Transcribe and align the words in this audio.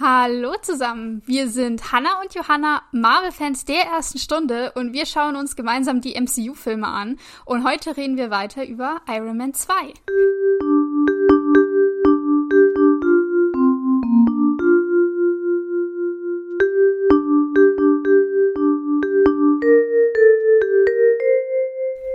Hallo 0.00 0.54
zusammen, 0.62 1.22
wir 1.26 1.48
sind 1.48 1.90
Hannah 1.90 2.20
und 2.20 2.32
Johanna, 2.32 2.82
Marvel-Fans 2.92 3.64
der 3.64 3.82
ersten 3.82 4.18
Stunde 4.18 4.70
und 4.76 4.92
wir 4.92 5.06
schauen 5.06 5.34
uns 5.34 5.56
gemeinsam 5.56 6.00
die 6.00 6.14
MCU-Filme 6.14 6.86
an 6.86 7.18
und 7.44 7.66
heute 7.66 7.96
reden 7.96 8.16
wir 8.16 8.30
weiter 8.30 8.64
über 8.64 9.00
Iron 9.08 9.36
Man 9.36 9.54
2. 9.54 9.74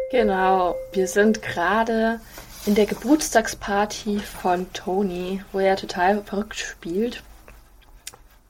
Genau, 0.10 0.78
wir 0.94 1.08
sind 1.08 1.42
gerade 1.42 2.22
in 2.66 2.76
der 2.76 2.86
Geburtstagsparty 2.86 4.20
von 4.20 4.72
Tony, 4.72 5.44
wo 5.52 5.60
er 5.60 5.76
total 5.76 6.24
verrückt 6.24 6.56
spielt. 6.56 7.22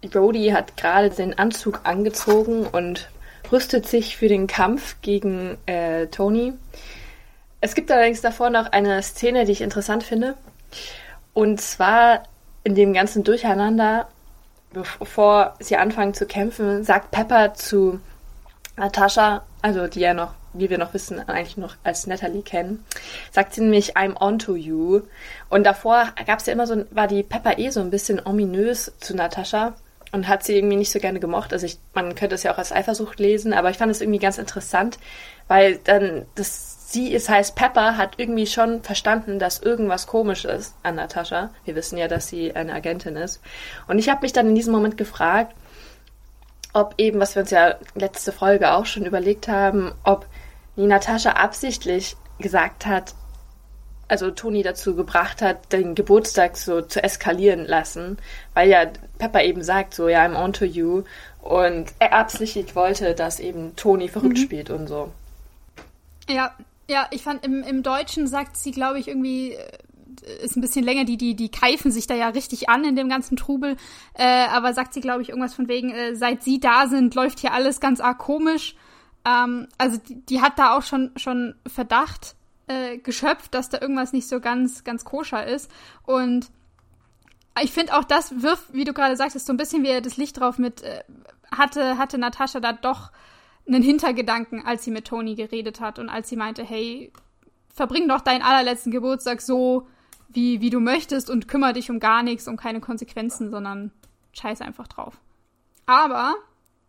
Brody 0.08 0.50
hat 0.50 0.78
gerade 0.78 1.10
den 1.10 1.38
Anzug 1.38 1.82
angezogen 1.84 2.66
und 2.68 3.10
rüstet 3.52 3.88
sich 3.88 4.18
für 4.18 4.28
den 4.28 4.48
Kampf 4.48 4.98
gegen 5.02 5.58
äh, 5.66 6.08
Tony. 6.08 6.54
Es 7.62 7.76
gibt 7.76 7.92
allerdings 7.92 8.22
davor 8.22 8.50
noch 8.50 8.72
eine 8.72 9.02
Szene, 9.02 9.46
die 9.46 9.54
ich 9.54 9.62
interessant 9.62 10.04
finde. 10.04 10.36
Und 11.34 11.62
zwar 11.62 12.24
in 12.64 12.76
dem 12.76 12.94
ganzen 12.94 13.24
Durcheinander, 13.24 14.08
bevor 14.72 15.56
sie 15.60 15.78
anfangen 15.78 16.14
zu 16.14 16.26
kämpfen, 16.26 16.84
sagt 16.84 17.12
Pepper 17.12 17.54
zu 17.54 18.00
Natascha, 18.76 19.44
also 19.62 19.88
die 19.88 20.00
ja 20.00 20.14
noch, 20.14 20.34
wie 20.54 20.70
wir 20.70 20.78
noch 20.78 20.94
wissen, 20.94 21.20
eigentlich 21.30 21.58
noch 21.58 21.76
als 21.84 22.08
Natalie 22.08 22.42
kennen, 22.42 22.84
sagt 23.32 23.54
sie 23.54 23.62
nämlich 23.62 23.96
I'm 23.96 24.20
on 24.20 24.40
to 24.40 24.56
you. 24.56 25.02
Und 25.50 25.64
davor 25.64 26.08
gab 26.26 26.40
es 26.40 26.48
ja 26.48 26.54
immer 26.54 26.68
so, 26.68 26.86
war 26.92 27.08
die 27.08 27.24
Pepper 27.24 27.60
eh 27.60 27.70
so 27.70 27.82
ein 27.82 27.92
bisschen 27.92 28.22
ominös 28.26 28.92
zu 29.00 29.16
Natascha 29.16 29.74
und 30.14 30.28
hat 30.28 30.44
sie 30.44 30.56
irgendwie 30.56 30.78
nicht 30.78 30.92
so 30.92 31.00
gerne 31.00 31.20
gemocht. 31.20 31.52
Also 31.52 31.66
ich, 31.66 31.80
man 31.94 32.16
könnte 32.16 32.36
es 32.36 32.44
ja 32.44 32.54
auch 32.54 32.60
als 32.60 32.72
Eifersucht 32.72 33.20
lesen, 33.20 33.52
aber 33.52 33.72
ich 33.72 33.78
fand 33.78 33.92
es 33.92 34.00
irgendwie 34.00 34.20
ganz 34.20 34.38
interessant, 34.38 35.00
weil 35.50 35.78
dann 35.84 36.26
das 36.36 36.92
sie 36.94 37.12
ist 37.12 37.28
heißt 37.28 37.56
Pepper 37.56 37.98
hat 37.98 38.14
irgendwie 38.18 38.46
schon 38.46 38.84
verstanden, 38.84 39.40
dass 39.40 39.60
irgendwas 39.60 40.06
komisch 40.06 40.46
ist 40.46 40.76
an 40.84 40.96
Natascha. 40.96 41.50
Wir 41.66 41.76
wissen 41.76 41.98
ja, 41.98 42.08
dass 42.08 42.28
sie 42.28 42.56
eine 42.56 42.74
Agentin 42.74 43.16
ist. 43.16 43.42
Und 43.88 43.98
ich 43.98 44.10
habe 44.10 44.22
mich 44.22 44.32
dann 44.32 44.48
in 44.50 44.56
diesem 44.56 44.72
Moment 44.72 44.96
gefragt, 44.96 45.56
ob 46.74 46.94
eben, 47.00 47.20
was 47.20 47.36
wir 47.36 47.42
uns 47.42 47.50
ja 47.50 47.76
letzte 47.96 48.32
Folge 48.32 48.74
auch 48.74 48.86
schon 48.86 49.08
überlegt 49.08 49.48
haben, 49.48 49.92
ob 50.04 50.28
die 50.76 50.86
Natascha 50.86 51.32
absichtlich 51.32 52.16
gesagt 52.38 52.86
hat, 52.86 53.16
also 54.14 54.30
Toni 54.30 54.62
dazu 54.62 54.96
gebracht 54.96 55.42
hat, 55.42 55.74
den 55.74 55.96
Geburtstag 55.96 56.56
so 56.56 56.82
zu 56.82 57.04
eskalieren 57.04 57.66
lassen, 57.66 58.18
weil 58.54 58.70
ja 58.70 58.86
Pepper 59.18 59.44
eben 59.44 59.64
sagt, 59.64 59.96
so, 59.96 60.08
ja, 60.08 60.24
I'm 60.24 60.36
on 60.40 60.54
to 60.54 60.66
you. 60.66 61.04
Und 61.42 61.92
er 61.98 62.14
absichtlich 62.14 62.76
wollte, 62.76 63.16
dass 63.16 63.40
eben 63.40 63.76
Toni 63.76 64.08
verrückt 64.10 64.38
mhm. 64.38 64.44
spielt 64.44 64.70
und 64.70 64.88
so. 64.88 65.12
Ja, 66.30 66.54
ja, 66.88 67.08
ich 67.10 67.24
fand, 67.24 67.44
im, 67.44 67.64
im 67.64 67.82
Deutschen 67.82 68.28
sagt 68.28 68.56
sie, 68.56 68.70
glaube 68.70 69.00
ich, 69.00 69.08
irgendwie, 69.08 69.54
äh, 69.54 70.44
ist 70.44 70.56
ein 70.56 70.62
bisschen 70.62 70.86
länger, 70.86 71.06
die, 71.06 71.18
die, 71.18 71.36
die 71.36 71.50
keifen 71.50 71.92
sich 71.92 72.06
da 72.06 72.14
ja 72.14 72.30
richtig 72.30 72.70
an 72.70 72.86
in 72.86 72.96
dem 72.96 73.10
ganzen 73.10 73.36
Trubel. 73.36 73.78
Äh, 74.14 74.46
aber 74.46 74.76
sagt 74.76 74.94
sie, 74.94 75.02
glaube 75.02 75.24
ich, 75.24 75.30
irgendwas 75.30 75.56
von 75.56 75.68
wegen, 75.68 75.90
äh, 75.90 76.16
seit 76.16 76.44
sie 76.44 76.60
da 76.60 76.86
sind, 76.86 77.16
läuft 77.16 77.40
hier 77.40 77.52
alles 77.52 77.80
ganz 77.80 78.00
arg 78.00 78.20
komisch. 78.20 78.76
Ähm, 79.26 79.70
also 79.80 79.98
die, 79.98 80.24
die 80.24 80.42
hat 80.42 80.60
da 80.60 80.78
auch 80.78 80.84
schon, 80.84 81.10
schon 81.16 81.56
Verdacht 81.66 82.36
äh, 82.68 82.98
geschöpft, 82.98 83.54
dass 83.54 83.70
da 83.70 83.82
irgendwas 83.82 84.14
nicht 84.14 84.28
so 84.28 84.40
ganz, 84.40 84.84
ganz 84.84 85.06
koscher 85.06 85.46
ist. 85.46 85.70
Und 86.04 86.50
ich 87.62 87.72
finde 87.72 87.96
auch 87.98 88.04
das 88.04 88.42
wirft, 88.42 88.74
wie 88.74 88.84
du 88.84 88.94
gerade 88.94 89.16
sagtest, 89.16 89.46
so 89.46 89.54
ein 89.54 89.58
bisschen 89.58 89.84
wie 89.84 90.02
das 90.02 90.18
Licht 90.18 90.40
drauf 90.40 90.58
mit, 90.58 90.82
äh, 90.82 91.04
hatte, 91.52 91.98
hatte 91.98 92.18
Natascha 92.18 92.60
da 92.60 92.74
doch 92.74 93.12
einen 93.68 93.84
Hintergedanken, 93.84 94.66
als 94.66 94.84
sie 94.84 94.92
mit 94.92 95.06
Toni 95.06 95.36
geredet 95.36 95.80
hat 95.80 96.00
und 96.00 96.10
als 96.10 96.30
sie 96.30 96.36
meinte, 96.36 96.64
hey, 96.64 97.14
verbring 97.74 98.08
doch 98.08 98.22
deinen 98.22 98.42
allerletzten 98.42 98.92
Geburtstag 98.92 99.42
so, 99.42 99.88
wie, 100.30 100.62
wie 100.62 100.70
du 100.70 100.80
möchtest 100.80 101.30
und 101.30 101.48
kümmere 101.48 101.74
dich 101.74 101.90
um 101.90 102.00
gar 102.00 102.24
nichts, 102.24 102.48
um 102.48 102.58
keine 102.58 102.82
Konsequenzen, 102.82 103.52
sondern 103.52 103.92
scheiß 104.34 104.62
einfach 104.62 104.88
drauf. 104.88 105.20
Aber 105.86 106.36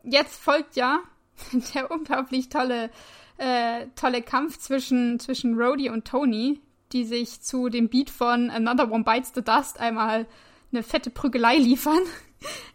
jetzt 0.03 0.41
folgt 0.41 0.77
ja 0.77 1.01
der 1.75 1.91
unglaublich 1.91 2.49
tolle 2.49 2.91
äh, 3.39 3.87
tolle 3.97 4.23
Kampf 4.23 4.59
zwischen, 4.59 5.19
zwischen 5.19 5.61
Rhodey 5.61 5.91
und 5.91 6.05
Tony, 6.05 6.61
die 6.93 7.05
sich 7.05 7.41
zu 7.41 7.69
dem 7.69 7.89
Beat 7.89 8.11
von 8.11 8.51
Another 8.51 8.91
One 8.91 9.05
Bites 9.05 9.33
the 9.35 9.43
Dust 9.43 9.81
einmal 9.81 10.27
eine 10.73 10.83
fette 10.83 11.11
Prügelei 11.11 11.57
liefern. 11.59 12.01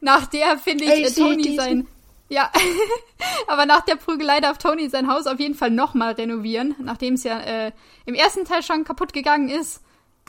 nach 0.02 0.26
der 0.28 0.58
finde 0.58 0.86
ich 0.86 0.92
Ey, 0.92 1.14
Tony 1.14 1.56
sein. 1.56 1.88
Ja, 2.28 2.52
aber 3.48 3.66
nach 3.66 3.82
der 3.82 3.96
Prügelei 3.96 4.40
darf 4.40 4.58
Tony 4.60 4.88
sein 4.90 5.08
Haus 5.12 5.26
auf 5.26 5.40
jeden 5.40 5.56
Fall 5.56 5.72
nochmal 5.72 6.14
renovieren. 6.14 6.76
Nachdem 6.80 7.16
es 7.16 7.24
ja 7.24 7.40
äh, 7.40 7.72
im 8.06 8.14
ersten 8.14 8.46
Teil 8.46 8.62
schon 8.62 8.84
kaputt 8.84 9.14
gegangen 9.14 9.50
ist, 9.50 9.82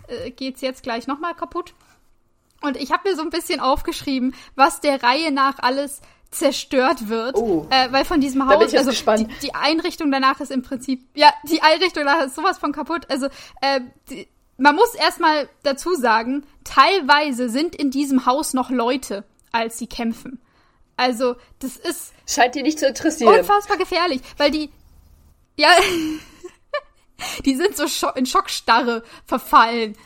äh, 0.09 0.33
es 0.49 0.61
jetzt 0.62 0.83
gleich 0.83 1.07
nochmal 1.07 1.35
kaputt. 1.35 1.75
Und 2.62 2.77
ich 2.77 2.93
habe 2.93 3.09
mir 3.09 3.17
so 3.17 3.23
ein 3.23 3.31
bisschen 3.31 3.61
aufgeschrieben, 3.61 4.35
was 4.55 4.81
der 4.81 5.03
Reihe 5.03 5.31
nach 5.31 5.59
alles 5.59 6.01
zerstört 6.31 7.09
wird, 7.09 7.37
oh. 7.37 7.67
äh, 7.71 7.91
weil 7.91 8.05
von 8.05 8.21
diesem 8.21 8.47
Haus, 8.49 8.73
also 8.75 8.93
die, 9.17 9.27
die, 9.43 9.55
Einrichtung 9.55 10.13
danach 10.13 10.41
ist 10.41 10.53
im 10.53 10.63
Prinzip, 10.63 11.05
ja, 11.15 11.33
die 11.45 11.61
Einrichtung 11.61 12.05
danach 12.05 12.27
ist 12.27 12.37
sowas 12.37 12.59
von 12.59 12.73
kaputt. 12.73 13.07
Also 13.09 13.27
äh, 13.61 13.81
die, 14.09 14.29
man 14.57 14.77
muss 14.77 14.95
erstmal 14.95 15.49
dazu 15.63 15.95
sagen, 15.95 16.45
teilweise 16.65 17.49
sind 17.49 17.75
in 17.75 17.91
diesem 17.91 18.27
Haus 18.27 18.55
noch 18.55 18.71
Leute, 18.71 19.25
als 19.51 19.79
sie 19.79 19.87
kämpfen. 19.87 20.41
Also 20.97 21.37
das 21.61 21.77
ist 21.77 22.13
scheint 22.27 22.55
die 22.55 22.62
nicht 22.62 22.79
zu 22.79 22.87
interessieren. 22.87 23.41
Unfassbar 23.41 23.79
gefährlich, 23.79 24.21
weil 24.37 24.51
die 24.51 24.71
ja 25.57 25.69
die 27.45 27.57
sind 27.57 27.77
so 27.77 28.09
in 28.15 28.27
Schockstarre 28.27 29.03
verfallen. 29.25 29.97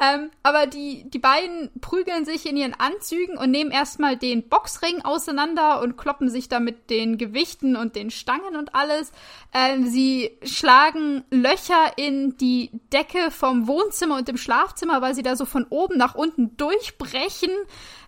Ähm, 0.00 0.30
aber 0.42 0.66
die, 0.66 1.08
die 1.08 1.18
beiden 1.18 1.70
prügeln 1.80 2.24
sich 2.24 2.46
in 2.46 2.56
ihren 2.56 2.74
Anzügen 2.74 3.38
und 3.38 3.50
nehmen 3.50 3.70
erstmal 3.70 4.16
den 4.16 4.48
Boxring 4.48 5.02
auseinander 5.04 5.80
und 5.80 5.96
kloppen 5.96 6.28
sich 6.28 6.48
da 6.48 6.58
mit 6.58 6.90
den 6.90 7.16
Gewichten 7.16 7.76
und 7.76 7.94
den 7.94 8.10
Stangen 8.10 8.56
und 8.56 8.74
alles. 8.74 9.12
Ähm, 9.52 9.86
sie 9.86 10.36
schlagen 10.42 11.24
Löcher 11.30 11.96
in 11.96 12.36
die 12.38 12.70
Decke 12.92 13.30
vom 13.30 13.68
Wohnzimmer 13.68 14.16
und 14.16 14.28
dem 14.28 14.36
Schlafzimmer, 14.36 15.00
weil 15.00 15.14
sie 15.14 15.22
da 15.22 15.36
so 15.36 15.44
von 15.44 15.64
oben 15.70 15.96
nach 15.96 16.14
unten 16.14 16.56
durchbrechen. 16.56 17.50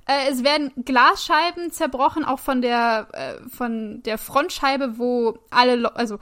Äh, 0.06 0.30
es 0.30 0.44
werden 0.44 0.72
Glasscheiben 0.84 1.70
zerbrochen, 1.70 2.24
auch 2.24 2.40
von 2.40 2.62
der, 2.62 3.08
äh, 3.12 3.48
von 3.48 4.02
der 4.02 4.18
Frontscheibe, 4.18 4.98
wo 4.98 5.38
alle, 5.50 5.94
also 5.96 6.18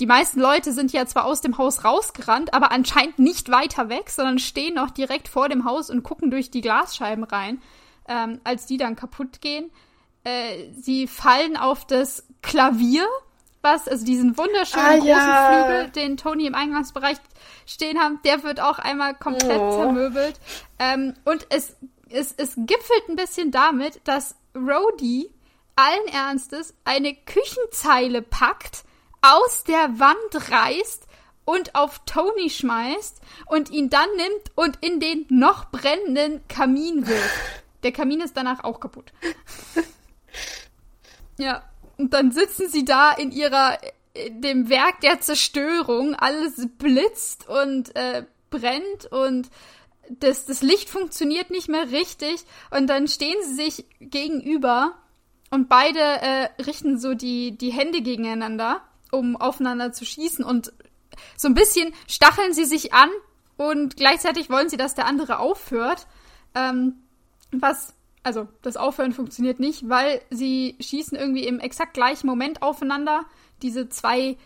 die 0.00 0.06
meisten 0.06 0.40
Leute 0.40 0.72
sind 0.72 0.92
ja 0.92 1.04
zwar 1.04 1.26
aus 1.26 1.42
dem 1.42 1.58
Haus 1.58 1.84
rausgerannt, 1.84 2.54
aber 2.54 2.72
anscheinend 2.72 3.18
nicht 3.18 3.50
weiter 3.50 3.90
weg, 3.90 4.08
sondern 4.08 4.38
stehen 4.38 4.74
noch 4.74 4.90
direkt 4.90 5.28
vor 5.28 5.48
dem 5.48 5.64
Haus 5.66 5.90
und 5.90 6.02
gucken 6.02 6.30
durch 6.30 6.50
die 6.50 6.62
Glasscheiben 6.62 7.24
rein, 7.24 7.60
ähm, 8.08 8.40
als 8.42 8.64
die 8.64 8.78
dann 8.78 8.96
kaputt 8.96 9.40
gehen. 9.42 9.70
Äh, 10.24 10.72
sie 10.72 11.06
fallen 11.06 11.56
auf 11.56 11.86
das 11.86 12.26
Klavier, 12.40 13.06
was, 13.62 13.88
also 13.88 14.06
diesen 14.06 14.38
wunderschönen 14.38 14.86
ah, 14.86 14.96
großen 14.96 15.06
ja. 15.06 15.64
Flügel, 15.64 15.90
den 15.90 16.16
Tony 16.16 16.46
im 16.46 16.54
Eingangsbereich 16.54 17.18
stehen 17.66 17.98
haben, 17.98 18.20
der 18.24 18.42
wird 18.42 18.58
auch 18.60 18.78
einmal 18.78 19.14
komplett 19.14 19.60
oh. 19.60 19.72
zermöbelt. 19.72 20.40
Ähm, 20.78 21.14
und 21.26 21.46
es, 21.50 21.76
es, 22.08 22.32
es 22.38 22.54
gipfelt 22.56 23.08
ein 23.08 23.16
bisschen 23.16 23.50
damit, 23.50 24.00
dass 24.04 24.34
Rhodey 24.54 25.30
allen 25.76 26.06
Ernstes 26.12 26.74
eine 26.84 27.14
Küchenzeile 27.14 28.22
packt, 28.22 28.84
aus 29.22 29.64
der 29.64 29.98
Wand 29.98 30.50
reißt 30.50 31.06
und 31.44 31.74
auf 31.74 32.00
Tony 32.06 32.50
schmeißt 32.50 33.20
und 33.46 33.70
ihn 33.70 33.90
dann 33.90 34.08
nimmt 34.16 34.52
und 34.54 34.78
in 34.80 35.00
den 35.00 35.26
noch 35.28 35.70
brennenden 35.70 36.46
Kamin 36.48 37.06
wirft. 37.06 37.64
Der 37.82 37.92
Kamin 37.92 38.20
ist 38.20 38.36
danach 38.36 38.62
auch 38.62 38.80
kaputt. 38.80 39.12
ja, 41.38 41.62
und 41.96 42.12
dann 42.12 42.30
sitzen 42.30 42.68
sie 42.68 42.84
da 42.84 43.12
in 43.12 43.32
ihrer 43.32 43.78
in 44.12 44.42
dem 44.42 44.68
Werk 44.68 45.00
der 45.00 45.20
Zerstörung, 45.20 46.14
alles 46.14 46.66
blitzt 46.78 47.48
und 47.48 47.94
äh, 47.94 48.24
brennt 48.50 49.06
und 49.10 49.48
das, 50.08 50.44
das 50.46 50.62
Licht 50.62 50.90
funktioniert 50.90 51.50
nicht 51.50 51.68
mehr 51.68 51.90
richtig 51.92 52.44
und 52.70 52.88
dann 52.88 53.06
stehen 53.06 53.36
sie 53.44 53.54
sich 53.54 53.84
gegenüber 54.00 54.94
und 55.50 55.68
beide 55.68 56.00
äh, 56.00 56.48
richten 56.62 56.98
so 56.98 57.14
die, 57.14 57.56
die 57.56 57.70
Hände 57.70 58.02
gegeneinander 58.02 58.82
um 59.10 59.36
aufeinander 59.36 59.92
zu 59.92 60.04
schießen 60.04 60.44
und 60.44 60.72
so 61.36 61.48
ein 61.48 61.54
bisschen 61.54 61.92
stacheln 62.06 62.52
sie 62.52 62.64
sich 62.64 62.92
an 62.94 63.10
und 63.56 63.96
gleichzeitig 63.96 64.50
wollen 64.50 64.68
sie, 64.68 64.76
dass 64.76 64.94
der 64.94 65.06
andere 65.06 65.38
aufhört. 65.38 66.06
Ähm, 66.54 66.94
was, 67.52 67.94
also 68.22 68.48
das 68.62 68.76
Aufhören 68.76 69.12
funktioniert 69.12 69.60
nicht, 69.60 69.88
weil 69.88 70.22
sie 70.30 70.76
schießen 70.80 71.18
irgendwie 71.18 71.46
im 71.46 71.60
exakt 71.60 71.94
gleichen 71.94 72.26
Moment 72.26 72.62
aufeinander. 72.62 73.24
Diese 73.62 73.88
zwei 73.88 74.38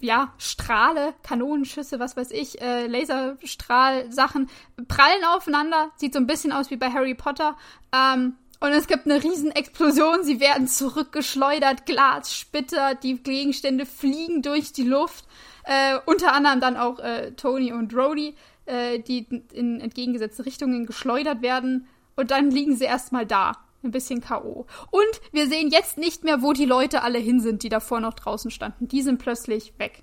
ja, 0.00 0.34
Strahle, 0.38 1.14
Kanonenschüsse, 1.22 1.98
was 1.98 2.16
weiß 2.16 2.30
ich, 2.32 2.60
äh, 2.60 2.86
Laserstrahl-Sachen 2.86 4.50
prallen 4.88 5.24
aufeinander. 5.24 5.90
Sieht 5.96 6.12
so 6.12 6.18
ein 6.18 6.26
bisschen 6.26 6.52
aus 6.52 6.70
wie 6.70 6.76
bei 6.76 6.90
Harry 6.90 7.14
Potter. 7.14 7.56
Ähm, 7.92 8.34
und 8.60 8.70
es 8.70 8.86
gibt 8.86 9.06
eine 9.06 9.22
Riesenexplosion. 9.22 10.24
Sie 10.24 10.40
werden 10.40 10.66
zurückgeschleudert, 10.66 11.86
Glas, 11.86 12.34
Splitter, 12.34 12.94
die 12.94 13.22
Gegenstände 13.22 13.86
fliegen 13.86 14.42
durch 14.42 14.72
die 14.72 14.84
Luft. 14.84 15.24
Äh, 15.64 15.98
unter 16.06 16.32
anderem 16.32 16.60
dann 16.60 16.76
auch 16.76 16.98
äh, 16.98 17.32
Tony 17.32 17.72
und 17.72 17.94
Rhodey, 17.94 18.34
äh, 18.66 19.00
die 19.00 19.26
in 19.52 19.80
entgegengesetzte 19.80 20.46
Richtungen 20.46 20.86
geschleudert 20.86 21.42
werden. 21.42 21.86
Und 22.14 22.30
dann 22.30 22.50
liegen 22.50 22.76
sie 22.76 22.84
erstmal 22.84 23.26
da. 23.26 23.58
Ein 23.82 23.90
bisschen 23.90 24.20
K.O. 24.20 24.66
Und 24.90 25.20
wir 25.32 25.46
sehen 25.46 25.70
jetzt 25.70 25.98
nicht 25.98 26.24
mehr, 26.24 26.42
wo 26.42 26.52
die 26.52 26.64
Leute 26.64 27.02
alle 27.02 27.18
hin 27.18 27.40
sind, 27.40 27.62
die 27.62 27.68
davor 27.68 28.00
noch 28.00 28.14
draußen 28.14 28.50
standen. 28.50 28.88
Die 28.88 29.02
sind 29.02 29.18
plötzlich 29.18 29.74
weg. 29.78 30.02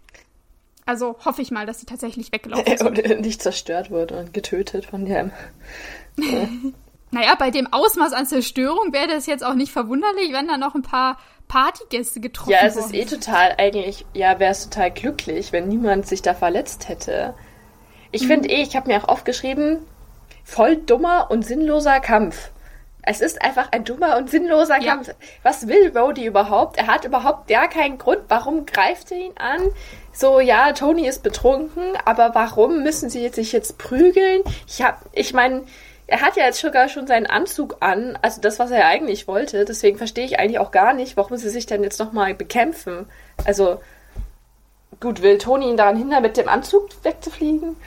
Also 0.86 1.18
hoffe 1.26 1.42
ich 1.42 1.52
mal, 1.52 1.66
dass 1.66 1.80
sie 1.80 1.86
tatsächlich 1.86 2.32
weggelaufen 2.32 2.66
sind. 2.78 3.12
Und 3.12 3.22
nicht 3.22 3.42
zerstört 3.42 3.90
wurde 3.90 4.20
und 4.20 4.34
getötet 4.34 4.86
von 4.86 5.06
dem. 5.06 5.32
Ja. 7.14 7.20
naja, 7.20 7.36
bei 7.38 7.52
dem 7.52 7.72
Ausmaß 7.72 8.14
an 8.14 8.26
Zerstörung 8.26 8.94
wäre 8.94 9.08
das 9.08 9.26
jetzt 9.26 9.46
auch 9.46 9.54
nicht 9.54 9.72
verwunderlich, 9.72 10.34
wenn 10.34 10.48
da 10.48 10.58
noch 10.58 10.76
ein 10.76 10.82
paar 10.82 11.18
Partygäste 11.48 12.20
getroffen 12.20 12.52
Ja, 12.52 12.60
es 12.64 12.76
ist 12.76 12.94
eh 12.94 13.06
total, 13.06 13.56
eigentlich, 13.58 14.06
ja, 14.14 14.40
wäre 14.40 14.52
es 14.52 14.70
total 14.70 14.92
glücklich, 14.92 15.52
wenn 15.52 15.68
niemand 15.68 16.08
sich 16.08 16.22
da 16.22 16.34
verletzt 16.34 16.90
hätte. 16.90 17.34
Ich 18.12 18.24
mhm. 18.24 18.28
finde 18.28 18.50
eh, 18.50 18.62
ich 18.62 18.76
habe 18.76 18.92
mir 18.92 19.04
auch 19.04 19.08
aufgeschrieben, 19.08 19.80
voll 20.44 20.78
dummer 20.78 21.30
und 21.30 21.46
sinnloser 21.46 22.00
Kampf. 22.00 22.52
Es 23.06 23.20
ist 23.20 23.42
einfach 23.42 23.72
ein 23.72 23.84
dummer 23.84 24.18
und 24.18 24.30
sinnloser 24.30 24.80
ja. 24.80 24.94
Kampf. 24.94 25.10
Was 25.44 25.68
will 25.68 25.96
Rhodey 25.96 26.26
überhaupt? 26.26 26.78
Er 26.78 26.88
hat 26.88 27.04
überhaupt 27.04 27.50
gar 27.50 27.68
keinen 27.68 27.98
Grund. 27.98 28.22
Warum 28.30 28.66
greift 28.66 29.12
er 29.12 29.18
ihn 29.18 29.34
an? 29.38 29.62
So, 30.14 30.40
ja, 30.40 30.72
Tony 30.72 31.06
ist 31.06 31.22
betrunken, 31.22 31.84
aber 32.06 32.34
warum 32.34 32.82
müssen 32.82 33.10
sie 33.10 33.28
sich 33.28 33.52
jetzt 33.52 33.78
prügeln? 33.78 34.42
Ich 34.68 34.82
hab, 34.82 35.02
ich 35.12 35.34
meine, 35.34 35.64
er 36.14 36.22
hat 36.22 36.38
ja 36.38 36.46
jetzt 36.46 36.60
sogar 36.60 36.90
schon 36.90 37.08
seinen 37.08 37.26
Anzug 37.26 37.78
an, 37.80 38.20
also 38.22 38.40
das, 38.40 38.60
was 38.60 38.70
er 38.70 38.86
eigentlich 38.86 39.28
wollte. 39.28 39.66
Deswegen 39.66 39.98
verstehe 39.98 40.26
ich 40.26 40.38
eigentlich 40.38 40.60
auch 40.60 40.70
gar 40.70 40.94
nicht, 40.94 41.18
warum 41.18 41.38
sie 41.38 41.50
sich 41.50 41.66
denn 41.66 41.82
jetzt 41.82 41.98
nochmal 41.98 42.36
bekämpfen. 42.36 43.08
Also, 43.46 43.82
gut, 45.00 45.24
will 45.24 45.40
Tony 45.40 45.72
ihn 45.72 45.76
daran 45.76 45.98
hindern, 45.98 46.22
mit 46.22 46.38
dem 46.38 46.48
Anzug 46.48 46.90
wegzufliegen? 47.02 47.78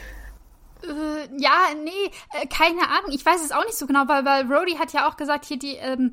Äh, 0.82 1.28
ja, 1.38 1.68
nee, 1.84 2.10
äh, 2.32 2.48
keine 2.48 2.88
Ahnung. 2.88 3.12
Ich 3.12 3.24
weiß 3.24 3.44
es 3.44 3.52
auch 3.52 3.64
nicht 3.64 3.78
so 3.78 3.86
genau, 3.86 4.08
weil, 4.08 4.24
weil 4.24 4.52
Rhodey 4.52 4.74
hat 4.74 4.92
ja 4.92 5.08
auch 5.08 5.16
gesagt, 5.16 5.44
hier 5.44 5.60
die, 5.60 5.76
ähm, 5.76 6.10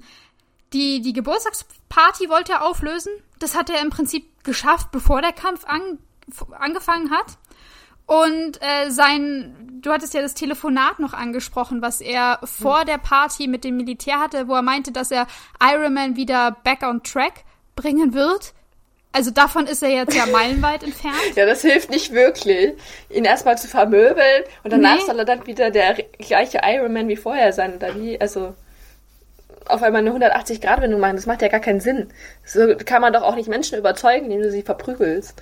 die, 0.72 1.02
die 1.02 1.14
Geburtstagsparty 1.14 2.30
wollte 2.30 2.52
er 2.52 2.64
auflösen. 2.64 3.12
Das 3.40 3.56
hat 3.56 3.72
er 3.72 3.82
im 3.82 3.90
Prinzip 3.90 4.44
geschafft, 4.44 4.92
bevor 4.92 5.24
der 5.24 5.34
Kampf 5.34 5.66
an, 5.66 5.98
angefangen 6.52 7.10
hat. 7.10 7.40
Und 8.06 8.62
äh, 8.62 8.92
sein, 8.92 9.73
du 9.84 9.92
hattest 9.92 10.14
ja 10.14 10.22
das 10.22 10.34
Telefonat 10.34 11.00
noch 11.00 11.14
angesprochen, 11.14 11.82
was 11.82 12.02
er 12.02 12.40
vor 12.44 12.80
hm. 12.80 12.88
der 12.88 12.98
Party 12.98 13.48
mit 13.48 13.64
dem 13.64 13.78
Militär 13.78 14.20
hatte, 14.20 14.48
wo 14.48 14.56
er 14.56 14.62
meinte, 14.62 14.92
dass 14.92 15.12
er 15.12 15.28
Iron 15.62 15.94
Man 15.94 16.16
wieder 16.16 16.58
back 16.64 16.82
on 16.84 17.04
track 17.04 17.44
bringen 17.76 18.14
wird. 18.14 18.54
Also 19.12 19.30
davon 19.30 19.68
ist 19.68 19.84
er 19.84 19.90
jetzt 19.90 20.16
ja 20.16 20.26
meilenweit 20.32 20.84
entfernt. 20.84 21.36
Ja, 21.36 21.46
das 21.46 21.62
hilft 21.62 21.92
nicht 21.92 22.12
wirklich, 22.12 22.74
ihn 23.10 23.26
erstmal 23.26 23.58
zu 23.58 23.68
vermöbeln 23.68 24.44
und 24.64 24.74
danach 24.74 24.98
nee. 24.98 25.06
soll 25.06 25.20
er 25.20 25.26
dann 25.26 25.46
wieder 25.46 25.70
der 25.70 25.94
gleiche 26.18 26.62
Iron 26.64 26.94
Man 26.94 27.08
wie 27.08 27.16
vorher 27.16 27.54
sein 27.54 27.76
oder 27.76 27.96
wie? 27.96 28.20
Also 28.20 28.56
auf 29.68 29.82
einmal 29.82 30.06
eine 30.06 30.12
180-Grad-Wendung 30.12 31.00
machen, 31.00 31.16
das 31.16 31.26
macht 31.26 31.42
ja 31.42 31.48
gar 31.48 31.60
keinen 31.60 31.80
Sinn. 31.80 32.10
So 32.44 32.76
kann 32.76 33.02
man 33.02 33.14
doch 33.14 33.22
auch 33.22 33.36
nicht 33.36 33.48
Menschen 33.48 33.78
überzeugen, 33.78 34.26
indem 34.26 34.42
du 34.42 34.52
sie 34.52 34.64
verprügelst. 34.64 35.42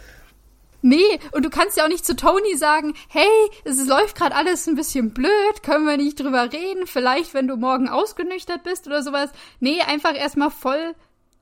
Nee, 0.81 1.19
und 1.31 1.45
du 1.45 1.49
kannst 1.49 1.77
ja 1.77 1.83
auch 1.83 1.89
nicht 1.89 2.05
zu 2.05 2.15
Tony 2.15 2.55
sagen, 2.55 2.93
hey, 3.07 3.27
es 3.65 3.85
läuft 3.87 4.15
gerade 4.15 4.35
alles 4.35 4.67
ein 4.67 4.75
bisschen 4.75 5.13
blöd, 5.13 5.63
können 5.63 5.85
wir 5.85 5.97
nicht 5.97 6.19
drüber 6.19 6.51
reden, 6.51 6.87
vielleicht 6.87 7.33
wenn 7.33 7.47
du 7.47 7.55
morgen 7.55 7.87
ausgenüchtert 7.87 8.63
bist 8.63 8.87
oder 8.87 9.03
sowas. 9.03 9.29
Nee, 9.59 9.81
einfach 9.81 10.15
erstmal 10.15 10.49
voll 10.49 10.95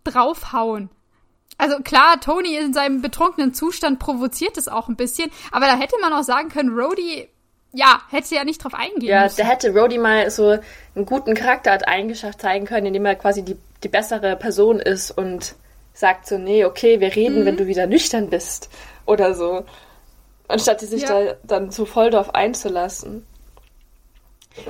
draufhauen. 0.03 0.89
Also 1.57 1.79
klar, 1.79 2.19
Tony 2.21 2.55
in 2.55 2.73
seinem 2.73 3.01
betrunkenen 3.01 3.53
Zustand 3.53 3.99
provoziert 3.99 4.57
es 4.57 4.67
auch 4.67 4.87
ein 4.87 4.95
bisschen, 4.95 5.29
aber 5.51 5.65
da 5.65 5.77
hätte 5.77 5.95
man 6.01 6.13
auch 6.13 6.23
sagen 6.23 6.49
können, 6.49 6.69
Rhodey, 6.69 7.27
ja, 7.73 8.01
hätte 8.09 8.33
ja 8.35 8.45
nicht 8.45 8.63
drauf 8.63 8.73
eingehen 8.73 9.09
Ja, 9.09 9.23
müssen. 9.23 9.37
da 9.37 9.43
hätte 9.43 9.73
Rhodey 9.73 9.97
mal 9.97 10.29
so 10.31 10.57
einen 10.95 11.05
guten 11.05 11.33
Charaktereigenschaft 11.33 12.41
zeigen 12.41 12.65
können, 12.65 12.87
indem 12.87 13.05
er 13.05 13.15
quasi 13.15 13.43
die, 13.43 13.57
die 13.83 13.89
bessere 13.89 14.37
Person 14.37 14.79
ist 14.79 15.11
und 15.11 15.55
sagt 15.93 16.27
so, 16.27 16.37
nee, 16.37 16.63
okay, 16.63 17.01
wir 17.01 17.13
reden, 17.13 17.41
mhm. 17.41 17.45
wenn 17.45 17.57
du 17.57 17.67
wieder 17.67 17.87
nüchtern 17.87 18.29
bist 18.29 18.69
oder 19.09 19.33
so. 19.33 19.65
Anstatt 20.47 20.81
sich 20.81 21.03
ja. 21.03 21.25
da 21.25 21.35
dann 21.43 21.71
so 21.71 21.85
voll 21.85 22.09
drauf 22.09 22.33
einzulassen. 22.33 23.25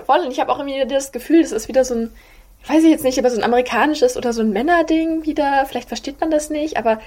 Voll, 0.06 0.20
und 0.20 0.32
ich 0.32 0.40
habe 0.40 0.52
auch 0.52 0.60
irgendwie 0.60 0.86
das 0.88 1.12
Gefühl, 1.12 1.42
das 1.42 1.52
ist 1.52 1.68
wieder 1.68 1.86
so 1.86 1.96
ein 1.96 2.12
weiß 2.68 2.84
ich 2.84 2.90
jetzt 2.90 3.04
nicht, 3.04 3.18
aber 3.18 3.30
so 3.30 3.38
ein 3.38 3.44
amerikanisches 3.44 4.18
oder 4.18 4.34
so 4.34 4.42
ein 4.42 4.52
Männerding 4.52 5.26
wieder, 5.26 5.66
vielleicht 5.66 5.88
versteht 5.88 6.20
man 6.20 6.32
das 6.32 6.50
nicht, 6.50 6.78
aber 6.78 7.00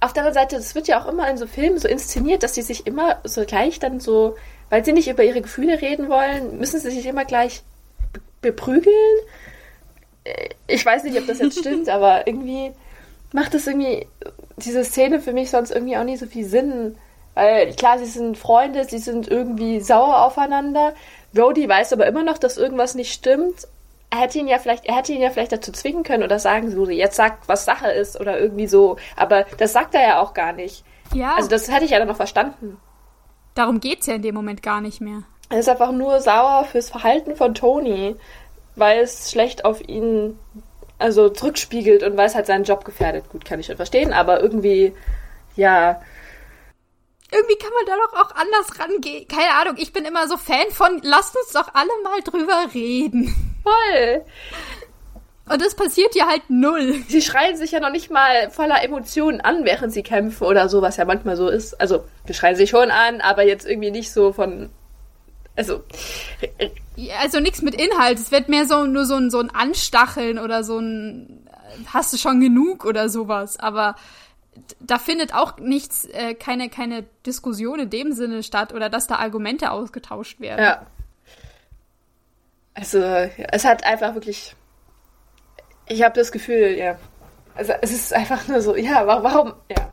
auf 0.00 0.12
der 0.12 0.24
anderen 0.24 0.34
Seite, 0.34 0.56
es 0.56 0.74
wird 0.74 0.88
ja 0.88 1.00
auch 1.00 1.08
immer 1.08 1.28
in 1.28 1.38
so 1.38 1.46
Filmen 1.46 1.78
so 1.78 1.88
inszeniert, 1.88 2.42
dass 2.42 2.54
sie 2.54 2.62
sich 2.62 2.86
immer 2.86 3.18
so 3.24 3.44
gleich 3.44 3.78
dann 3.78 3.98
so, 3.98 4.36
weil 4.68 4.84
sie 4.84 4.92
nicht 4.92 5.08
über 5.08 5.24
ihre 5.24 5.40
Gefühle 5.40 5.80
reden 5.80 6.08
wollen, 6.08 6.58
müssen 6.58 6.78
sie 6.80 6.90
sich 6.90 7.06
immer 7.06 7.24
gleich 7.24 7.62
beprügeln. 8.42 8.94
Ich 10.66 10.84
weiß 10.84 11.04
nicht, 11.04 11.18
ob 11.18 11.26
das 11.26 11.38
jetzt 11.38 11.58
stimmt, 11.60 11.88
aber 11.88 12.26
irgendwie 12.26 12.72
macht 13.32 13.54
das 13.54 13.66
irgendwie 13.66 14.06
diese 14.56 14.84
Szene 14.84 15.20
für 15.20 15.32
mich 15.32 15.50
sonst 15.50 15.70
irgendwie 15.70 15.96
auch 15.96 16.04
nicht 16.04 16.20
so 16.20 16.26
viel 16.26 16.44
Sinn. 16.44 16.96
Weil 17.34 17.74
klar, 17.74 17.98
sie 17.98 18.06
sind 18.06 18.38
Freunde, 18.38 18.84
sie 18.84 18.98
sind 18.98 19.28
irgendwie 19.28 19.80
sauer 19.80 20.22
aufeinander. 20.22 20.94
Rhodey 21.36 21.68
weiß 21.68 21.92
aber 21.92 22.06
immer 22.06 22.22
noch, 22.22 22.38
dass 22.38 22.56
irgendwas 22.56 22.94
nicht 22.94 23.12
stimmt 23.12 23.66
er 24.10 24.20
hätte 24.20 24.38
ihn 24.38 24.48
ja 24.48 24.58
vielleicht, 24.58 24.86
er 24.86 24.96
hätte 24.96 25.12
ihn 25.12 25.20
ja 25.20 25.30
vielleicht 25.30 25.52
dazu 25.52 25.72
zwingen 25.72 26.02
können 26.02 26.22
oder 26.22 26.38
sagen, 26.38 26.70
so, 26.70 26.88
jetzt 26.88 27.16
sagt, 27.16 27.48
was 27.48 27.64
Sache 27.64 27.90
ist 27.90 28.18
oder 28.18 28.38
irgendwie 28.38 28.66
so. 28.66 28.96
Aber 29.16 29.44
das 29.58 29.72
sagt 29.72 29.94
er 29.94 30.02
ja 30.02 30.20
auch 30.20 30.34
gar 30.34 30.52
nicht. 30.52 30.84
Ja. 31.14 31.34
Also 31.34 31.48
das 31.48 31.70
hätte 31.70 31.84
ich 31.84 31.90
ja 31.90 31.98
dann 31.98 32.08
noch 32.08 32.16
verstanden. 32.16 32.78
Darum 33.54 33.80
geht's 33.80 34.06
ja 34.06 34.14
in 34.14 34.22
dem 34.22 34.34
Moment 34.34 34.62
gar 34.62 34.80
nicht 34.80 35.00
mehr. 35.00 35.22
Er 35.48 35.58
ist 35.58 35.68
einfach 35.68 35.92
nur 35.92 36.20
sauer 36.20 36.64
fürs 36.64 36.90
Verhalten 36.90 37.36
von 37.36 37.54
Tony, 37.54 38.16
weil 38.74 39.00
es 39.00 39.30
schlecht 39.30 39.64
auf 39.64 39.86
ihn 39.86 40.38
also 40.98 41.28
zurückspiegelt 41.28 42.02
und 42.02 42.16
weil 42.16 42.26
es 42.26 42.34
halt 42.34 42.46
seinen 42.46 42.64
Job 42.64 42.84
gefährdet. 42.84 43.28
Gut, 43.28 43.44
kann 43.44 43.60
ich 43.60 43.66
schon 43.66 43.76
verstehen, 43.76 44.12
aber 44.12 44.40
irgendwie, 44.40 44.92
ja, 45.56 46.00
irgendwie 47.32 47.56
kann 47.56 47.72
man 47.72 47.86
da 47.86 47.96
doch 47.96 48.20
auch 48.20 48.34
anders 48.36 48.78
rangehen. 48.78 49.26
Keine 49.26 49.54
Ahnung, 49.60 49.74
ich 49.78 49.92
bin 49.92 50.04
immer 50.04 50.28
so 50.28 50.36
Fan 50.36 50.70
von, 50.70 51.00
lasst 51.02 51.36
uns 51.36 51.52
doch 51.52 51.74
alle 51.74 51.90
mal 52.04 52.20
drüber 52.22 52.72
reden. 52.72 53.34
Voll. 53.62 54.24
Und 55.48 55.62
das 55.62 55.74
passiert 55.74 56.14
ja 56.14 56.26
halt 56.26 56.42
null. 56.48 57.02
Sie 57.08 57.22
schreien 57.22 57.56
sich 57.56 57.72
ja 57.72 57.80
noch 57.80 57.90
nicht 57.90 58.10
mal 58.10 58.50
voller 58.50 58.82
Emotionen 58.82 59.40
an, 59.40 59.64
während 59.64 59.92
sie 59.92 60.02
kämpfen 60.02 60.44
oder 60.44 60.68
so, 60.68 60.82
was 60.82 60.96
ja 60.96 61.04
manchmal 61.04 61.36
so 61.36 61.48
ist. 61.48 61.80
Also, 61.80 62.04
wir 62.24 62.34
schreien 62.34 62.56
sich 62.56 62.70
schon 62.70 62.90
an, 62.90 63.20
aber 63.20 63.44
jetzt 63.44 63.66
irgendwie 63.66 63.90
nicht 63.90 64.12
so 64.12 64.32
von. 64.32 64.70
Also. 65.56 65.82
Also 67.20 67.40
nichts 67.40 67.62
mit 67.62 67.74
Inhalt. 67.74 68.18
Es 68.18 68.30
wird 68.30 68.48
mehr 68.48 68.66
so 68.66 68.86
nur 68.86 69.04
so 69.04 69.16
ein, 69.16 69.30
so 69.30 69.40
ein 69.40 69.50
Anstacheln 69.50 70.38
oder 70.38 70.62
so 70.62 70.78
ein 70.78 71.46
hast 71.92 72.12
du 72.12 72.16
schon 72.16 72.40
genug 72.40 72.84
oder 72.84 73.08
sowas. 73.08 73.58
Aber 73.58 73.96
da 74.80 74.98
findet 74.98 75.34
auch 75.34 75.58
nichts, 75.58 76.04
äh, 76.06 76.34
keine, 76.34 76.68
keine 76.68 77.04
Diskussion 77.24 77.80
in 77.80 77.90
dem 77.90 78.12
Sinne 78.12 78.42
statt 78.42 78.72
oder 78.72 78.88
dass 78.88 79.06
da 79.06 79.16
Argumente 79.16 79.70
ausgetauscht 79.70 80.40
werden. 80.40 80.64
Ja. 80.64 80.86
Also, 82.74 82.98
es 82.98 83.64
hat 83.64 83.84
einfach 83.84 84.14
wirklich. 84.14 84.54
Ich 85.88 86.02
habe 86.02 86.14
das 86.14 86.32
Gefühl, 86.32 86.76
ja. 86.76 86.98
Also, 87.54 87.72
es 87.80 87.90
ist 87.90 88.12
einfach 88.12 88.48
nur 88.48 88.60
so, 88.60 88.76
ja, 88.76 89.06
warum, 89.06 89.54
ja. 89.70 89.92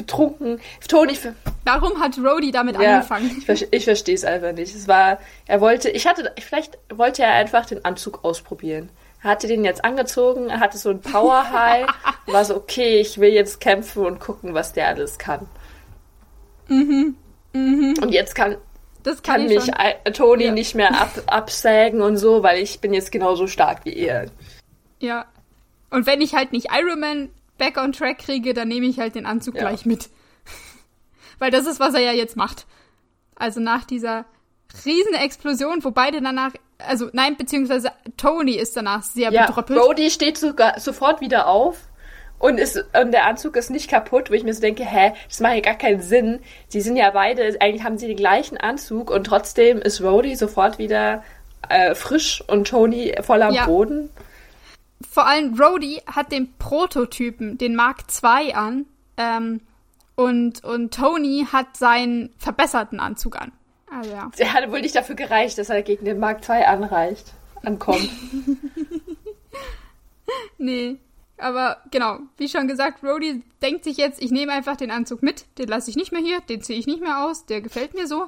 Betrunken. 0.00 0.60
Toni. 0.88 1.18
Warum 1.64 2.00
hat 2.00 2.16
Rhodey 2.18 2.50
damit 2.50 2.80
ja, 2.80 2.96
angefangen? 2.96 3.44
Ich, 3.46 3.68
ich 3.70 3.84
verstehe 3.84 4.14
es 4.14 4.24
einfach 4.24 4.52
nicht. 4.52 4.74
Es 4.74 4.88
war, 4.88 5.18
er 5.46 5.60
wollte, 5.60 5.90
ich 5.90 6.06
hatte, 6.06 6.32
vielleicht 6.40 6.78
wollte 6.94 7.22
er 7.22 7.32
einfach 7.32 7.66
den 7.66 7.84
Anzug 7.84 8.24
ausprobieren. 8.24 8.88
Er 9.22 9.30
hatte 9.30 9.46
den 9.46 9.64
jetzt 9.64 9.84
angezogen, 9.84 10.48
er 10.48 10.60
hatte 10.60 10.78
so 10.78 10.90
ein 10.90 11.00
Power 11.00 11.50
High, 11.52 11.86
war 12.26 12.44
so, 12.44 12.56
okay, 12.56 13.00
ich 13.00 13.18
will 13.20 13.30
jetzt 13.30 13.60
kämpfen 13.60 14.06
und 14.06 14.18
gucken, 14.18 14.54
was 14.54 14.72
der 14.72 14.88
alles 14.88 15.18
kann. 15.18 15.46
Mhm. 16.68 17.16
Mhm. 17.52 17.94
Und 18.00 18.12
jetzt 18.12 18.34
kann, 18.34 18.56
das 19.02 19.22
kann, 19.22 19.46
kann 19.46 19.46
mich 19.46 19.64
schon. 19.64 20.12
Toni 20.14 20.44
ja. 20.44 20.52
nicht 20.52 20.74
mehr 20.74 20.98
ab, 20.98 21.10
absägen 21.26 22.00
und 22.00 22.16
so, 22.16 22.42
weil 22.42 22.62
ich 22.62 22.80
bin 22.80 22.94
jetzt 22.94 23.12
genauso 23.12 23.46
stark 23.46 23.84
wie 23.84 23.96
er. 23.96 24.26
Ja. 25.00 25.26
Und 25.90 26.06
wenn 26.06 26.20
ich 26.20 26.34
halt 26.34 26.52
nicht 26.52 26.68
Iron 26.72 27.00
Man 27.00 27.28
back 27.60 27.76
on 27.76 27.92
track 27.92 28.18
kriege, 28.18 28.54
dann 28.54 28.66
nehme 28.66 28.86
ich 28.86 28.98
halt 28.98 29.14
den 29.14 29.26
Anzug 29.26 29.54
ja. 29.54 29.60
gleich 29.60 29.86
mit. 29.86 30.10
weil 31.38 31.52
das 31.52 31.66
ist, 31.66 31.78
was 31.78 31.94
er 31.94 32.00
ja 32.00 32.12
jetzt 32.12 32.36
macht. 32.36 32.66
Also 33.36 33.60
nach 33.60 33.84
dieser 33.84 34.24
riesen 34.84 35.14
Explosion, 35.14 35.84
wo 35.84 35.92
beide 35.92 36.20
danach 36.20 36.52
also 36.86 37.08
nein, 37.12 37.36
beziehungsweise 37.36 37.92
Tony 38.16 38.54
ist 38.54 38.76
danach 38.76 39.02
sehr 39.02 39.30
ja, 39.30 39.46
bedröppelt. 39.46 39.78
Brody 39.78 40.10
steht 40.10 40.38
sogar 40.38 40.80
sofort 40.80 41.20
wieder 41.20 41.46
auf 41.46 41.76
und, 42.38 42.58
ist, 42.58 42.82
und 42.98 43.12
der 43.12 43.26
Anzug 43.26 43.56
ist 43.56 43.70
nicht 43.70 43.90
kaputt, 43.90 44.30
wo 44.30 44.34
ich 44.34 44.44
mir 44.44 44.54
so 44.54 44.60
denke, 44.60 44.84
hä, 44.84 45.12
das 45.28 45.40
macht 45.40 45.54
ja 45.54 45.60
gar 45.60 45.74
keinen 45.74 46.00
Sinn. 46.00 46.40
Die 46.72 46.80
sind 46.80 46.96
ja 46.96 47.10
beide, 47.10 47.60
eigentlich 47.60 47.84
haben 47.84 47.98
sie 47.98 48.06
den 48.06 48.16
gleichen 48.16 48.56
Anzug 48.56 49.10
und 49.10 49.24
trotzdem 49.24 49.78
ist 49.78 50.02
Rhodey 50.02 50.36
sofort 50.36 50.78
wieder 50.78 51.22
äh, 51.68 51.94
frisch 51.94 52.42
und 52.46 52.66
Tony 52.68 53.14
voller 53.20 53.50
ja. 53.50 53.66
Boden. 53.66 54.10
Vor 55.08 55.26
allem 55.26 55.60
Rhodey 55.60 56.02
hat 56.06 56.32
den 56.32 56.52
Prototypen, 56.58 57.58
den 57.58 57.74
Mark 57.74 58.04
II 58.22 58.52
an, 58.52 58.86
ähm, 59.16 59.60
und, 60.20 60.62
und 60.64 60.92
Tony 60.92 61.46
hat 61.50 61.78
seinen 61.78 62.34
verbesserten 62.36 63.00
Anzug 63.00 63.40
an. 63.40 63.52
Also 63.90 64.10
ja. 64.10 64.30
Der 64.38 64.52
hat 64.52 64.70
wohl 64.70 64.82
nicht 64.82 64.94
dafür 64.94 65.14
gereicht, 65.14 65.56
dass 65.56 65.70
er 65.70 65.82
gegen 65.82 66.04
den 66.04 66.18
Mark 66.18 66.46
II 66.46 66.62
anreicht, 66.62 67.32
ankommt. 67.62 68.06
nee. 70.58 70.98
Aber 71.38 71.78
genau, 71.90 72.18
wie 72.36 72.50
schon 72.50 72.68
gesagt, 72.68 73.02
Rhodey 73.02 73.42
denkt 73.62 73.84
sich 73.84 73.96
jetzt, 73.96 74.22
ich 74.22 74.30
nehme 74.30 74.52
einfach 74.52 74.76
den 74.76 74.90
Anzug 74.90 75.22
mit, 75.22 75.46
den 75.56 75.68
lasse 75.68 75.88
ich 75.88 75.96
nicht 75.96 76.12
mehr 76.12 76.20
hier, 76.20 76.42
den 76.42 76.60
ziehe 76.60 76.78
ich 76.78 76.86
nicht 76.86 77.00
mehr 77.00 77.24
aus, 77.24 77.46
der 77.46 77.62
gefällt 77.62 77.94
mir 77.94 78.06
so. 78.06 78.26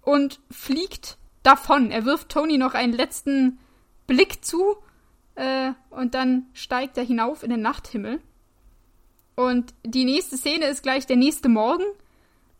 Und 0.00 0.38
fliegt 0.48 1.18
davon. 1.42 1.90
Er 1.90 2.04
wirft 2.04 2.28
Tony 2.28 2.56
noch 2.56 2.74
einen 2.74 2.92
letzten 2.92 3.58
Blick 4.06 4.44
zu 4.44 4.76
äh, 5.34 5.72
und 5.90 6.14
dann 6.14 6.46
steigt 6.52 6.98
er 6.98 7.04
hinauf 7.04 7.42
in 7.42 7.50
den 7.50 7.62
Nachthimmel. 7.62 8.20
Und 9.34 9.72
die 9.84 10.04
nächste 10.04 10.36
Szene 10.36 10.66
ist 10.66 10.82
gleich 10.82 11.06
der 11.06 11.16
nächste 11.16 11.48
Morgen, 11.48 11.84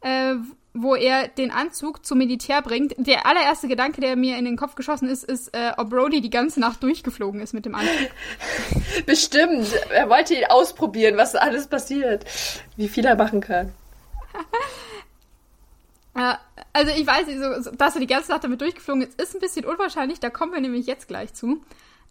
äh, 0.00 0.35
wo 0.75 0.95
er 0.95 1.29
den 1.29 1.50
Anzug 1.50 2.05
zum 2.05 2.19
Militär 2.19 2.62
bringt. 2.62 2.95
Der 2.97 3.26
allererste 3.26 3.69
Gedanke, 3.69 4.00
der 4.00 4.17
mir 4.17 4.38
in 4.38 4.47
den 4.47 4.57
Kopf 4.57 4.75
geschossen 4.75 5.09
ist, 5.09 5.23
ist, 5.23 5.55
äh, 5.55 5.73
ob 5.76 5.91
Brody 5.91 6.23
die 6.23 6.31
ganze 6.31 6.61
Nacht 6.61 6.83
durchgeflogen 6.83 7.41
ist 7.43 7.52
mit 7.52 7.67
dem 7.67 7.75
Anzug. 7.75 8.11
Bestimmt. 9.07 9.69
Er 9.91 10.09
wollte 10.09 10.35
ihn 10.35 10.47
ausprobieren, 10.47 11.19
was 11.19 11.35
alles 11.35 11.67
passiert. 11.67 12.25
Wie 12.76 12.88
viel 12.88 13.05
er 13.05 13.17
machen 13.17 13.43
kann. 13.43 13.75
äh, 16.14 16.35
also 16.73 16.91
ich 16.97 17.07
weiß 17.07 17.26
nicht, 17.26 17.38
so, 17.38 17.71
dass 17.73 17.95
er 17.95 18.00
die 18.00 18.07
ganze 18.07 18.31
Nacht 18.31 18.45
damit 18.45 18.62
durchgeflogen 18.62 19.02
ist, 19.02 19.21
ist 19.21 19.35
ein 19.35 19.41
bisschen 19.41 19.67
unwahrscheinlich. 19.67 20.21
Da 20.21 20.31
kommen 20.31 20.55
wir 20.55 20.61
nämlich 20.61 20.87
jetzt 20.87 21.07
gleich 21.07 21.35
zu. 21.35 21.62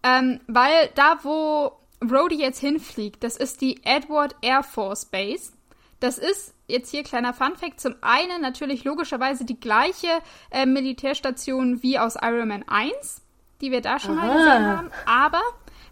Ähm, 0.03 0.39
weil 0.47 0.89
da, 0.95 1.19
wo 1.23 1.73
Brody 1.99 2.39
jetzt 2.39 2.59
hinfliegt, 2.59 3.23
das 3.23 3.37
ist 3.37 3.61
die 3.61 3.83
Edward 3.83 4.35
Air 4.41 4.63
Force 4.63 5.05
Base. 5.05 5.51
Das 5.99 6.17
ist 6.17 6.55
jetzt 6.67 6.89
hier 6.89 7.03
kleiner 7.03 7.33
Funfact. 7.33 7.79
Zum 7.79 7.95
einen 8.01 8.41
natürlich 8.41 8.83
logischerweise 8.83 9.45
die 9.45 9.59
gleiche 9.59 10.07
äh, 10.49 10.65
Militärstation 10.65 11.83
wie 11.83 11.99
aus 11.99 12.15
Iron 12.19 12.47
Man 12.47 12.63
1, 12.67 13.21
die 13.61 13.71
wir 13.71 13.81
da 13.81 13.99
schon 13.99 14.17
Aha. 14.17 14.27
mal 14.27 14.37
gesehen 14.37 14.65
haben. 14.65 14.91
Aber 15.05 15.41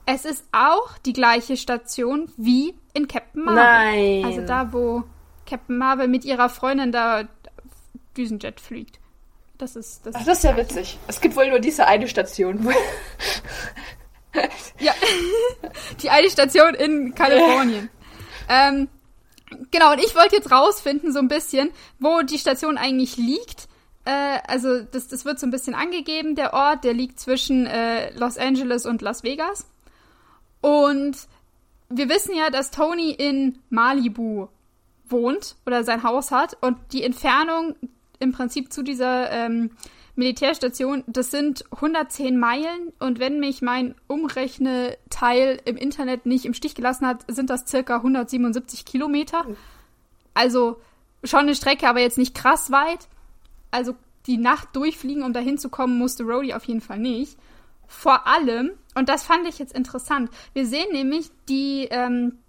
es 0.08 0.26
ist 0.26 0.46
auch 0.52 0.98
die 1.06 1.14
gleiche 1.14 1.58
Station 1.58 2.32
wie 2.38 2.74
in 2.94 3.08
Captain 3.08 3.44
Marvel. 3.44 3.64
Nein. 3.64 4.26
Also 4.26 4.42
da, 4.42 4.74
wo 4.74 5.04
Captain 5.46 5.78
Marvel 5.78 6.08
mit 6.08 6.26
ihrer 6.26 6.50
Freundin 6.50 6.92
da 6.92 7.28
Düsenjet 8.18 8.60
fliegt. 8.60 9.00
Das 9.60 9.76
ist 9.76 10.06
das. 10.06 10.16
Ach, 10.16 10.26
das 10.26 10.38
ist 10.40 10.44
ja 10.44 10.58
witzig. 10.58 10.98
Es 11.08 11.22
gibt 11.22 11.36
wohl 11.36 11.50
nur 11.50 11.60
diese 11.60 11.86
eine 11.86 12.08
Station. 12.08 12.68
Ja, 14.80 14.94
die 16.02 16.10
eine 16.10 16.30
Station 16.30 16.74
in 16.76 17.16
Kalifornien. 17.16 17.90
ähm, 18.50 18.88
genau, 19.72 19.94
und 19.94 20.00
ich 20.00 20.16
wollte 20.16 20.36
jetzt 20.36 20.52
rausfinden, 20.52 21.12
so 21.12 21.20
ein 21.20 21.28
bisschen, 21.28 21.72
wo 22.00 22.22
die 22.22 22.38
Station 22.38 22.78
eigentlich 22.78 23.18
liegt. 23.18 23.68
Äh, 24.06 24.40
also, 24.48 24.82
das, 24.84 25.08
das 25.08 25.26
wird 25.26 25.40
so 25.40 25.48
ein 25.48 25.52
bisschen 25.52 25.76
angegeben, 25.76 26.36
der 26.36 26.54
Ort, 26.54 26.84
der 26.84 26.94
liegt 26.94 27.20
zwischen 27.20 27.66
äh, 27.66 28.12
Los 28.18 28.38
Angeles 28.38 28.86
und 28.86 29.02
Las 29.02 29.24
Vegas. 29.24 29.68
Und 30.62 31.18
wir 31.90 32.10
wissen 32.10 32.36
ja, 32.36 32.50
dass 32.50 32.72
Tony 32.72 33.12
in 33.12 33.60
Malibu 33.70 34.48
wohnt 35.08 35.56
oder 35.66 35.84
sein 35.84 36.04
Haus 36.04 36.32
hat 36.32 36.58
und 36.62 36.78
die 36.92 37.04
Entfernung 37.04 37.76
im 38.20 38.32
Prinzip 38.32 38.72
zu 38.72 38.84
dieser 38.84 39.32
ähm, 39.32 39.72
Militärstation, 40.20 41.06
das 41.08 41.32
sind 41.32 41.64
110 41.72 42.38
Meilen 42.38 42.92
und 43.00 43.20
wenn 43.20 43.40
mich 43.40 43.62
mein 43.62 43.96
Umrechneteil 44.08 45.62
im 45.64 45.78
Internet 45.78 46.26
nicht 46.26 46.46
im 46.46 46.54
Stich 46.54 46.76
gelassen 46.76 47.08
hat, 47.08 47.24
sind 47.30 47.50
das 47.50 47.66
circa 47.66 47.96
177 47.96 48.84
Kilometer. 48.84 49.46
Also 50.34 50.82
schon 51.24 51.40
eine 51.40 51.56
Strecke, 51.56 51.88
aber 51.88 52.02
jetzt 52.02 52.18
nicht 52.18 52.36
krass 52.36 52.70
weit. 52.70 53.08
Also 53.72 53.96
die 54.28 54.38
Nacht 54.38 54.76
durchfliegen, 54.76 55.24
um 55.24 55.32
dahin 55.32 55.58
zu 55.58 55.70
kommen, 55.70 55.98
musste 55.98 56.24
Rhodey 56.24 56.54
auf 56.54 56.66
jeden 56.66 56.82
Fall 56.82 57.00
nicht. 57.00 57.38
Vor 57.88 58.28
allem, 58.28 58.72
und 58.96 59.08
das 59.08 59.24
fand 59.24 59.48
ich 59.48 59.58
jetzt 59.58 59.74
interessant, 59.74 60.30
wir 60.52 60.68
sehen 60.68 60.92
nämlich 60.92 61.32
die, 61.48 61.88
ähm, 61.92 62.40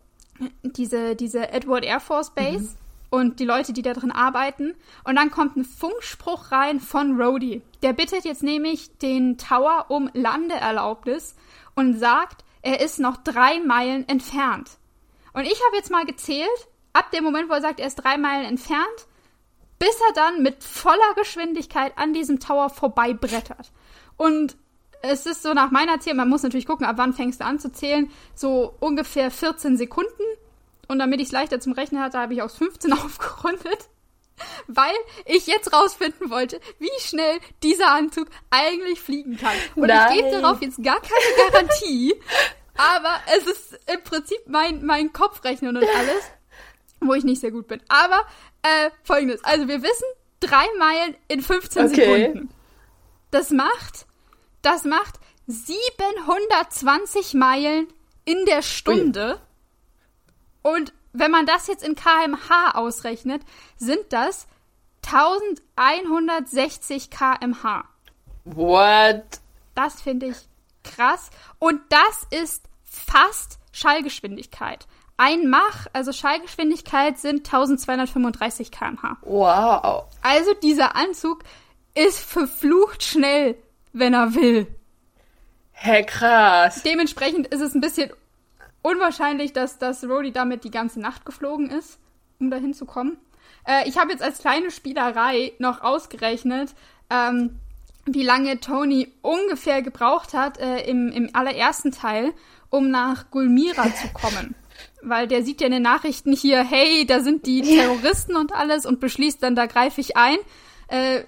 diese, 0.62 1.14
diese 1.14 1.52
Edward 1.52 1.84
Air 1.84 2.00
Force 2.00 2.30
Base. 2.30 2.64
Mhm 2.64 2.79
und 3.10 3.40
die 3.40 3.44
Leute, 3.44 3.72
die 3.72 3.82
da 3.82 3.92
drin 3.92 4.12
arbeiten. 4.12 4.74
Und 5.04 5.16
dann 5.16 5.30
kommt 5.30 5.56
ein 5.56 5.64
Funkspruch 5.64 6.52
rein 6.52 6.80
von 6.80 7.20
Rhodey. 7.20 7.62
Der 7.82 7.92
bittet 7.92 8.24
jetzt 8.24 8.42
nämlich 8.42 8.96
den 8.98 9.36
Tower 9.36 9.86
um 9.88 10.08
Landeerlaubnis 10.14 11.34
und 11.74 11.98
sagt, 11.98 12.44
er 12.62 12.80
ist 12.80 13.00
noch 13.00 13.16
drei 13.16 13.60
Meilen 13.60 14.08
entfernt. 14.08 14.78
Und 15.32 15.42
ich 15.42 15.60
habe 15.66 15.76
jetzt 15.76 15.90
mal 15.90 16.04
gezählt, 16.04 16.48
ab 16.92 17.10
dem 17.10 17.24
Moment, 17.24 17.48
wo 17.48 17.54
er 17.54 17.60
sagt, 17.60 17.80
er 17.80 17.86
ist 17.86 17.96
drei 17.96 18.16
Meilen 18.16 18.46
entfernt, 18.46 19.06
bis 19.78 19.96
er 20.08 20.14
dann 20.14 20.42
mit 20.42 20.62
voller 20.62 21.14
Geschwindigkeit 21.16 21.96
an 21.96 22.12
diesem 22.12 22.38
Tower 22.38 22.68
vorbeibrettert. 22.68 23.72
Und 24.16 24.56
es 25.02 25.24
ist 25.24 25.42
so 25.42 25.54
nach 25.54 25.70
meiner 25.70 25.98
Zählung, 26.00 26.18
man 26.18 26.28
muss 26.28 26.42
natürlich 26.42 26.66
gucken, 26.66 26.84
ab 26.84 26.98
wann 26.98 27.14
fängst 27.14 27.40
du 27.40 27.44
an 27.44 27.58
zu 27.58 27.72
zählen, 27.72 28.10
so 28.34 28.74
ungefähr 28.80 29.30
14 29.30 29.78
Sekunden 29.78 30.22
und 30.90 30.98
damit 30.98 31.20
ich 31.20 31.26
es 31.26 31.32
leichter 31.32 31.60
zum 31.60 31.72
Rechnen 31.72 32.02
hatte, 32.02 32.18
habe 32.18 32.34
ich 32.34 32.42
auf 32.42 32.52
15 32.52 32.92
aufgerundet. 33.04 33.88
Weil 34.66 34.94
ich 35.26 35.46
jetzt 35.46 35.72
rausfinden 35.72 36.30
wollte, 36.30 36.60
wie 36.78 36.90
schnell 36.98 37.38
dieser 37.62 37.92
Anzug 37.92 38.26
eigentlich 38.50 39.00
fliegen 39.00 39.36
kann. 39.36 39.54
Und 39.76 39.86
Nein. 39.86 40.08
ich 40.10 40.16
gebe 40.16 40.40
darauf 40.40 40.60
jetzt 40.62 40.82
gar 40.82 41.00
keine 41.00 41.52
Garantie. 41.52 42.14
aber 42.76 43.20
es 43.36 43.46
ist 43.46 43.78
im 43.92 44.02
Prinzip 44.02 44.40
mein, 44.46 44.84
mein 44.84 45.12
Kopfrechnen 45.12 45.76
und 45.76 45.84
alles, 45.84 46.24
wo 47.00 47.14
ich 47.14 47.22
nicht 47.22 47.40
sehr 47.40 47.52
gut 47.52 47.68
bin. 47.68 47.80
Aber 47.88 48.26
äh, 48.62 48.90
folgendes. 49.04 49.44
Also 49.44 49.68
wir 49.68 49.82
wissen, 49.82 50.06
drei 50.40 50.64
Meilen 50.78 51.14
in 51.28 51.40
15 51.40 51.86
okay. 51.86 51.94
Sekunden. 51.94 52.50
Das 53.30 53.50
macht, 53.50 54.06
das 54.62 54.82
macht 54.84 55.20
720 55.46 57.34
Meilen 57.34 57.86
in 58.24 58.44
der 58.46 58.62
Stunde. 58.62 59.34
Ui. 59.34 59.49
Und 60.62 60.92
wenn 61.12 61.30
man 61.30 61.46
das 61.46 61.66
jetzt 61.66 61.82
in 61.82 61.94
kmh 61.94 62.72
ausrechnet, 62.74 63.42
sind 63.76 64.04
das 64.10 64.46
1160 65.06 67.10
kmh. 67.10 67.84
What? 68.44 69.24
Das 69.74 70.02
finde 70.02 70.26
ich 70.26 70.36
krass. 70.84 71.30
Und 71.58 71.80
das 71.88 72.26
ist 72.30 72.64
fast 72.84 73.58
Schallgeschwindigkeit. 73.72 74.86
Ein 75.16 75.48
Mach, 75.48 75.86
also 75.92 76.12
Schallgeschwindigkeit, 76.12 77.18
sind 77.18 77.46
1235 77.46 78.70
kmh. 78.70 79.18
Wow. 79.22 80.04
Also 80.22 80.54
dieser 80.54 80.96
Anzug 80.96 81.42
ist 81.94 82.20
verflucht 82.20 83.02
schnell, 83.02 83.56
wenn 83.92 84.14
er 84.14 84.34
will. 84.34 84.66
Hä, 85.72 85.92
hey, 85.92 86.06
krass. 86.06 86.82
Dementsprechend 86.82 87.48
ist 87.48 87.60
es 87.60 87.74
ein 87.74 87.80
bisschen 87.80 88.10
unwahrscheinlich, 88.82 89.52
dass, 89.52 89.78
dass 89.78 90.04
Rhodey 90.04 90.32
damit 90.32 90.64
die 90.64 90.70
ganze 90.70 91.00
Nacht 91.00 91.24
geflogen 91.24 91.70
ist, 91.70 91.98
um 92.38 92.50
dahin 92.50 92.74
zu 92.74 92.86
kommen. 92.86 93.18
Äh, 93.66 93.88
ich 93.88 93.98
habe 93.98 94.12
jetzt 94.12 94.22
als 94.22 94.38
kleine 94.38 94.70
Spielerei 94.70 95.52
noch 95.58 95.82
ausgerechnet, 95.82 96.74
ähm, 97.10 97.56
wie 98.06 98.22
lange 98.22 98.60
Tony 98.60 99.12
ungefähr 99.22 99.82
gebraucht 99.82 100.34
hat 100.34 100.58
äh, 100.58 100.80
im, 100.88 101.12
im 101.12 101.30
allerersten 101.34 101.92
Teil, 101.92 102.32
um 102.70 102.90
nach 102.90 103.30
Gulmira 103.30 103.94
zu 103.94 104.08
kommen. 104.12 104.54
Weil 105.02 105.28
der 105.28 105.42
sieht 105.42 105.60
ja 105.60 105.66
in 105.66 105.72
den 105.72 105.82
Nachrichten 105.82 106.32
hier, 106.32 106.64
hey, 106.64 107.04
da 107.06 107.20
sind 107.20 107.46
die 107.46 107.62
Terroristen 107.62 108.36
und 108.36 108.52
alles 108.54 108.86
und 108.86 109.00
beschließt 109.00 109.42
dann, 109.42 109.54
da 109.54 109.66
greife 109.66 110.00
ich 110.00 110.16
ein, 110.16 110.38
äh, 110.88 111.22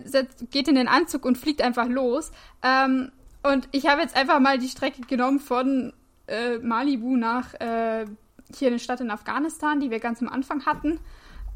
geht 0.50 0.68
in 0.68 0.74
den 0.74 0.88
Anzug 0.88 1.24
und 1.24 1.36
fliegt 1.36 1.60
einfach 1.62 1.86
los. 1.86 2.32
Ähm, 2.62 3.12
und 3.42 3.68
ich 3.72 3.86
habe 3.86 4.00
jetzt 4.00 4.16
einfach 4.16 4.40
mal 4.40 4.58
die 4.58 4.68
Strecke 4.68 5.02
genommen 5.02 5.40
von 5.40 5.92
äh, 6.26 6.58
Malibu 6.58 7.16
nach 7.16 7.54
äh, 7.54 8.06
hier 8.54 8.68
eine 8.68 8.78
Stadt 8.78 9.00
in 9.00 9.10
Afghanistan, 9.10 9.80
die 9.80 9.90
wir 9.90 10.00
ganz 10.00 10.20
am 10.20 10.28
Anfang 10.28 10.66
hatten. 10.66 11.00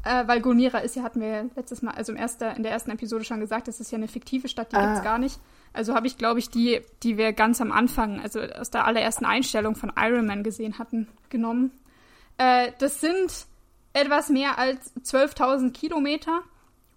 Äh, 0.03 0.27
weil 0.27 0.41
Gulmira 0.41 0.79
ist 0.79 0.95
ja, 0.95 1.03
hatten 1.03 1.19
wir 1.19 1.49
letztes 1.55 1.81
Mal, 1.81 1.93
also 1.93 2.11
im 2.11 2.17
erster, 2.17 2.55
in 2.55 2.63
der 2.63 2.71
ersten 2.71 2.91
Episode 2.91 3.25
schon 3.25 3.39
gesagt, 3.39 3.67
das 3.67 3.79
ist 3.79 3.91
ja 3.91 3.97
eine 3.97 4.07
fiktive 4.07 4.47
Stadt, 4.47 4.71
die 4.71 4.77
ah. 4.77 4.95
es 4.97 5.03
gar 5.03 5.17
nicht. 5.17 5.39
Also 5.73 5.95
habe 5.95 6.07
ich, 6.07 6.17
glaube 6.17 6.39
ich, 6.39 6.49
die, 6.49 6.81
die 7.03 7.17
wir 7.17 7.33
ganz 7.33 7.59
am 7.61 7.71
Anfang, 7.71 8.21
also 8.21 8.39
aus 8.39 8.69
der 8.69 8.85
allerersten 8.85 9.25
Einstellung 9.25 9.75
von 9.75 9.91
Iron 9.97 10.25
Man 10.25 10.43
gesehen 10.43 10.79
hatten, 10.79 11.07
genommen. 11.29 11.71
Äh, 12.37 12.71
das 12.79 13.01
sind 13.01 13.47
etwas 13.93 14.29
mehr 14.29 14.57
als 14.57 14.95
12.000 15.03 15.71
Kilometer. 15.71 16.41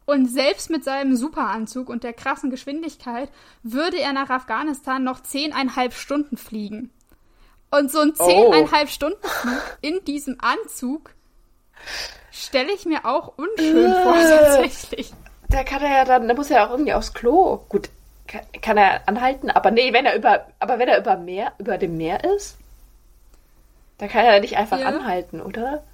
Und 0.07 0.27
selbst 0.27 0.71
mit 0.71 0.83
seinem 0.83 1.15
Superanzug 1.15 1.89
und 1.89 2.03
der 2.03 2.13
krassen 2.13 2.51
Geschwindigkeit 2.51 3.31
würde 3.63 4.01
er 4.01 4.13
nach 4.13 4.31
Afghanistan 4.31 5.05
noch 5.05 5.21
zehneinhalb 5.21 5.95
Stunden 5.95 6.37
fliegen. 6.37 6.91
Und 7.71 7.91
so 7.91 8.01
ein 8.01 8.15
zehneinhalb 8.15 8.89
oh. 8.89 8.91
Stunden 8.91 9.29
in 9.81 10.05
diesem 10.05 10.39
Anzug 10.41 11.15
stelle 12.33 12.73
ich 12.73 12.85
mir 12.85 13.05
auch 13.05 13.35
unschön 13.37 13.93
vor, 14.03 14.15
tatsächlich. 14.15 15.13
Da 15.49 15.65
kann 15.65 15.83
er 15.83 15.99
ja 15.99 16.05
dann, 16.05 16.29
da 16.29 16.35
muss 16.35 16.51
er 16.51 16.59
ja 16.59 16.67
auch 16.67 16.71
irgendwie 16.71 16.93
aufs 16.93 17.13
Klo. 17.13 17.65
Gut, 17.69 17.91
kann, 18.27 18.43
kann, 18.61 18.77
er 18.77 19.09
anhalten, 19.09 19.51
aber 19.51 19.71
nee, 19.71 19.93
wenn 19.93 20.07
er 20.07 20.17
über, 20.17 20.47
aber 20.59 20.79
wenn 20.79 20.89
er 20.89 20.99
über 20.99 21.17
Meer, 21.17 21.53
über 21.59 21.79
dem 21.79 21.97
Meer 21.97 22.25
ist, 22.37 22.57
da 23.99 24.09
kann 24.09 24.25
er 24.25 24.41
nicht 24.41 24.57
einfach 24.57 24.79
ja. 24.79 24.87
anhalten, 24.87 25.41
oder? 25.41 25.85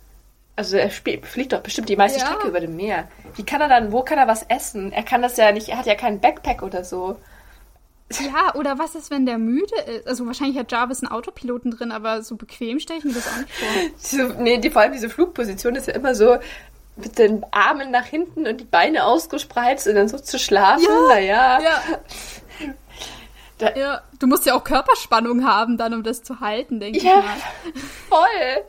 Also 0.55 0.79
er 0.79 0.91
fliegt 0.91 1.53
doch 1.53 1.61
bestimmt 1.61 1.91
die 1.91 1.97
meiste 1.97 2.19
ja. 2.19 2.27
Strecke 2.27 2.49
über 2.49 2.61
dem 2.61 2.77
Meer. 2.77 3.09
Wie 3.35 3.45
kann 3.45 3.61
er 3.61 3.69
dann, 3.69 3.93
wo 3.93 4.03
kann 4.03 4.17
er 4.17 4.27
was 4.27 4.43
essen? 4.45 4.93
Er 4.93 5.03
kann 5.03 5.21
das 5.21 5.37
ja 5.37 5.53
nicht, 5.53 5.69
er 5.69 5.79
hat 5.79 5.87
ja 5.87 5.95
keinen 5.95 6.21
Backpack 6.21 6.63
oder 6.63 6.83
so. 6.85 7.17
Ja, 8.21 8.55
oder 8.55 8.79
was 8.79 8.95
ist, 8.95 9.11
wenn 9.11 9.27
der 9.27 9.39
müde 9.39 9.75
ist? 9.87 10.07
Also 10.07 10.27
wahrscheinlich 10.27 10.59
hat 10.59 10.71
Jarvis 10.71 11.03
einen 11.03 11.11
Autopiloten 11.11 11.73
drin, 11.73 11.91
aber 11.91 12.23
so 12.23 12.37
bequem 12.37 12.79
stelle 12.79 13.01
ich 13.01 13.05
mir 13.05 13.15
das 13.15 13.27
auch 13.27 13.37
nicht 13.37 13.53
vor. 13.53 13.69
so, 13.97 14.43
nee, 14.43 14.59
die, 14.59 14.71
vor 14.71 14.83
allem 14.83 14.93
diese 14.93 15.09
Flugposition 15.11 15.75
ist 15.75 15.89
ja 15.89 15.95
immer 15.95 16.15
so 16.15 16.37
mit 16.97 17.19
den 17.19 17.45
Armen 17.51 17.91
nach 17.91 18.07
hinten 18.07 18.47
und 18.47 18.61
die 18.61 18.65
Beine 18.65 19.05
ausgespreizt 19.05 19.87
und 19.87 19.97
dann 19.97 20.09
so 20.09 20.19
zu 20.19 20.39
schlafen. 20.39 20.85
Ja, 20.85 21.09
naja. 21.09 21.61
Ja. 21.61 21.83
Da, 23.59 23.75
ja, 23.75 24.03
du 24.19 24.27
musst 24.27 24.47
ja 24.47 24.55
auch 24.55 24.65
Körperspannung 24.65 25.47
haben 25.47 25.79
dann, 25.79 25.95
um 25.95 26.03
das 26.03 26.23
zu 26.23 26.41
halten, 26.41 26.79
denke 26.79 26.99
ja, 26.99 27.21
ich 27.21 27.25
mal. 27.25 27.83
voll. 28.09 28.65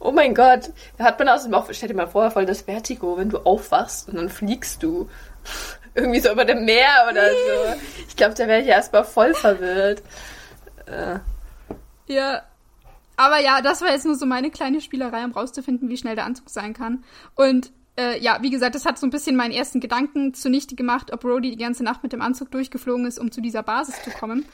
Oh 0.00 0.10
mein 0.10 0.34
Gott. 0.34 0.70
Da 0.98 1.04
hat 1.04 1.18
man 1.18 1.28
außerdem 1.28 1.54
auch, 1.54 1.68
stell 1.70 1.88
dir 1.88 1.94
mal 1.94 2.08
vor, 2.08 2.30
voll 2.30 2.44
das 2.44 2.62
Vertigo, 2.62 3.16
wenn 3.16 3.30
du 3.30 3.38
aufwachst 3.38 4.08
und 4.08 4.16
dann 4.16 4.28
fliegst 4.28 4.82
du. 4.82 5.08
Irgendwie 5.94 6.20
so 6.20 6.32
über 6.32 6.44
dem 6.44 6.64
Meer 6.64 7.08
oder 7.10 7.30
so. 7.30 7.80
Ich 8.08 8.16
glaube, 8.16 8.34
da 8.34 8.46
wäre 8.46 8.62
ich 8.62 8.68
erstmal 8.68 9.04
voll 9.04 9.34
verwirrt. 9.34 10.02
Äh. 10.86 11.18
Ja. 12.06 12.42
Aber 13.16 13.38
ja, 13.38 13.62
das 13.62 13.80
war 13.80 13.92
jetzt 13.92 14.06
nur 14.06 14.16
so 14.16 14.26
meine 14.26 14.50
kleine 14.50 14.80
Spielerei, 14.80 15.24
um 15.24 15.32
rauszufinden, 15.32 15.88
wie 15.88 15.96
schnell 15.96 16.16
der 16.16 16.24
Anzug 16.24 16.50
sein 16.50 16.74
kann. 16.74 17.04
Und 17.36 17.70
äh, 17.96 18.18
ja, 18.18 18.38
wie 18.42 18.50
gesagt, 18.50 18.74
das 18.74 18.86
hat 18.86 18.98
so 18.98 19.06
ein 19.06 19.10
bisschen 19.10 19.36
meinen 19.36 19.52
ersten 19.52 19.80
Gedanken 19.80 20.34
zunichte 20.34 20.74
gemacht, 20.74 21.12
ob 21.12 21.24
Rody 21.24 21.52
die 21.52 21.62
ganze 21.62 21.84
Nacht 21.84 22.02
mit 22.02 22.12
dem 22.12 22.22
Anzug 22.22 22.50
durchgeflogen 22.50 23.06
ist, 23.06 23.18
um 23.18 23.30
zu 23.30 23.40
dieser 23.40 23.62
Basis 23.62 24.02
zu 24.02 24.10
kommen. 24.10 24.46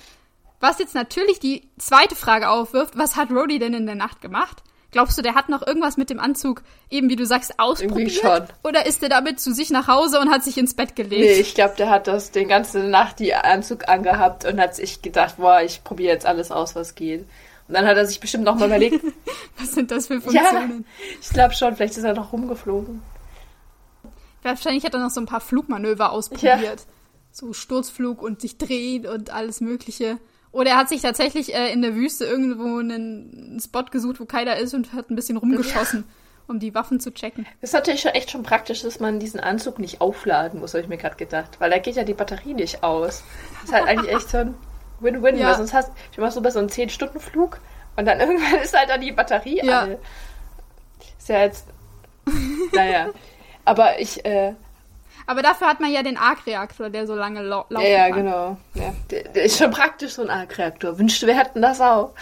Was 0.60 0.78
jetzt 0.78 0.94
natürlich 0.94 1.40
die 1.40 1.66
zweite 1.78 2.14
Frage 2.14 2.50
aufwirft, 2.50 2.98
was 2.98 3.16
hat 3.16 3.30
Rody 3.30 3.58
denn 3.58 3.72
in 3.72 3.86
der 3.86 3.94
Nacht 3.94 4.20
gemacht? 4.20 4.62
Glaubst 4.90 5.16
du, 5.16 5.22
der 5.22 5.34
hat 5.34 5.48
noch 5.48 5.64
irgendwas 5.64 5.96
mit 5.96 6.10
dem 6.10 6.18
Anzug, 6.18 6.62
eben 6.90 7.08
wie 7.08 7.16
du 7.16 7.24
sagst, 7.24 7.58
ausprobiert? 7.58 8.10
Irgendwie 8.10 8.10
schon. 8.10 8.42
Oder 8.64 8.86
ist 8.86 9.02
er 9.02 9.08
damit 9.08 9.38
zu 9.38 9.54
sich 9.54 9.70
nach 9.70 9.86
Hause 9.86 10.18
und 10.18 10.30
hat 10.30 10.42
sich 10.42 10.58
ins 10.58 10.74
Bett 10.74 10.96
gelegt? 10.96 11.22
Nee, 11.22 11.40
ich 11.40 11.54
glaube, 11.54 11.74
der 11.76 11.90
hat 11.90 12.08
das 12.08 12.32
den 12.32 12.48
ganze 12.48 12.80
Nacht 12.80 13.20
die 13.20 13.34
Anzug 13.34 13.88
angehabt 13.88 14.44
und 14.44 14.60
hat 14.60 14.74
sich 14.74 15.00
gedacht, 15.00 15.36
boah, 15.36 15.62
ich 15.62 15.84
probiere 15.84 16.12
jetzt 16.12 16.26
alles 16.26 16.50
aus, 16.50 16.74
was 16.74 16.96
geht. 16.96 17.20
Und 17.68 17.74
dann 17.74 17.86
hat 17.86 17.96
er 17.96 18.04
sich 18.04 18.18
bestimmt 18.18 18.42
noch 18.42 18.56
mal 18.56 18.66
überlegt. 18.66 19.04
was 19.58 19.72
sind 19.72 19.92
das 19.92 20.08
für 20.08 20.20
Funktionen? 20.20 20.84
Ja, 20.98 21.04
ich 21.20 21.28
glaube 21.28 21.54
schon, 21.54 21.76
vielleicht 21.76 21.96
ist 21.96 22.02
er 22.02 22.14
noch 22.14 22.32
rumgeflogen. 22.32 23.00
Wahrscheinlich 24.42 24.84
hat 24.84 24.94
er 24.94 25.00
noch 25.00 25.10
so 25.10 25.20
ein 25.20 25.26
paar 25.26 25.40
Flugmanöver 25.40 26.10
ausprobiert. 26.10 26.62
Ja. 26.62 26.74
So 27.30 27.52
Sturzflug 27.52 28.22
und 28.22 28.40
sich 28.40 28.58
drehen 28.58 29.06
und 29.06 29.30
alles 29.30 29.60
Mögliche. 29.60 30.18
Oder 30.52 30.70
er 30.70 30.76
hat 30.78 30.88
sich 30.88 31.02
tatsächlich 31.02 31.54
äh, 31.54 31.72
in 31.72 31.82
der 31.82 31.94
Wüste 31.94 32.24
irgendwo 32.24 32.78
einen 32.78 33.60
Spot 33.62 33.84
gesucht, 33.84 34.18
wo 34.18 34.24
keiner 34.24 34.56
ist 34.56 34.74
und 34.74 34.92
hat 34.92 35.10
ein 35.10 35.14
bisschen 35.14 35.36
rumgeschossen, 35.36 36.04
um 36.48 36.58
die 36.58 36.74
Waffen 36.74 36.98
zu 36.98 37.12
checken. 37.12 37.46
Das 37.60 37.70
ist 37.70 37.74
natürlich 37.74 38.00
schon 38.00 38.12
echt 38.12 38.32
schon 38.32 38.42
praktisch, 38.42 38.82
dass 38.82 38.98
man 38.98 39.20
diesen 39.20 39.38
Anzug 39.38 39.78
nicht 39.78 40.00
aufladen 40.00 40.58
muss, 40.58 40.74
habe 40.74 40.82
ich 40.82 40.88
mir 40.88 40.96
gerade 40.96 41.16
gedacht. 41.16 41.60
Weil 41.60 41.70
da 41.70 41.78
geht 41.78 41.94
ja 41.94 42.02
die 42.02 42.14
Batterie 42.14 42.54
nicht 42.54 42.82
aus. 42.82 43.22
Das 43.60 43.64
ist 43.70 43.72
halt 43.72 43.86
eigentlich 43.86 44.12
echt 44.12 44.28
so 44.28 44.38
ein 44.38 44.54
Win-Win. 44.98 45.36
Ja. 45.36 45.48
Weil 45.48 45.56
sonst 45.56 45.72
hast 45.72 45.92
du 46.16 46.20
machst 46.20 46.34
so 46.34 46.40
bei 46.40 46.50
so 46.50 46.58
einen 46.58 46.68
10-Stunden-Flug 46.68 47.60
und 47.96 48.06
dann 48.06 48.18
irgendwann 48.20 48.60
ist 48.60 48.76
halt 48.76 48.90
dann 48.90 49.00
die 49.00 49.12
Batterie 49.12 49.60
ja. 49.64 49.82
alle. 49.82 49.98
Ist 51.16 51.28
ja 51.28 51.42
jetzt. 51.42 51.66
naja. 52.72 53.10
Aber 53.64 54.00
ich, 54.00 54.24
äh, 54.24 54.54
aber 55.30 55.42
dafür 55.42 55.68
hat 55.68 55.78
man 55.78 55.92
ja 55.92 56.02
den 56.02 56.16
Arc-Reaktor, 56.16 56.90
der 56.90 57.06
so 57.06 57.14
lange 57.14 57.40
lau 57.42 57.64
laufen 57.68 57.86
ja. 57.86 58.08
Ja, 58.08 58.14
genau. 58.14 58.56
Ja. 58.74 58.92
Der, 59.10 59.22
der, 59.28 59.44
ist 59.44 59.58
schon 59.58 59.70
praktisch, 59.70 60.14
so 60.14 60.22
ein 60.22 60.30
Arc-Reaktor. 60.30 60.98
Wünschte, 60.98 61.28
wir 61.28 61.38
hätten 61.38 61.62
das 61.62 61.80
auch. 61.80 62.14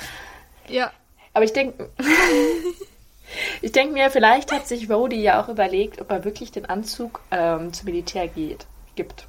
Ja. 0.68 0.92
Aber 1.32 1.44
ich 1.46 1.54
denke... 1.54 1.88
ich 3.62 3.72
denke 3.72 3.94
mir, 3.94 4.10
vielleicht 4.10 4.52
hat 4.52 4.68
sich 4.68 4.90
Rhodey 4.90 5.22
ja 5.22 5.42
auch 5.42 5.48
überlegt, 5.48 6.02
ob 6.02 6.10
er 6.10 6.26
wirklich 6.26 6.52
den 6.52 6.66
Anzug 6.66 7.20
ähm, 7.30 7.72
zum 7.72 7.86
Militär 7.86 8.28
geht, 8.28 8.66
gibt. 8.94 9.26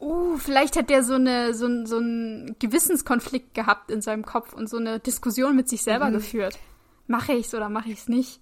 Uh, 0.00 0.36
vielleicht 0.36 0.76
hat 0.76 0.90
der 0.90 1.04
so, 1.04 1.14
eine, 1.14 1.54
so, 1.54 1.86
so 1.86 1.98
einen 1.98 2.56
Gewissenskonflikt 2.58 3.54
gehabt 3.54 3.92
in 3.92 4.02
seinem 4.02 4.24
Kopf 4.24 4.52
und 4.52 4.68
so 4.68 4.78
eine 4.78 4.98
Diskussion 4.98 5.54
mit 5.54 5.68
sich 5.68 5.84
selber 5.84 6.06
mhm. 6.06 6.14
geführt. 6.14 6.58
Mache 7.06 7.34
ich's 7.34 7.54
oder 7.54 7.68
mache 7.68 7.90
ich's 7.90 8.08
nicht? 8.08 8.40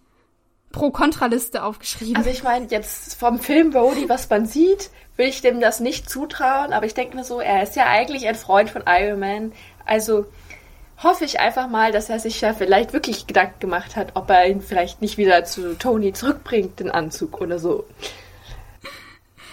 Pro-Kontra-Liste 0.74 1.62
aufgeschrieben. 1.62 2.16
Also 2.16 2.30
ich 2.30 2.42
meine, 2.42 2.66
jetzt 2.66 3.14
vom 3.14 3.38
Film 3.38 3.70
Brody, 3.70 4.08
was 4.08 4.28
man 4.28 4.44
sieht, 4.44 4.90
will 5.16 5.28
ich 5.28 5.40
dem 5.40 5.60
das 5.60 5.78
nicht 5.78 6.10
zutrauen, 6.10 6.72
aber 6.72 6.84
ich 6.84 6.94
denke 6.94 7.16
mir 7.16 7.24
so, 7.24 7.40
er 7.40 7.62
ist 7.62 7.76
ja 7.76 7.86
eigentlich 7.86 8.26
ein 8.26 8.34
Freund 8.34 8.70
von 8.70 8.82
Iron 8.86 9.20
Man. 9.20 9.52
Also 9.86 10.26
hoffe 11.00 11.24
ich 11.24 11.38
einfach 11.38 11.68
mal, 11.68 11.92
dass 11.92 12.10
er 12.10 12.18
sich 12.18 12.40
ja 12.40 12.54
vielleicht 12.54 12.92
wirklich 12.92 13.28
Gedanken 13.28 13.60
gemacht 13.60 13.94
hat, 13.94 14.12
ob 14.14 14.28
er 14.30 14.48
ihn 14.48 14.60
vielleicht 14.60 15.00
nicht 15.00 15.16
wieder 15.16 15.44
zu 15.44 15.78
Tony 15.78 16.12
zurückbringt, 16.12 16.80
den 16.80 16.90
Anzug 16.90 17.40
oder 17.40 17.60
so. 17.60 17.84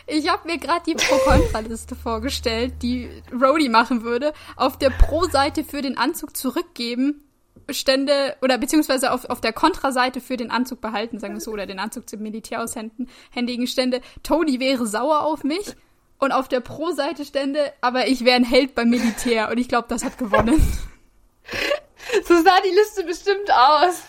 Ich 0.08 0.28
habe 0.28 0.48
mir 0.48 0.58
gerade 0.58 0.82
die 0.88 0.96
Pro-Kontra-Liste 0.96 1.96
vorgestellt, 2.04 2.74
die 2.82 3.10
Rhodey 3.32 3.70
machen 3.70 4.02
würde. 4.02 4.34
Auf 4.56 4.78
der 4.78 4.90
Pro-Seite 4.90 5.64
für 5.64 5.84
den 5.84 6.00
Anzug 6.00 6.36
zurückgeben 6.36 7.24
Stände 7.70 8.36
oder 8.42 8.58
beziehungsweise 8.58 9.12
auf, 9.12 9.26
auf 9.26 9.42
der 9.42 9.54
Kontraseite 9.54 10.22
für 10.22 10.38
den 10.38 10.52
Anzug 10.52 10.82
behalten, 10.82 11.20
sagen 11.20 11.34
wir 11.36 11.42
so, 11.42 11.52
oder 11.52 11.66
den 11.66 11.80
Anzug 11.80 12.10
zum 12.10 12.22
Militär 12.22 12.62
aushändigen 12.62 13.68
Stände, 13.68 14.02
Tony 14.24 14.60
wäre 14.60 14.86
sauer 14.88 15.22
auf 15.22 15.44
mich 15.44 15.76
und 16.20 16.32
auf 16.32 16.48
der 16.48 16.60
Pro-Seite 16.60 17.26
Stände, 17.26 17.72
aber 17.82 18.08
ich 18.08 18.26
wäre 18.26 18.36
ein 18.36 18.44
Held 18.44 18.76
beim 18.76 18.90
Militär 18.90 19.50
und 19.50 19.58
ich 19.58 19.68
glaube, 19.68 19.88
das 19.90 20.04
hat 20.04 20.18
gewonnen. 20.18 20.56
so 22.26 22.36
sah 22.36 22.60
die 22.64 22.76
Liste 22.76 23.04
bestimmt 23.04 23.52
aus. 23.52 24.04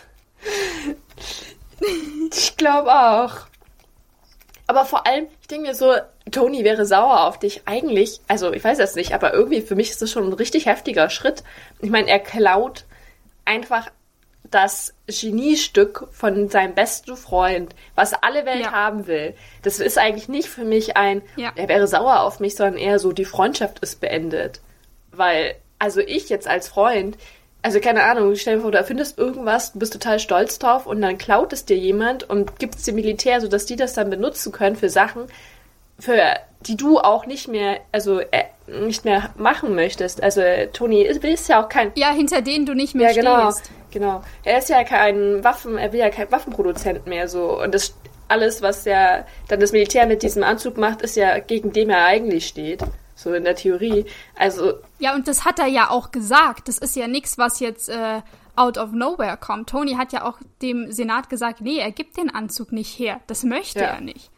Ich 2.35 2.55
glaube 2.57 2.93
auch. 2.93 3.47
Aber 4.67 4.85
vor 4.85 5.05
allem, 5.05 5.27
ich 5.41 5.47
denke 5.47 5.67
mir 5.67 5.75
so, 5.75 5.93
Tony 6.31 6.63
wäre 6.63 6.85
sauer 6.85 7.25
auf 7.25 7.39
dich. 7.39 7.63
Eigentlich, 7.65 8.21
also 8.27 8.53
ich 8.53 8.63
weiß 8.63 8.77
das 8.77 8.95
nicht, 8.95 9.13
aber 9.13 9.33
irgendwie 9.33 9.61
für 9.61 9.75
mich 9.75 9.89
ist 9.89 10.01
das 10.01 10.11
schon 10.11 10.25
ein 10.25 10.33
richtig 10.33 10.67
heftiger 10.67 11.09
Schritt. 11.09 11.43
Ich 11.81 11.89
meine, 11.89 12.09
er 12.09 12.19
klaut 12.19 12.85
einfach 13.45 13.89
das 14.51 14.93
Geniestück 15.07 16.07
von 16.11 16.49
seinem 16.49 16.75
besten 16.75 17.15
Freund, 17.15 17.73
was 17.95 18.13
alle 18.13 18.45
Welt 18.45 18.65
ja. 18.65 18.71
haben 18.71 19.07
will. 19.07 19.33
Das 19.63 19.79
ist 19.79 19.97
eigentlich 19.97 20.29
nicht 20.29 20.47
für 20.47 20.65
mich 20.65 20.97
ein, 20.97 21.21
ja. 21.37 21.51
er 21.55 21.69
wäre 21.69 21.87
sauer 21.87 22.21
auf 22.21 22.39
mich, 22.39 22.55
sondern 22.55 22.77
eher 22.77 22.99
so, 22.99 23.11
die 23.13 23.25
Freundschaft 23.25 23.79
ist 23.79 23.99
beendet. 24.01 24.61
Weil, 25.11 25.55
also 25.79 26.01
ich 26.01 26.29
jetzt 26.29 26.47
als 26.47 26.67
Freund, 26.67 27.17
also 27.63 27.79
keine 27.79 28.03
Ahnung, 28.03 28.35
stell 28.35 28.57
dir 28.57 28.61
vor, 28.61 28.71
du 28.71 28.77
erfindest 28.77 29.17
irgendwas, 29.17 29.71
du 29.71 29.79
bist 29.79 29.93
total 29.93 30.19
stolz 30.19 30.59
drauf 30.59 30.85
und 30.85 31.01
dann 31.01 31.17
klaut 31.17 31.53
es 31.53 31.65
dir 31.65 31.77
jemand 31.77 32.29
und 32.29 32.59
gibt 32.59 32.75
es 32.75 32.83
dem 32.83 32.95
Militär, 32.95 33.41
sodass 33.41 33.65
die 33.65 33.77
das 33.77 33.93
dann 33.93 34.09
benutzen 34.09 34.51
können 34.51 34.75
für 34.75 34.89
Sachen, 34.89 35.23
für 35.97 36.35
die 36.61 36.75
du 36.75 36.99
auch 36.99 37.25
nicht 37.25 37.47
mehr, 37.47 37.79
also 37.91 38.19
äh, 38.19 38.43
nicht 38.67 39.05
mehr 39.05 39.31
machen 39.37 39.75
möchtest. 39.75 40.21
Also 40.23 40.41
Tony 40.71 41.01
ist, 41.01 41.23
ist, 41.23 41.49
ja 41.49 41.63
auch 41.63 41.69
kein. 41.69 41.91
Ja, 41.95 42.11
hinter 42.11 42.41
denen 42.41 42.65
du 42.65 42.73
nicht 42.73 42.95
mehr 42.95 43.11
ja, 43.11 43.21
genau, 43.21 43.51
stehst. 43.51 43.71
Genau. 43.91 44.21
Er 44.43 44.59
ist 44.59 44.69
ja 44.69 44.83
kein 44.83 45.43
Waffen, 45.43 45.77
er 45.77 45.91
will 45.93 45.99
ja 45.99 46.09
kein 46.09 46.31
Waffenproduzent 46.31 47.05
mehr 47.05 47.27
so. 47.27 47.61
Und 47.61 47.73
das 47.73 47.93
alles, 48.27 48.61
was 48.61 48.85
ja 48.85 49.25
dann 49.47 49.59
das 49.59 49.71
Militär 49.71 50.07
mit 50.07 50.23
diesem 50.23 50.43
Anzug 50.43 50.77
macht, 50.77 51.01
ist 51.01 51.15
ja 51.15 51.39
gegen 51.39 51.71
dem 51.71 51.89
er 51.89 52.05
eigentlich 52.05 52.47
steht. 52.47 52.83
So 53.15 53.33
in 53.33 53.43
der 53.43 53.55
Theorie. 53.55 54.05
Also. 54.35 54.73
Ja, 54.99 55.13
und 55.13 55.27
das 55.27 55.45
hat 55.45 55.59
er 55.59 55.67
ja 55.67 55.89
auch 55.89 56.11
gesagt. 56.11 56.67
Das 56.67 56.79
ist 56.79 56.95
ja 56.95 57.07
nichts, 57.07 57.37
was 57.37 57.59
jetzt 57.59 57.89
äh, 57.89 58.21
out 58.55 58.77
of 58.77 58.91
nowhere 58.91 59.37
kommt. 59.37 59.69
Tony 59.69 59.93
hat 59.93 60.13
ja 60.13 60.25
auch 60.25 60.39
dem 60.61 60.91
Senat 60.91 61.29
gesagt, 61.29 61.61
nee, 61.61 61.77
er 61.77 61.91
gibt 61.91 62.17
den 62.17 62.33
Anzug 62.33 62.71
nicht 62.71 62.97
her. 62.97 63.19
Das 63.27 63.43
möchte 63.43 63.79
ja. 63.79 63.85
er 63.85 64.01
nicht. 64.01 64.31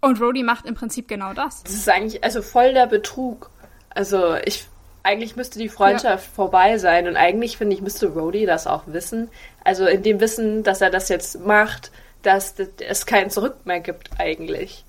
Und 0.00 0.20
Rhodey 0.20 0.42
macht 0.42 0.66
im 0.66 0.74
Prinzip 0.74 1.08
genau 1.08 1.32
das. 1.32 1.62
Das 1.64 1.74
ist 1.74 1.88
eigentlich 1.88 2.22
also 2.22 2.42
voll 2.42 2.72
der 2.72 2.86
Betrug. 2.86 3.50
Also 3.96 4.36
ich 4.44 4.66
eigentlich 5.02 5.36
müsste 5.36 5.58
die 5.58 5.68
Freundschaft 5.68 6.26
ja. 6.26 6.34
vorbei 6.34 6.78
sein 6.78 7.06
und 7.06 7.16
eigentlich 7.16 7.56
finde 7.56 7.76
ich 7.76 7.80
müsste 7.80 8.08
Rhodey 8.08 8.44
das 8.44 8.66
auch 8.66 8.82
wissen. 8.86 9.30
Also 9.62 9.86
in 9.86 10.02
dem 10.02 10.20
Wissen, 10.20 10.64
dass 10.64 10.80
er 10.80 10.90
das 10.90 11.08
jetzt 11.08 11.40
macht, 11.46 11.92
dass 12.22 12.54
es 12.80 13.06
kein 13.06 13.30
Zurück 13.30 13.54
mehr 13.64 13.80
gibt 13.80 14.10
eigentlich. 14.18 14.84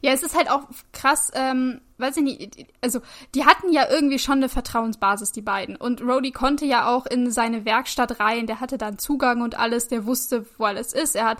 Ja, 0.00 0.12
es 0.12 0.22
ist 0.22 0.36
halt 0.36 0.50
auch 0.50 0.62
krass, 0.92 1.30
ähm, 1.34 1.80
weiß 1.98 2.18
ich 2.18 2.22
nicht, 2.22 2.66
also 2.80 3.00
die 3.34 3.44
hatten 3.44 3.72
ja 3.72 3.88
irgendwie 3.90 4.18
schon 4.18 4.38
eine 4.38 4.48
Vertrauensbasis, 4.48 5.32
die 5.32 5.42
beiden. 5.42 5.76
Und 5.76 6.02
Rhodey 6.02 6.30
konnte 6.30 6.64
ja 6.64 6.88
auch 6.94 7.06
in 7.06 7.30
seine 7.30 7.64
Werkstatt 7.64 8.20
rein, 8.20 8.46
der 8.46 8.60
hatte 8.60 8.78
dann 8.78 8.98
Zugang 8.98 9.42
und 9.42 9.58
alles, 9.58 9.88
der 9.88 10.06
wusste, 10.06 10.46
wo 10.58 10.64
alles 10.64 10.92
ist. 10.92 11.14
Er 11.16 11.26
hat 11.26 11.38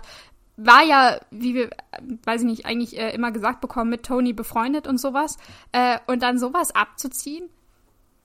war 0.55 0.83
ja, 0.83 1.19
wie 1.31 1.55
wir, 1.55 1.69
weiß 2.25 2.41
ich 2.41 2.47
nicht, 2.47 2.65
eigentlich 2.65 2.97
äh, 2.97 3.11
immer 3.13 3.31
gesagt 3.31 3.61
bekommen, 3.61 3.89
mit 3.89 4.03
Tony 4.03 4.33
befreundet 4.33 4.87
und 4.87 4.99
sowas. 4.99 5.37
Äh, 5.71 5.97
und 6.07 6.21
dann 6.21 6.37
sowas 6.37 6.75
abzuziehen, 6.75 7.49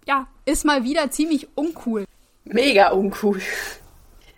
ja, 0.06 0.26
ist 0.44 0.64
mal 0.64 0.84
wieder 0.84 1.10
ziemlich 1.10 1.48
uncool. 1.54 2.04
Mega 2.44 2.90
uncool. 2.90 3.40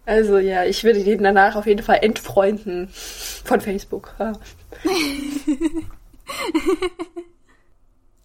Also 0.07 0.39
ja, 0.39 0.65
ich 0.65 0.83
würde 0.83 1.05
den 1.05 1.23
danach 1.23 1.55
auf 1.57 1.67
jeden 1.67 1.83
Fall 1.83 1.99
entfreunden 2.03 2.89
von 2.89 3.61
Facebook. 3.61 4.15
Ja. 4.19 4.33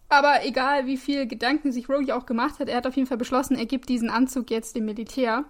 Aber 0.10 0.46
egal, 0.46 0.86
wie 0.86 0.98
viel 0.98 1.28
Gedanken 1.28 1.72
sich 1.72 1.90
Rogi 1.90 2.12
auch 2.12 2.26
gemacht 2.26 2.60
hat, 2.60 2.70
er 2.70 2.78
hat 2.78 2.88
auf 2.88 2.96
jeden 2.96 3.08
Fall 3.08 3.18
beschlossen, 3.18 3.58
er 3.58 3.66
gibt 3.66 3.90
diesen 3.90 4.10
Anzug 4.10 4.50
jetzt 4.50 4.76
dem 4.76 4.86
Militär 4.86 5.46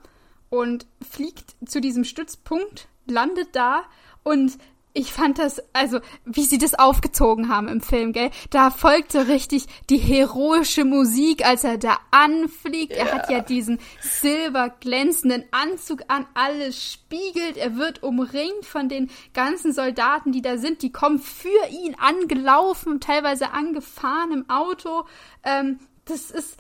und 0.50 0.88
fliegt 1.08 1.56
zu 1.66 1.80
diesem 1.82 2.04
Stützpunkt, 2.04 2.88
landet 3.08 3.56
da 3.56 3.84
und 4.24 4.58
ich 4.98 5.12
fand 5.12 5.40
das, 5.40 5.62
also, 5.74 6.00
wie 6.24 6.46
sie 6.46 6.58
das 6.58 6.74
aufgezogen 6.74 7.50
haben 7.50 7.68
im 7.68 7.82
Film, 7.82 8.14
gell? 8.14 8.32
Da 8.50 8.72
folgte 8.72 9.28
richtig 9.28 9.66
die 9.90 9.98
heroische 9.98 10.86
Musik, 10.86 11.46
als 11.46 11.66
er 11.66 11.78
da 11.78 12.00
anfliegt. 12.12 12.94
Ja. 12.94 13.00
Er 13.00 13.12
hat 13.12 13.30
ja 13.30 13.42
diesen 13.42 13.80
silberglänzenden 14.00 15.44
Anzug 15.52 16.04
an, 16.08 16.26
alles 16.34 16.82
spiegelt. 16.82 17.58
Er 17.58 17.76
wird 17.76 18.04
umringt 18.04 18.66
von 18.66 18.88
den 18.88 19.12
ganzen 19.34 19.74
Soldaten, 19.74 20.32
die 20.32 20.42
da 20.42 20.58
sind. 20.58 20.82
Die 20.82 20.94
kommen 20.94 21.20
für 21.20 21.68
ihn 21.70 21.96
angelaufen, 22.00 23.02
teilweise 23.02 23.52
angefahren 23.52 24.32
im 24.32 24.50
Auto. 24.50 25.04
Ähm, 25.44 25.80
das 26.06 26.32
ist, 26.32 26.58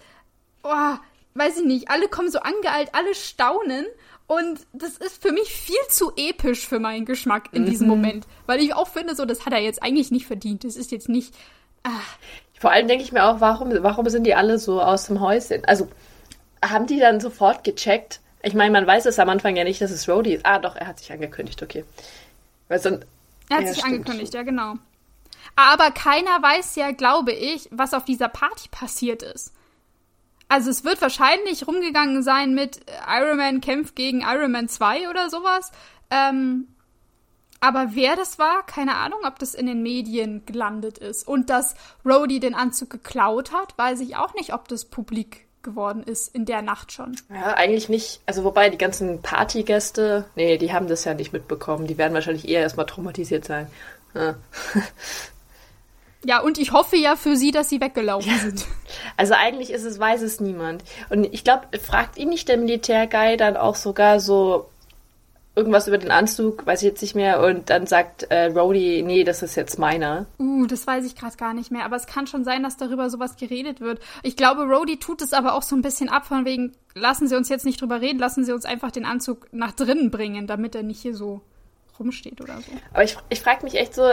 oh, 0.61 0.97
weiß 1.35 1.59
ich 1.59 1.65
nicht, 1.65 1.89
alle 1.89 2.09
kommen 2.09 2.29
so 2.29 2.39
angeeilt, 2.39 2.89
alle 2.91 3.15
staunen. 3.15 3.85
Und 4.27 4.59
das 4.73 4.97
ist 4.97 5.21
für 5.21 5.31
mich 5.31 5.49
viel 5.49 5.75
zu 5.89 6.11
episch 6.15 6.67
für 6.67 6.79
meinen 6.79 7.05
Geschmack 7.05 7.49
in 7.51 7.63
mhm. 7.63 7.69
diesem 7.69 7.87
Moment. 7.87 8.25
Weil 8.47 8.59
ich 8.59 8.73
auch 8.73 8.87
finde, 8.87 9.15
so, 9.15 9.25
das 9.25 9.45
hat 9.45 9.53
er 9.53 9.59
jetzt 9.59 9.83
eigentlich 9.83 10.11
nicht 10.11 10.25
verdient. 10.25 10.63
Das 10.63 10.75
ist 10.75 10.91
jetzt 10.91 11.09
nicht. 11.09 11.33
Ah. 11.83 11.91
Vor 12.59 12.71
allem 12.71 12.87
denke 12.87 13.03
ich 13.03 13.11
mir 13.11 13.23
auch, 13.23 13.39
warum, 13.41 13.71
warum 13.83 14.09
sind 14.09 14.23
die 14.23 14.33
alle 14.33 14.57
so 14.57 14.81
aus 14.81 15.05
dem 15.05 15.19
Häuschen? 15.19 15.63
Also, 15.65 15.87
haben 16.63 16.87
die 16.87 16.99
dann 16.99 17.19
sofort 17.19 17.63
gecheckt? 17.63 18.21
Ich 18.41 18.55
meine, 18.55 18.71
man 18.71 18.87
weiß 18.87 19.05
es 19.05 19.19
am 19.19 19.29
Anfang 19.29 19.55
ja 19.55 19.63
nicht, 19.63 19.81
dass 19.81 19.91
es 19.91 20.09
Rhodey 20.09 20.35
ist. 20.35 20.45
Ah, 20.45 20.59
doch, 20.59 20.75
er 20.75 20.87
hat 20.87 20.99
sich 20.99 21.11
angekündigt, 21.11 21.61
okay. 21.61 21.85
Weil 22.67 22.79
sonst, 22.79 23.05
er 23.49 23.57
hat 23.57 23.63
ja, 23.63 23.69
sich 23.69 23.79
stimmt. 23.79 23.93
angekündigt, 23.93 24.33
ja, 24.33 24.43
genau. 24.43 24.75
Aber 25.55 25.91
keiner 25.91 26.41
weiß 26.41 26.75
ja, 26.75 26.91
glaube 26.91 27.31
ich, 27.31 27.69
was 27.71 27.93
auf 27.93 28.05
dieser 28.05 28.27
Party 28.27 28.67
passiert 28.69 29.21
ist. 29.21 29.53
Also 30.47 30.69
es 30.69 30.83
wird 30.83 31.01
wahrscheinlich 31.01 31.67
rumgegangen 31.67 32.23
sein 32.23 32.53
mit 32.53 32.81
Iron 33.07 33.37
Man 33.37 33.61
kämpft 33.61 33.95
gegen 33.95 34.21
Iron 34.21 34.51
Man 34.51 34.69
2 34.69 35.09
oder 35.09 35.29
sowas. 35.29 35.71
Ähm, 36.11 36.67
aber 37.59 37.95
wer 37.95 38.15
das 38.15 38.37
war, 38.37 38.63
keine 38.65 38.95
Ahnung, 38.95 39.19
ob 39.25 39.39
das 39.39 39.55
in 39.55 39.65
den 39.65 39.81
Medien 39.81 40.45
gelandet 40.45 40.99
ist. 40.99 41.27
Und 41.27 41.49
dass 41.49 41.75
Rhodey 42.05 42.39
den 42.39 42.53
Anzug 42.53 42.91
geklaut 42.91 43.51
hat, 43.51 43.77
weiß 43.77 44.01
ich 44.01 44.15
auch 44.17 44.35
nicht, 44.35 44.53
ob 44.53 44.67
das 44.67 44.85
publik 44.85 45.45
geworden 45.63 46.03
ist 46.03 46.33
in 46.35 46.45
der 46.45 46.61
Nacht 46.61 46.91
schon. 46.91 47.17
Ja, 47.29 47.55
eigentlich 47.55 47.89
nicht. 47.89 48.21
Also 48.27 48.43
wobei 48.43 48.69
die 48.69 48.77
ganzen 48.77 49.21
Partygäste, 49.23 50.25
nee, 50.35 50.57
die 50.59 50.71
haben 50.73 50.87
das 50.87 51.05
ja 51.05 51.15
nicht 51.15 51.33
mitbekommen. 51.33 51.87
Die 51.87 51.97
werden 51.97 52.13
wahrscheinlich 52.13 52.47
eher 52.47 52.61
erstmal 52.61 52.85
traumatisiert 52.85 53.45
sein. 53.45 53.67
Ja. 54.13 54.35
Ja, 56.25 56.39
und 56.39 56.57
ich 56.57 56.71
hoffe 56.71 56.97
ja 56.97 57.15
für 57.15 57.35
sie, 57.35 57.51
dass 57.51 57.69
sie 57.69 57.79
weggelaufen 57.79 58.31
ja. 58.31 58.37
sind. 58.39 58.65
Also 59.15 59.35
eigentlich 59.35 59.69
ist 59.71 59.83
es, 59.83 59.99
weiß 59.99 60.21
es 60.23 60.39
niemand. 60.39 60.83
Und 61.09 61.25
ich 61.25 61.43
glaube, 61.43 61.77
fragt 61.79 62.17
ihn 62.17 62.29
nicht 62.29 62.49
der 62.49 62.57
Militärguy 62.57 63.37
dann 63.37 63.57
auch 63.57 63.75
sogar 63.75 64.19
so 64.19 64.69
irgendwas 65.55 65.87
über 65.87 65.97
den 65.97 66.11
Anzug, 66.11 66.65
weiß 66.65 66.81
ich 66.81 66.87
jetzt 66.87 67.01
nicht 67.01 67.15
mehr, 67.15 67.41
und 67.41 67.69
dann 67.69 67.87
sagt 67.87 68.23
äh, 68.23 68.47
Rhodey, 68.47 69.03
nee, 69.03 69.23
das 69.23 69.41
ist 69.41 69.55
jetzt 69.55 69.79
meiner. 69.79 70.25
Uh, 70.37 70.65
das 70.65 70.85
weiß 70.85 71.05
ich 71.05 71.15
gerade 71.15 71.37
gar 71.37 71.53
nicht 71.53 71.71
mehr, 71.71 71.85
aber 71.85 71.95
es 71.95 72.07
kann 72.07 72.27
schon 72.27 72.43
sein, 72.43 72.63
dass 72.63 72.75
darüber 72.75 73.09
sowas 73.09 73.37
geredet 73.37 73.79
wird. 73.79 73.99
Ich 74.21 74.35
glaube, 74.35 74.63
Rhodey 74.63 74.97
tut 74.97 75.21
es 75.21 75.31
aber 75.31 75.53
auch 75.53 75.61
so 75.61 75.75
ein 75.75 75.81
bisschen 75.81 76.09
ab, 76.09 76.25
von 76.25 76.43
wegen, 76.43 76.73
lassen 76.93 77.27
Sie 77.27 77.35
uns 77.35 77.47
jetzt 77.47 77.65
nicht 77.65 77.79
drüber 77.79 78.01
reden, 78.01 78.19
lassen 78.19 78.43
Sie 78.43 78.51
uns 78.51 78.65
einfach 78.65 78.91
den 78.91 79.05
Anzug 79.05 79.47
nach 79.53 79.71
drinnen 79.71 80.11
bringen, 80.11 80.47
damit 80.47 80.75
er 80.75 80.83
nicht 80.83 81.01
hier 81.01 81.15
so 81.15 81.41
rumsteht 81.99 82.41
oder 82.41 82.57
so. 82.57 82.71
Aber 82.91 83.03
ich, 83.03 83.17
ich 83.29 83.39
frage 83.39 83.63
mich 83.63 83.75
echt 83.75 83.95
so, 83.95 84.03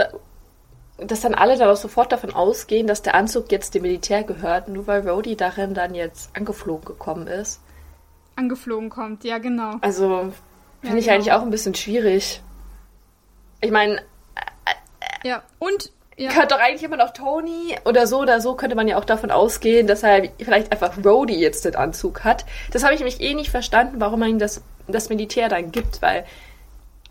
dass 0.98 1.20
dann 1.20 1.34
alle 1.34 1.56
dann 1.56 1.68
auch 1.68 1.76
sofort 1.76 2.12
davon 2.12 2.32
ausgehen, 2.34 2.86
dass 2.86 3.02
der 3.02 3.14
Anzug 3.14 3.50
jetzt 3.50 3.74
dem 3.74 3.82
Militär 3.82 4.24
gehört, 4.24 4.68
nur 4.68 4.86
weil 4.86 5.08
Rhodey 5.08 5.36
darin 5.36 5.74
dann 5.74 5.94
jetzt 5.94 6.34
angeflogen 6.36 6.84
gekommen 6.84 7.26
ist. 7.26 7.60
Angeflogen 8.36 8.90
kommt, 8.90 9.24
ja, 9.24 9.38
genau. 9.38 9.76
Also 9.80 10.32
finde 10.80 10.96
ja, 10.96 10.96
ich 10.96 11.04
genau. 11.04 11.14
eigentlich 11.14 11.32
auch 11.32 11.42
ein 11.42 11.50
bisschen 11.50 11.74
schwierig. 11.74 12.42
Ich 13.60 13.70
meine. 13.70 13.96
Äh, 13.96 15.28
ja, 15.28 15.42
und. 15.58 15.90
Ja. 16.18 16.30
Könnte 16.30 16.48
doch 16.48 16.60
eigentlich 16.60 16.82
immer 16.82 16.98
noch 16.98 17.14
Tony 17.14 17.74
oder 17.86 18.06
so 18.06 18.20
oder 18.20 18.42
so 18.42 18.54
könnte 18.54 18.76
man 18.76 18.86
ja 18.86 18.98
auch 18.98 19.04
davon 19.06 19.30
ausgehen, 19.30 19.86
dass 19.86 20.02
er 20.02 20.28
vielleicht 20.38 20.70
einfach 20.70 21.02
Rhodey 21.02 21.36
jetzt 21.36 21.64
den 21.64 21.74
Anzug 21.74 22.22
hat. 22.22 22.44
Das 22.70 22.84
habe 22.84 22.92
ich 22.92 23.00
nämlich 23.00 23.22
eh 23.22 23.32
nicht 23.32 23.50
verstanden, 23.50 23.96
warum 23.98 24.20
man 24.20 24.28
ihm 24.28 24.38
das, 24.38 24.62
das 24.86 25.08
Militär 25.08 25.48
dann 25.48 25.72
gibt, 25.72 26.02
weil 26.02 26.26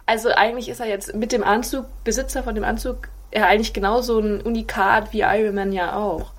also 0.05 0.29
eigentlich 0.29 0.69
ist 0.69 0.81
er 0.81 0.87
jetzt 0.87 1.15
mit 1.15 1.31
dem 1.31 1.43
Anzug, 1.43 1.87
Besitzer 2.03 2.43
von 2.43 2.53
dem 2.53 2.63
Anzug, 2.63 3.09
er 3.31 3.47
eigentlich 3.47 3.73
genauso 3.73 4.19
ein 4.19 4.41
Unikat 4.41 5.13
wie 5.13 5.21
Iron 5.21 5.55
Man 5.55 5.71
ja 5.71 5.95
auch. 5.95 6.31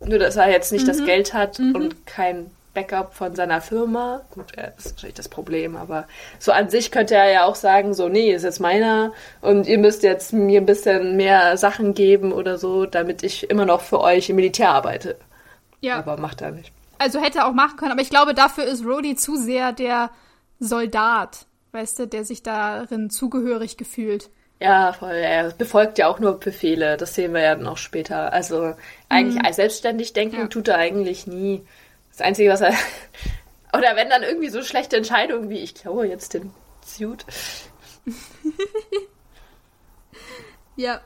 Nur, 0.00 0.18
dass 0.18 0.36
er 0.36 0.50
jetzt 0.50 0.72
nicht 0.72 0.84
mhm. 0.84 0.88
das 0.88 1.04
Geld 1.04 1.34
hat 1.34 1.58
mhm. 1.58 1.74
und 1.74 2.06
kein 2.06 2.50
Backup 2.74 3.14
von 3.14 3.34
seiner 3.34 3.60
Firma. 3.60 4.22
Gut, 4.30 4.52
das 4.56 4.86
ist 4.86 4.92
wahrscheinlich 4.92 5.14
das 5.14 5.28
Problem, 5.28 5.76
aber 5.76 6.06
so 6.38 6.52
an 6.52 6.68
sich 6.68 6.90
könnte 6.90 7.14
er 7.14 7.30
ja 7.30 7.44
auch 7.44 7.54
sagen, 7.54 7.94
so, 7.94 8.08
nee, 8.08 8.32
ist 8.32 8.42
jetzt 8.42 8.60
meiner 8.60 9.12
und 9.40 9.66
ihr 9.66 9.78
müsst 9.78 10.02
jetzt 10.02 10.32
mir 10.32 10.60
ein 10.60 10.66
bisschen 10.66 11.16
mehr 11.16 11.56
Sachen 11.56 11.94
geben 11.94 12.32
oder 12.32 12.58
so, 12.58 12.84
damit 12.84 13.22
ich 13.22 13.48
immer 13.48 13.64
noch 13.64 13.80
für 13.80 14.00
euch 14.00 14.28
im 14.28 14.36
Militär 14.36 14.70
arbeite. 14.70 15.16
Ja. 15.80 15.98
Aber 15.98 16.16
macht 16.16 16.42
er 16.42 16.50
nicht. 16.50 16.72
Also 16.98 17.20
hätte 17.20 17.38
er 17.38 17.46
auch 17.46 17.52
machen 17.52 17.76
können, 17.76 17.92
aber 17.92 18.02
ich 18.02 18.10
glaube, 18.10 18.34
dafür 18.34 18.64
ist 18.64 18.84
Rhodey 18.84 19.14
zu 19.14 19.36
sehr 19.36 19.72
der 19.72 20.10
Soldat, 20.58 21.46
weißt 21.72 21.98
du, 22.00 22.06
der 22.06 22.24
sich 22.24 22.42
darin 22.42 23.10
zugehörig 23.10 23.76
gefühlt. 23.76 24.30
Ja, 24.64 24.94
voll. 24.94 25.12
Er 25.12 25.50
befolgt 25.52 25.98
ja 25.98 26.08
auch 26.08 26.20
nur 26.20 26.40
Befehle. 26.40 26.96
Das 26.96 27.14
sehen 27.14 27.34
wir 27.34 27.42
ja 27.42 27.54
dann 27.54 27.66
auch 27.66 27.76
später. 27.76 28.32
Also 28.32 28.74
eigentlich 29.10 29.42
mhm. 29.42 29.52
selbstständig 29.52 30.14
denken 30.14 30.40
ja. 30.40 30.46
tut 30.46 30.68
er 30.68 30.78
eigentlich 30.78 31.26
nie. 31.26 31.60
Das 32.10 32.22
Einzige, 32.22 32.50
was 32.50 32.62
er. 32.62 32.72
Oder 33.76 33.94
wenn 33.94 34.08
dann 34.08 34.22
irgendwie 34.22 34.48
so 34.48 34.62
schlechte 34.62 34.96
Entscheidungen 34.96 35.50
wie 35.50 35.58
ich 35.58 35.74
klaue 35.74 36.06
jetzt 36.06 36.32
den 36.32 36.50
Suit. 36.82 37.26
ja. 40.76 41.02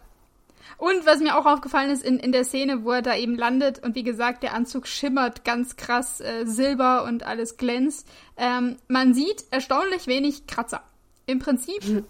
Und 0.77 1.05
was 1.05 1.18
mir 1.18 1.37
auch 1.37 1.47
aufgefallen 1.47 1.90
ist 1.90 2.05
in, 2.05 2.21
in 2.21 2.31
der 2.31 2.44
Szene, 2.44 2.85
wo 2.85 2.92
er 2.92 3.03
da 3.03 3.16
eben 3.16 3.37
landet 3.37 3.83
und 3.83 3.97
wie 3.97 4.05
gesagt, 4.05 4.44
der 4.44 4.55
Anzug 4.55 4.87
schimmert 4.87 5.44
ganz 5.44 5.75
krass 5.75 6.21
äh, 6.21 6.44
silber 6.47 7.03
und 7.03 7.25
alles 7.25 7.57
glänzt. 7.57 8.07
Ähm, 8.37 8.77
man 8.87 9.14
sieht 9.14 9.47
erstaunlich 9.51 10.07
wenig 10.07 10.47
Kratzer. 10.47 10.85
Im 11.27 11.40
Prinzip 11.40 11.85
mhm. 11.85 12.05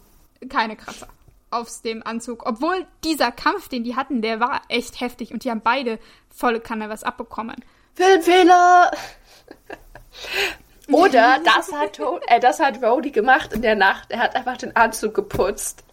keine 0.50 0.76
Kratzer 0.76 1.08
auf 1.50 1.68
dem 1.82 2.06
Anzug. 2.06 2.46
Obwohl 2.46 2.86
dieser 3.04 3.32
Kampf, 3.32 3.68
den 3.68 3.84
die 3.84 3.96
hatten, 3.96 4.22
der 4.22 4.40
war 4.40 4.62
echt 4.68 5.00
heftig 5.00 5.32
und 5.32 5.44
die 5.44 5.50
haben 5.50 5.60
beide 5.62 5.98
volle 6.34 6.60
Kanne 6.60 6.88
was 6.88 7.04
abbekommen. 7.04 7.56
Filmfehler! 7.94 8.90
Oder 10.90 11.38
das 11.44 11.70
hat, 11.72 12.00
äh, 12.28 12.40
das 12.40 12.60
hat 12.60 12.82
Rhodey 12.82 13.10
gemacht 13.10 13.52
in 13.52 13.62
der 13.62 13.74
Nacht. 13.74 14.10
Er 14.10 14.20
hat 14.20 14.34
einfach 14.34 14.56
den 14.56 14.74
Anzug 14.74 15.14
geputzt. 15.14 15.84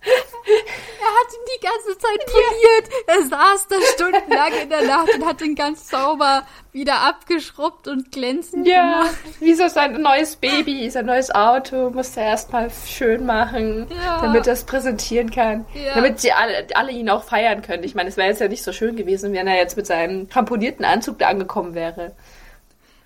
Er 0.00 1.14
hat 1.14 1.32
ihn 1.32 1.46
die 1.56 1.66
ganze 1.66 1.98
Zeit 1.98 2.26
poliert. 2.26 2.88
Er 3.06 3.22
saß 3.28 3.68
da 3.68 3.76
stundenlang 3.94 4.52
in 4.62 4.68
der 4.70 4.82
Nacht 4.82 5.14
und 5.14 5.26
hat 5.26 5.42
ihn 5.42 5.54
ganz 5.54 5.88
sauber 5.88 6.46
wieder 6.72 7.00
abgeschrubbt 7.00 7.88
und 7.88 8.10
glänzend 8.12 8.66
ja, 8.66 9.02
gemacht. 9.02 9.18
wie 9.40 9.54
so 9.54 9.68
sein 9.68 10.00
neues 10.00 10.36
Baby, 10.36 10.88
sein 10.90 11.06
neues 11.06 11.34
Auto 11.34 11.90
musste 11.90 12.20
er 12.20 12.28
erstmal 12.28 12.70
schön 12.70 13.26
machen, 13.26 13.88
ja. 13.90 14.20
damit 14.20 14.46
er 14.46 14.54
es 14.54 14.64
präsentieren 14.64 15.30
kann. 15.30 15.66
Ja. 15.74 15.94
Damit 15.94 16.20
sie 16.20 16.32
alle, 16.32 16.66
alle 16.74 16.92
ihn 16.92 17.10
auch 17.10 17.24
feiern 17.24 17.62
können. 17.62 17.84
Ich 17.84 17.94
meine, 17.94 18.08
es 18.08 18.16
wäre 18.16 18.28
jetzt 18.28 18.40
ja 18.40 18.48
nicht 18.48 18.64
so 18.64 18.72
schön 18.72 18.96
gewesen, 18.96 19.32
wenn 19.32 19.46
er 19.46 19.56
jetzt 19.56 19.76
mit 19.76 19.86
seinem 19.86 20.28
tramponierten 20.28 20.84
Anzug 20.84 21.18
da 21.18 21.28
angekommen 21.28 21.74
wäre. 21.74 22.14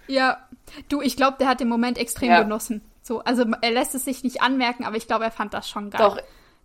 Ja, 0.07 0.39
du, 0.89 1.01
ich 1.01 1.17
glaube, 1.17 1.37
der 1.39 1.49
hat 1.49 1.61
den 1.61 1.69
Moment 1.69 1.99
extrem 1.99 2.31
ja. 2.31 2.43
genossen. 2.43 2.83
So, 3.03 3.21
also 3.21 3.45
er 3.61 3.71
lässt 3.71 3.95
es 3.95 4.05
sich 4.05 4.23
nicht 4.23 4.43
anmerken, 4.43 4.85
aber 4.85 4.97
ich 4.97 5.07
glaube, 5.07 5.25
er 5.25 5.31
fand 5.31 5.55
das 5.55 5.69
schon 5.69 5.91
geil. 5.91 6.01
Doch, 6.01 6.19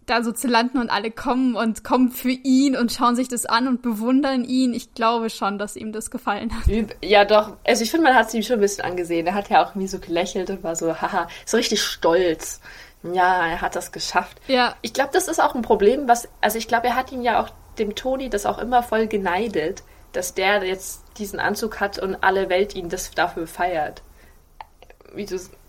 da 0.08 0.24
so 0.24 0.32
zu 0.32 0.48
landen 0.48 0.80
und 0.80 0.90
alle 0.90 1.12
kommen 1.12 1.56
und 1.56 1.84
kommen 1.84 2.12
für 2.12 2.32
ihn 2.32 2.76
und 2.76 2.92
schauen 2.92 3.16
sich 3.16 3.28
das 3.28 3.46
an 3.46 3.68
und 3.68 3.82
bewundern 3.82 4.44
ihn. 4.44 4.74
Ich 4.74 4.94
glaube 4.94 5.30
schon, 5.30 5.60
dass 5.60 5.76
ihm 5.76 5.92
das 5.92 6.10
gefallen 6.10 6.52
hat. 6.54 6.64
Ja, 7.04 7.26
doch. 7.26 7.58
Also 7.66 7.84
ich 7.84 7.92
finde, 7.92 8.06
man 8.06 8.16
hat 8.16 8.28
es 8.28 8.34
ihm 8.34 8.42
schon 8.42 8.56
ein 8.56 8.62
bisschen 8.62 8.86
angesehen. 8.86 9.28
Er 9.28 9.34
hat 9.34 9.50
ja 9.50 9.64
auch 9.64 9.72
irgendwie 9.72 9.88
so 9.88 10.00
gelächelt 10.00 10.50
und 10.50 10.64
war 10.64 10.76
so, 10.76 11.00
haha, 11.00 11.28
so 11.46 11.58
richtig 11.58 11.84
stolz. 11.84 12.62
Ja, 13.04 13.46
er 13.48 13.62
hat 13.62 13.76
das 13.76 13.92
geschafft. 13.92 14.40
Ja. 14.48 14.76
Ich 14.82 14.94
glaube, 14.94 15.12
das 15.14 15.28
ist 15.28 15.42
auch 15.42 15.56
ein 15.56 15.62
Problem, 15.62 16.08
was, 16.08 16.28
also 16.42 16.58
ich 16.58 16.68
glaube, 16.68 16.88
er 16.88 16.96
hat 16.96 17.12
ihn 17.12 17.22
ja 17.22 17.42
auch, 17.42 17.50
dem 17.78 17.94
Toni 17.94 18.30
das 18.30 18.46
auch 18.46 18.58
immer 18.58 18.82
voll 18.82 19.08
geneidet, 19.08 19.84
dass 20.14 20.34
der 20.34 20.64
jetzt 20.64 21.04
diesen 21.18 21.40
Anzug 21.40 21.80
hat 21.80 22.00
und 22.00 22.16
alle 22.24 22.50
Welt 22.50 22.76
ihn 22.76 22.90
das 22.90 23.12
dafür 23.12 23.46
feiert. 23.46 24.02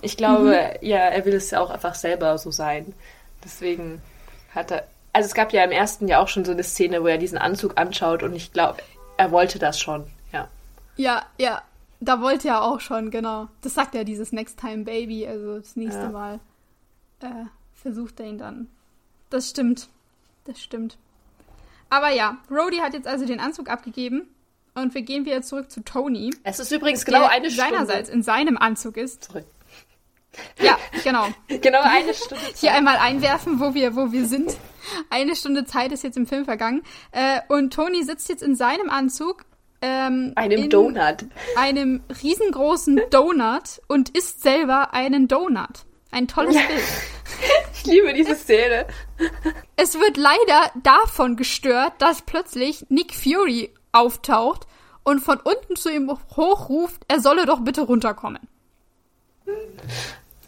Ich 0.00 0.16
glaube, 0.16 0.70
mhm. 0.80 0.86
ja, 0.86 0.98
er 0.98 1.24
will 1.24 1.34
es 1.34 1.50
ja 1.50 1.60
auch 1.60 1.70
einfach 1.70 1.94
selber 1.94 2.38
so 2.38 2.50
sein. 2.50 2.94
Deswegen 3.44 4.00
hatte. 4.58 4.84
Also 5.12 5.26
es 5.26 5.34
gab 5.34 5.52
ja 5.52 5.64
im 5.64 5.72
ersten 5.72 6.08
Jahr 6.08 6.22
auch 6.22 6.28
schon 6.28 6.44
so 6.44 6.52
eine 6.52 6.62
Szene, 6.62 7.02
wo 7.02 7.06
er 7.06 7.18
diesen 7.18 7.38
Anzug 7.38 7.78
anschaut 7.78 8.22
und 8.22 8.34
ich 8.34 8.52
glaube, 8.52 8.82
er 9.16 9.30
wollte 9.32 9.58
das 9.58 9.80
schon, 9.80 10.04
ja. 10.32 10.48
Ja, 10.96 11.26
ja. 11.38 11.62
da 12.00 12.20
wollte 12.20 12.48
er 12.48 12.62
auch 12.62 12.80
schon, 12.80 13.10
genau. 13.10 13.48
Das 13.62 13.74
sagt 13.74 13.94
er, 13.94 14.04
dieses 14.04 14.32
Next 14.32 14.60
Time 14.60 14.84
Baby, 14.84 15.26
also 15.26 15.58
das 15.58 15.76
nächste 15.76 16.02
ja. 16.02 16.10
Mal 16.10 16.40
äh, 17.20 17.46
versucht 17.74 18.20
er 18.20 18.26
ihn 18.26 18.38
dann. 18.38 18.68
Das 19.30 19.48
stimmt. 19.48 19.88
Das 20.44 20.60
stimmt. 20.60 20.96
Aber 21.90 22.10
ja, 22.10 22.38
Rhodey 22.50 22.78
hat 22.78 22.94
jetzt 22.94 23.06
also 23.06 23.26
den 23.26 23.40
Anzug 23.40 23.68
abgegeben 23.68 24.28
und 24.74 24.94
wir 24.94 25.02
gehen 25.02 25.24
wieder 25.24 25.42
zurück 25.42 25.70
zu 25.70 25.82
Tony. 25.82 26.34
Es 26.44 26.58
ist 26.58 26.70
übrigens 26.70 27.04
genau 27.04 27.26
eine 27.26 27.50
Stunde. 27.50 27.70
seinerseits 27.70 28.08
in 28.08 28.22
seinem 28.22 28.56
Anzug 28.56 28.96
ist. 28.96 29.24
Zurück. 29.24 29.46
Ja, 30.60 30.78
genau. 31.04 31.26
genau 31.48 31.80
eine 31.82 32.14
Stunde. 32.14 32.44
Zeit. 32.44 32.56
Hier 32.58 32.72
einmal 32.74 32.96
einwerfen, 32.96 33.60
wo 33.60 33.74
wir, 33.74 33.96
wo 33.96 34.12
wir 34.12 34.26
sind. 34.26 34.56
Eine 35.10 35.36
Stunde 35.36 35.64
Zeit 35.64 35.92
ist 35.92 36.02
jetzt 36.02 36.16
im 36.16 36.26
Film 36.26 36.44
vergangen. 36.44 36.82
Äh, 37.12 37.40
und 37.48 37.72
Tony 37.72 38.02
sitzt 38.04 38.28
jetzt 38.28 38.42
in 38.42 38.56
seinem 38.56 38.90
Anzug. 38.90 39.44
Ähm, 39.80 40.32
einem 40.34 40.70
Donut. 40.70 41.26
Einem 41.56 42.02
riesengroßen 42.22 43.00
Donut 43.10 43.80
und 43.86 44.10
isst 44.10 44.42
selber 44.42 44.92
einen 44.92 45.28
Donut. 45.28 45.84
Ein 46.10 46.26
tolles 46.26 46.54
Bild. 46.54 46.82
ich 47.74 47.84
liebe 47.84 48.12
diese 48.14 48.34
Szene. 48.34 48.86
Es 49.76 49.94
wird 49.94 50.16
leider 50.16 50.72
davon 50.82 51.36
gestört, 51.36 51.92
dass 51.98 52.22
plötzlich 52.22 52.86
Nick 52.88 53.14
Fury 53.14 53.72
auftaucht 53.92 54.66
und 55.04 55.20
von 55.20 55.38
unten 55.38 55.76
zu 55.76 55.90
ihm 55.90 56.10
hochruft, 56.36 57.02
er 57.08 57.20
solle 57.20 57.46
doch 57.46 57.60
bitte 57.60 57.82
runterkommen. 57.82 58.40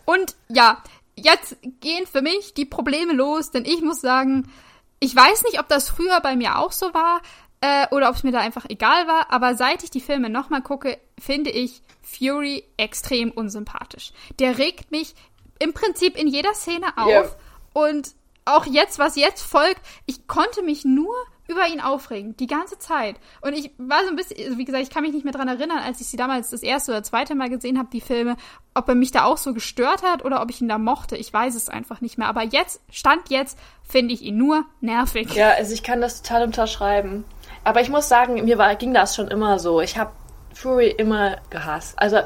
Und 0.05 0.35
ja, 0.49 0.83
jetzt 1.17 1.57
gehen 1.81 2.07
für 2.07 2.23
mich 2.23 2.55
die 2.55 2.65
Probleme 2.65 3.13
los, 3.13 3.51
denn 3.51 3.65
ich 3.65 3.83
muss 3.83 4.01
sagen, 4.01 4.51
ich 4.99 5.15
weiß 5.15 5.45
nicht, 5.45 5.61
ob 5.61 5.69
das 5.69 5.89
früher 5.89 6.21
bei 6.21 6.37
mir 6.37 6.59
auch 6.59 6.73
so 6.73 6.93
war 6.93 7.23
äh, 7.61 7.87
oder 7.91 8.09
ob 8.09 8.17
es 8.17 8.23
mir 8.23 8.33
da 8.33 8.41
einfach 8.41 8.67
egal 8.69 9.07
war, 9.07 9.33
aber 9.33 9.55
seit 9.55 9.83
ich 9.83 9.91
die 9.91 10.01
Filme 10.01 10.31
nochmal 10.31 10.63
gucke, 10.63 10.99
finde 11.19 11.51
ich 11.51 11.83
Fury 12.03 12.65
extrem 12.77 13.31
unsympathisch. 13.31 14.13
Der 14.39 14.59
regt 14.59 14.91
mich 14.91 15.15
im 15.59 15.73
Prinzip 15.73 16.17
in 16.17 16.29
jeder 16.29 16.55
Szene 16.55 16.97
auf 16.97 17.09
yeah. 17.09 17.37
und 17.73 18.15
auch 18.45 18.67
jetzt, 18.67 18.99
was 18.99 19.17
jetzt 19.17 19.43
folgt, 19.43 19.81
ich 20.07 20.27
konnte 20.27 20.63
mich 20.63 20.85
nur 20.85 21.15
über 21.51 21.67
ihn 21.67 21.81
aufregen, 21.81 22.37
die 22.37 22.47
ganze 22.47 22.79
Zeit. 22.79 23.17
Und 23.41 23.53
ich 23.53 23.73
war 23.77 24.03
so 24.05 24.09
ein 24.09 24.17
bisschen, 24.17 24.39
also 24.45 24.59
wie 24.59 24.65
gesagt, 24.65 24.83
ich 24.83 24.91
kann 24.91 25.03
mich 25.03 25.13
nicht 25.13 25.25
mehr 25.25 25.33
dran 25.33 25.49
erinnern, 25.49 25.79
als 25.79 26.01
ich 26.01 26.07
sie 26.07 26.17
damals 26.17 26.51
das 26.51 26.63
erste 26.63 26.93
oder 26.93 27.03
zweite 27.03 27.35
Mal 27.35 27.51
gesehen 27.51 27.79
habe, 27.79 27.89
die 27.93 28.01
Filme, 28.01 28.37
ob 28.75 28.89
er 28.89 28.95
mich 28.95 29.11
da 29.11 29.25
auch 29.25 29.37
so 29.37 29.53
gestört 29.53 30.03
hat 30.03 30.25
oder 30.25 30.41
ob 30.43 30.51
ich 30.51 30.61
ihn 30.61 30.69
da 30.69 30.79
mochte. 30.79 31.17
Ich 31.17 31.33
weiß 31.33 31.55
es 31.55 31.69
einfach 31.69 32.01
nicht 32.01 32.19
mehr. 32.19 32.29
Aber 32.29 32.43
jetzt, 32.43 32.81
Stand 32.91 33.29
jetzt, 33.29 33.59
finde 33.83 34.15
ich 34.15 34.23
ihn 34.23 34.37
nur 34.37 34.65
nervig. 34.81 35.35
Ja, 35.35 35.51
also 35.51 35.75
ich 35.75 35.83
kann 35.83 36.01
das 36.01 36.23
total 36.23 36.45
unterschreiben. 36.45 37.25
Aber 37.65 37.81
ich 37.81 37.91
muss 37.91 38.09
sagen, 38.09 38.35
mir 38.45 38.59
war, 38.59 38.75
ging 38.77 38.95
das 38.95 39.15
schon 39.15 39.29
immer 39.29 39.59
so. 39.59 39.81
Ich 39.81 39.99
habe 39.99 40.13
Fury 40.55 40.89
immer 40.89 41.37
gehasst. 41.51 41.99
Also 41.99 42.19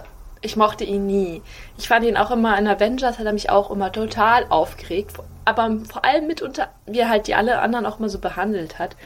ich 0.44 0.57
mochte 0.57 0.85
ihn 0.85 1.07
nie. 1.07 1.42
Ich 1.78 1.88
fand 1.88 2.04
ihn 2.04 2.16
auch 2.16 2.30
immer 2.30 2.59
in 2.59 2.68
Avengers, 2.68 3.18
hat 3.18 3.26
er 3.26 3.33
mich 3.33 3.50
auch 3.50 3.70
immer 3.70 3.90
total 3.90 4.46
aufgeregt 4.48 5.14
aber 5.44 5.78
vor 5.90 6.04
allem 6.04 6.26
mitunter, 6.26 6.70
wie 6.87 7.00
er 7.00 7.09
halt 7.09 7.26
die 7.26 7.35
alle 7.35 7.59
anderen 7.59 7.87
auch 7.87 7.98
mal 7.98 8.09
so 8.09 8.18
behandelt 8.18 8.78
hat. 8.78 8.96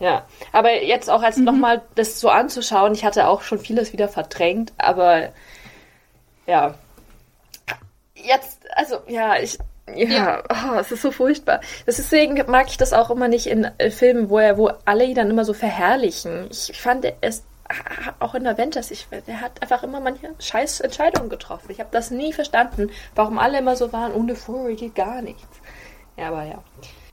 Ja, 0.00 0.26
aber 0.52 0.82
jetzt 0.82 1.10
auch 1.10 1.22
als 1.22 1.36
mhm. 1.36 1.44
nochmal 1.44 1.82
das 1.94 2.20
so 2.20 2.28
anzuschauen, 2.28 2.92
ich 2.92 3.04
hatte 3.04 3.28
auch 3.28 3.42
schon 3.42 3.58
vieles 3.58 3.92
wieder 3.92 4.08
verdrängt, 4.08 4.72
aber 4.78 5.28
ja. 6.46 6.74
Jetzt, 8.14 8.60
also 8.74 8.98
ja, 9.06 9.36
ich, 9.38 9.58
ja. 9.94 10.42
Oh, 10.48 10.78
es 10.78 10.90
ist 10.90 11.02
so 11.02 11.10
furchtbar. 11.10 11.60
Deswegen 11.86 12.42
mag 12.50 12.68
ich 12.68 12.78
das 12.78 12.92
auch 12.92 13.10
immer 13.10 13.28
nicht 13.28 13.46
in 13.46 13.64
äh, 13.78 13.90
Filmen, 13.90 14.28
wo 14.28 14.38
er, 14.38 14.56
wo 14.58 14.70
alle 14.84 15.04
ihn 15.04 15.14
dann 15.14 15.30
immer 15.30 15.44
so 15.44 15.54
verherrlichen. 15.54 16.48
Ich 16.50 16.80
fand 16.80 17.06
es 17.20 17.44
auch 18.18 18.34
in 18.34 18.46
Avengers, 18.46 18.90
ich, 18.90 19.06
der 19.26 19.40
hat 19.40 19.60
einfach 19.62 19.82
immer 19.82 20.00
manche 20.00 20.34
scheiß 20.38 20.80
Entscheidungen 20.80 21.28
getroffen. 21.28 21.70
Ich 21.70 21.80
habe 21.80 21.90
das 21.92 22.10
nie 22.10 22.32
verstanden, 22.32 22.90
warum 23.14 23.38
alle 23.38 23.58
immer 23.58 23.76
so 23.76 23.92
waren, 23.92 24.12
ohne 24.12 24.36
Fury 24.36 24.76
geht 24.76 24.94
gar 24.94 25.22
nichts. 25.22 25.60
Ja, 26.16 26.28
aber 26.28 26.44
ja. 26.44 26.62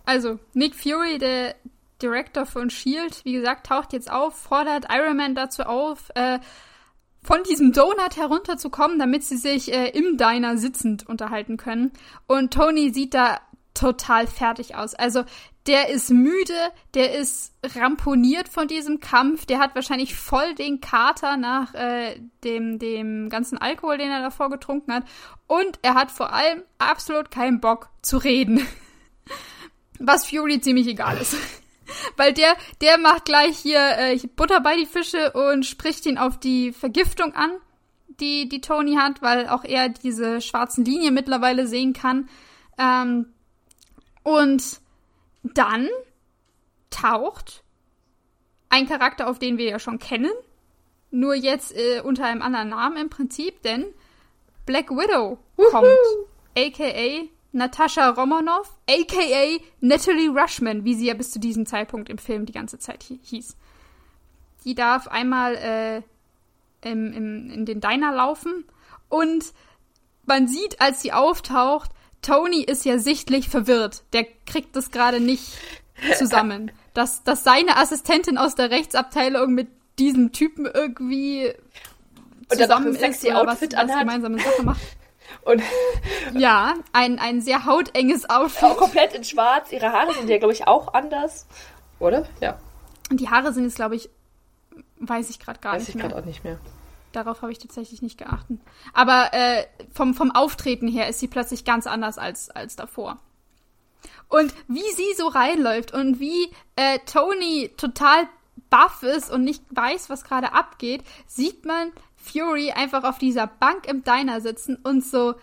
Also, 0.05 0.39
Nick 0.53 0.75
Fury, 0.75 1.17
der 1.17 1.55
Director 2.01 2.45
von 2.45 2.69
Shield, 2.69 3.23
wie 3.25 3.33
gesagt, 3.33 3.67
taucht 3.67 3.93
jetzt 3.93 4.11
auf, 4.11 4.35
fordert 4.35 4.85
Iron 4.89 5.17
Man 5.17 5.35
dazu 5.35 5.63
auf, 5.63 6.09
äh, 6.15 6.39
von 7.21 7.43
diesem 7.43 7.73
Donut 7.73 8.15
herunterzukommen, 8.15 8.97
damit 8.97 9.23
sie 9.23 9.37
sich 9.37 9.73
äh, 9.73 9.89
im 9.89 10.17
Diner 10.17 10.57
sitzend 10.57 11.07
unterhalten 11.07 11.57
können. 11.57 11.91
Und 12.27 12.53
Tony 12.53 12.93
sieht 12.93 13.13
da 13.13 13.39
total 13.73 14.27
fertig 14.27 14.75
aus. 14.75 14.95
Also 14.95 15.23
der 15.67 15.89
ist 15.89 16.09
müde, 16.09 16.71
der 16.93 17.15
ist 17.15 17.53
ramponiert 17.75 18.49
von 18.49 18.67
diesem 18.67 18.99
Kampf, 18.99 19.45
der 19.45 19.59
hat 19.59 19.75
wahrscheinlich 19.75 20.15
voll 20.15 20.55
den 20.55 20.81
Kater 20.81 21.37
nach 21.37 21.73
äh, 21.73 22.19
dem, 22.43 22.79
dem 22.79 23.29
ganzen 23.29 23.57
Alkohol, 23.57 23.97
den 23.97 24.09
er 24.09 24.21
davor 24.21 24.49
getrunken 24.49 24.93
hat. 24.93 25.03
Und 25.47 25.79
er 25.81 25.95
hat 25.95 26.11
vor 26.11 26.33
allem 26.33 26.63
absolut 26.77 27.29
keinen 27.29 27.59
Bock 27.59 27.89
zu 28.01 28.17
reden. 28.17 28.65
Was 29.99 30.27
Fury 30.27 30.61
ziemlich 30.61 30.87
egal 30.87 31.17
ist. 31.17 31.35
Weil 32.17 32.33
der, 32.33 32.55
der 32.81 32.97
macht 32.97 33.25
gleich 33.25 33.57
hier 33.57 33.97
äh, 33.97 34.17
Butter 34.35 34.61
bei 34.61 34.75
die 34.75 34.85
Fische 34.85 35.31
und 35.31 35.65
spricht 35.65 36.05
ihn 36.05 36.17
auf 36.17 36.39
die 36.39 36.71
Vergiftung 36.71 37.33
an, 37.33 37.51
die, 38.19 38.47
die 38.47 38.61
Tony 38.61 38.95
hat, 38.95 39.21
weil 39.21 39.47
auch 39.47 39.63
er 39.63 39.89
diese 39.89 40.41
schwarzen 40.41 40.83
Linien 40.83 41.13
mittlerweile 41.13 41.67
sehen 41.67 41.93
kann. 41.93 42.29
Ähm, 42.77 43.27
und 44.23 44.81
dann 45.43 45.87
taucht 46.89 47.63
ein 48.69 48.87
Charakter, 48.87 49.29
auf 49.29 49.39
den 49.39 49.57
wir 49.57 49.65
ja 49.65 49.79
schon 49.79 49.99
kennen, 49.99 50.31
nur 51.11 51.33
jetzt 51.33 51.75
äh, 51.75 52.01
unter 52.01 52.25
einem 52.25 52.41
anderen 52.41 52.69
Namen 52.69 52.97
im 52.97 53.09
Prinzip, 53.09 53.61
denn 53.63 53.85
Black 54.65 54.91
Widow 54.91 55.39
kommt, 55.71 55.87
aka 56.55 57.27
Natascha 57.51 58.09
Romanoff, 58.11 58.77
aka 58.87 59.57
Natalie 59.79 60.29
Rushman, 60.29 60.85
wie 60.85 60.93
sie 60.93 61.07
ja 61.07 61.15
bis 61.15 61.31
zu 61.31 61.39
diesem 61.39 61.65
Zeitpunkt 61.65 62.09
im 62.09 62.19
Film 62.19 62.45
die 62.45 62.53
ganze 62.53 62.77
Zeit 62.77 63.03
hieß. 63.03 63.57
Die 64.65 64.75
darf 64.75 65.07
einmal 65.07 65.55
äh, 65.55 66.01
im, 66.87 67.11
im, 67.13 67.49
in 67.49 67.65
den 67.65 67.81
Diner 67.81 68.13
laufen 68.13 68.65
und 69.07 69.53
man 70.25 70.47
sieht, 70.47 70.79
als 70.79 71.01
sie 71.01 71.11
auftaucht, 71.11 71.89
Tony 72.21 72.61
ist 72.61 72.85
ja 72.85 72.97
sichtlich 72.97 73.49
verwirrt. 73.49 74.03
Der 74.13 74.25
kriegt 74.45 74.75
das 74.75 74.91
gerade 74.91 75.19
nicht 75.19 75.57
zusammen. 76.17 76.71
Dass, 76.95 77.23
dass 77.23 77.43
seine 77.43 77.77
Assistentin 77.77 78.37
aus 78.37 78.55
der 78.55 78.71
Rechtsabteilung 78.71 79.53
mit 79.53 79.69
diesem 79.99 80.33
Typen 80.33 80.65
irgendwie 80.65 81.53
zusammen 82.49 82.93
ist 82.95 83.25
oder 83.25 83.45
was, 83.45 83.61
was 83.61 83.99
gemeinsame 83.99 84.39
Sache 84.39 84.63
macht. 84.63 84.81
Und 85.43 85.61
ja, 86.33 86.73
ein, 86.91 87.19
ein 87.19 87.41
sehr 87.41 87.65
hautenges 87.65 88.29
Outfit. 88.29 88.63
Auch 88.63 88.77
komplett 88.77 89.13
in 89.13 89.23
schwarz. 89.23 89.71
Ihre 89.71 89.91
Haare 89.91 90.13
sind 90.13 90.29
ja, 90.29 90.37
glaube 90.37 90.53
ich, 90.53 90.67
auch 90.67 90.93
anders. 90.93 91.47
Oder? 91.99 92.25
Ja. 92.41 92.59
Und 93.09 93.19
die 93.19 93.29
Haare 93.29 93.53
sind 93.53 93.63
jetzt, 93.63 93.75
glaube 93.75 93.95
ich, 93.95 94.09
weiß 94.97 95.29
ich 95.29 95.39
gerade 95.39 95.59
gar 95.59 95.75
weiß 95.75 95.87
nicht 95.87 95.95
mehr. 95.95 96.03
Weiß 96.03 96.09
ich 96.09 96.13
gerade 96.13 96.21
auch 96.21 96.25
nicht 96.25 96.43
mehr. 96.43 96.59
Darauf 97.11 97.41
habe 97.41 97.51
ich 97.51 97.59
tatsächlich 97.59 98.01
nicht 98.01 98.17
geachtet. 98.17 98.59
Aber 98.93 99.29
äh, 99.33 99.65
vom, 99.91 100.13
vom 100.13 100.31
Auftreten 100.31 100.87
her 100.87 101.09
ist 101.09 101.19
sie 101.19 101.27
plötzlich 101.27 101.65
ganz 101.65 101.87
anders 101.87 102.17
als, 102.17 102.49
als 102.49 102.75
davor. 102.75 103.17
Und 104.27 104.53
wie 104.67 104.91
sie 104.95 105.13
so 105.17 105.27
reinläuft 105.27 105.91
und 105.91 106.19
wie 106.19 106.51
äh, 106.75 106.99
Tony 107.05 107.71
total 107.77 108.27
baff 108.69 109.03
ist 109.03 109.31
und 109.31 109.43
nicht 109.43 109.63
weiß, 109.71 110.09
was 110.09 110.23
gerade 110.23 110.53
abgeht, 110.53 111.03
sieht 111.25 111.65
man 111.65 111.91
Fury 112.15 112.71
einfach 112.71 113.03
auf 113.03 113.17
dieser 113.17 113.47
Bank 113.47 113.87
im 113.87 114.03
Diner 114.03 114.41
sitzen 114.41 114.75
und 114.83 115.03
so 115.03 115.35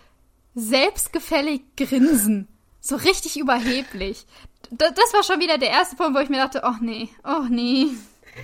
selbstgefällig 0.54 1.62
grinsen. 1.76 2.48
So 2.80 2.96
richtig 2.96 3.36
überheblich. 3.36 4.26
D 4.70 4.84
das 4.94 5.12
war 5.12 5.22
schon 5.24 5.40
wieder 5.40 5.58
der 5.58 5.70
erste 5.70 5.96
Punkt, 5.96 6.16
wo 6.16 6.20
ich 6.20 6.28
mir 6.28 6.38
dachte, 6.38 6.62
oh 6.64 6.76
nee, 6.80 7.08
oh 7.24 7.44
nee. 7.48 7.88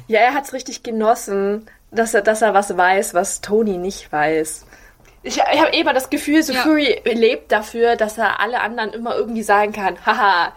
Ja, 0.09 0.21
er 0.21 0.35
hat's 0.35 0.53
richtig 0.53 0.83
genossen, 0.83 1.67
dass 1.93 2.15
er, 2.15 2.23
dass 2.23 2.43
er 2.43 2.55
was 2.55 2.77
weiß, 2.77 3.15
was 3.15 3.41
Tony 3.41 3.79
nicht 3.79 4.11
weiß. 4.11 4.67
Ich, 5.23 5.37
ich 5.37 5.61
habe 5.61 5.77
immer 5.77 5.93
das 5.93 6.11
Gefühl, 6.11 6.43
so 6.43 6.53
ja. 6.53 6.63
Fury 6.63 7.01
lebt 7.05 7.53
dafür, 7.53 7.97
dass 7.97 8.19
er 8.19 8.41
alle 8.41 8.61
anderen 8.61 8.93
immer 8.93 9.15
irgendwie 9.15 9.45
sagen 9.45 9.73
kann, 9.73 10.05
haha, 10.05 10.53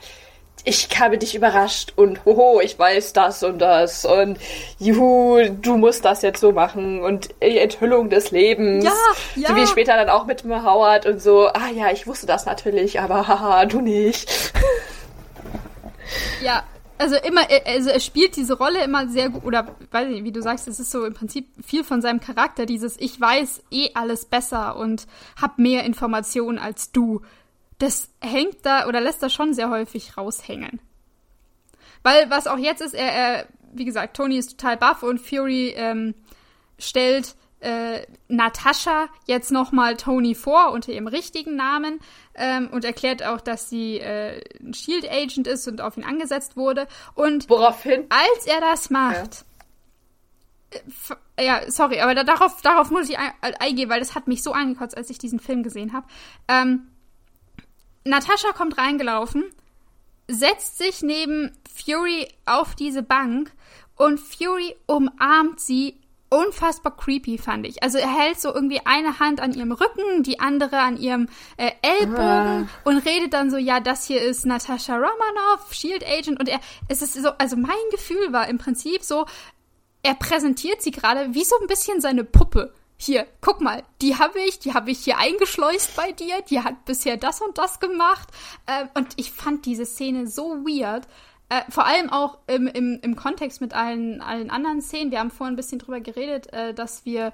ich 0.63 0.89
habe 0.99 1.19
dich 1.19 1.35
überrascht 1.35 1.93
und 1.95 2.25
hoho, 2.25 2.59
ich 2.59 2.77
weiß 2.79 3.13
das 3.13 3.43
und 3.43 3.59
das 3.59 4.03
und 4.05 4.39
juhu, 4.79 5.43
du 5.61 5.77
musst 5.77 6.03
das 6.03 6.23
jetzt 6.23 6.39
so 6.41 6.51
machen 6.51 7.03
und 7.03 7.29
die 7.43 7.59
Enthüllung 7.59 8.09
des 8.09 8.31
Lebens. 8.31 8.83
Ja, 8.83 8.91
ja. 9.35 9.49
So 9.49 9.55
wie 9.55 9.67
später 9.67 9.95
dann 9.95 10.09
auch 10.09 10.25
mit 10.25 10.43
Howard 10.43 11.05
und 11.05 11.21
so, 11.21 11.47
ah 11.49 11.69
ja, 11.73 11.91
ich 11.91 12.07
wusste 12.07 12.25
das 12.25 12.47
natürlich, 12.47 12.99
aber 12.99 13.27
haha, 13.27 13.65
du 13.65 13.81
nicht. 13.81 14.53
Ja, 16.39 16.63
also 16.97 17.15
immer, 17.15 17.41
also 17.65 17.89
er 17.89 17.99
spielt 17.99 18.35
diese 18.35 18.57
Rolle 18.57 18.83
immer 18.83 19.07
sehr 19.07 19.29
gut, 19.29 19.43
oder 19.43 19.75
weiß 19.91 20.07
nicht, 20.09 20.23
wie 20.23 20.31
du 20.31 20.41
sagst, 20.41 20.67
es 20.67 20.79
ist 20.79 20.91
so 20.91 21.05
im 21.05 21.13
Prinzip 21.13 21.47
viel 21.65 21.83
von 21.83 22.01
seinem 22.01 22.19
Charakter, 22.19 22.65
dieses 22.65 22.99
Ich 22.99 23.19
weiß 23.19 23.63
eh 23.71 23.89
alles 23.93 24.25
besser 24.25 24.75
und 24.77 25.07
hab 25.41 25.59
mehr 25.59 25.83
Informationen 25.83 26.59
als 26.59 26.91
du 26.91 27.21
das 27.79 28.09
hängt 28.21 28.65
da 28.65 28.87
oder 28.87 29.01
lässt 29.01 29.21
da 29.21 29.29
schon 29.29 29.53
sehr 29.53 29.69
häufig 29.69 30.17
raushängen. 30.17 30.79
Weil 32.03 32.29
was 32.29 32.47
auch 32.47 32.57
jetzt 32.57 32.81
ist, 32.81 32.93
er, 32.93 33.11
er 33.11 33.47
wie 33.73 33.85
gesagt, 33.85 34.15
Tony 34.15 34.37
ist 34.37 34.57
total 34.57 34.77
buff 34.77 35.03
und 35.03 35.19
Fury 35.19 35.73
ähm, 35.75 36.15
stellt 36.77 37.35
äh, 37.65 38.05
Natascha 38.27 39.09
jetzt 39.25 39.51
nochmal 39.51 39.97
Tony 39.97 40.35
vor 40.35 40.71
unter 40.71 40.91
ihrem 40.91 41.07
richtigen 41.07 41.55
Namen 41.55 41.99
ähm, 42.35 42.69
und 42.71 42.85
erklärt 42.85 43.23
auch, 43.23 43.41
dass 43.41 43.69
sie 43.69 43.97
äh, 43.97 44.39
ein 44.59 44.75
Shield 44.75 45.09
Agent 45.11 45.47
ist 45.47 45.67
und 45.67 45.81
auf 45.81 45.97
ihn 45.97 46.03
angesetzt 46.03 46.55
wurde. 46.55 46.87
Und 47.15 47.49
woraufhin, 47.49 48.05
als 48.09 48.45
er 48.45 48.61
das 48.61 48.91
macht, 48.91 49.45
ja, 50.71 51.15
äh, 51.37 51.45
ja 51.45 51.71
sorry, 51.71 52.01
aber 52.01 52.13
da, 52.13 52.23
darauf, 52.23 52.61
darauf 52.61 52.91
muss 52.91 53.09
ich 53.09 53.17
ein, 53.17 53.31
eingehen, 53.59 53.89
weil 53.89 53.99
das 53.99 54.13
hat 54.13 54.27
mich 54.27 54.43
so 54.43 54.51
angekotzt, 54.51 54.95
als 54.95 55.09
ich 55.09 55.17
diesen 55.17 55.39
Film 55.39 55.63
gesehen 55.63 55.91
habe. 55.91 56.05
Ähm, 56.47 56.87
Natascha 58.03 58.51
kommt 58.51 58.77
reingelaufen, 58.77 59.43
setzt 60.27 60.77
sich 60.77 61.01
neben 61.01 61.51
Fury 61.73 62.27
auf 62.45 62.75
diese 62.75 63.01
Bank 63.01 63.51
und 63.95 64.19
Fury 64.19 64.75
umarmt 64.85 65.59
sie 65.59 65.99
unfassbar 66.29 66.95
creepy, 66.95 67.37
fand 67.37 67.65
ich. 67.67 67.83
Also 67.83 67.97
er 67.97 68.13
hält 68.13 68.39
so 68.39 68.53
irgendwie 68.53 68.81
eine 68.85 69.19
Hand 69.19 69.39
an 69.39 69.53
ihrem 69.53 69.71
Rücken, 69.71 70.23
die 70.23 70.39
andere 70.39 70.79
an 70.79 70.97
ihrem 70.97 71.27
äh, 71.57 71.71
Ellbogen 71.81 72.19
ah. 72.19 72.67
und 72.83 72.97
redet 72.97 73.33
dann 73.33 73.51
so, 73.51 73.57
ja, 73.57 73.79
das 73.79 74.05
hier 74.05 74.21
ist 74.21 74.45
Natascha 74.45 74.95
Romanoff, 74.95 75.73
Shield 75.73 76.05
Agent 76.05 76.39
und 76.39 76.49
er, 76.49 76.59
es 76.87 77.01
ist 77.01 77.13
so, 77.13 77.29
also 77.37 77.55
mein 77.55 77.75
Gefühl 77.91 78.33
war 78.33 78.47
im 78.47 78.57
Prinzip 78.57 79.03
so, 79.03 79.25
er 80.03 80.15
präsentiert 80.15 80.81
sie 80.81 80.91
gerade 80.91 81.33
wie 81.33 81.43
so 81.43 81.55
ein 81.61 81.67
bisschen 81.67 82.01
seine 82.01 82.23
Puppe. 82.23 82.73
Hier, 82.97 83.27
guck 83.41 83.59
mal, 83.59 83.83
die 84.01 84.17
habe 84.17 84.39
ich, 84.39 84.59
die 84.59 84.73
habe 84.73 84.89
ich 84.89 84.99
hier 84.99 85.17
eingeschleust 85.17 85.95
bei 85.95 86.11
dir, 86.13 86.41
die 86.49 86.61
hat 86.61 86.85
bisher 86.85 87.17
das 87.17 87.41
und 87.41 87.57
das 87.57 87.79
gemacht. 87.79 88.29
Äh, 88.67 88.85
und 88.93 89.09
ich 89.17 89.31
fand 89.31 89.65
diese 89.65 89.85
Szene 89.85 90.27
so 90.27 90.63
weird. 90.63 91.07
Äh, 91.55 91.71
vor 91.71 91.85
allem 91.85 92.09
auch 92.09 92.39
im, 92.47 92.67
im, 92.67 92.99
im 93.01 93.15
Kontext 93.15 93.61
mit 93.61 93.73
allen, 93.73 94.21
allen 94.21 94.49
anderen 94.49 94.81
Szenen. 94.81 95.11
Wir 95.11 95.19
haben 95.19 95.31
vorhin 95.31 95.53
ein 95.53 95.55
bisschen 95.55 95.79
drüber 95.79 96.01
geredet, 96.01 96.51
äh, 96.51 96.73
dass 96.73 97.05
wir 97.05 97.31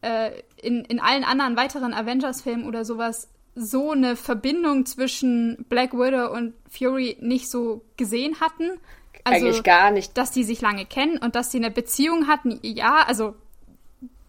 äh, 0.00 0.30
in, 0.62 0.84
in 0.84 1.00
allen 1.00 1.24
anderen 1.24 1.56
weiteren 1.56 1.92
Avengers-Filmen 1.92 2.66
oder 2.66 2.84
sowas 2.84 3.28
so 3.56 3.90
eine 3.90 4.14
Verbindung 4.14 4.86
zwischen 4.86 5.64
Black 5.68 5.92
Widow 5.92 6.32
und 6.32 6.54
Fury 6.70 7.16
nicht 7.20 7.50
so 7.50 7.84
gesehen 7.96 8.40
hatten. 8.40 8.78
Also, 9.24 9.46
Eigentlich 9.46 9.62
gar 9.64 9.90
nicht. 9.90 10.16
Dass 10.16 10.30
die 10.30 10.44
sich 10.44 10.60
lange 10.60 10.86
kennen 10.86 11.18
und 11.18 11.34
dass 11.34 11.50
sie 11.50 11.58
eine 11.58 11.72
Beziehung 11.72 12.28
hatten, 12.28 12.60
ja, 12.62 13.02
also 13.06 13.34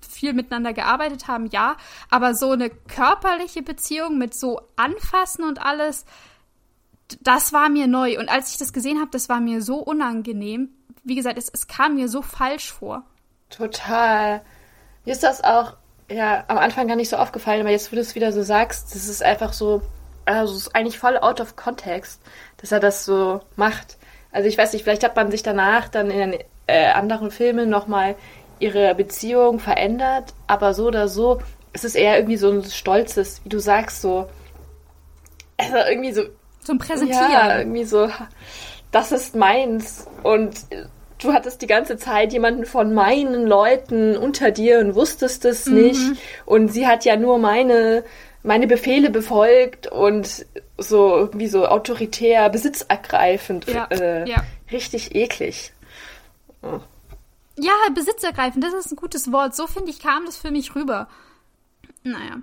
viel 0.07 0.33
miteinander 0.33 0.73
gearbeitet 0.73 1.27
haben, 1.27 1.47
ja, 1.51 1.77
aber 2.09 2.33
so 2.33 2.51
eine 2.51 2.69
körperliche 2.69 3.61
Beziehung 3.61 4.17
mit 4.17 4.33
so 4.33 4.61
Anfassen 4.75 5.43
und 5.43 5.63
alles, 5.63 6.05
das 7.21 7.53
war 7.53 7.69
mir 7.69 7.87
neu. 7.87 8.17
Und 8.19 8.29
als 8.29 8.51
ich 8.51 8.57
das 8.57 8.73
gesehen 8.73 8.99
habe, 8.99 9.11
das 9.11 9.29
war 9.29 9.39
mir 9.39 9.61
so 9.61 9.77
unangenehm. 9.77 10.69
Wie 11.03 11.15
gesagt, 11.15 11.37
es, 11.37 11.49
es 11.49 11.67
kam 11.67 11.95
mir 11.95 12.07
so 12.07 12.21
falsch 12.21 12.71
vor. 12.71 13.03
Total. 13.49 14.41
Mir 15.05 15.11
ist 15.11 15.23
das 15.23 15.43
auch 15.43 15.73
ja 16.09 16.43
am 16.47 16.57
Anfang 16.57 16.87
gar 16.87 16.95
nicht 16.95 17.09
so 17.09 17.17
aufgefallen, 17.17 17.61
aber 17.61 17.71
jetzt, 17.71 17.91
wo 17.91 17.95
du 17.95 18.01
es 18.01 18.15
wieder 18.15 18.31
so 18.31 18.43
sagst, 18.43 18.93
das 18.93 19.07
ist 19.07 19.23
einfach 19.23 19.53
so, 19.53 19.81
also 20.25 20.53
es 20.53 20.61
ist 20.61 20.75
eigentlich 20.75 20.99
voll 20.99 21.17
out 21.17 21.41
of 21.41 21.55
context, 21.55 22.21
dass 22.57 22.71
er 22.71 22.79
das 22.79 23.05
so 23.05 23.41
macht. 23.55 23.97
Also 24.31 24.47
ich 24.47 24.57
weiß 24.57 24.73
nicht, 24.73 24.83
vielleicht 24.83 25.03
hat 25.03 25.15
man 25.15 25.31
sich 25.31 25.43
danach 25.43 25.87
dann 25.87 26.11
in 26.11 26.31
den 26.31 26.39
äh, 26.67 26.87
anderen 26.87 27.31
Filmen 27.31 27.69
nochmal 27.69 28.15
ihre 28.59 28.95
Beziehung 28.95 29.59
verändert, 29.59 30.33
aber 30.47 30.73
so 30.73 30.87
oder 30.87 31.07
so, 31.07 31.41
es 31.73 31.83
ist 31.83 31.95
eher 31.95 32.17
irgendwie 32.17 32.37
so 32.37 32.49
ein 32.49 32.63
stolzes, 32.63 33.41
wie 33.43 33.49
du 33.49 33.59
sagst, 33.59 34.01
so, 34.01 34.27
also 35.57 35.77
irgendwie 35.77 36.13
so 36.13 36.23
zum 36.65 36.77
Präsentieren. 36.77 37.31
Ja, 37.31 37.59
irgendwie 37.59 37.85
so, 37.85 38.09
das 38.91 39.11
ist 39.11 39.35
meins. 39.35 40.07
Und 40.23 40.55
du 41.19 41.33
hattest 41.33 41.61
die 41.61 41.67
ganze 41.67 41.97
Zeit 41.97 42.33
jemanden 42.33 42.65
von 42.65 42.93
meinen 42.93 43.47
Leuten 43.47 44.17
unter 44.17 44.51
dir 44.51 44.79
und 44.79 44.95
wusstest 44.95 45.45
es 45.45 45.65
mhm. 45.65 45.75
nicht. 45.75 46.21
Und 46.45 46.69
sie 46.69 46.87
hat 46.87 47.05
ja 47.05 47.15
nur 47.15 47.37
meine, 47.37 48.03
meine 48.43 48.67
Befehle 48.67 49.09
befolgt 49.09 49.87
und 49.87 50.45
so 50.77 51.15
irgendwie 51.15 51.47
so 51.47 51.65
autoritär, 51.67 52.49
besitzergreifend. 52.49 53.67
Ja, 53.67 53.85
äh, 53.85 54.29
ja. 54.29 54.43
Richtig 54.71 55.15
eklig. 55.15 55.71
Oh. 56.61 56.79
Ja, 57.57 57.71
besitzergreifend, 57.93 58.63
das 58.63 58.73
ist 58.73 58.91
ein 58.91 58.97
gutes 58.97 59.31
Wort. 59.31 59.55
So 59.55 59.67
finde 59.67 59.89
ich, 59.89 59.99
kam 59.99 60.25
das 60.25 60.35
für 60.35 60.51
mich 60.51 60.75
rüber. 60.75 61.07
Naja. 62.03 62.37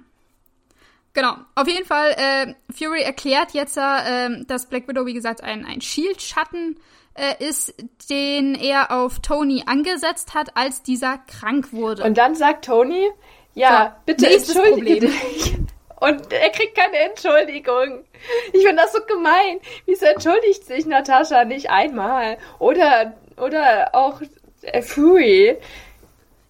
Genau, 1.15 1.35
auf 1.55 1.69
jeden 1.69 1.85
Fall, 1.85 2.13
äh, 2.13 2.55
Fury 2.73 3.03
erklärt 3.03 3.53
jetzt, 3.53 3.77
äh, 3.77 4.45
dass 4.47 4.67
Black 4.67 4.89
Widow, 4.89 5.05
wie 5.05 5.13
gesagt, 5.13 5.43
ein, 5.43 5.67
ein 5.67 5.81
Shield-Schatten 5.83 6.79
äh, 7.15 7.47
ist, 7.47 7.75
den 8.09 8.55
er 8.55 8.91
auf 8.91 9.21
Tony 9.21 9.65
angesetzt 9.67 10.35
hat, 10.35 10.57
als 10.57 10.83
dieser 10.83 11.19
krank 11.19 11.73
wurde. 11.73 12.03
Und 12.05 12.17
dann 12.17 12.35
sagt 12.35 12.65
Tony, 12.65 13.11
ja, 13.55 13.97
so, 13.99 14.03
bitte 14.07 14.31
entschuldige 14.33 15.09
dich. 15.09 15.59
Und 16.01 16.33
er 16.33 16.51
kriegt 16.51 16.77
keine 16.77 16.99
Entschuldigung. 16.99 18.05
Ich 18.53 18.67
finde 18.67 18.83
das 18.83 18.93
so 18.93 19.01
gemein. 19.07 19.61
Wieso 19.87 20.07
entschuldigt 20.07 20.65
sich 20.65 20.85
Natascha 20.85 21.45
nicht 21.45 21.71
einmal? 21.71 22.39
Oder, 22.59 23.13
oder 23.37 23.91
auch 23.93 24.21
äh, 24.63 24.83
Fury. 24.83 25.59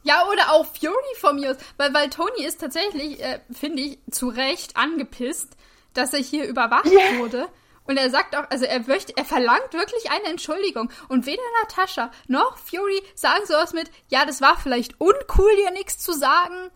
Ja, 0.03 0.27
oder 0.29 0.53
auch 0.53 0.67
Fury 0.67 1.15
von 1.21 1.37
mir 1.37 1.53
aus. 1.53 1.57
Weil, 1.77 1.95
weil 1.95 2.11
Tony 2.11 2.45
ist 2.45 2.61
tatsächlich, 2.61 3.23
äh, 3.23 3.41
finde 3.53 3.83
ich, 3.83 3.99
zu 4.11 4.29
Recht 4.29 4.77
angepisst, 4.77 5.57
dass 5.95 6.12
er 6.12 6.21
hier 6.21 6.47
überwacht 6.47 6.87
yeah. 6.87 7.19
wurde. 7.19 7.49
Und 7.85 7.97
er 7.97 8.11
sagt 8.11 8.37
auch, 8.37 8.49
also 8.51 8.65
er 8.65 8.81
möchte, 8.81 9.17
er 9.17 9.25
verlangt 9.25 9.73
wirklich 9.73 10.11
eine 10.11 10.27
Entschuldigung. 10.27 10.91
Und 11.09 11.27
weder 11.27 11.43
Natascha 11.62 12.11
noch 12.29 12.57
Fury 12.59 13.03
sagen 13.15 13.45
sowas 13.47 13.73
mit, 13.73 13.91
ja, 14.09 14.25
das 14.25 14.41
war 14.41 14.57
vielleicht 14.57 15.01
uncool, 15.01 15.51
dir 15.57 15.73
nichts 15.73 15.99
zu 15.99 16.12
sagen. 16.12 16.71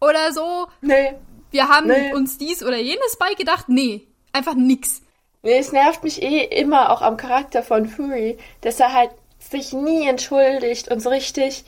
Oder 0.00 0.32
so. 0.32 0.68
Nee. 0.80 1.14
Wir 1.50 1.68
haben 1.68 1.88
nee. 1.88 2.12
uns 2.12 2.38
dies 2.38 2.62
oder 2.62 2.76
jenes 2.76 3.16
beigedacht. 3.18 3.68
Nee, 3.68 4.06
einfach 4.32 4.54
nix. 4.54 5.02
Nee, 5.42 5.58
es 5.58 5.72
nervt 5.72 6.02
mich 6.04 6.22
eh 6.22 6.44
immer 6.44 6.90
auch 6.90 7.02
am 7.02 7.16
Charakter 7.16 7.62
von 7.62 7.88
Fury, 7.88 8.38
dass 8.60 8.80
er 8.80 8.92
halt 8.92 9.10
sich 9.38 9.72
nie 9.72 10.06
entschuldigt 10.06 10.88
und 10.88 11.00
so 11.00 11.10
richtig 11.10 11.64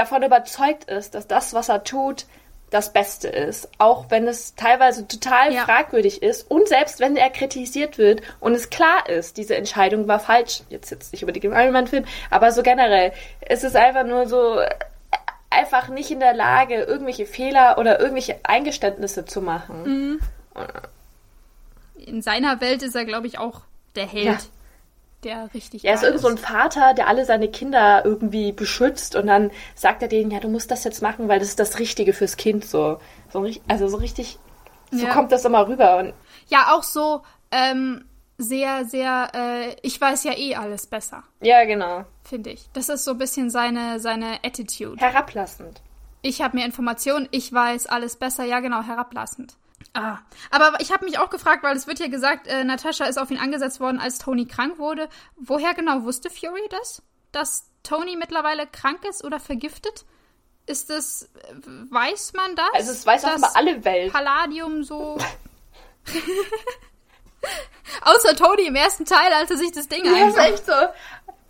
davon 0.00 0.22
überzeugt 0.22 0.84
ist, 0.84 1.14
dass 1.14 1.26
das, 1.26 1.52
was 1.52 1.68
er 1.68 1.84
tut, 1.84 2.24
das 2.70 2.92
Beste 2.92 3.28
ist. 3.28 3.68
Auch 3.78 4.06
wenn 4.10 4.26
es 4.26 4.54
teilweise 4.54 5.06
total 5.06 5.52
ja. 5.52 5.64
fragwürdig 5.64 6.22
ist 6.22 6.50
und 6.50 6.68
selbst 6.68 7.00
wenn 7.00 7.16
er 7.16 7.28
kritisiert 7.28 7.98
wird 7.98 8.22
und 8.40 8.54
es 8.54 8.70
klar 8.70 9.08
ist, 9.08 9.36
diese 9.36 9.56
Entscheidung 9.56 10.08
war 10.08 10.18
falsch. 10.18 10.62
Jetzt 10.70 10.90
jetzt 10.90 11.12
nicht 11.12 11.22
über 11.22 11.32
die 11.32 11.44
Iron 11.44 11.72
Man 11.72 11.86
Film, 11.86 12.04
aber 12.30 12.50
so 12.52 12.62
generell. 12.62 13.12
Es 13.40 13.62
ist 13.62 13.76
einfach 13.76 14.04
nur 14.04 14.26
so 14.26 14.60
einfach 15.50 15.88
nicht 15.88 16.10
in 16.10 16.20
der 16.20 16.32
Lage, 16.32 16.76
irgendwelche 16.76 17.26
Fehler 17.26 17.76
oder 17.76 18.00
irgendwelche 18.00 18.38
Eingeständnisse 18.44 19.26
zu 19.26 19.42
machen. 19.42 19.82
Mhm. 19.82 20.20
In 21.96 22.22
seiner 22.22 22.60
Welt 22.62 22.82
ist 22.82 22.94
er, 22.96 23.04
glaube 23.04 23.26
ich, 23.26 23.38
auch 23.38 23.62
der 23.96 24.06
Held. 24.06 24.24
Ja 24.24 24.38
der 25.24 25.52
richtig. 25.54 25.84
Er 25.84 25.94
ist 25.94 26.02
irgendwie 26.02 26.22
so 26.22 26.28
ein 26.28 26.38
Vater, 26.38 26.94
der 26.94 27.08
alle 27.08 27.24
seine 27.24 27.48
Kinder 27.48 28.04
irgendwie 28.04 28.52
beschützt 28.52 29.16
und 29.16 29.26
dann 29.26 29.50
sagt 29.74 30.02
er 30.02 30.08
denen, 30.08 30.30
ja, 30.30 30.40
du 30.40 30.48
musst 30.48 30.70
das 30.70 30.84
jetzt 30.84 31.02
machen, 31.02 31.28
weil 31.28 31.38
das 31.38 31.48
ist 31.48 31.58
das 31.58 31.78
Richtige 31.78 32.12
fürs 32.12 32.36
Kind. 32.36 32.64
So, 32.64 32.98
so 33.32 33.46
also 33.68 33.88
so 33.88 33.96
richtig, 33.96 34.38
so 34.90 35.06
ja. 35.06 35.12
kommt 35.12 35.32
das 35.32 35.44
immer 35.44 35.68
rüber. 35.68 35.98
Und 35.98 36.14
ja, 36.48 36.72
auch 36.72 36.82
so 36.82 37.22
ähm, 37.50 38.04
sehr, 38.38 38.84
sehr, 38.84 39.30
äh, 39.34 39.76
ich 39.82 40.00
weiß 40.00 40.24
ja 40.24 40.36
eh 40.36 40.54
alles 40.54 40.86
besser. 40.86 41.22
Ja, 41.40 41.64
genau. 41.64 42.04
Finde 42.24 42.50
ich. 42.50 42.68
Das 42.72 42.88
ist 42.88 43.04
so 43.04 43.12
ein 43.12 43.18
bisschen 43.18 43.50
seine, 43.50 44.00
seine 44.00 44.42
Attitude. 44.44 44.96
Herablassend. 45.00 45.82
Ich 46.22 46.42
habe 46.42 46.56
mehr 46.56 46.66
Informationen, 46.66 47.28
ich 47.30 47.52
weiß 47.52 47.86
alles 47.86 48.16
besser. 48.16 48.44
Ja, 48.44 48.60
genau, 48.60 48.82
herablassend. 48.82 49.54
Ah, 49.92 50.18
aber 50.50 50.80
ich 50.80 50.92
habe 50.92 51.04
mich 51.04 51.18
auch 51.18 51.30
gefragt, 51.30 51.62
weil 51.62 51.76
es 51.76 51.86
wird 51.86 51.98
ja 51.98 52.08
gesagt, 52.08 52.46
äh, 52.46 52.64
Natascha 52.64 53.06
ist 53.06 53.18
auf 53.18 53.30
ihn 53.30 53.38
angesetzt 53.38 53.80
worden, 53.80 53.98
als 53.98 54.18
Tony 54.18 54.46
krank 54.46 54.78
wurde. 54.78 55.08
Woher 55.36 55.74
genau 55.74 56.04
wusste 56.04 56.30
Fury 56.30 56.68
das? 56.70 57.02
Dass 57.32 57.70
Tony 57.82 58.16
mittlerweile 58.16 58.66
krank 58.66 59.04
ist 59.04 59.24
oder 59.24 59.40
vergiftet? 59.40 60.04
Ist 60.66 60.90
das, 60.90 61.22
äh, 61.22 61.54
weiß 61.90 62.34
man 62.34 62.54
das? 62.54 62.70
Also 62.74 62.92
es 62.92 63.04
weiß 63.04 63.24
auch 63.24 63.38
mal 63.38 63.50
alle 63.54 63.84
Welt. 63.84 64.12
Palladium 64.12 64.84
so... 64.84 65.18
Außer 68.02 68.36
Tony 68.36 68.66
im 68.66 68.76
ersten 68.76 69.04
Teil, 69.04 69.32
als 69.32 69.50
er 69.50 69.56
sich 69.56 69.72
das 69.72 69.88
Ding 69.88 70.04
ja, 70.04 70.28
ist 70.28 70.36
echt 70.36 70.66
so. 70.66 70.72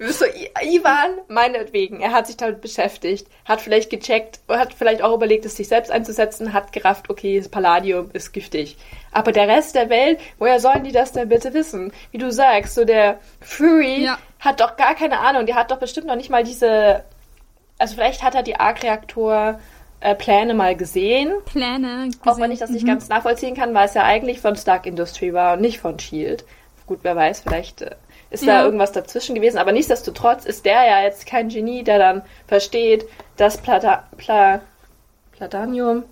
So, 0.02 0.24
Ivan, 0.62 1.18
meinetwegen, 1.28 2.00
er 2.00 2.12
hat 2.12 2.26
sich 2.26 2.38
damit 2.38 2.62
beschäftigt, 2.62 3.26
hat 3.44 3.60
vielleicht 3.60 3.90
gecheckt, 3.90 4.40
hat 4.48 4.72
vielleicht 4.72 5.02
auch 5.02 5.14
überlegt, 5.14 5.44
es 5.44 5.56
sich 5.56 5.68
selbst 5.68 5.90
einzusetzen, 5.90 6.54
hat 6.54 6.72
gerafft, 6.72 7.10
okay, 7.10 7.36
das 7.36 7.50
Palladium 7.50 8.08
ist 8.14 8.32
giftig. 8.32 8.78
Aber 9.12 9.30
der 9.30 9.46
Rest 9.46 9.74
der 9.74 9.90
Welt, 9.90 10.18
woher 10.38 10.58
sollen 10.58 10.84
die 10.84 10.92
das 10.92 11.12
denn 11.12 11.28
bitte 11.28 11.52
wissen? 11.52 11.92
Wie 12.12 12.18
du 12.18 12.32
sagst, 12.32 12.76
so 12.76 12.86
der 12.86 13.20
Fury 13.42 14.04
ja. 14.04 14.18
hat 14.38 14.60
doch 14.60 14.78
gar 14.78 14.94
keine 14.94 15.18
Ahnung, 15.18 15.44
der 15.44 15.56
hat 15.56 15.70
doch 15.70 15.78
bestimmt 15.78 16.06
noch 16.06 16.16
nicht 16.16 16.30
mal 16.30 16.44
diese, 16.44 17.04
also 17.76 17.94
vielleicht 17.94 18.22
hat 18.22 18.34
er 18.34 18.42
die 18.42 18.56
Arc-Reaktor 18.56 19.60
äh, 20.00 20.14
Pläne 20.14 20.54
mal 20.54 20.76
gesehen. 20.76 21.34
Pläne. 21.44 22.06
Gesehen. 22.06 22.20
Auch 22.24 22.38
wenn 22.38 22.52
ich 22.52 22.58
das 22.58 22.70
nicht 22.70 22.84
mhm. 22.84 22.88
ganz 22.88 23.10
nachvollziehen 23.10 23.54
kann, 23.54 23.74
weil 23.74 23.84
es 23.84 23.92
ja 23.92 24.04
eigentlich 24.04 24.40
von 24.40 24.56
Stark 24.56 24.86
Industry 24.86 25.34
war 25.34 25.52
und 25.52 25.60
nicht 25.60 25.78
von 25.78 25.98
Shield. 25.98 26.46
Gut, 26.86 27.00
wer 27.02 27.16
weiß, 27.16 27.40
vielleicht 27.40 27.82
äh, 27.82 27.96
ist 28.30 28.44
ja. 28.44 28.58
da 28.58 28.64
irgendwas 28.64 28.92
dazwischen 28.92 29.34
gewesen. 29.34 29.58
Aber 29.58 29.72
nichtsdestotrotz 29.72 30.44
ist 30.44 30.64
der 30.64 30.86
ja 30.86 31.02
jetzt 31.02 31.26
kein 31.26 31.48
Genie, 31.48 31.82
der 31.82 31.98
dann 31.98 32.22
versteht, 32.46 33.06
dass 33.36 33.58
Plata, 33.58 34.04
Pla, 34.16 34.60
Palladium. 35.38 36.04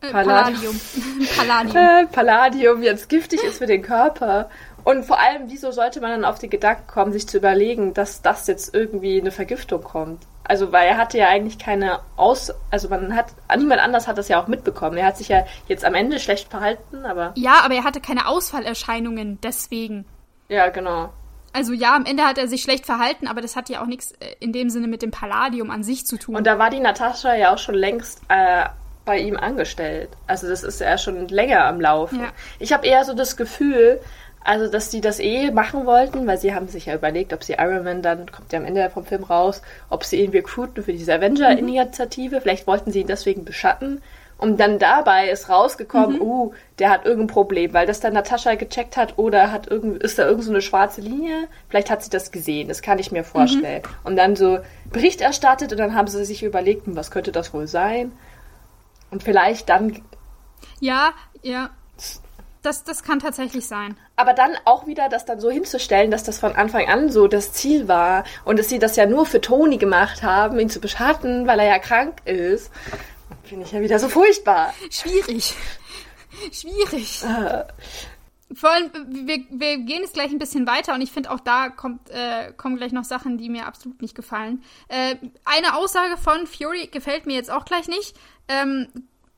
Äh, 0.00 0.10
Palladium. 0.10 0.80
Palladium. 1.36 1.36
Palladium. 1.36 1.76
Äh, 1.76 2.06
Palladium 2.06 2.82
jetzt 2.82 3.08
giftig 3.08 3.42
ist 3.42 3.58
für 3.58 3.66
den 3.66 3.82
Körper. 3.82 4.48
Und 4.84 5.04
vor 5.04 5.18
allem, 5.18 5.50
wieso 5.50 5.72
sollte 5.72 6.00
man 6.00 6.10
dann 6.10 6.24
auf 6.24 6.38
den 6.38 6.48
Gedanken 6.48 6.86
kommen, 6.86 7.12
sich 7.12 7.26
zu 7.26 7.38
überlegen, 7.38 7.92
dass 7.92 8.22
das 8.22 8.46
jetzt 8.46 8.72
irgendwie 8.72 9.20
eine 9.20 9.32
Vergiftung 9.32 9.82
kommt? 9.82 10.22
Also, 10.44 10.70
weil 10.70 10.86
er 10.86 10.96
hatte 10.96 11.18
ja 11.18 11.28
eigentlich 11.28 11.58
keine 11.58 11.98
Aus... 12.14 12.54
Also, 12.70 12.88
man 12.88 13.16
hat... 13.16 13.26
Niemand 13.56 13.80
anders 13.80 14.06
hat 14.06 14.16
das 14.16 14.28
ja 14.28 14.40
auch 14.40 14.46
mitbekommen. 14.46 14.96
Er 14.96 15.06
hat 15.06 15.16
sich 15.16 15.28
ja 15.28 15.44
jetzt 15.66 15.84
am 15.84 15.94
Ende 15.94 16.20
schlecht 16.20 16.50
verhalten, 16.50 17.04
aber... 17.04 17.32
Ja, 17.34 17.62
aber 17.64 17.74
er 17.74 17.82
hatte 17.82 18.00
keine 18.00 18.28
Ausfallerscheinungen 18.28 19.40
deswegen. 19.42 20.04
Ja, 20.48 20.68
genau. 20.68 21.10
Also 21.52 21.72
ja, 21.72 21.96
am 21.96 22.04
Ende 22.04 22.24
hat 22.24 22.36
er 22.36 22.48
sich 22.48 22.62
schlecht 22.62 22.84
verhalten, 22.84 23.26
aber 23.26 23.40
das 23.40 23.56
hat 23.56 23.70
ja 23.70 23.82
auch 23.82 23.86
nichts 23.86 24.12
äh, 24.12 24.34
in 24.40 24.52
dem 24.52 24.68
Sinne 24.68 24.88
mit 24.88 25.00
dem 25.00 25.10
Palladium 25.10 25.70
an 25.70 25.82
sich 25.82 26.06
zu 26.06 26.18
tun. 26.18 26.36
Und 26.36 26.46
da 26.46 26.58
war 26.58 26.68
die 26.68 26.80
Natascha 26.80 27.34
ja 27.34 27.54
auch 27.54 27.58
schon 27.58 27.74
längst 27.74 28.20
äh, 28.28 28.64
bei 29.06 29.18
ihm 29.18 29.38
angestellt. 29.38 30.10
Also 30.26 30.48
das 30.48 30.62
ist 30.62 30.80
ja 30.80 30.98
schon 30.98 31.28
länger 31.28 31.64
am 31.64 31.80
Laufen. 31.80 32.20
Ja. 32.20 32.28
Ich 32.58 32.74
habe 32.74 32.86
eher 32.86 33.04
so 33.04 33.14
das 33.14 33.38
Gefühl, 33.38 34.00
also 34.44 34.70
dass 34.70 34.90
die 34.90 35.00
das 35.00 35.18
eh 35.18 35.50
machen 35.50 35.86
wollten, 35.86 36.26
weil 36.26 36.38
sie 36.38 36.54
haben 36.54 36.68
sich 36.68 36.86
ja 36.86 36.94
überlegt, 36.94 37.32
ob 37.32 37.42
sie 37.42 37.54
Iron 37.54 37.84
Man 37.84 38.02
dann, 38.02 38.30
kommt 38.30 38.52
ja 38.52 38.58
am 38.58 38.66
Ende 38.66 38.90
vom 38.90 39.04
Film 39.06 39.24
raus, 39.24 39.62
ob 39.88 40.04
sie 40.04 40.22
ihn 40.22 40.30
recruiten 40.32 40.84
für 40.84 40.92
diese 40.92 41.14
Avenger-Initiative. 41.14 42.42
Vielleicht 42.42 42.66
wollten 42.66 42.92
sie 42.92 43.00
ihn 43.00 43.06
deswegen 43.06 43.44
beschatten. 43.44 44.02
Und 44.38 44.60
dann 44.60 44.78
dabei 44.78 45.30
ist 45.30 45.48
rausgekommen, 45.48 46.20
uh, 46.20 46.52
der 46.78 46.90
hat 46.90 47.06
irgendein 47.06 47.28
Problem, 47.28 47.72
weil 47.72 47.86
das 47.86 48.00
dann 48.00 48.12
Natascha 48.12 48.54
gecheckt 48.54 48.98
hat 48.98 49.16
oder 49.16 49.50
hat 49.50 49.66
irgend, 49.68 50.02
ist 50.02 50.18
da 50.18 50.26
irgend 50.26 50.44
so 50.44 50.50
eine 50.50 50.60
schwarze 50.60 51.00
Linie. 51.00 51.48
Vielleicht 51.68 51.90
hat 51.90 52.02
sie 52.02 52.10
das 52.10 52.32
gesehen, 52.32 52.68
das 52.68 52.82
kann 52.82 52.98
ich 52.98 53.10
mir 53.10 53.24
vorstellen. 53.24 53.82
Und 54.04 54.16
dann 54.16 54.36
so 54.36 54.58
Bericht 54.92 55.22
erstattet 55.22 55.72
und 55.72 55.78
dann 55.78 55.94
haben 55.94 56.08
sie 56.08 56.24
sich 56.24 56.42
überlegt, 56.42 56.86
hm, 56.86 56.96
was 56.96 57.10
könnte 57.10 57.32
das 57.32 57.54
wohl 57.54 57.66
sein? 57.66 58.12
Und 59.10 59.22
vielleicht 59.22 59.70
dann 59.70 60.02
ja, 60.80 61.12
ja. 61.42 61.70
Das, 62.62 62.82
das 62.82 63.04
kann 63.04 63.20
tatsächlich 63.20 63.66
sein. 63.66 63.96
Aber 64.16 64.32
dann 64.32 64.50
auch 64.64 64.88
wieder 64.88 65.08
das 65.08 65.24
dann 65.24 65.38
so 65.38 65.50
hinzustellen, 65.50 66.10
dass 66.10 66.24
das 66.24 66.40
von 66.40 66.56
Anfang 66.56 66.88
an 66.88 67.10
so 67.12 67.28
das 67.28 67.52
Ziel 67.52 67.86
war 67.86 68.24
und 68.44 68.58
dass 68.58 68.68
sie 68.68 68.80
das 68.80 68.96
ja 68.96 69.06
nur 69.06 69.24
für 69.24 69.40
Toni 69.40 69.76
gemacht 69.76 70.24
haben, 70.24 70.58
ihn 70.58 70.68
zu 70.68 70.80
beschatten, 70.80 71.46
weil 71.46 71.60
er 71.60 71.66
ja 71.66 71.78
krank 71.78 72.22
ist, 72.24 72.72
finde 73.46 73.64
ich 73.64 73.72
ja 73.72 73.80
wieder 73.80 73.98
so 73.98 74.08
furchtbar. 74.08 74.74
Schwierig. 74.90 75.54
Schwierig. 76.52 77.22
Äh, 77.22 77.64
Vor 78.54 78.70
allem, 78.70 78.90
wir, 79.08 79.44
wir 79.50 79.78
gehen 79.78 80.02
jetzt 80.02 80.14
gleich 80.14 80.30
ein 80.30 80.38
bisschen 80.38 80.66
weiter 80.66 80.94
und 80.94 81.00
ich 81.00 81.10
finde 81.10 81.30
auch 81.30 81.40
da 81.40 81.68
kommt, 81.68 82.10
äh, 82.10 82.52
kommen 82.56 82.76
gleich 82.76 82.92
noch 82.92 83.04
Sachen, 83.04 83.38
die 83.38 83.48
mir 83.48 83.66
absolut 83.66 84.02
nicht 84.02 84.14
gefallen. 84.14 84.62
Äh, 84.88 85.16
eine 85.44 85.76
Aussage 85.76 86.16
von 86.16 86.46
Fury 86.46 86.88
gefällt 86.88 87.26
mir 87.26 87.34
jetzt 87.34 87.50
auch 87.50 87.64
gleich 87.64 87.88
nicht. 87.88 88.16
Ähm, 88.48 88.88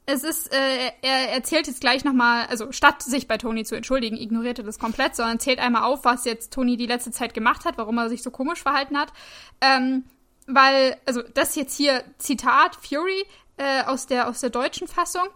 es 0.04 0.24
ist, 0.24 0.52
äh, 0.54 0.92
er 1.02 1.32
erzählt 1.32 1.66
jetzt 1.66 1.82
gleich 1.82 2.02
nochmal, 2.02 2.46
also 2.46 2.72
statt 2.72 3.02
sich 3.02 3.28
bei 3.28 3.36
Toni 3.36 3.64
zu 3.64 3.76
entschuldigen, 3.76 4.16
ignoriert 4.16 4.58
er 4.58 4.64
das 4.64 4.78
komplett, 4.78 5.14
sondern 5.14 5.38
zählt 5.38 5.58
einmal 5.58 5.82
auf, 5.82 6.04
was 6.04 6.24
jetzt 6.24 6.52
Toni 6.52 6.76
die 6.78 6.86
letzte 6.86 7.10
Zeit 7.10 7.34
gemacht 7.34 7.66
hat, 7.66 7.76
warum 7.76 7.98
er 7.98 8.08
sich 8.08 8.22
so 8.22 8.30
komisch 8.30 8.62
verhalten 8.62 8.98
hat. 8.98 9.12
Ähm, 9.60 10.04
weil, 10.46 10.96
also 11.04 11.22
das 11.34 11.56
jetzt 11.56 11.76
hier 11.76 12.04
Zitat 12.16 12.74
Fury 12.76 13.24
äh, 13.58 13.82
aus, 13.84 14.06
der, 14.06 14.28
aus 14.28 14.40
der 14.40 14.50
deutschen 14.50 14.88
Fassung. 14.88 15.28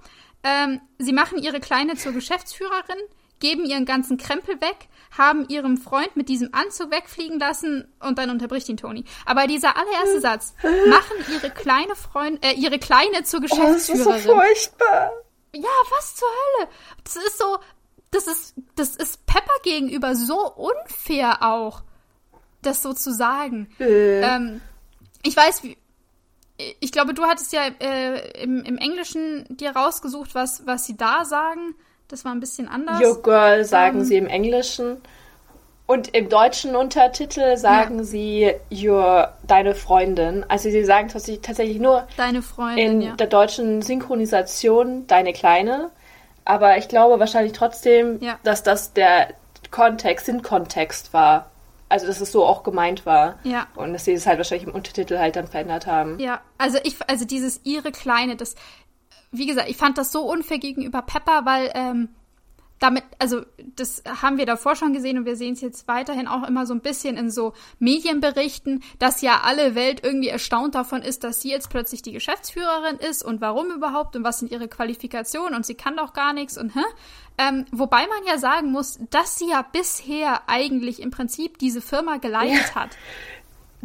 Ähm, 0.42 0.80
sie 0.98 1.12
machen 1.12 1.38
ihre 1.38 1.60
Kleine 1.60 1.96
zur 1.96 2.12
Geschäftsführerin, 2.12 2.98
geben 3.38 3.64
ihren 3.64 3.84
ganzen 3.84 4.16
Krempel 4.16 4.60
weg, 4.60 4.88
haben 5.16 5.46
ihren 5.48 5.76
Freund 5.76 6.16
mit 6.16 6.28
diesem 6.28 6.54
Anzug 6.54 6.90
wegfliegen 6.90 7.38
lassen 7.38 7.92
und 8.00 8.18
dann 8.18 8.30
unterbricht 8.30 8.68
ihn 8.68 8.76
Toni. 8.76 9.04
Aber 9.26 9.46
dieser 9.46 9.76
allererste 9.76 10.20
Satz, 10.20 10.54
machen 10.62 11.16
ihre 11.32 11.50
kleine 11.50 11.94
Freund, 11.94 12.44
äh, 12.44 12.52
ihre 12.52 12.78
Kleine 12.78 13.24
zur 13.24 13.40
oh, 13.40 13.46
das 13.46 13.58
ist 13.58 13.86
so 13.86 13.94
Geschäftsführerin. 14.10 14.22
furchtbar. 14.22 15.12
Ja, 15.54 15.70
was 15.90 16.16
zur 16.16 16.28
Hölle? 16.28 16.70
Das 17.04 17.16
ist 17.16 17.38
so, 17.38 17.58
das 18.10 18.26
ist, 18.26 18.54
das 18.76 18.96
ist 18.96 19.26
Pepper 19.26 19.54
gegenüber 19.64 20.14
so 20.14 20.50
unfair 20.54 21.42
auch, 21.42 21.82
das 22.62 22.82
so 22.82 22.92
zu 22.92 23.12
sagen. 23.12 23.68
Äh. 23.80 24.20
Ähm, 24.20 24.60
ich 25.24 25.36
weiß, 25.36 25.62
wie, 25.62 25.76
ich 26.80 26.92
glaube, 26.92 27.14
du 27.14 27.24
hattest 27.24 27.52
ja 27.52 27.62
äh, 27.80 28.42
im, 28.42 28.62
im 28.64 28.78
Englischen 28.78 29.44
dir 29.48 29.70
rausgesucht, 29.76 30.34
was, 30.34 30.66
was 30.66 30.84
sie 30.86 30.96
da 30.96 31.24
sagen. 31.24 31.74
Das 32.08 32.24
war 32.24 32.32
ein 32.32 32.40
bisschen 32.40 32.68
anders. 32.68 33.00
Yo 33.00 33.16
Girl 33.22 33.64
sagen 33.64 33.98
Ähm. 34.00 34.04
sie 34.04 34.16
im 34.16 34.26
Englischen. 34.26 35.00
Und 35.86 36.14
im 36.14 36.28
deutschen 36.28 36.76
Untertitel 36.76 37.56
sagen 37.56 37.98
Ja. 37.98 38.04
sie 38.04 38.52
Your, 38.72 39.32
deine 39.46 39.74
Freundin. 39.74 40.44
Also 40.48 40.70
sie 40.70 40.84
sagen 40.84 41.08
tatsächlich, 41.08 41.42
tatsächlich 41.42 41.80
nur 41.80 42.06
Deine 42.16 42.40
Freundin, 42.42 42.92
in 42.92 43.00
ja. 43.02 43.12
der 43.16 43.26
deutschen 43.26 43.82
Synchronisation 43.82 45.06
deine 45.06 45.32
Kleine. 45.32 45.90
Aber 46.44 46.76
ich 46.78 46.88
glaube 46.88 47.18
wahrscheinlich 47.20 47.52
trotzdem, 47.52 48.20
Ja. 48.22 48.38
dass 48.42 48.62
das 48.62 48.92
der 48.92 49.28
Kontext, 49.70 50.26
Sinnkontext 50.26 51.12
war. 51.12 51.50
Also 51.92 52.06
dass 52.06 52.22
es 52.22 52.32
so 52.32 52.46
auch 52.46 52.62
gemeint 52.62 53.04
war. 53.04 53.38
Ja. 53.44 53.66
Und 53.76 53.92
dass 53.92 54.06
sie 54.06 54.12
es 54.12 54.26
halt 54.26 54.38
wahrscheinlich 54.38 54.66
im 54.66 54.74
Untertitel 54.74 55.18
halt 55.18 55.36
dann 55.36 55.46
verändert 55.46 55.86
haben. 55.86 56.18
Ja, 56.18 56.40
also 56.56 56.78
ich, 56.84 56.96
also 57.06 57.26
dieses 57.26 57.60
ihre 57.64 57.92
Kleine, 57.92 58.34
das, 58.34 58.54
wie 59.30 59.44
gesagt, 59.44 59.68
ich 59.68 59.76
fand 59.76 59.98
das 59.98 60.10
so 60.10 60.22
unfair 60.22 60.58
gegenüber 60.58 61.02
Pepper, 61.02 61.44
weil 61.44 61.70
ähm, 61.74 62.08
damit, 62.82 63.04
also 63.18 63.42
das 63.76 64.02
haben 64.22 64.38
wir 64.38 64.46
davor 64.46 64.74
schon 64.74 64.92
gesehen 64.92 65.18
und 65.18 65.26
wir 65.26 65.36
sehen 65.36 65.52
es 65.52 65.60
jetzt 65.60 65.86
weiterhin 65.86 66.26
auch 66.26 66.48
immer 66.48 66.66
so 66.66 66.74
ein 66.74 66.80
bisschen 66.80 67.16
in 67.16 67.30
so 67.30 67.52
Medienberichten, 67.78 68.82
dass 68.98 69.20
ja 69.20 69.42
alle 69.44 69.74
Welt 69.74 70.00
irgendwie 70.02 70.28
erstaunt 70.28 70.74
davon 70.74 71.02
ist, 71.02 71.24
dass 71.24 71.42
sie 71.42 71.50
jetzt 71.50 71.70
plötzlich 71.70 72.00
die 72.00 72.12
Geschäftsführerin 72.12 72.96
ist 72.96 73.22
und 73.22 73.40
warum 73.40 73.70
überhaupt 73.70 74.16
und 74.16 74.24
was 74.24 74.38
sind 74.38 74.50
ihre 74.50 74.66
Qualifikationen 74.66 75.54
und 75.54 75.66
sie 75.66 75.74
kann 75.74 75.96
doch 75.96 76.12
gar 76.14 76.32
nichts 76.32 76.58
und 76.58 76.74
hä? 76.74 76.84
Ähm, 77.38 77.66
wobei 77.72 78.06
man 78.06 78.24
ja 78.26 78.38
sagen 78.38 78.70
muss, 78.70 78.98
dass 79.10 79.38
sie 79.38 79.48
ja 79.48 79.62
bisher 79.62 80.48
eigentlich 80.48 81.00
im 81.00 81.10
Prinzip 81.10 81.58
diese 81.58 81.80
Firma 81.80 82.18
geleitet 82.18 82.74
hat 82.74 82.90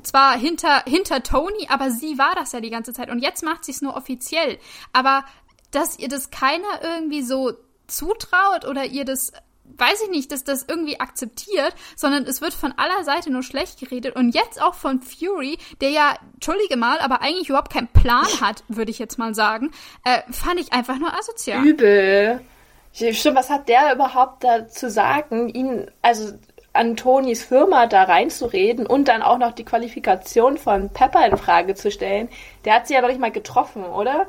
zwar 0.04 0.38
hinter, 0.38 0.84
hinter 0.86 1.24
Tony, 1.24 1.68
aber 1.70 1.92
sie 1.92 2.18
war 2.18 2.36
das 2.36 2.52
ja 2.52 2.62
die 2.62 2.70
ganze 2.70 2.94
Zeit. 2.94 3.10
Und 3.10 3.20
jetzt 3.20 3.44
macht 3.44 3.66
sie 3.66 3.72
es 3.72 3.82
nur 3.82 3.96
offiziell. 3.96 4.58
Aber 4.94 5.26
dass 5.72 6.00
ihr 6.00 6.08
das 6.08 6.30
keiner 6.30 6.84
irgendwie 6.84 7.24
so 7.24 7.54
zutraut 7.88 8.66
oder 8.66 8.86
ihr 8.86 9.06
das, 9.06 9.34
weiß 9.78 10.04
ich 10.04 10.10
nicht, 10.10 10.32
dass 10.32 10.44
das 10.44 10.66
irgendwie 10.68 11.00
akzeptiert, 11.00 11.74
sondern 11.96 12.26
es 12.26 12.42
wird 12.42 12.54
von 12.54 12.74
aller 12.74 13.04
Seite 13.04 13.32
nur 13.32 13.44
schlecht 13.44 13.80
geredet. 13.80 14.16
Und 14.16 14.36
jetzt 14.36 14.62
auch 14.62 14.76
von 14.76 15.02
Fury, 15.02 15.58
der 15.82 15.90
ja, 15.90 16.16
entschuldige 16.36 16.78
mal, 16.78 17.00
aber 17.00 17.22
eigentlich 17.22 17.50
überhaupt 17.50 17.74
keinen 17.74 17.88
Plan 17.88 18.28
hat, 18.42 18.64
würde 18.68 18.92
ich 18.92 19.00
jetzt 19.00 19.18
mal 19.18 19.34
sagen, 19.34 19.72
äh, 20.04 20.22
fand 20.32 20.60
ich 20.60 20.74
einfach 20.74 20.98
nur 20.98 21.14
asozial. 21.18 21.66
Übel. 21.66 22.42
Stimmt, 22.98 23.38
was 23.38 23.50
hat 23.50 23.70
der 23.70 23.94
überhaupt 23.94 24.44
da 24.44 24.68
zu 24.68 24.90
sagen, 24.90 25.50
ihn, 25.50 25.90
also 26.02 26.34
an 26.74 26.96
Tonys 26.96 27.44
Firma 27.44 27.86
da 27.88 28.04
reinzureden 28.04 28.88
und 28.88 29.08
dann 29.08 29.22
auch 29.22 29.38
noch 29.38 29.52
die 29.52 29.66
Qualifikation 29.66 30.58
von 30.58 30.90
Pepper 30.90 31.26
in 31.28 31.38
Frage 31.38 31.76
zu 31.76 31.92
stellen? 31.92 32.28
Der 32.66 32.74
hat 32.76 32.88
sie 32.88 32.96
ja 32.96 33.02
noch 33.02 33.10
nicht 33.10 33.20
mal 33.20 33.32
getroffen, 33.32 33.84
oder? 33.86 34.26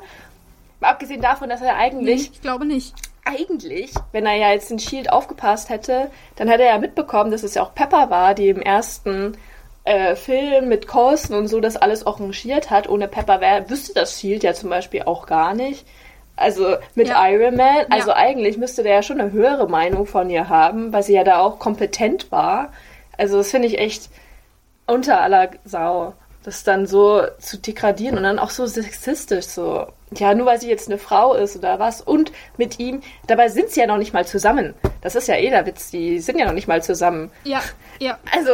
Mal 0.79 0.89
Abgesehen 0.89 1.21
davon, 1.21 1.49
dass 1.49 1.61
er 1.61 1.75
eigentlich, 1.77 2.31
Ich 2.31 2.41
glaube 2.41 2.65
nicht. 2.65 2.93
eigentlich, 3.25 3.91
wenn 4.11 4.25
er 4.25 4.35
ja 4.35 4.51
jetzt 4.51 4.71
in 4.71 4.79
Shield 4.79 5.11
aufgepasst 5.11 5.69
hätte, 5.69 6.11
dann 6.35 6.47
hätte 6.47 6.63
er 6.63 6.73
ja 6.73 6.77
mitbekommen, 6.77 7.31
dass 7.31 7.43
es 7.43 7.55
ja 7.55 7.63
auch 7.63 7.73
Pepper 7.73 8.09
war, 8.09 8.33
die 8.35 8.49
im 8.49 8.61
ersten 8.61 9.35
äh, 9.83 10.15
Film 10.15 10.69
mit 10.69 10.87
Coulson 10.87 11.35
und 11.35 11.47
so 11.47 11.59
das 11.59 11.75
alles 11.75 12.05
arrangiert 12.05 12.69
hat. 12.69 12.87
Ohne 12.87 13.07
Pepper 13.07 13.41
wär, 13.41 13.69
wüsste 13.69 13.93
das 13.93 14.19
Shield 14.19 14.43
ja 14.43 14.53
zum 14.53 14.69
Beispiel 14.69 15.03
auch 15.03 15.25
gar 15.25 15.53
nicht. 15.55 15.85
Also 16.39 16.77
mit 16.95 17.09
Ja. 17.09 17.27
Iron 17.29 17.55
Man, 17.55 17.85
also 17.89 18.09
Ja. 18.09 18.15
eigentlich 18.15 18.57
müsste 18.57 18.83
der 18.83 18.93
ja 18.93 19.03
schon 19.03 19.19
eine 19.19 19.31
höhere 19.31 19.67
Meinung 19.67 20.05
von 20.05 20.29
ihr 20.29 20.47
haben, 20.49 20.93
weil 20.93 21.03
sie 21.03 21.13
ja 21.13 21.23
da 21.23 21.39
auch 21.39 21.59
kompetent 21.59 22.31
war. 22.31 22.71
Also 23.17 23.37
das 23.37 23.51
finde 23.51 23.67
ich 23.67 23.77
echt 23.77 24.09
unter 24.87 25.21
aller 25.21 25.49
Sau, 25.65 26.13
das 26.43 26.63
dann 26.63 26.87
so 26.87 27.21
zu 27.39 27.57
degradieren 27.57 28.17
und 28.17 28.23
dann 28.23 28.39
auch 28.39 28.49
so 28.49 28.65
sexistisch 28.65 29.45
so. 29.45 29.87
Ja, 30.11 30.33
nur 30.33 30.47
weil 30.47 30.59
sie 30.59 30.69
jetzt 30.69 30.87
eine 30.87 30.97
Frau 30.97 31.33
ist 31.35 31.55
oder 31.55 31.77
was 31.77 32.01
und 32.01 32.31
mit 32.57 32.79
ihm, 32.79 33.01
dabei 33.27 33.49
sind 33.49 33.69
sie 33.69 33.81
ja 33.81 33.85
noch 33.87 33.97
nicht 33.97 34.13
mal 34.13 34.25
zusammen. 34.25 34.73
Das 35.01 35.15
ist 35.15 35.27
ja 35.27 35.35
eh 35.35 35.49
der 35.49 35.65
Witz, 35.65 35.91
die 35.91 36.19
sind 36.19 36.39
ja 36.39 36.45
noch 36.45 36.53
nicht 36.53 36.67
mal 36.67 36.81
zusammen. 36.81 37.29
Ja, 37.43 37.61
ja. 37.99 38.17
Also 38.35 38.53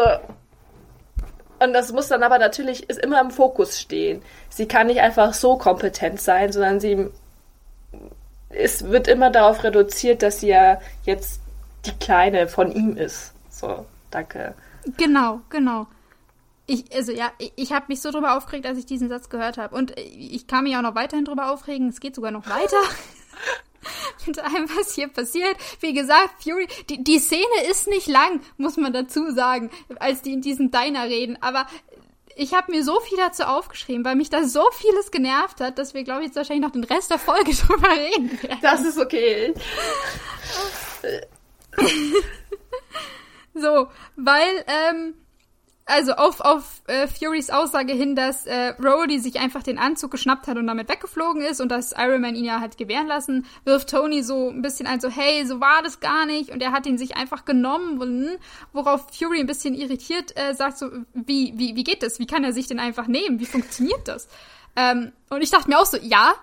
und 1.60 1.72
das 1.74 1.94
muss 1.94 2.10
dann 2.10 2.24
aber 2.24 2.38
natürlich 2.38 2.90
ist 2.90 3.00
immer 3.00 3.22
im 3.22 3.32
Fokus 3.32 3.80
stehen. 3.80 4.22
Sie 4.50 4.68
kann 4.68 4.88
nicht 4.88 5.00
einfach 5.00 5.34
so 5.34 5.58
kompetent 5.58 6.20
sein, 6.20 6.52
sondern 6.52 6.80
sie 6.82 7.10
es 8.56 8.86
wird 8.86 9.08
immer 9.08 9.30
darauf 9.30 9.64
reduziert, 9.64 10.22
dass 10.22 10.40
sie 10.40 10.48
ja 10.48 10.80
jetzt 11.04 11.42
die 11.86 11.92
Kleine 11.92 12.48
von 12.48 12.72
ihm 12.72 12.98
ist. 12.98 13.34
So, 13.50 13.86
danke. 14.12 14.56
Genau, 14.98 15.42
genau. 15.50 15.88
Ich, 16.68 16.86
also 16.96 17.12
ja, 17.12 17.32
ich, 17.38 17.54
ich 17.56 17.74
habe 17.74 17.86
mich 17.90 18.02
so 18.02 18.12
drüber 18.12 18.36
aufgeregt, 18.36 18.66
als 18.66 18.80
ich 18.80 18.86
diesen 18.86 19.10
Satz 19.10 19.30
gehört 19.30 19.58
habe. 19.58 19.76
Und 19.76 19.94
ich 19.98 20.48
kann 20.48 20.64
mich 20.64 20.76
auch 20.76 20.82
noch 20.82 20.96
weiterhin 20.96 21.26
drüber 21.26 21.52
aufregen. 21.52 21.90
Es 21.90 22.00
geht 22.00 22.16
sogar 22.16 22.32
noch 22.32 22.48
weiter. 22.50 22.78
Mit 24.26 24.40
allem, 24.40 24.68
was 24.76 24.96
hier 24.96 25.08
passiert. 25.08 25.56
Wie 25.80 25.94
gesagt, 25.94 26.42
Fury, 26.42 26.68
die, 26.90 27.04
die 27.04 27.20
Szene 27.20 27.70
ist 27.70 27.88
nicht 27.88 28.08
lang, 28.08 28.42
muss 28.58 28.78
man 28.78 28.94
dazu 28.94 29.32
sagen, 29.32 29.70
als 30.00 30.24
die 30.24 30.34
in 30.34 30.42
diesem 30.42 30.72
Diner 30.72 31.04
reden. 31.04 31.38
Aber 31.42 31.68
ich 32.36 32.54
habe 32.54 32.72
mir 32.72 32.84
so 32.84 33.00
viel 33.00 33.18
dazu 33.18 33.44
aufgeschrieben, 33.44 34.04
weil 34.04 34.16
mich 34.16 34.30
da 34.30 34.44
so 34.44 34.64
vieles 34.72 35.10
genervt 35.12 35.62
hat, 35.62 35.80
dass 35.80 35.94
wir, 35.94 36.04
glaube 36.04 36.22
ich, 36.22 36.28
jetzt 36.28 36.36
wahrscheinlich 36.36 36.66
noch 36.66 36.74
den 36.74 36.84
Rest 36.84 37.10
der 37.10 37.20
Folge 37.20 37.52
drüber 37.56 37.90
reden 37.90 38.32
werden. 38.44 38.60
Das 38.62 38.82
ist 38.82 38.98
okay. 39.00 39.54
so, 43.54 43.88
weil, 44.16 44.66
ähm, 44.68 45.14
also 45.86 46.14
auf, 46.14 46.42
auf 46.42 46.82
äh, 46.88 47.08
Furys 47.08 47.52
Aussage 47.52 47.94
hin, 47.94 48.16
dass 48.16 48.48
äh, 48.48 48.74
Rhodey 48.80 49.20
sich 49.20 49.40
einfach 49.40 49.62
den 49.62 49.78
Anzug 49.78 50.12
geschnappt 50.12 50.48
hat 50.48 50.58
und 50.58 50.66
damit 50.66 50.90
weggeflogen 50.90 51.44
ist 51.44 51.62
und 51.62 51.70
dass 51.70 51.94
Iron 51.96 52.22
Man 52.22 52.36
ihn 52.36 52.46
ja 52.46 52.60
hat 52.60 52.78
gewähren 52.78 53.08
lassen, 53.08 53.46
wirft 53.66 53.92
Tony 53.92 54.24
so 54.24 54.50
ein 54.50 54.64
bisschen 54.64 54.88
ein, 54.88 55.00
so, 55.00 55.10
hey, 55.10 55.46
so 55.46 55.62
war 55.62 55.84
das 55.84 56.00
gar 56.00 56.26
nicht 56.26 56.50
und 56.50 56.62
er 56.62 56.72
hat 56.72 56.88
ihn 56.88 56.98
sich 56.98 57.16
einfach 57.16 57.46
genommen, 57.46 58.00
worauf 58.74 59.08
Fury 59.14 59.40
ein 59.40 59.48
bisschen 59.48 59.76
irritiert 59.76 60.36
äh, 60.36 60.56
sagt 60.56 60.80
so, 60.80 60.90
wie, 61.14 61.54
wie, 61.56 61.76
wie 61.76 61.84
geht 61.84 62.02
das? 62.02 62.18
Wie 62.20 62.28
kann 62.28 62.44
er 62.44 62.54
sich 62.54 62.68
denn 62.68 62.80
einfach 62.80 63.08
nehmen? 63.08 63.40
Wie 63.40 63.46
funktioniert 63.46 64.08
das? 64.08 64.28
Ähm, 64.76 65.12
und 65.30 65.42
ich 65.42 65.52
dachte 65.52 65.70
mir 65.70 65.80
auch 65.80 65.86
so, 65.86 65.98
ja, 65.98 66.34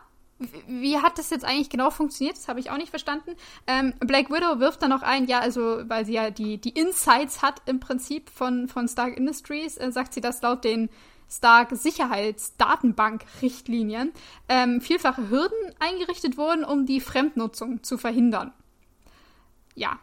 wie 0.67 0.99
hat 0.99 1.19
das 1.19 1.31
jetzt 1.31 1.45
eigentlich 1.45 1.71
genau 1.71 1.91
funktioniert? 1.91 2.37
Das 2.37 2.49
habe 2.49 2.61
ich 2.61 2.71
auch 2.71 2.77
nicht 2.77 2.91
verstanden. 2.91 3.37
Ähm, 3.67 3.95
Black 4.01 4.31
Widow 4.31 4.61
wirft 4.61 4.83
dann 4.83 4.91
noch 4.91 5.03
ein, 5.03 5.27
ja, 5.27 5.41
also, 5.41 5.89
weil 5.89 6.05
sie 6.05 6.15
ja 6.15 6.31
die, 6.31 6.59
die 6.59 6.71
Insights 6.71 7.43
hat 7.43 7.63
im 7.67 7.81
Prinzip 7.81 8.31
von, 8.31 8.69
von 8.69 8.89
Stark 8.89 9.17
Industries, 9.17 9.77
äh, 9.77 9.93
sagt 9.93 10.15
sie, 10.15 10.21
dass 10.21 10.43
laut 10.43 10.65
den 10.65 10.89
Stark 11.33 11.71
Sicherheitsdatenbank-Richtlinien 11.73 14.13
ähm, 14.49 14.81
vielfache 14.83 15.31
Hürden 15.31 15.57
eingerichtet 15.79 16.37
wurden, 16.37 16.65
um 16.65 16.85
die 16.85 17.01
Fremdnutzung 17.01 17.83
zu 17.83 17.97
verhindern. 17.97 18.53
Ja. 19.75 19.99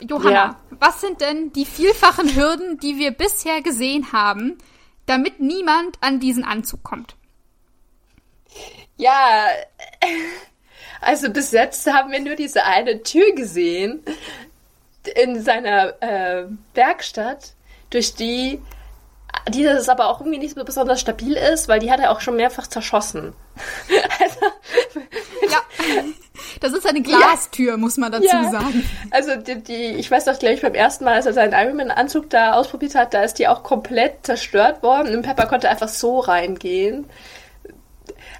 Johanna, 0.00 0.30
ja. 0.30 0.60
was 0.78 1.00
sind 1.00 1.22
denn 1.22 1.52
die 1.52 1.64
vielfachen 1.64 2.36
Hürden, 2.36 2.78
die 2.78 2.98
wir 2.98 3.12
bisher 3.12 3.62
gesehen 3.62 4.12
haben, 4.12 4.58
damit 5.06 5.40
niemand 5.40 5.96
an 6.02 6.20
diesen 6.20 6.44
Anzug 6.44 6.82
kommt? 6.82 7.16
Ja, 9.00 9.46
also 11.00 11.30
bis 11.30 11.52
jetzt 11.52 11.90
haben 11.90 12.12
wir 12.12 12.20
nur 12.20 12.34
diese 12.34 12.64
eine 12.64 13.02
Tür 13.02 13.34
gesehen 13.34 14.04
in 15.16 15.42
seiner 15.42 15.94
äh, 16.02 16.44
Werkstatt, 16.74 17.54
durch 17.88 18.14
die 18.14 18.60
die 19.48 19.64
das 19.64 19.88
aber 19.88 20.08
auch 20.08 20.20
irgendwie 20.20 20.38
nicht 20.38 20.54
so 20.54 20.64
besonders 20.64 21.00
stabil 21.00 21.32
ist, 21.34 21.68
weil 21.68 21.78
die 21.78 21.90
hat 21.90 22.00
er 22.00 22.10
auch 22.10 22.20
schon 22.20 22.36
mehrfach 22.36 22.66
zerschossen. 22.66 23.32
also, 24.20 24.40
ja, 25.48 25.58
das 26.60 26.72
ist 26.72 26.86
eine 26.86 27.00
Glastür, 27.00 27.72
ja. 27.72 27.76
muss 27.76 27.96
man 27.96 28.12
dazu 28.12 28.26
ja. 28.26 28.50
sagen. 28.50 28.88
Also 29.10 29.36
die, 29.36 29.62
die, 29.62 29.86
ich 29.94 30.10
weiß 30.10 30.26
doch 30.26 30.38
gleich 30.38 30.60
beim 30.60 30.74
ersten 30.74 31.04
Mal, 31.04 31.14
als 31.14 31.26
er 31.26 31.32
seinen 31.32 31.52
Ironman-Anzug 31.52 32.28
da 32.28 32.52
ausprobiert 32.52 32.94
hat, 32.94 33.14
da 33.14 33.22
ist 33.22 33.38
die 33.38 33.48
auch 33.48 33.62
komplett 33.62 34.26
zerstört 34.26 34.82
worden 34.82 35.14
und 35.14 35.22
Pepper 35.22 35.46
konnte 35.46 35.70
einfach 35.70 35.88
so 35.88 36.18
reingehen. 36.18 37.06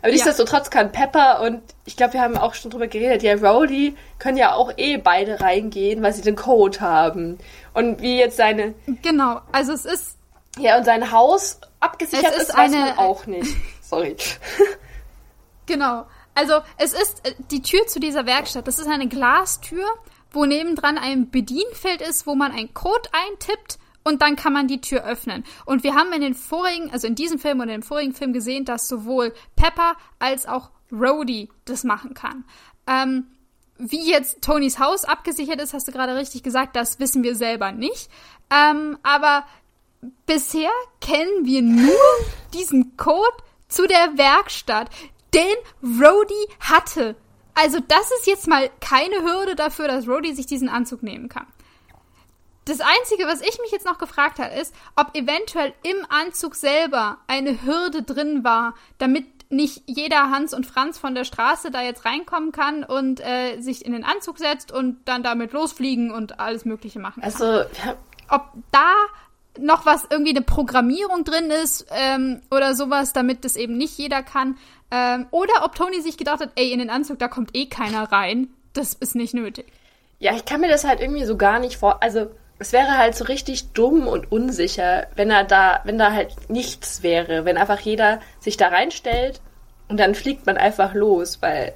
Aber 0.02 0.12
nichtsdestotrotz 0.12 0.66
ja. 0.66 0.70
kann 0.70 0.92
Pepper 0.92 1.40
und 1.42 1.62
ich 1.84 1.96
glaube, 1.96 2.14
wir 2.14 2.22
haben 2.22 2.36
auch 2.36 2.54
schon 2.54 2.70
drüber 2.70 2.86
geredet, 2.86 3.22
ja, 3.22 3.34
Rowdy 3.34 3.96
können 4.18 4.36
ja 4.36 4.54
auch 4.54 4.72
eh 4.76 4.96
beide 4.96 5.40
reingehen, 5.40 6.02
weil 6.02 6.12
sie 6.12 6.22
den 6.22 6.36
Code 6.36 6.80
haben. 6.80 7.38
Und 7.74 8.00
wie 8.00 8.18
jetzt 8.18 8.36
seine. 8.36 8.74
Genau, 9.02 9.40
also 9.52 9.72
es 9.72 9.84
ist. 9.84 10.16
Ja, 10.58 10.78
und 10.78 10.84
sein 10.84 11.12
Haus 11.12 11.60
abgesichert 11.78 12.34
ist, 12.34 12.48
ist 12.48 12.54
eine, 12.54 12.76
weiß 12.76 12.96
man 12.96 12.98
auch 12.98 13.26
nicht. 13.26 13.56
Sorry. 13.82 14.16
genau. 15.66 16.06
Also 16.34 16.60
es 16.78 16.92
ist 16.92 17.26
äh, 17.26 17.34
die 17.50 17.62
Tür 17.62 17.86
zu 17.86 18.00
dieser 18.00 18.26
Werkstatt, 18.26 18.66
das 18.66 18.78
ist 18.78 18.88
eine 18.88 19.08
Glastür, 19.08 19.84
wo 20.32 20.44
nebendran 20.44 20.98
ein 20.98 21.30
Bedienfeld 21.30 22.00
ist, 22.00 22.26
wo 22.26 22.34
man 22.34 22.52
einen 22.52 22.72
Code 22.72 23.08
eintippt 23.12 23.78
und 24.10 24.20
dann 24.20 24.36
kann 24.36 24.52
man 24.52 24.66
die 24.66 24.80
Tür 24.80 25.04
öffnen. 25.04 25.44
Und 25.64 25.84
wir 25.84 25.94
haben 25.94 26.12
in 26.12 26.20
den 26.20 26.34
vorigen, 26.34 26.90
also 26.90 27.06
in 27.06 27.14
diesem 27.14 27.38
Film 27.38 27.60
und 27.60 27.68
in 27.68 27.80
dem 27.80 27.82
vorigen 27.82 28.12
Film 28.12 28.32
gesehen, 28.32 28.64
dass 28.64 28.88
sowohl 28.88 29.32
Pepper 29.56 29.94
als 30.18 30.46
auch 30.46 30.70
Rhodey 30.92 31.48
das 31.64 31.84
machen 31.84 32.12
kann. 32.14 32.44
Ähm, 32.86 33.28
wie 33.78 34.10
jetzt 34.10 34.42
Tonys 34.42 34.78
Haus 34.78 35.04
abgesichert 35.04 35.60
ist, 35.60 35.72
hast 35.72 35.88
du 35.88 35.92
gerade 35.92 36.16
richtig 36.16 36.42
gesagt, 36.42 36.76
das 36.76 36.98
wissen 36.98 37.22
wir 37.22 37.34
selber 37.34 37.72
nicht. 37.72 38.10
Ähm, 38.50 38.98
aber 39.02 39.44
bisher 40.26 40.70
kennen 41.00 41.44
wir 41.44 41.62
nur 41.62 41.94
diesen 42.54 42.96
Code 42.96 43.36
zu 43.68 43.86
der 43.86 44.18
Werkstatt, 44.18 44.90
den 45.32 45.56
Rhodey 45.82 46.48
hatte. 46.58 47.14
Also 47.54 47.78
das 47.86 48.10
ist 48.18 48.26
jetzt 48.26 48.48
mal 48.48 48.70
keine 48.80 49.22
Hürde 49.22 49.54
dafür, 49.54 49.86
dass 49.86 50.08
Rhodey 50.08 50.34
sich 50.34 50.46
diesen 50.46 50.68
Anzug 50.68 51.02
nehmen 51.02 51.28
kann. 51.28 51.46
Das 52.70 52.80
Einzige, 52.80 53.26
was 53.26 53.40
ich 53.40 53.58
mich 53.60 53.72
jetzt 53.72 53.84
noch 53.84 53.98
gefragt 53.98 54.38
habe, 54.38 54.54
ist, 54.54 54.72
ob 54.94 55.16
eventuell 55.16 55.72
im 55.82 56.06
Anzug 56.08 56.54
selber 56.54 57.18
eine 57.26 57.64
Hürde 57.64 58.04
drin 58.04 58.44
war, 58.44 58.74
damit 58.98 59.26
nicht 59.50 59.82
jeder 59.86 60.30
Hans 60.30 60.54
und 60.54 60.66
Franz 60.66 60.96
von 60.96 61.16
der 61.16 61.24
Straße 61.24 61.72
da 61.72 61.82
jetzt 61.82 62.04
reinkommen 62.04 62.52
kann 62.52 62.84
und 62.84 63.18
äh, 63.18 63.60
sich 63.60 63.84
in 63.84 63.92
den 63.92 64.04
Anzug 64.04 64.38
setzt 64.38 64.70
und 64.70 64.98
dann 65.06 65.24
damit 65.24 65.52
losfliegen 65.52 66.12
und 66.12 66.38
alles 66.38 66.64
Mögliche 66.64 67.00
machen 67.00 67.22
kann. 67.22 67.32
Also, 67.32 67.44
ja. 67.44 67.96
ob 68.28 68.44
da 68.70 68.92
noch 69.58 69.84
was 69.84 70.06
irgendwie 70.08 70.30
eine 70.30 70.42
Programmierung 70.42 71.24
drin 71.24 71.50
ist 71.50 71.86
ähm, 71.90 72.40
oder 72.52 72.76
sowas, 72.76 73.12
damit 73.12 73.44
das 73.44 73.56
eben 73.56 73.78
nicht 73.78 73.98
jeder 73.98 74.22
kann. 74.22 74.56
Ähm, 74.92 75.26
oder 75.32 75.64
ob 75.64 75.74
Tony 75.74 76.00
sich 76.02 76.16
gedacht 76.16 76.38
hat, 76.38 76.50
ey, 76.54 76.70
in 76.70 76.78
den 76.78 76.88
Anzug, 76.88 77.18
da 77.18 77.26
kommt 77.26 77.56
eh 77.56 77.66
keiner 77.66 78.12
rein. 78.12 78.46
Das 78.74 78.94
ist 78.94 79.16
nicht 79.16 79.34
nötig. 79.34 79.66
Ja, 80.20 80.36
ich 80.36 80.44
kann 80.44 80.60
mir 80.60 80.68
das 80.68 80.84
halt 80.84 81.00
irgendwie 81.00 81.24
so 81.24 81.36
gar 81.36 81.58
nicht 81.58 81.76
vor. 81.78 82.00
Also 82.00 82.30
es 82.60 82.72
wäre 82.72 82.98
halt 82.98 83.16
so 83.16 83.24
richtig 83.24 83.72
dumm 83.72 84.06
und 84.06 84.30
unsicher, 84.30 85.06
wenn 85.16 85.30
er 85.30 85.44
da, 85.44 85.80
wenn 85.84 85.98
da 85.98 86.12
halt 86.12 86.50
nichts 86.50 87.02
wäre, 87.02 87.44
wenn 87.46 87.56
einfach 87.56 87.80
jeder 87.80 88.20
sich 88.38 88.58
da 88.58 88.68
reinstellt 88.68 89.40
und 89.88 89.98
dann 89.98 90.14
fliegt 90.14 90.46
man 90.46 90.58
einfach 90.58 90.94
los, 90.94 91.40
weil 91.40 91.72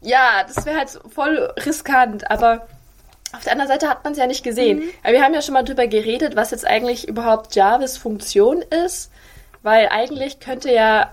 ja, 0.00 0.44
das 0.46 0.64
wäre 0.64 0.78
halt 0.78 0.98
voll 1.12 1.52
riskant, 1.66 2.30
aber 2.30 2.66
auf 3.32 3.42
der 3.42 3.52
anderen 3.52 3.68
Seite 3.68 3.88
hat 3.88 4.02
man 4.04 4.12
es 4.12 4.18
ja 4.18 4.26
nicht 4.26 4.44
gesehen. 4.44 4.78
Mhm. 4.78 4.90
Aber 5.02 5.12
wir 5.12 5.22
haben 5.22 5.34
ja 5.34 5.42
schon 5.42 5.54
mal 5.54 5.64
drüber 5.64 5.86
geredet, 5.86 6.36
was 6.36 6.52
jetzt 6.52 6.66
eigentlich 6.66 7.06
überhaupt 7.06 7.54
Jarvis 7.54 7.96
Funktion 7.96 8.62
ist, 8.62 9.10
weil 9.62 9.88
eigentlich 9.88 10.40
könnte 10.40 10.72
ja 10.72 11.10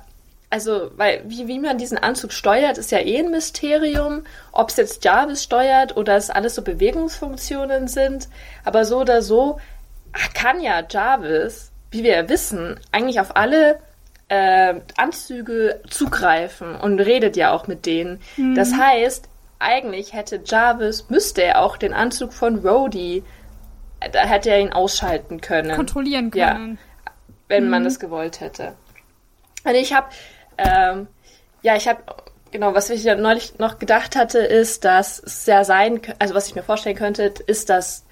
also, 0.50 0.92
weil 0.96 1.24
wie, 1.26 1.48
wie 1.48 1.60
man 1.60 1.78
diesen 1.78 1.98
Anzug 1.98 2.32
steuert, 2.32 2.78
ist 2.78 2.92
ja 2.92 3.00
eh 3.00 3.20
ein 3.20 3.32
Mysterium. 3.32 4.24
Ob 4.54 4.70
es 4.70 4.78
jetzt 4.78 5.04
Jarvis 5.04 5.44
steuert 5.44 5.98
oder 5.98 6.16
es 6.16 6.30
alles 6.30 6.56
so 6.56 6.62
Bewegungsfunktionen 6.62 7.88
sind. 7.88 8.30
Aber 8.64 8.86
so 8.86 9.00
oder 9.00 9.22
so 9.22 9.60
kann 10.34 10.62
ja 10.62 10.84
Jarvis, 10.90 11.72
wie 11.92 12.04
wir 12.04 12.16
ja 12.16 12.30
wissen, 12.30 12.80
eigentlich 12.92 13.20
auf 13.20 13.36
alle 13.36 13.80
äh, 14.30 14.76
Anzüge 14.96 15.82
zugreifen 15.90 16.76
und 16.76 17.00
redet 17.00 17.36
ja 17.36 17.52
auch 17.52 17.68
mit 17.68 17.86
denen. 17.86 18.22
Mhm. 18.38 18.56
Das 18.56 18.74
heißt, 18.74 19.30
eigentlich 19.60 20.14
hätte 20.14 20.42
Jarvis, 20.46 21.10
müsste 21.10 21.44
er 21.44 21.62
auch 21.62 21.78
den 21.78 21.94
Anzug 21.94 22.34
von 22.34 22.60
Rhodey, 22.60 23.24
da 24.12 24.20
hätte 24.20 24.50
er 24.52 24.60
ihn 24.60 24.72
ausschalten 24.72 25.42
können. 25.42 25.76
Kontrollieren 25.76 26.32
können. 26.32 26.78
Ja, 26.78 27.12
wenn 27.48 27.66
mhm. 27.66 27.70
man 27.70 27.86
es 27.86 28.00
gewollt 28.00 28.40
hätte. 28.40 28.76
Und 29.64 29.76
ich 29.76 29.94
habe 29.94 30.08
ähm, 30.58 31.08
ja, 31.62 31.76
ich 31.76 31.88
habe 31.88 32.02
genau, 32.52 32.74
was 32.74 32.90
ich 32.90 33.04
ja 33.04 33.16
neulich 33.16 33.60
noch 33.60 33.80
gedacht 33.80 34.16
hatte, 34.16 34.40
ist, 34.40 34.86
dass 34.86 35.20
es 35.20 35.46
ja 35.46 35.64
sein, 35.64 36.02
also 36.20 36.34
was 36.34 36.48
ich 36.48 36.56
mir 36.56 36.64
vorstellen 36.64 36.96
könnte, 36.96 37.34
ist, 37.46 37.70
dass 37.70 38.06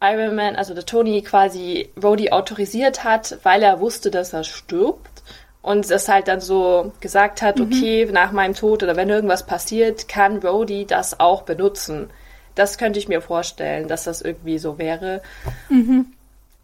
Iron 0.00 0.34
Man, 0.34 0.56
also 0.56 0.74
der 0.74 0.86
Tony 0.86 1.22
quasi 1.22 1.90
Rhodey 2.02 2.30
autorisiert 2.30 3.04
hat, 3.04 3.38
weil 3.42 3.62
er 3.62 3.80
wusste, 3.80 4.10
dass 4.10 4.32
er 4.32 4.44
stirbt 4.44 5.22
und 5.62 5.90
es 5.90 6.08
halt 6.08 6.28
dann 6.28 6.40
so 6.40 6.92
gesagt 7.00 7.40
hat, 7.42 7.58
mhm. 7.58 7.66
okay, 7.66 8.08
nach 8.12 8.32
meinem 8.32 8.54
Tod 8.54 8.82
oder 8.82 8.96
wenn 8.96 9.08
irgendwas 9.08 9.46
passiert, 9.46 10.08
kann 10.08 10.38
Rhodey 10.38 10.84
das 10.84 11.20
auch 11.20 11.42
benutzen. 11.42 12.10
Das 12.54 12.78
könnte 12.78 12.98
ich 12.98 13.08
mir 13.08 13.20
vorstellen, 13.20 13.88
dass 13.88 14.04
das 14.04 14.20
irgendwie 14.20 14.58
so 14.58 14.78
wäre. 14.78 15.22
Mhm 15.68 16.12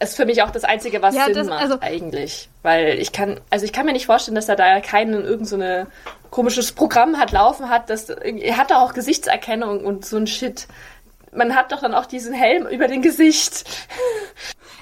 ist 0.00 0.16
für 0.16 0.24
mich 0.24 0.42
auch 0.42 0.50
das 0.50 0.64
Einzige, 0.64 1.02
was 1.02 1.14
ja, 1.14 1.26
Sinn 1.26 1.34
das, 1.34 1.46
macht 1.46 1.62
also, 1.62 1.78
eigentlich. 1.80 2.48
Weil 2.62 2.98
ich 2.98 3.12
kann, 3.12 3.40
also 3.50 3.64
ich 3.64 3.72
kann 3.72 3.86
mir 3.86 3.92
nicht 3.92 4.06
vorstellen, 4.06 4.34
dass 4.34 4.48
er 4.48 4.56
da 4.56 4.80
keinen 4.80 5.24
irgend 5.24 5.46
so 5.46 5.56
eine 5.56 5.86
komisches 6.30 6.72
Programm 6.72 7.18
hat 7.18 7.32
laufen 7.32 7.68
hat, 7.68 7.90
dass 7.90 8.08
er 8.08 8.56
hat 8.56 8.70
da 8.70 8.80
auch 8.82 8.94
Gesichtserkennung 8.94 9.84
und 9.84 10.04
so 10.04 10.16
ein 10.16 10.26
Shit. 10.26 10.68
Man 11.32 11.54
hat 11.54 11.70
doch 11.70 11.80
dann 11.80 11.94
auch 11.94 12.06
diesen 12.06 12.32
Helm 12.32 12.66
über 12.66 12.88
dem 12.88 13.02
Gesicht. 13.02 13.64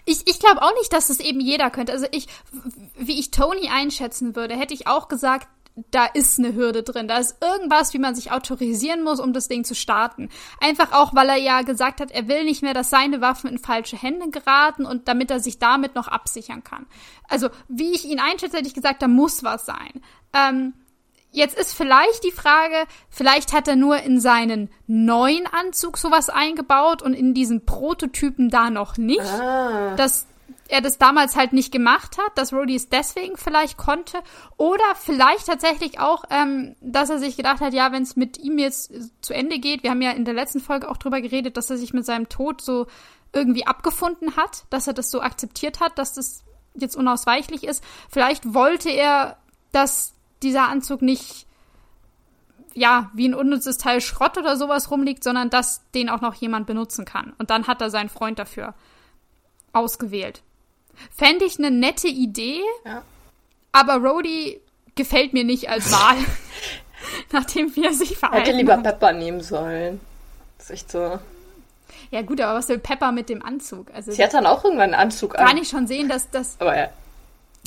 Ich, 0.04 0.26
ich 0.26 0.38
glaube 0.38 0.62
auch 0.62 0.72
nicht, 0.78 0.90
dass 0.92 1.08
das 1.08 1.20
eben 1.20 1.40
jeder 1.40 1.68
könnte. 1.68 1.92
Also 1.92 2.06
ich, 2.12 2.28
wie 2.96 3.18
ich 3.18 3.30
Tony 3.30 3.68
einschätzen 3.70 4.34
würde, 4.36 4.56
hätte 4.56 4.72
ich 4.72 4.86
auch 4.86 5.08
gesagt, 5.08 5.48
da 5.90 6.06
ist 6.06 6.38
eine 6.38 6.54
Hürde 6.54 6.82
drin. 6.82 7.08
Da 7.08 7.18
ist 7.18 7.36
irgendwas, 7.42 7.94
wie 7.94 7.98
man 7.98 8.14
sich 8.14 8.32
autorisieren 8.32 9.02
muss, 9.02 9.20
um 9.20 9.32
das 9.32 9.48
Ding 9.48 9.64
zu 9.64 9.74
starten. 9.74 10.28
Einfach 10.60 10.92
auch, 10.92 11.14
weil 11.14 11.28
er 11.28 11.36
ja 11.36 11.62
gesagt 11.62 12.00
hat, 12.00 12.10
er 12.10 12.28
will 12.28 12.44
nicht 12.44 12.62
mehr, 12.62 12.74
dass 12.74 12.90
seine 12.90 13.20
Waffen 13.20 13.50
in 13.50 13.58
falsche 13.58 14.00
Hände 14.00 14.30
geraten 14.30 14.84
und 14.84 15.08
damit 15.08 15.30
er 15.30 15.40
sich 15.40 15.58
damit 15.58 15.94
noch 15.94 16.08
absichern 16.08 16.64
kann. 16.64 16.86
Also, 17.28 17.48
wie 17.68 17.92
ich 17.92 18.04
ihn 18.04 18.20
einschätze, 18.20 18.56
hätte 18.56 18.68
ich 18.68 18.74
gesagt, 18.74 19.02
da 19.02 19.08
muss 19.08 19.44
was 19.44 19.66
sein. 19.66 20.02
Ähm, 20.32 20.74
jetzt 21.30 21.58
ist 21.58 21.74
vielleicht 21.74 22.24
die 22.24 22.32
Frage, 22.32 22.86
vielleicht 23.10 23.52
hat 23.52 23.68
er 23.68 23.76
nur 23.76 23.98
in 23.98 24.20
seinen 24.20 24.70
neuen 24.86 25.46
Anzug 25.46 25.98
sowas 25.98 26.28
eingebaut 26.28 27.02
und 27.02 27.14
in 27.14 27.34
diesen 27.34 27.64
Prototypen 27.66 28.50
da 28.50 28.70
noch 28.70 28.96
nicht. 28.96 29.20
Ah. 29.20 29.94
Das 29.96 30.26
er 30.68 30.82
das 30.82 30.98
damals 30.98 31.34
halt 31.34 31.54
nicht 31.54 31.72
gemacht 31.72 32.18
hat, 32.18 32.36
dass 32.36 32.52
Rhodey 32.52 32.76
es 32.76 32.90
deswegen 32.90 33.36
vielleicht 33.36 33.78
konnte. 33.78 34.18
Oder 34.58 34.84
vielleicht 34.94 35.46
tatsächlich 35.46 35.98
auch, 35.98 36.24
ähm, 36.30 36.76
dass 36.80 37.10
er 37.10 37.18
sich 37.18 37.36
gedacht 37.36 37.60
hat, 37.60 37.72
ja, 37.72 37.90
wenn 37.90 38.02
es 38.02 38.16
mit 38.16 38.38
ihm 38.38 38.58
jetzt 38.58 38.92
zu 39.22 39.32
Ende 39.32 39.58
geht, 39.58 39.82
wir 39.82 39.90
haben 39.90 40.02
ja 40.02 40.10
in 40.10 40.26
der 40.26 40.34
letzten 40.34 40.60
Folge 40.60 40.90
auch 40.90 40.98
drüber 40.98 41.20
geredet, 41.22 41.56
dass 41.56 41.70
er 41.70 41.78
sich 41.78 41.94
mit 41.94 42.04
seinem 42.04 42.28
Tod 42.28 42.60
so 42.60 42.86
irgendwie 43.32 43.66
abgefunden 43.66 44.36
hat, 44.36 44.64
dass 44.70 44.86
er 44.86 44.92
das 44.92 45.10
so 45.10 45.20
akzeptiert 45.20 45.80
hat, 45.80 45.98
dass 45.98 46.14
das 46.14 46.44
jetzt 46.74 46.96
unausweichlich 46.96 47.64
ist. 47.64 47.82
Vielleicht 48.10 48.54
wollte 48.54 48.90
er, 48.90 49.38
dass 49.72 50.14
dieser 50.42 50.68
Anzug 50.68 51.02
nicht 51.02 51.46
ja, 52.74 53.10
wie 53.12 53.28
ein 53.28 53.34
unnützes 53.34 53.78
Teil 53.78 54.00
Schrott 54.00 54.38
oder 54.38 54.56
sowas 54.56 54.90
rumliegt, 54.90 55.24
sondern 55.24 55.50
dass 55.50 55.90
den 55.92 56.08
auch 56.08 56.20
noch 56.20 56.34
jemand 56.34 56.66
benutzen 56.66 57.04
kann. 57.04 57.32
Und 57.38 57.50
dann 57.50 57.66
hat 57.66 57.80
er 57.80 57.90
seinen 57.90 58.08
Freund 58.08 58.38
dafür 58.38 58.74
ausgewählt. 59.72 60.42
Fände 61.14 61.44
ich 61.44 61.58
eine 61.58 61.70
nette 61.70 62.08
Idee, 62.08 62.60
ja. 62.84 63.02
aber 63.72 63.96
Rhodey 63.96 64.60
gefällt 64.94 65.32
mir 65.32 65.44
nicht 65.44 65.68
als 65.70 65.90
Wahl, 65.92 66.16
nachdem 67.32 67.74
wir 67.76 67.92
sich 67.92 68.16
verhalten 68.16 68.44
Hätte 68.44 68.56
lieber 68.56 68.76
Pepper 68.78 69.12
nehmen 69.12 69.40
sollen. 69.40 70.00
Das 70.58 70.66
ist 70.66 70.70
echt 70.70 70.90
so. 70.90 71.18
Ja 72.10 72.22
gut, 72.22 72.40
aber 72.40 72.58
was 72.58 72.68
will 72.68 72.78
Pepper 72.78 73.12
mit 73.12 73.28
dem 73.28 73.44
Anzug? 73.44 73.92
Also, 73.94 74.12
Sie 74.12 74.22
hat 74.22 74.34
dann 74.34 74.46
auch 74.46 74.64
irgendwann 74.64 74.94
einen 74.94 75.02
Anzug 75.02 75.38
an. 75.38 75.46
Kann 75.46 75.56
ich 75.56 75.68
schon 75.68 75.86
sehen, 75.86 76.08
dass 76.08 76.30
das... 76.30 76.56
Aber 76.58 76.76
ja. 76.76 76.88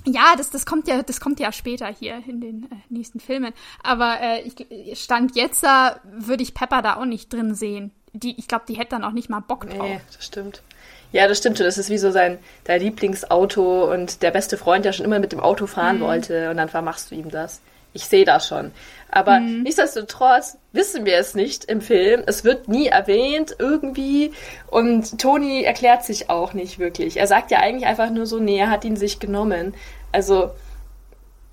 Ja, 0.06 0.36
das, 0.36 0.50
das 0.50 0.66
kommt 0.66 0.88
ja, 0.88 1.04
das 1.04 1.20
kommt 1.20 1.40
ja 1.40 1.52
später 1.52 1.88
hier 1.88 2.24
in 2.28 2.42
den 2.42 2.64
äh, 2.64 2.76
nächsten 2.90 3.20
Filmen. 3.20 3.54
Aber 3.84 4.20
äh, 4.20 4.42
ich, 4.42 5.00
stand 5.00 5.36
jetzt 5.36 5.64
da 5.64 6.00
würde 6.04 6.42
ich 6.42 6.56
Pepper 6.56 6.82
da 6.82 6.96
auch 6.96 7.06
nicht 7.06 7.32
drin 7.32 7.54
sehen. 7.54 7.92
Die, 8.14 8.38
ich 8.40 8.48
glaube, 8.48 8.66
die 8.68 8.74
hätte 8.74 8.90
dann 8.92 9.04
auch 9.04 9.12
nicht 9.12 9.30
mal 9.30 9.42
Bock 9.42 9.70
drauf. 9.70 9.88
Nee, 9.88 10.02
das 10.12 10.26
stimmt. 10.26 10.64
Ja, 11.12 11.28
das 11.28 11.40
stimmt 11.40 11.58
schon. 11.58 11.66
Das 11.66 11.78
ist 11.78 11.90
wie 11.90 11.98
so 11.98 12.12
sein 12.12 12.40
dein 12.64 12.82
Lieblingsauto 12.82 13.92
und 13.92 14.22
der 14.22 14.32
beste 14.32 14.58
Freund, 14.58 14.86
der 14.86 14.94
schon 14.94 15.06
immer 15.06 15.20
mit 15.20 15.32
dem 15.32 15.40
Auto 15.40 15.68
fahren 15.68 15.98
mhm. 15.98 16.04
wollte 16.04 16.50
und 16.50 16.58
dann 16.58 16.70
vermachst 16.70 17.12
du 17.12 17.16
ihm 17.16 17.30
das. 17.30 17.62
Ich 17.94 18.06
sehe 18.06 18.24
das 18.24 18.48
schon. 18.48 18.72
Aber 19.10 19.42
mhm. 19.42 19.64
nichtsdestotrotz 19.64 20.58
wissen 20.72 21.06
wir 21.06 21.18
es 21.18 21.36
nicht 21.36 21.66
im 21.66 21.82
Film. 21.82 22.24
Es 22.26 22.46
wird 22.46 22.70
nie 22.70 22.88
erwähnt 22.88 23.56
irgendwie 23.60 24.32
und 24.68 25.20
Toni 25.20 25.64
erklärt 25.64 26.06
sich 26.06 26.30
auch 26.30 26.54
nicht 26.54 26.80
wirklich. 26.80 27.18
Er 27.18 27.28
sagt 27.28 27.52
ja 27.52 27.60
eigentlich 27.60 27.86
einfach 27.86 28.10
nur 28.10 28.26
so, 28.26 28.40
nee, 28.40 28.58
er 28.58 28.70
hat 28.70 28.86
ihn 28.86 28.96
sich 28.96 29.20
genommen. 29.20 29.74
Also. 30.12 30.52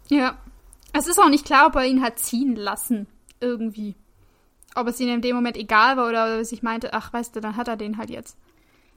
Ja. 0.09 0.39
Es 0.93 1.07
ist 1.07 1.19
auch 1.19 1.29
nicht 1.29 1.45
klar, 1.45 1.67
ob 1.67 1.77
er 1.77 1.85
ihn 1.85 2.03
hat 2.03 2.19
ziehen 2.19 2.57
lassen. 2.57 3.09
Irgendwie. 3.41 3.95
Ob 4.75 4.87
es 4.87 5.01
ihm 5.01 5.13
in 5.13 5.21
dem 5.21 5.37
Moment 5.37 5.57
egal 5.57 5.97
war 5.97 6.09
oder 6.09 6.25
ob 6.25 6.31
er 6.39 6.45
sich 6.45 6.63
meinte, 6.63 6.93
ach, 6.93 7.13
weißt 7.13 7.35
du, 7.35 7.41
dann 7.41 7.57
hat 7.57 7.69
er 7.69 7.77
den 7.77 7.99
halt 7.99 8.11
jetzt. 8.11 8.37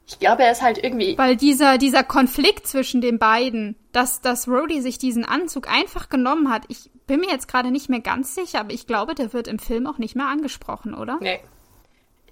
Ich 0.07 0.19
glaube, 0.19 0.43
er 0.43 0.51
ist 0.51 0.61
halt 0.61 0.83
irgendwie. 0.83 1.17
Weil 1.17 1.37
dieser, 1.37 1.77
dieser 1.77 2.03
Konflikt 2.03 2.67
zwischen 2.67 3.01
den 3.01 3.17
beiden, 3.17 3.75
dass, 3.91 4.21
dass 4.21 4.47
Rhodey 4.47 4.81
sich 4.81 4.97
diesen 4.97 5.23
Anzug 5.23 5.71
einfach 5.71 6.09
genommen 6.09 6.51
hat, 6.51 6.63
ich 6.67 6.89
bin 7.07 7.19
mir 7.19 7.29
jetzt 7.29 7.47
gerade 7.47 7.71
nicht 7.71 7.89
mehr 7.89 8.01
ganz 8.01 8.35
sicher, 8.35 8.59
aber 8.59 8.71
ich 8.71 8.87
glaube, 8.87 9.15
der 9.15 9.33
wird 9.33 9.47
im 9.47 9.59
Film 9.59 9.87
auch 9.87 9.97
nicht 9.97 10.15
mehr 10.15 10.27
angesprochen, 10.27 10.93
oder? 10.93 11.17
Nee. 11.21 11.39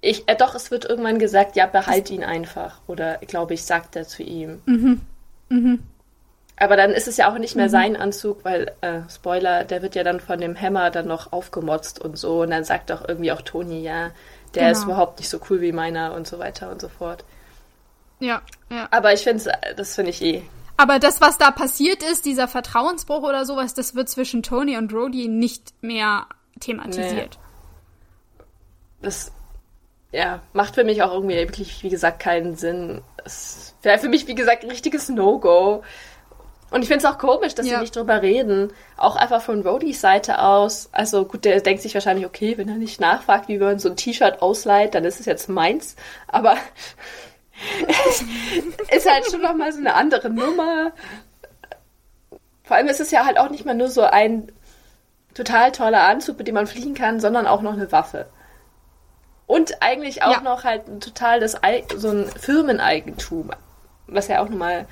Ich, 0.02 0.28
äh, 0.28 0.36
doch, 0.36 0.54
es 0.54 0.70
wird 0.70 0.86
irgendwann 0.86 1.18
gesagt, 1.18 1.56
ja, 1.56 1.66
behalt 1.66 2.10
ihn 2.10 2.24
einfach. 2.24 2.80
Oder, 2.86 3.18
glaube 3.18 3.54
ich, 3.54 3.64
sagt 3.64 3.96
er 3.96 4.06
zu 4.06 4.22
ihm. 4.22 4.60
Mhm. 4.64 5.00
Mhm. 5.50 5.80
Aber 6.56 6.76
dann 6.76 6.90
ist 6.90 7.08
es 7.08 7.16
ja 7.16 7.30
auch 7.30 7.38
nicht 7.38 7.56
mehr 7.56 7.66
mhm. 7.66 7.70
sein 7.70 7.96
Anzug, 7.96 8.44
weil, 8.44 8.72
äh, 8.82 9.00
Spoiler, 9.08 9.64
der 9.64 9.82
wird 9.82 9.94
ja 9.94 10.04
dann 10.04 10.20
von 10.20 10.40
dem 10.40 10.58
Hammer 10.58 10.90
dann 10.90 11.06
noch 11.06 11.32
aufgemotzt 11.32 12.00
und 12.00 12.18
so. 12.18 12.42
Und 12.42 12.50
dann 12.50 12.64
sagt 12.64 12.90
doch 12.90 13.06
irgendwie 13.06 13.32
auch 13.32 13.42
Toni, 13.42 13.82
ja, 13.82 14.10
der 14.54 14.66
genau. 14.66 14.72
ist 14.72 14.84
überhaupt 14.84 15.18
nicht 15.18 15.28
so 15.28 15.40
cool 15.48 15.60
wie 15.60 15.72
meiner 15.72 16.14
und 16.14 16.26
so 16.26 16.38
weiter 16.38 16.70
und 16.70 16.80
so 16.80 16.88
fort. 16.88 17.24
Ja, 18.20 18.42
ja. 18.70 18.88
Aber 18.90 19.12
ich 19.12 19.20
finde, 19.22 19.52
das 19.76 19.94
finde 19.94 20.10
ich 20.10 20.22
eh. 20.22 20.42
Aber 20.76 20.98
das, 20.98 21.20
was 21.20 21.36
da 21.36 21.50
passiert 21.50 22.02
ist, 22.02 22.24
dieser 22.24 22.48
Vertrauensbruch 22.48 23.22
oder 23.22 23.44
sowas, 23.44 23.74
das 23.74 23.94
wird 23.94 24.08
zwischen 24.08 24.42
Tony 24.42 24.78
und 24.78 24.92
Rhodey 24.94 25.28
nicht 25.28 25.74
mehr 25.82 26.26
thematisiert. 26.58 27.38
Nee. 27.38 28.44
Das, 29.02 29.32
ja, 30.12 30.40
macht 30.52 30.74
für 30.74 30.84
mich 30.84 31.02
auch 31.02 31.12
irgendwie 31.12 31.36
wirklich, 31.36 31.82
wie 31.82 31.88
gesagt, 31.88 32.20
keinen 32.20 32.56
Sinn. 32.56 33.02
Es 33.24 33.74
wäre 33.82 33.98
für 33.98 34.08
mich, 34.08 34.26
wie 34.26 34.34
gesagt, 34.34 34.64
ein 34.64 34.70
richtiges 34.70 35.08
No-Go. 35.08 35.82
Und 36.70 36.82
ich 36.82 36.88
finde 36.88 37.04
es 37.04 37.12
auch 37.12 37.18
komisch, 37.18 37.54
dass 37.54 37.66
ja. 37.66 37.74
sie 37.74 37.80
nicht 37.82 37.96
drüber 37.96 38.22
reden. 38.22 38.72
Auch 38.96 39.16
einfach 39.16 39.42
von 39.42 39.66
Rhodys 39.66 40.00
Seite 40.00 40.40
aus. 40.40 40.88
Also 40.92 41.24
gut, 41.24 41.44
der 41.44 41.60
denkt 41.60 41.82
sich 41.82 41.94
wahrscheinlich, 41.94 42.26
okay, 42.26 42.56
wenn 42.56 42.68
er 42.68 42.76
nicht 42.76 43.00
nachfragt, 43.00 43.48
wie 43.48 43.58
man 43.58 43.78
so 43.78 43.88
ein 43.90 43.96
T-Shirt 43.96 44.40
ausleiht, 44.40 44.94
dann 44.94 45.04
ist 45.04 45.20
es 45.20 45.26
jetzt 45.26 45.48
meins. 45.48 45.96
Aber 46.28 46.56
ist 48.90 49.10
halt 49.10 49.30
schon 49.30 49.42
nochmal 49.42 49.72
so 49.72 49.78
eine 49.78 49.94
andere 49.94 50.30
Nummer. 50.30 50.92
Vor 52.64 52.76
allem 52.76 52.88
ist 52.88 53.00
es 53.00 53.10
ja 53.10 53.24
halt 53.24 53.38
auch 53.38 53.50
nicht 53.50 53.64
mal 53.64 53.74
nur 53.74 53.88
so 53.88 54.02
ein 54.02 54.52
total 55.34 55.72
toller 55.72 56.02
Anzug, 56.02 56.38
mit 56.38 56.48
dem 56.48 56.54
man 56.54 56.66
fliegen 56.66 56.94
kann, 56.94 57.20
sondern 57.20 57.46
auch 57.46 57.62
noch 57.62 57.72
eine 57.72 57.90
Waffe. 57.92 58.26
Und 59.46 59.82
eigentlich 59.82 60.22
auch 60.22 60.32
ja. 60.32 60.40
noch 60.42 60.64
halt 60.64 60.86
ein 60.86 61.00
totales 61.00 61.56
so 61.96 62.10
ein 62.10 62.26
Firmeneigentum, 62.26 63.50
was 64.06 64.28
ja 64.28 64.42
auch 64.42 64.48
nochmal 64.48 64.86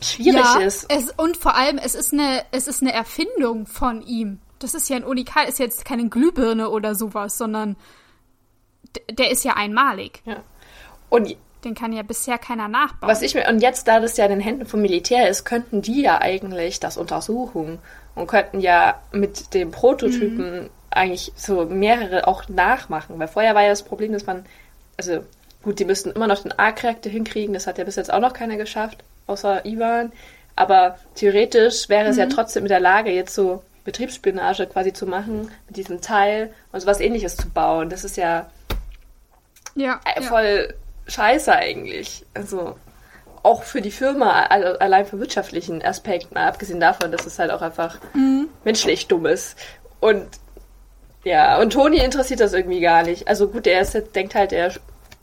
schwierig 0.00 0.42
ja, 0.42 0.60
ist. 0.60 0.86
Es, 0.88 1.10
und 1.10 1.36
vor 1.36 1.54
allem, 1.54 1.78
es 1.78 1.94
ist 1.94 2.12
eine, 2.12 2.44
es 2.50 2.66
ist 2.66 2.82
eine 2.82 2.92
Erfindung 2.92 3.66
von 3.66 4.02
ihm. 4.02 4.40
Das 4.58 4.74
ist 4.74 4.88
ja 4.88 4.96
ein 4.96 5.04
Unikat, 5.04 5.48
ist 5.48 5.58
jetzt 5.58 5.84
keine 5.84 6.08
Glühbirne 6.08 6.70
oder 6.70 6.94
sowas, 6.94 7.36
sondern 7.36 7.76
der 9.10 9.30
ist 9.30 9.44
ja 9.44 9.54
einmalig. 9.54 10.22
Ja. 10.24 10.36
Und 11.08 11.36
den 11.64 11.74
kann 11.74 11.92
ja 11.92 12.02
bisher 12.02 12.38
keiner 12.38 12.68
nachbauen. 12.68 13.10
Was 13.10 13.22
ich 13.22 13.34
mir, 13.34 13.48
und 13.48 13.60
jetzt, 13.60 13.86
da 13.88 14.00
das 14.00 14.16
ja 14.16 14.24
in 14.24 14.32
den 14.32 14.40
Händen 14.40 14.66
vom 14.66 14.82
Militär 14.82 15.28
ist, 15.28 15.44
könnten 15.44 15.82
die 15.82 16.02
ja 16.02 16.20
eigentlich 16.20 16.80
das 16.80 16.96
untersuchen 16.96 17.78
und 18.14 18.26
könnten 18.26 18.60
ja 18.60 19.00
mit 19.12 19.54
dem 19.54 19.70
Prototypen 19.70 20.62
mhm. 20.62 20.70
eigentlich 20.90 21.32
so 21.36 21.64
mehrere 21.64 22.26
auch 22.26 22.48
nachmachen. 22.48 23.18
Weil 23.18 23.28
vorher 23.28 23.54
war 23.54 23.62
ja 23.62 23.68
das 23.68 23.82
Problem, 23.82 24.12
dass 24.12 24.26
man, 24.26 24.44
also 24.96 25.24
gut, 25.62 25.78
die 25.78 25.84
müssten 25.84 26.10
immer 26.10 26.26
noch 26.26 26.42
den 26.42 26.58
A-Charakter 26.58 27.08
hinkriegen, 27.08 27.54
das 27.54 27.66
hat 27.66 27.78
ja 27.78 27.84
bis 27.84 27.96
jetzt 27.96 28.12
auch 28.12 28.20
noch 28.20 28.32
keiner 28.32 28.56
geschafft, 28.56 29.04
außer 29.26 29.64
Ivan. 29.64 30.12
Aber 30.56 30.98
theoretisch 31.14 31.88
wäre 31.88 32.08
es 32.08 32.16
mhm. 32.16 32.22
ja 32.22 32.26
trotzdem 32.26 32.64
in 32.64 32.68
der 32.68 32.80
Lage, 32.80 33.10
jetzt 33.10 33.34
so 33.34 33.62
Betriebsspionage 33.84 34.66
quasi 34.66 34.92
zu 34.92 35.06
machen, 35.06 35.50
mit 35.66 35.76
diesem 35.76 36.00
Teil 36.00 36.52
und 36.72 36.80
so 36.80 36.86
was 36.86 37.00
ähnliches 37.00 37.36
zu 37.36 37.48
bauen. 37.48 37.88
Das 37.88 38.04
ist 38.04 38.16
ja, 38.16 38.50
ja 39.74 40.00
voll 40.20 40.68
ja 40.68 40.81
scheiße 41.06 41.54
eigentlich. 41.54 42.24
Also 42.34 42.76
auch 43.42 43.64
für 43.64 43.80
die 43.80 43.90
Firma, 43.90 44.44
also 44.44 44.78
allein 44.78 45.06
für 45.06 45.18
wirtschaftlichen 45.18 45.84
Aspekten, 45.84 46.36
abgesehen 46.36 46.80
davon, 46.80 47.10
dass 47.10 47.26
es 47.26 47.38
halt 47.38 47.50
auch 47.50 47.62
einfach 47.62 47.98
mhm. 48.14 48.48
menschlich 48.64 49.08
dumm 49.08 49.26
ist. 49.26 49.56
Und 50.00 50.26
ja, 51.24 51.60
und 51.60 51.72
Toni 51.72 51.98
interessiert 51.98 52.40
das 52.40 52.52
irgendwie 52.52 52.80
gar 52.80 53.02
nicht. 53.02 53.28
Also 53.28 53.48
gut, 53.48 53.66
er 53.66 53.80
ist, 53.80 53.96
denkt 54.14 54.34
halt, 54.34 54.52
er 54.52 54.72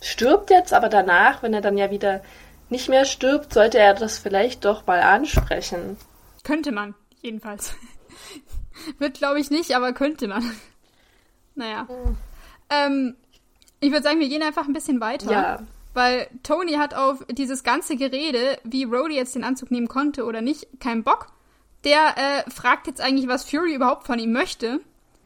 stirbt 0.01 0.49
jetzt, 0.49 0.73
aber 0.73 0.89
danach, 0.89 1.43
wenn 1.43 1.53
er 1.53 1.61
dann 1.61 1.77
ja 1.77 1.91
wieder 1.91 2.21
nicht 2.69 2.87
mehr 2.89 3.05
stirbt, 3.05 3.53
sollte 3.53 3.79
er 3.79 3.93
das 3.93 4.17
vielleicht 4.17 4.63
doch 4.65 4.85
mal 4.85 5.01
ansprechen. 5.01 5.97
Könnte 6.43 6.71
man, 6.71 6.95
jedenfalls. 7.21 7.75
Wird, 8.97 9.17
glaube 9.17 9.39
ich, 9.39 9.51
nicht, 9.51 9.75
aber 9.75 9.93
könnte 9.93 10.27
man. 10.27 10.43
Naja. 11.55 11.87
Mhm. 11.89 12.17
Ähm, 12.69 13.15
ich 13.79 13.91
würde 13.91 14.03
sagen, 14.03 14.19
wir 14.19 14.29
gehen 14.29 14.43
einfach 14.43 14.67
ein 14.67 14.73
bisschen 14.73 15.01
weiter. 15.01 15.31
Ja. 15.31 15.59
Weil 15.93 16.27
Tony 16.43 16.73
hat 16.73 16.93
auf 16.93 17.25
dieses 17.31 17.63
ganze 17.63 17.95
Gerede, 17.95 18.59
wie 18.63 18.83
Rhodey 18.83 19.15
jetzt 19.15 19.35
den 19.35 19.43
Anzug 19.43 19.71
nehmen 19.71 19.87
konnte 19.87 20.25
oder 20.25 20.41
nicht, 20.41 20.67
keinen 20.79 21.03
Bock. 21.03 21.27
Der 21.83 22.17
äh, 22.17 22.49
fragt 22.49 22.87
jetzt 22.87 23.01
eigentlich, 23.01 23.27
was 23.27 23.49
Fury 23.49 23.73
überhaupt 23.73 24.05
von 24.05 24.19
ihm 24.19 24.31
möchte. 24.31 24.81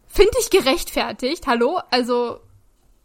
Finde 0.08 0.32
ich 0.40 0.50
gerechtfertigt. 0.50 1.48
Hallo? 1.48 1.80
Also, 1.90 2.40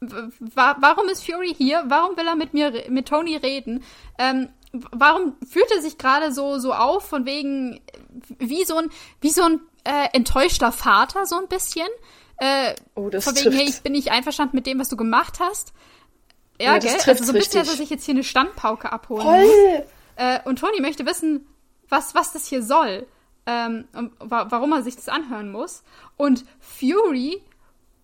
wa 0.00 0.76
warum 0.80 1.08
ist 1.08 1.24
Fury 1.24 1.54
hier? 1.54 1.84
Warum 1.88 2.16
will 2.16 2.26
er 2.26 2.36
mit 2.36 2.54
mir, 2.54 2.84
mit 2.90 3.08
Tony 3.08 3.36
reden? 3.36 3.82
Ähm, 4.18 4.50
warum 4.72 5.36
fühlt 5.50 5.70
er 5.74 5.82
sich 5.82 5.98
gerade 5.98 6.32
so, 6.32 6.58
so 6.58 6.74
auf, 6.74 7.08
von 7.08 7.24
wegen, 7.24 7.80
wie 8.38 8.64
so 8.64 8.76
ein, 8.76 8.90
wie 9.20 9.30
so 9.30 9.42
ein 9.42 9.60
äh, 9.84 10.08
enttäuschter 10.12 10.70
Vater, 10.70 11.26
so 11.26 11.36
ein 11.36 11.48
bisschen? 11.48 11.88
Äh, 12.38 12.74
oh, 12.94 13.08
das 13.10 13.24
von 13.24 13.34
wegen, 13.34 13.44
trifft. 13.44 13.58
hey, 13.58 13.68
ich 13.68 13.82
bin 13.82 13.92
nicht 13.92 14.10
einverstanden 14.10 14.56
mit 14.56 14.66
dem, 14.66 14.78
was 14.78 14.88
du 14.88 14.96
gemacht 14.96 15.40
hast. 15.40 15.72
Ja, 16.60 16.74
ja 16.74 16.78
gell? 16.78 16.96
Also 17.06 17.24
so 17.24 17.32
ein 17.32 17.38
bisschen, 17.38 17.64
dass 17.64 17.76
sich 17.76 17.90
jetzt 17.90 18.04
hier 18.04 18.14
eine 18.14 18.24
Standpauke 18.24 18.92
abholen 18.92 19.22
Voll. 19.22 19.44
muss. 19.44 19.86
Äh, 20.16 20.40
und 20.44 20.58
Tony 20.58 20.80
möchte 20.80 21.06
wissen, 21.06 21.46
was, 21.88 22.14
was 22.14 22.32
das 22.32 22.46
hier 22.46 22.62
soll. 22.62 23.06
Ähm, 23.46 23.88
wa 24.18 24.46
warum 24.50 24.72
er 24.72 24.82
sich 24.82 24.96
das 24.96 25.08
anhören 25.08 25.50
muss. 25.50 25.82
Und 26.16 26.44
Fury 26.60 27.42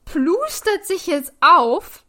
plustert 0.05 0.87
sich 0.87 1.07
jetzt 1.07 1.33
auf, 1.41 2.05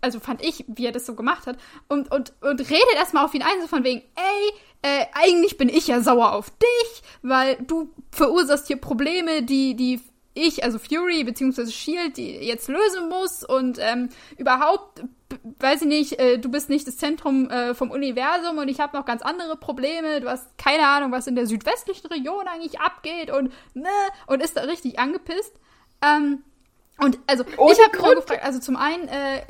also 0.00 0.20
fand 0.20 0.44
ich, 0.44 0.64
wie 0.66 0.86
er 0.86 0.92
das 0.92 1.06
so 1.06 1.14
gemacht 1.14 1.46
hat, 1.46 1.56
und, 1.88 2.10
und, 2.10 2.32
und 2.40 2.60
redet 2.60 2.94
erstmal 2.96 3.24
auf 3.24 3.34
ihn 3.34 3.42
ein, 3.42 3.60
so 3.60 3.68
von 3.68 3.84
wegen, 3.84 4.00
ey, 4.00 4.52
äh, 4.82 5.06
eigentlich 5.12 5.58
bin 5.58 5.68
ich 5.68 5.86
ja 5.86 6.00
sauer 6.00 6.32
auf 6.32 6.50
dich, 6.50 7.02
weil 7.22 7.56
du 7.56 7.90
verursachst 8.10 8.66
hier 8.66 8.80
Probleme, 8.80 9.42
die, 9.42 9.74
die 9.74 10.00
ich, 10.34 10.64
also 10.64 10.78
Fury 10.78 11.24
bzw. 11.24 11.66
Shield, 11.70 12.16
die 12.16 12.30
jetzt 12.30 12.68
lösen 12.68 13.08
muss 13.08 13.44
und 13.44 13.78
ähm, 13.80 14.10
überhaupt 14.36 15.02
weiß 15.58 15.82
ich 15.82 15.88
nicht, 15.88 16.18
äh, 16.18 16.38
du 16.38 16.50
bist 16.50 16.68
nicht 16.68 16.86
das 16.86 16.96
Zentrum 16.96 17.48
äh, 17.50 17.74
vom 17.74 17.90
Universum 17.90 18.58
und 18.58 18.68
ich 18.68 18.80
habe 18.80 18.96
noch 18.96 19.04
ganz 19.04 19.22
andere 19.22 19.56
Probleme. 19.56 20.20
Du 20.20 20.28
hast 20.28 20.46
keine 20.58 20.86
Ahnung, 20.86 21.12
was 21.12 21.26
in 21.26 21.36
der 21.36 21.46
südwestlichen 21.46 22.06
Region 22.08 22.46
eigentlich 22.48 22.80
abgeht 22.80 23.30
und 23.30 23.52
ne 23.74 23.88
und 24.26 24.42
ist 24.42 24.56
da 24.56 24.62
richtig 24.62 24.98
angepisst. 24.98 25.54
Ähm, 26.02 26.42
und 26.98 27.18
also 27.26 27.44
Ohne 27.56 27.72
ich 27.72 27.80
habe 27.80 27.96
Grund. 27.96 28.16
gefragt, 28.16 28.42
also 28.44 28.58
zum 28.58 28.76
einen 28.76 29.08
äh, 29.08 29.42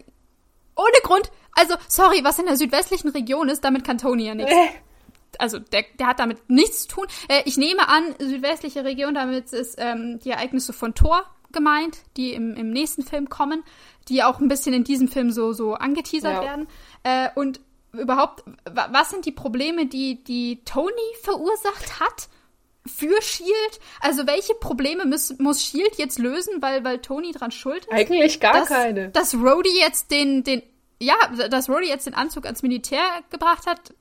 ohne 0.77 1.01
Grund. 1.03 1.31
Also 1.53 1.75
sorry, 1.89 2.21
was 2.23 2.39
in 2.39 2.47
der 2.47 2.57
südwestlichen 2.57 3.09
Region 3.11 3.49
ist, 3.49 3.65
damit 3.65 3.85
kann 3.85 3.99
Tony 3.99 4.27
ja 4.27 4.35
nichts 4.35 4.53
Äh, 4.53 4.69
also 5.39 5.59
der, 5.59 5.85
der 5.99 6.07
hat 6.07 6.19
damit 6.19 6.49
nichts 6.49 6.83
zu 6.83 6.89
tun. 6.89 7.07
Äh, 7.29 7.43
ich 7.45 7.57
nehme 7.57 7.89
an, 7.89 8.15
südwestliche 8.19 8.85
Region, 8.85 9.15
damit 9.15 9.53
ist 9.53 9.77
ähm, 9.79 10.19
die 10.21 10.31
Ereignisse 10.31 10.73
von 10.73 10.95
Thor 10.95 11.25
gemeint, 11.53 11.99
die 12.17 12.33
im, 12.33 12.55
im 12.55 12.71
nächsten 12.71 13.03
Film 13.03 13.29
kommen, 13.29 13.65
die 14.09 14.23
auch 14.23 14.41
ein 14.41 14.49
bisschen 14.49 14.73
in 14.75 14.85
diesem 14.85 15.09
Film 15.09 15.31
so, 15.31 15.53
so 15.53 15.75
angeteasert 15.75 16.35
Ja. 16.35 16.43
werden. 16.43 16.69
Äh, 17.03 17.29
und 17.35 17.61
überhaupt, 17.93 18.45
wa 18.71 18.89
was 18.93 19.11
sind 19.11 19.27
die 19.27 19.33
Probleme, 19.33 19.87
die, 19.87 20.23
die 20.23 20.61
Tony 20.65 20.93
verursacht 21.23 22.01
hat? 22.01 22.29
Für 22.87 23.21
Shield? 23.21 23.81
Also 24.01 24.27
welche 24.27 24.55
Probleme 24.55 25.05
muss, 25.05 25.39
muss 25.39 25.63
Shield 25.63 25.97
jetzt 25.99 26.19
lösen, 26.19 26.63
weil, 26.63 26.83
weil 26.83 26.99
Tony 26.99 27.31
dran 27.33 27.51
schuld 27.51 27.85
ist? 27.85 27.93
eigentlich 27.93 28.41
gar 28.41 28.55
dass, 28.55 28.69
keine. 28.69 29.11
Dass 29.11 29.35
Rhodey 29.35 29.79
jetzt 29.79 30.11
den, 30.11 30.45
den, 30.45 30.63
ja, 30.99 31.15
dass 31.51 31.69
Rhodey 31.69 31.89
jetzt 31.89 32.07
den 32.07 32.15
Anzug 32.15 32.47
ans 32.47 32.63
Militär 32.63 33.03
gebracht 33.29 33.67
hat, 33.67 33.93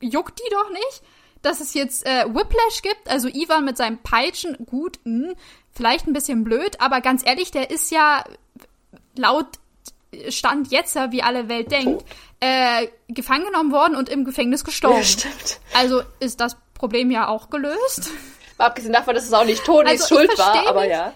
juckt 0.00 0.38
die 0.38 0.50
doch 0.50 0.70
nicht. 0.70 1.02
Dass 1.42 1.60
es 1.60 1.72
jetzt 1.72 2.04
äh, 2.04 2.26
Whiplash 2.26 2.82
gibt, 2.82 3.08
also 3.08 3.26
Ivan 3.28 3.64
mit 3.64 3.78
seinem 3.78 3.96
Peitschen, 3.98 4.58
gut, 4.66 4.98
mh, 5.04 5.32
vielleicht 5.72 6.06
ein 6.06 6.12
bisschen 6.12 6.44
blöd, 6.44 6.78
aber 6.82 7.00
ganz 7.00 7.24
ehrlich, 7.24 7.50
der 7.50 7.70
ist 7.70 7.90
ja 7.90 8.22
laut 9.16 9.46
Stand 10.28 10.70
jetzt, 10.70 10.96
wie 10.96 11.22
alle 11.22 11.48
Welt 11.48 11.70
denkt, 11.70 12.04
äh, 12.40 12.88
gefangen 13.08 13.44
genommen 13.46 13.72
worden 13.72 13.96
und 13.96 14.08
im 14.10 14.24
Gefängnis 14.26 14.64
gestorben. 14.64 14.98
Ja, 14.98 15.04
stimmt. 15.04 15.60
Also 15.72 16.02
ist 16.18 16.40
das 16.40 16.56
Problem 16.74 17.10
ja 17.10 17.28
auch 17.28 17.48
gelöst. 17.48 18.10
Mal 18.58 18.66
abgesehen 18.66 18.92
davon, 18.92 19.14
dass 19.14 19.24
es 19.24 19.32
auch 19.32 19.44
nicht 19.46 19.64
Tonys 19.64 20.02
Also, 20.02 20.16
Schuld 20.16 20.36
war, 20.36 20.66
aber 20.66 20.80
nicht. 20.82 20.90
ja. 20.90 21.12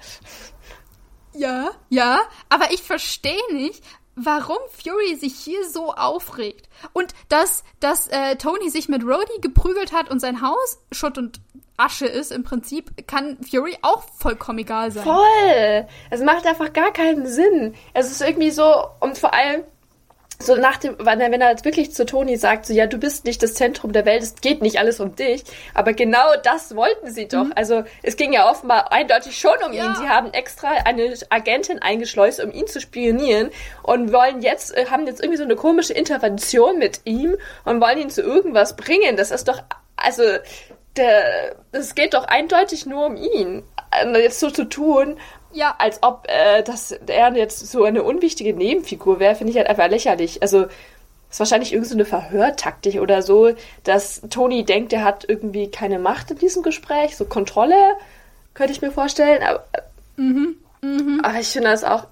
Ja, 1.36 1.70
ja, 1.90 2.20
aber 2.48 2.70
ich 2.72 2.82
verstehe 2.82 3.52
nicht, 3.52 3.82
warum 4.16 4.58
Fury 4.70 5.16
sich 5.16 5.34
hier 5.34 5.68
so 5.68 5.92
aufregt. 5.92 6.68
Und 6.92 7.14
dass, 7.28 7.64
dass 7.80 8.08
äh, 8.08 8.36
Tony 8.36 8.70
sich 8.70 8.88
mit 8.88 9.02
Rhodey 9.02 9.40
geprügelt 9.40 9.92
hat 9.92 10.10
und 10.10 10.20
sein 10.20 10.40
Haus 10.40 10.78
Schutt 10.92 11.18
und 11.18 11.40
Asche 11.76 12.06
ist 12.06 12.30
im 12.30 12.44
Prinzip, 12.44 13.06
kann 13.08 13.38
Fury 13.42 13.76
auch 13.82 14.04
vollkommen 14.16 14.60
egal 14.60 14.92
sein. 14.92 15.02
Voll! 15.02 15.86
Es 16.10 16.20
macht 16.22 16.46
einfach 16.46 16.72
gar 16.72 16.92
keinen 16.92 17.26
Sinn. 17.26 17.74
Es 17.94 18.10
ist 18.10 18.20
irgendwie 18.20 18.52
so, 18.52 18.86
und 19.00 19.18
vor 19.18 19.34
allem, 19.34 19.64
so 20.38 20.56
nach 20.56 20.76
dem, 20.78 20.96
wenn 20.98 21.20
er, 21.20 21.30
wenn 21.30 21.40
er 21.40 21.50
jetzt 21.50 21.64
wirklich 21.64 21.92
zu 21.92 22.04
Toni 22.04 22.36
sagt, 22.36 22.66
so, 22.66 22.72
ja, 22.72 22.86
du 22.86 22.98
bist 22.98 23.24
nicht 23.24 23.42
das 23.42 23.54
Zentrum 23.54 23.92
der 23.92 24.04
Welt, 24.04 24.22
es 24.22 24.34
geht 24.36 24.62
nicht 24.62 24.78
alles 24.78 25.00
um 25.00 25.14
dich. 25.16 25.44
Aber 25.74 25.92
genau 25.92 26.34
das 26.42 26.74
wollten 26.76 27.10
sie 27.10 27.28
doch. 27.28 27.46
Also, 27.54 27.84
es 28.02 28.16
ging 28.16 28.32
ja 28.32 28.50
offenbar 28.50 28.92
eindeutig 28.92 29.38
schon 29.38 29.56
um 29.64 29.72
Ja. 29.72 29.86
ihn. 29.86 29.94
Sie 29.96 30.08
haben 30.08 30.32
extra 30.32 30.68
eine 30.84 31.14
Agentin 31.30 31.80
eingeschleust, 31.80 32.42
um 32.42 32.50
ihn 32.52 32.66
zu 32.66 32.80
spionieren 32.80 33.50
und 33.82 34.12
wollen 34.12 34.42
jetzt, 34.42 34.76
äh, 34.76 34.86
haben 34.90 35.06
jetzt 35.06 35.20
irgendwie 35.20 35.38
so 35.38 35.44
eine 35.44 35.56
komische 35.56 35.92
Intervention 35.92 36.78
mit 36.78 37.00
ihm 37.04 37.36
und 37.64 37.80
wollen 37.80 37.98
ihn 37.98 38.10
zu 38.10 38.22
irgendwas 38.22 38.76
bringen. 38.76 39.16
Das 39.16 39.30
ist 39.30 39.48
doch, 39.48 39.62
also, 39.96 40.22
der, 40.96 41.56
es 41.72 41.94
geht 41.94 42.14
doch 42.14 42.24
eindeutig 42.24 42.86
nur 42.86 43.06
um 43.06 43.16
ihn. 43.16 43.62
Also 43.90 44.20
jetzt 44.20 44.40
so 44.40 44.50
zu 44.50 44.64
tun, 44.64 45.16
Ja, 45.54 45.74
als 45.78 46.02
ob 46.02 46.26
äh, 46.28 46.62
das, 46.62 46.92
er 46.92 47.34
jetzt 47.34 47.70
so 47.70 47.84
eine 47.84 48.02
unwichtige 48.02 48.52
Nebenfigur 48.54 49.20
wäre, 49.20 49.34
finde 49.34 49.52
ich 49.52 49.56
halt 49.56 49.68
einfach 49.68 49.88
lächerlich. 49.88 50.42
Also 50.42 50.66
ist 51.30 51.40
wahrscheinlich 51.40 51.72
irgendeine 51.72 52.04
so 52.04 52.14
eine 52.14 52.22
Verhörtaktik 52.22 53.00
oder 53.00 53.22
so, 53.22 53.54
dass 53.82 54.20
Tony 54.30 54.64
denkt, 54.64 54.92
er 54.92 55.02
hat 55.02 55.28
irgendwie 55.28 55.68
keine 55.68 55.98
Macht 55.98 56.30
in 56.30 56.38
diesem 56.38 56.62
Gespräch, 56.62 57.16
so 57.16 57.24
Kontrolle, 57.24 57.74
könnte 58.54 58.72
ich 58.72 58.82
mir 58.82 58.92
vorstellen. 58.92 59.42
Aber, 59.42 59.64
aber 61.22 61.40
ich 61.40 61.48
finde 61.48 61.70
das 61.70 61.82
auch. 61.82 62.06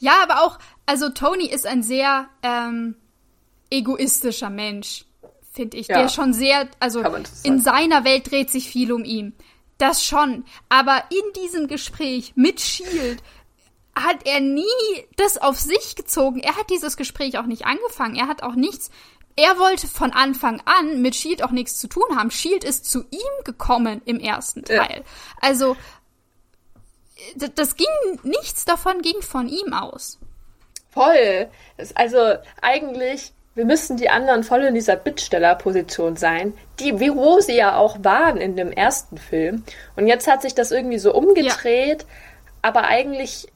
ja, 0.00 0.14
aber 0.22 0.42
auch, 0.42 0.58
also 0.84 1.10
Tony 1.10 1.46
ist 1.46 1.64
ein 1.64 1.84
sehr 1.84 2.26
ähm, 2.42 2.96
egoistischer 3.70 4.50
Mensch, 4.50 5.04
finde 5.52 5.76
ich. 5.76 5.86
Ja. 5.86 6.00
Der 6.00 6.08
schon 6.08 6.32
sehr, 6.32 6.68
also 6.80 7.04
in 7.44 7.60
seiner 7.60 8.04
Welt 8.04 8.30
dreht 8.30 8.50
sich 8.50 8.68
viel 8.68 8.92
um 8.92 9.04
ihn. 9.04 9.34
Das 9.78 10.04
schon. 10.04 10.44
Aber 10.68 11.02
in 11.10 11.42
diesem 11.42 11.68
Gespräch 11.68 12.32
mit 12.34 12.60
Shield 12.60 13.22
hat 13.94 14.26
er 14.26 14.40
nie 14.40 14.64
das 15.16 15.38
auf 15.38 15.58
sich 15.58 15.96
gezogen. 15.96 16.40
Er 16.40 16.56
hat 16.56 16.70
dieses 16.70 16.96
Gespräch 16.96 17.38
auch 17.38 17.46
nicht 17.46 17.66
angefangen. 17.66 18.14
Er 18.16 18.28
hat 18.28 18.42
auch 18.42 18.54
nichts. 18.54 18.90
Er 19.36 19.58
wollte 19.58 19.86
von 19.86 20.12
Anfang 20.12 20.62
an 20.64 21.02
mit 21.02 21.14
Shield 21.14 21.42
auch 21.42 21.50
nichts 21.50 21.76
zu 21.78 21.88
tun 21.88 22.16
haben. 22.16 22.30
Shield 22.30 22.64
ist 22.64 22.90
zu 22.90 23.00
ihm 23.10 23.44
gekommen 23.44 24.00
im 24.06 24.18
ersten 24.18 24.64
Ja. 24.68 24.84
Teil. 24.86 25.04
Also 25.40 25.76
d- 27.34 27.50
das 27.54 27.76
ging 27.76 27.86
nichts 28.22 28.64
davon 28.64 29.02
ging 29.02 29.20
von 29.20 29.48
ihm 29.48 29.72
aus. 29.74 30.18
Voll. 30.90 31.50
Also 31.94 32.34
eigentlich, 32.62 33.32
wir 33.56 33.64
müssten 33.64 33.96
die 33.96 34.08
anderen 34.10 34.44
voll 34.44 34.62
in 34.64 34.74
dieser 34.74 34.94
Bittstellerposition 34.96 36.14
sein, 36.16 36.52
die, 36.78 37.00
wie 37.00 37.12
wo 37.14 37.40
sie 37.40 37.56
ja 37.56 37.76
auch 37.76 37.96
waren 38.02 38.36
in 38.36 38.54
dem 38.54 38.70
ersten 38.70 39.16
Film. 39.18 39.64
Und 39.96 40.06
jetzt 40.06 40.28
hat 40.28 40.42
sich 40.42 40.54
das 40.54 40.70
irgendwie 40.70 40.98
so 40.98 41.12
umgedreht, 41.14 42.06
aber 42.62 42.84
eigentlich, 42.84 43.48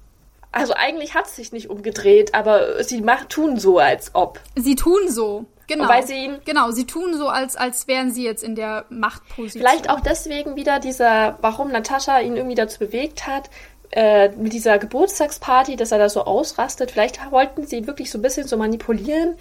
also 0.53 0.73
eigentlich 0.75 1.15
hat 1.15 1.27
es 1.27 1.37
sich 1.37 1.53
nicht 1.53 1.69
umgedreht, 1.71 2.35
aber 2.35 2.83
sie 2.83 3.03
machen, 3.03 3.29
tun 3.29 3.59
so, 3.59 3.79
als 3.79 4.15
ob. 4.15 4.41
Sie 4.57 4.75
tun 4.75 5.09
so. 5.09 5.45
Genau. 5.69 5.89
Weil 5.89 6.05
sie 6.07 6.15
ihn- 6.25 6.41
genau, 6.45 6.73
sie 6.73 6.85
tun 6.87 7.17
so, 7.17 7.29
als, 7.29 7.55
als 7.55 7.87
wären 7.87 8.11
sie 8.11 8.25
jetzt 8.25 8.43
in 8.43 8.57
der 8.57 8.87
Machtposition. 8.89 9.61
Vielleicht 9.63 9.89
auch 9.89 10.01
deswegen 10.01 10.57
wieder 10.57 10.81
dieser, 10.81 11.39
warum 11.43 11.71
Natascha 11.71 12.19
ihn 12.21 12.37
irgendwie 12.37 12.57
dazu 12.57 12.81
bewegt 12.81 13.27
hat, 13.29 13.51
äh, 13.93 14.31
mit 14.31 14.53
dieser 14.53 14.79
Geburtstagsparty, 14.79 15.77
dass 15.77 15.93
er 15.93 15.99
da 15.99 16.09
so 16.09 16.25
ausrastet. 16.25 16.91
Vielleicht 16.91 17.21
wollten 17.31 17.67
sie 17.67 17.77
ihn 17.79 17.87
wirklich 17.87 18.11
so 18.11 18.19
ein 18.19 18.23
bisschen 18.23 18.49
so 18.49 18.57
manipulieren, 18.57 19.37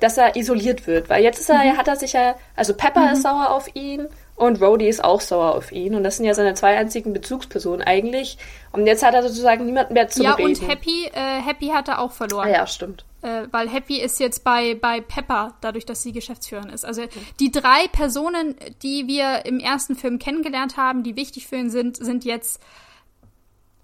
dass 0.00 0.16
er 0.18 0.36
isoliert 0.36 0.86
wird. 0.86 1.08
Weil 1.08 1.22
jetzt 1.22 1.38
ist 1.40 1.50
er, 1.50 1.76
hat 1.76 1.88
er 1.88 1.96
sich 1.96 2.12
ja, 2.12 2.34
also 2.56 2.74
Pepper 2.74 3.12
ist 3.12 3.22
sauer 3.22 3.50
auf 3.50 3.74
ihn 3.74 4.06
und 4.36 4.60
Rhodey 4.62 4.88
ist 4.88 5.02
auch 5.02 5.20
sauer 5.20 5.54
auf 5.54 5.72
ihn. 5.72 5.94
Und 5.94 6.04
das 6.04 6.16
sind 6.16 6.26
ja 6.26 6.34
seine 6.34 6.54
zwei 6.54 6.76
einzigen 6.76 7.12
Bezugspersonen 7.12 7.82
eigentlich. 7.82 8.38
Und 8.72 8.86
jetzt 8.86 9.04
hat 9.04 9.14
er 9.14 9.22
sozusagen 9.22 9.66
niemanden 9.66 9.94
mehr 9.94 10.08
zum 10.08 10.22
Ja, 10.24 10.34
Reden. 10.34 10.48
und 10.60 10.68
Happy, 10.68 11.06
äh, 11.12 11.40
Happy 11.42 11.68
hat 11.68 11.88
er 11.88 12.00
auch 12.00 12.12
verloren. 12.12 12.46
Ah 12.48 12.50
ja, 12.50 12.66
stimmt. 12.66 13.04
äh, 13.22 13.42
weil 13.50 13.68
Happy 13.68 14.00
ist 14.00 14.20
jetzt 14.20 14.44
bei, 14.44 14.76
bei 14.80 15.00
Pepper, 15.00 15.54
dadurch, 15.60 15.84
dass 15.86 16.02
sie 16.04 16.12
Geschäftsführerin 16.12 16.70
ist. 16.70 16.84
Also 16.84 17.02
die 17.40 17.50
drei 17.50 17.88
Personen, 17.90 18.54
die 18.84 19.08
wir 19.08 19.44
im 19.46 19.58
ersten 19.58 19.96
Film 19.96 20.18
kennengelernt 20.20 20.76
haben, 20.76 21.02
die 21.02 21.16
wichtig 21.16 21.48
für 21.48 21.56
ihn 21.56 21.70
sind, 21.70 21.96
sind 21.96 22.24
jetzt 22.24 22.60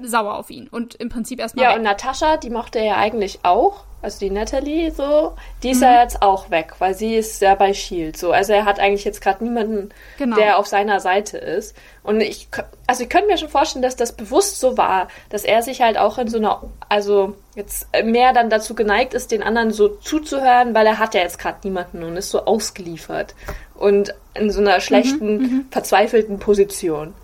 sauer 0.00 0.34
auf 0.38 0.50
ihn 0.50 0.68
und 0.68 0.94
im 0.96 1.08
Prinzip 1.08 1.40
erstmal 1.40 1.64
Ja, 1.64 1.70
weg. 1.70 1.78
und 1.78 1.84
Natascha, 1.84 2.36
die 2.36 2.50
mochte 2.50 2.78
er 2.80 2.84
ja 2.84 2.96
eigentlich 2.96 3.40
auch, 3.44 3.84
also 4.02 4.18
die 4.18 4.28
Natalie 4.30 4.90
so, 4.90 5.32
die 5.62 5.68
Mhm. 5.68 5.72
ist 5.72 5.80
ja 5.82 6.02
jetzt 6.02 6.20
auch 6.20 6.50
weg, 6.50 6.74
weil 6.78 6.94
sie 6.94 7.14
ist 7.14 7.40
ja 7.40 7.54
bei 7.54 7.72
Shield 7.72 8.18
so. 8.18 8.32
Also 8.32 8.52
er 8.52 8.66
hat 8.66 8.78
eigentlich 8.78 9.04
jetzt 9.04 9.22
gerade 9.22 9.42
niemanden, 9.42 9.90
Genau. 10.18 10.36
der 10.36 10.58
auf 10.58 10.66
seiner 10.66 11.00
Seite 11.00 11.38
ist. 11.38 11.74
Und 12.02 12.20
ich, 12.20 12.48
also 12.86 13.02
ich 13.04 13.08
könnte 13.08 13.28
mir 13.28 13.38
schon 13.38 13.48
vorstellen, 13.48 13.82
dass 13.82 13.96
das 13.96 14.12
bewusst 14.12 14.60
so 14.60 14.76
war, 14.76 15.08
dass 15.30 15.44
er 15.44 15.62
sich 15.62 15.80
halt 15.80 15.96
auch 15.96 16.18
in 16.18 16.28
so 16.28 16.36
einer, 16.36 16.60
also 16.90 17.34
jetzt 17.54 17.86
mehr 18.04 18.34
dann 18.34 18.50
dazu 18.50 18.74
geneigt 18.74 19.14
ist, 19.14 19.30
den 19.30 19.42
anderen 19.42 19.70
so 19.70 19.88
zuzuhören, 19.88 20.74
weil 20.74 20.86
er 20.86 20.98
hat 20.98 21.14
ja 21.14 21.20
jetzt 21.22 21.38
gerade 21.38 21.58
niemanden 21.62 22.02
und 22.02 22.16
ist 22.18 22.28
so 22.30 22.44
ausgeliefert 22.44 23.34
und 23.74 24.12
in 24.34 24.50
so 24.50 24.60
einer 24.60 24.80
schlechten, 24.80 25.36
Mhm, 25.38 25.66
verzweifelten 25.70 26.38
Position. 26.40 27.14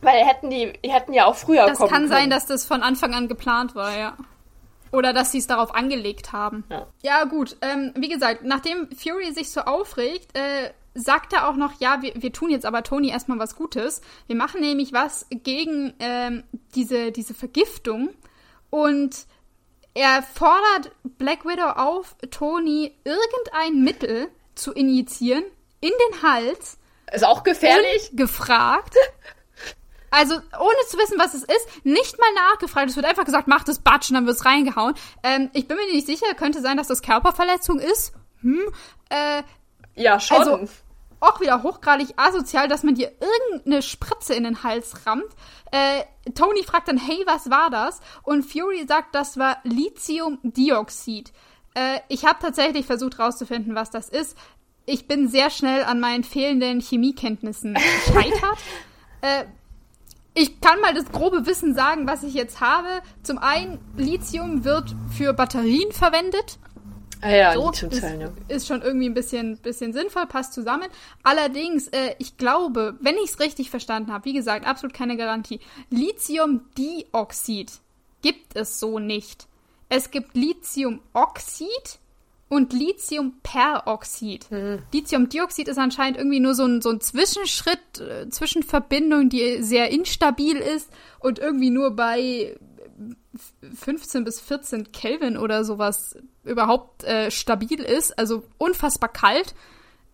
Weil 0.00 0.24
hätten 0.24 0.50
die, 0.50 0.72
die 0.84 0.92
hätten 0.92 1.12
ja 1.12 1.26
auch 1.26 1.36
früher 1.36 1.66
das 1.66 1.78
kommen 1.78 1.90
kann 1.90 1.98
können. 2.02 2.12
sein, 2.12 2.30
dass 2.30 2.46
das 2.46 2.64
von 2.64 2.82
Anfang 2.82 3.14
an 3.14 3.28
geplant 3.28 3.74
war, 3.74 3.96
ja. 3.96 4.16
Oder 4.92 5.12
dass 5.12 5.32
sie 5.32 5.38
es 5.38 5.46
darauf 5.46 5.74
angelegt 5.74 6.32
haben. 6.32 6.64
Ja. 6.70 6.86
Ja, 7.02 7.24
gut. 7.24 7.56
Ähm, 7.60 7.92
wie 7.96 8.08
gesagt, 8.08 8.42
nachdem 8.44 8.88
Fury 8.92 9.32
sich 9.32 9.50
so 9.50 9.60
aufregt, 9.62 10.36
äh, 10.36 10.72
sagt 10.94 11.32
er 11.32 11.48
auch 11.48 11.56
noch, 11.56 11.72
ja, 11.78 12.00
wir, 12.00 12.12
wir 12.16 12.32
tun 12.32 12.50
jetzt 12.50 12.64
aber 12.64 12.82
Tony 12.82 13.10
erstmal 13.10 13.38
was 13.38 13.54
Gutes. 13.54 14.00
Wir 14.26 14.36
machen 14.36 14.60
nämlich 14.60 14.92
was 14.92 15.26
gegen 15.30 15.92
ähm, 15.98 16.44
diese, 16.74 17.12
diese 17.12 17.34
Vergiftung. 17.34 18.10
Und 18.70 19.26
er 19.94 20.22
fordert 20.22 20.92
Black 21.02 21.44
Widow 21.44 21.70
auf, 21.70 22.16
Tony 22.30 22.92
irgendein 23.04 23.82
Mittel 23.84 24.28
zu 24.54 24.72
injizieren 24.72 25.44
in 25.80 25.90
den 25.90 26.22
Hals, 26.22 26.78
Ist 27.12 27.24
auch 27.24 27.42
gefährlich. 27.44 28.10
gefragt. 28.14 28.94
Also, 30.10 30.34
ohne 30.34 30.86
zu 30.88 30.96
wissen, 30.98 31.18
was 31.18 31.34
es 31.34 31.42
ist, 31.42 31.84
nicht 31.84 32.18
mal 32.18 32.32
nachgefragt. 32.50 32.90
Es 32.90 32.96
wird 32.96 33.06
einfach 33.06 33.24
gesagt, 33.24 33.48
mach 33.48 33.64
das 33.64 33.80
Batsch 33.80 34.10
und 34.10 34.14
dann 34.14 34.26
wird's 34.26 34.44
reingehauen. 34.44 34.94
Ähm, 35.22 35.50
ich 35.52 35.68
bin 35.68 35.76
mir 35.76 35.86
nicht 35.92 36.06
sicher, 36.06 36.34
könnte 36.34 36.60
sein, 36.60 36.76
dass 36.76 36.88
das 36.88 37.02
Körperverletzung 37.02 37.78
ist. 37.78 38.12
Hm. 38.40 38.62
Äh, 39.10 39.42
Ja, 39.94 40.18
schon. 40.20 40.38
also, 40.38 40.68
auch 41.20 41.40
wieder 41.40 41.62
hochgradig 41.62 42.10
asozial, 42.16 42.68
dass 42.68 42.84
man 42.84 42.94
dir 42.94 43.12
irgendeine 43.20 43.82
Spritze 43.82 44.34
in 44.34 44.44
den 44.44 44.62
Hals 44.62 45.06
rammt. 45.06 45.26
Äh, 45.72 46.04
Tony 46.34 46.62
fragt 46.62 46.88
dann, 46.88 46.96
hey, 46.96 47.22
was 47.26 47.50
war 47.50 47.70
das? 47.70 48.00
Und 48.22 48.44
Fury 48.44 48.86
sagt, 48.86 49.14
das 49.14 49.36
war 49.36 49.58
Lithiumdioxid. 49.64 51.32
Äh, 51.74 52.00
ich 52.08 52.24
habe 52.24 52.38
tatsächlich 52.40 52.86
versucht 52.86 53.18
rauszufinden, 53.18 53.74
was 53.74 53.90
das 53.90 54.08
ist. 54.08 54.36
Ich 54.86 55.06
bin 55.06 55.28
sehr 55.28 55.50
schnell 55.50 55.84
an 55.84 56.00
meinen 56.00 56.24
fehlenden 56.24 56.80
Chemiekenntnissen 56.80 57.74
gescheitert. 57.74 58.58
äh, 59.20 59.44
ich 60.34 60.60
kann 60.60 60.80
mal 60.80 60.94
das 60.94 61.10
grobe 61.10 61.46
Wissen 61.46 61.74
sagen, 61.74 62.06
was 62.06 62.22
ich 62.22 62.34
jetzt 62.34 62.60
habe. 62.60 63.02
Zum 63.22 63.38
einen, 63.38 63.78
Lithium 63.96 64.64
wird 64.64 64.94
für 65.16 65.32
Batterien 65.32 65.92
verwendet. 65.92 66.58
Ah 67.20 67.30
ja, 67.30 67.54
So, 67.54 67.66
Lithiumzellen, 67.66 68.20
ja. 68.20 68.30
ist, 68.46 68.68
schon 68.68 68.82
irgendwie 68.82 69.08
ein 69.08 69.14
bisschen, 69.14 69.58
bisschen 69.58 69.92
sinnvoll, 69.92 70.26
passt 70.26 70.54
zusammen. 70.54 70.88
Allerdings, 71.24 71.88
äh, 71.88 72.14
ich 72.18 72.36
glaube, 72.36 72.96
wenn 73.00 73.16
ich 73.16 73.30
es 73.30 73.40
richtig 73.40 73.70
verstanden 73.70 74.12
habe, 74.12 74.24
wie 74.24 74.32
gesagt, 74.32 74.66
absolut 74.66 74.94
keine 74.94 75.16
Garantie, 75.16 75.60
Lithiumdioxid 75.90 77.72
gibt 78.22 78.56
es 78.56 78.78
so 78.78 78.98
nicht. 78.98 79.48
Es 79.88 80.10
gibt 80.10 80.36
Lithiumoxid 80.36 81.98
und 82.48 82.72
Lithiumperoxid. 82.72 84.46
Lithiumdioxid 84.92 85.68
ist 85.68 85.78
anscheinend 85.78 86.16
irgendwie 86.16 86.40
nur 86.40 86.54
so 86.54 86.64
ein, 86.64 86.80
so 86.80 86.90
ein 86.90 87.00
Zwischenschritt, 87.00 88.00
äh, 88.00 88.28
Zwischenverbindung, 88.30 89.28
die 89.28 89.62
sehr 89.62 89.90
instabil 89.90 90.56
ist 90.56 90.90
und 91.20 91.38
irgendwie 91.38 91.70
nur 91.70 91.94
bei 91.94 92.56
15 93.74 94.24
bis 94.24 94.40
14 94.40 94.92
Kelvin 94.92 95.36
oder 95.36 95.64
sowas 95.64 96.16
überhaupt 96.44 97.04
äh, 97.04 97.30
stabil 97.30 97.80
ist, 97.80 98.18
also 98.18 98.42
unfassbar 98.58 99.10
kalt. 99.12 99.54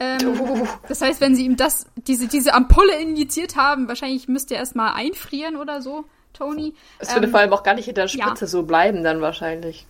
Ähm, 0.01 0.41
Oh. 0.41 0.67
Das 0.89 1.01
heißt, 1.01 1.21
wenn 1.21 1.37
sie 1.37 1.45
ihm 1.45 1.57
das, 1.57 1.87
diese, 1.97 2.27
diese 2.27 2.53
Ampulle 2.53 3.01
injiziert 3.01 3.57
haben, 3.57 3.87
wahrscheinlich 3.87 4.27
müsst 4.29 4.51
ihr 4.51 4.57
erstmal 4.57 4.95
einfrieren 4.95 5.57
oder 5.57 5.81
so, 5.83 6.05
Tony. 6.33 6.75
Es 6.99 7.15
würde 7.15 7.27
Ähm, 7.27 7.31
vor 7.31 7.41
allem 7.41 7.53
auch 7.53 7.63
gar 7.63 7.75
nicht 7.75 7.89
in 7.89 7.95
der 7.95 8.07
ja. 8.07 8.27
Spritze 8.27 8.49
so 8.49 8.65
bleiben 8.65 9.05
dann 9.05 9.21
wahrscheinlich. 9.21 9.87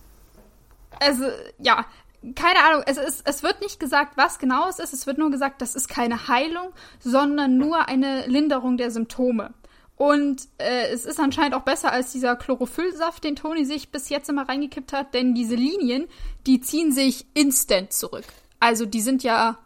also, 0.99 1.25
ja, 1.57 1.85
keine 2.33 2.59
Ahnung, 2.63 2.83
es, 2.87 2.97
ist, 2.97 3.21
es 3.25 3.43
wird 3.43 3.61
nicht 3.61 3.79
gesagt, 3.79 4.17
was 4.17 4.39
genau 4.39 4.67
es 4.67 4.79
ist. 4.79 4.93
Es 4.93 5.05
wird 5.05 5.17
nur 5.17 5.29
gesagt, 5.29 5.61
das 5.61 5.75
ist 5.75 5.87
keine 5.87 6.27
Heilung, 6.27 6.71
sondern 6.99 7.57
nur 7.57 7.87
eine 7.87 8.25
Linderung 8.27 8.77
der 8.77 8.89
Symptome. 8.89 9.53
Und 9.97 10.47
äh, 10.57 10.87
es 10.91 11.05
ist 11.05 11.19
anscheinend 11.19 11.53
auch 11.53 11.61
besser 11.61 11.91
als 11.91 12.11
dieser 12.11 12.35
Chlorophyllsaft, 12.35 13.23
den 13.23 13.35
Toni 13.35 13.63
sich 13.65 13.91
bis 13.91 14.09
jetzt 14.09 14.29
immer 14.29 14.47
reingekippt 14.47 14.91
hat, 14.91 15.13
denn 15.13 15.35
diese 15.35 15.55
Linien, 15.55 16.07
die 16.45 16.59
ziehen 16.59 16.91
sich 16.91 17.25
instant 17.33 17.93
zurück. 17.93 18.25
Also 18.59 18.85
die 18.85 19.01
sind 19.01 19.23
ja, 19.23 19.57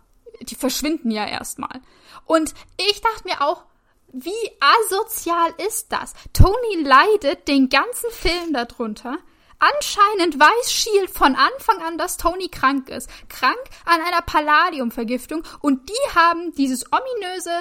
die 0.42 0.56
verschwinden 0.56 1.10
ja 1.10 1.26
erstmal. 1.26 1.82
Und 2.26 2.54
ich 2.78 3.02
dachte 3.02 3.28
mir 3.28 3.42
auch, 3.42 3.64
wie 4.12 4.32
asozial 4.60 5.54
ist 5.68 5.92
das? 5.92 6.14
Tony 6.34 6.84
leidet 6.84 7.48
den 7.48 7.70
ganzen 7.70 8.10
Film 8.12 8.54
darunter. 8.54 9.18
Anscheinend 9.60 10.40
weiß 10.40 10.72
Shield 10.72 11.10
von 11.10 11.36
Anfang 11.36 11.82
an, 11.86 11.98
dass 11.98 12.18
Tony 12.18 12.48
krank 12.48 12.90
ist. 12.90 13.10
Krank 13.28 13.58
an 13.86 14.00
einer 14.02 14.22
Palladiumvergiftung. 14.22 15.44
Und 15.60 15.90
die 15.90 16.16
haben 16.16 16.54
dieses 16.56 16.86
ominöse 16.92 17.52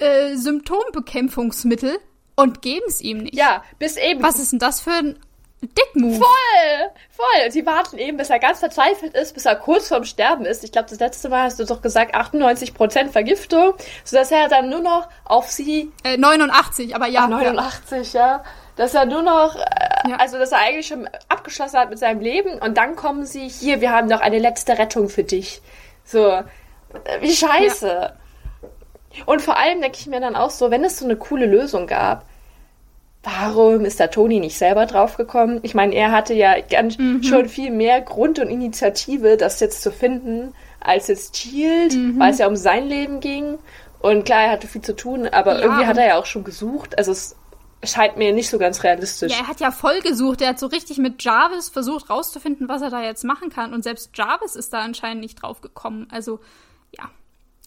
äh, 0.00 0.36
Symptombekämpfungsmittel 0.36 1.98
und 2.36 2.62
geben 2.62 2.86
es 2.88 3.00
ihm 3.00 3.18
nicht. 3.18 3.34
Ja, 3.36 3.62
bis 3.78 3.96
eben. 3.96 4.22
Was 4.22 4.38
ist 4.38 4.52
denn 4.52 4.58
das 4.58 4.80
für 4.80 4.90
ein 4.90 5.18
Dickmove? 5.62 6.16
Voll! 6.18 6.90
Voll! 7.10 7.50
Sie 7.50 7.64
warten 7.64 7.96
eben, 7.98 8.16
bis 8.16 8.28
er 8.30 8.38
ganz 8.38 8.58
verzweifelt 8.58 9.14
ist, 9.14 9.34
bis 9.34 9.46
er 9.46 9.56
kurz 9.56 9.88
vorm 9.88 10.04
Sterben 10.04 10.44
ist. 10.44 10.64
Ich 10.64 10.72
glaube, 10.72 10.88
das 10.90 10.98
letzte 10.98 11.28
Mal 11.28 11.44
hast 11.44 11.58
du 11.60 11.64
doch 11.64 11.80
gesagt, 11.80 12.14
98% 12.14 13.10
Vergiftung, 13.10 13.74
sodass 14.04 14.30
er 14.30 14.48
dann 14.48 14.68
nur 14.68 14.80
noch 14.80 15.08
auf 15.24 15.50
sie, 15.50 15.92
Äh, 16.02 16.16
89, 16.18 16.94
aber 16.94 17.06
ja. 17.06 17.24
ah, 17.24 17.28
89, 17.28 18.12
ja, 18.12 18.44
dass 18.76 18.94
er 18.94 19.06
nur 19.06 19.22
noch, 19.22 19.56
äh, 19.56 20.10
Ja. 20.10 20.16
also 20.16 20.38
dass 20.38 20.52
er 20.52 20.58
eigentlich 20.58 20.86
schon 20.86 21.08
abgeschlossen 21.28 21.78
hat 21.78 21.90
mit 21.90 21.98
seinem 21.98 22.20
Leben 22.20 22.58
und 22.60 22.76
dann 22.76 22.96
kommen 22.96 23.24
sie, 23.26 23.48
hier, 23.48 23.80
wir 23.80 23.90
haben 23.92 24.08
noch 24.08 24.20
eine 24.20 24.38
letzte 24.38 24.78
Rettung 24.78 25.08
für 25.08 25.24
dich. 25.24 25.62
So, 26.04 26.26
äh, 26.28 26.42
wie 27.20 27.32
scheiße. 27.32 28.12
Und 29.26 29.42
vor 29.42 29.56
allem 29.56 29.80
denke 29.80 29.96
ich 29.98 30.06
mir 30.06 30.20
dann 30.20 30.36
auch 30.36 30.50
so, 30.50 30.70
wenn 30.70 30.82
es 30.84 30.98
so 30.98 31.04
eine 31.04 31.16
coole 31.16 31.46
Lösung 31.46 31.86
gab, 31.86 32.24
warum 33.22 33.84
ist 33.84 34.00
da 34.00 34.08
Toni 34.08 34.40
nicht 34.40 34.58
selber 34.58 34.86
draufgekommen? 34.86 35.60
Ich 35.62 35.74
meine, 35.74 35.94
er 35.94 36.12
hatte 36.12 36.34
ja 36.34 36.54
ganz 36.60 36.96
schon 37.26 37.48
viel 37.48 37.70
mehr 37.70 38.00
Grund 38.02 38.38
und 38.38 38.48
Initiative, 38.48 39.36
das 39.36 39.60
jetzt 39.60 39.82
zu 39.82 39.90
finden, 39.92 40.52
als 40.80 41.06
jetzt 41.06 41.36
Shield, 41.36 41.94
weil 42.18 42.32
es 42.32 42.38
ja 42.38 42.46
um 42.48 42.56
sein 42.56 42.86
Leben 42.86 43.20
ging. 43.20 43.58
Und 44.00 44.26
klar, 44.26 44.42
er 44.42 44.50
hatte 44.50 44.66
viel 44.66 44.82
zu 44.82 44.94
tun, 44.94 45.26
aber 45.28 45.54
Ja, 45.54 45.60
irgendwie 45.62 45.86
hat 45.86 45.96
er 45.96 46.06
ja 46.08 46.18
auch 46.18 46.26
schon 46.26 46.44
gesucht. 46.44 46.98
Also 46.98 47.12
es 47.12 47.36
scheint 47.86 48.16
mir 48.16 48.32
nicht 48.32 48.50
so 48.50 48.58
ganz 48.58 48.82
realistisch. 48.82 49.32
Ja, 49.32 49.40
er 49.40 49.48
hat 49.48 49.60
ja 49.60 49.70
voll 49.70 50.00
gesucht. 50.00 50.40
Er 50.40 50.50
hat 50.50 50.58
so 50.58 50.66
richtig 50.66 50.98
mit 50.98 51.22
Jarvis 51.22 51.68
versucht 51.68 52.10
rauszufinden, 52.10 52.68
was 52.68 52.82
er 52.82 52.90
da 52.90 53.02
jetzt 53.02 53.24
machen 53.24 53.50
kann. 53.50 53.72
Und 53.74 53.82
selbst 53.82 54.10
Jarvis 54.14 54.56
ist 54.56 54.72
da 54.72 54.80
anscheinend 54.80 55.20
nicht 55.20 55.42
drauf 55.42 55.60
gekommen. 55.60 56.06
Also, 56.10 56.40
ja. 56.96 57.10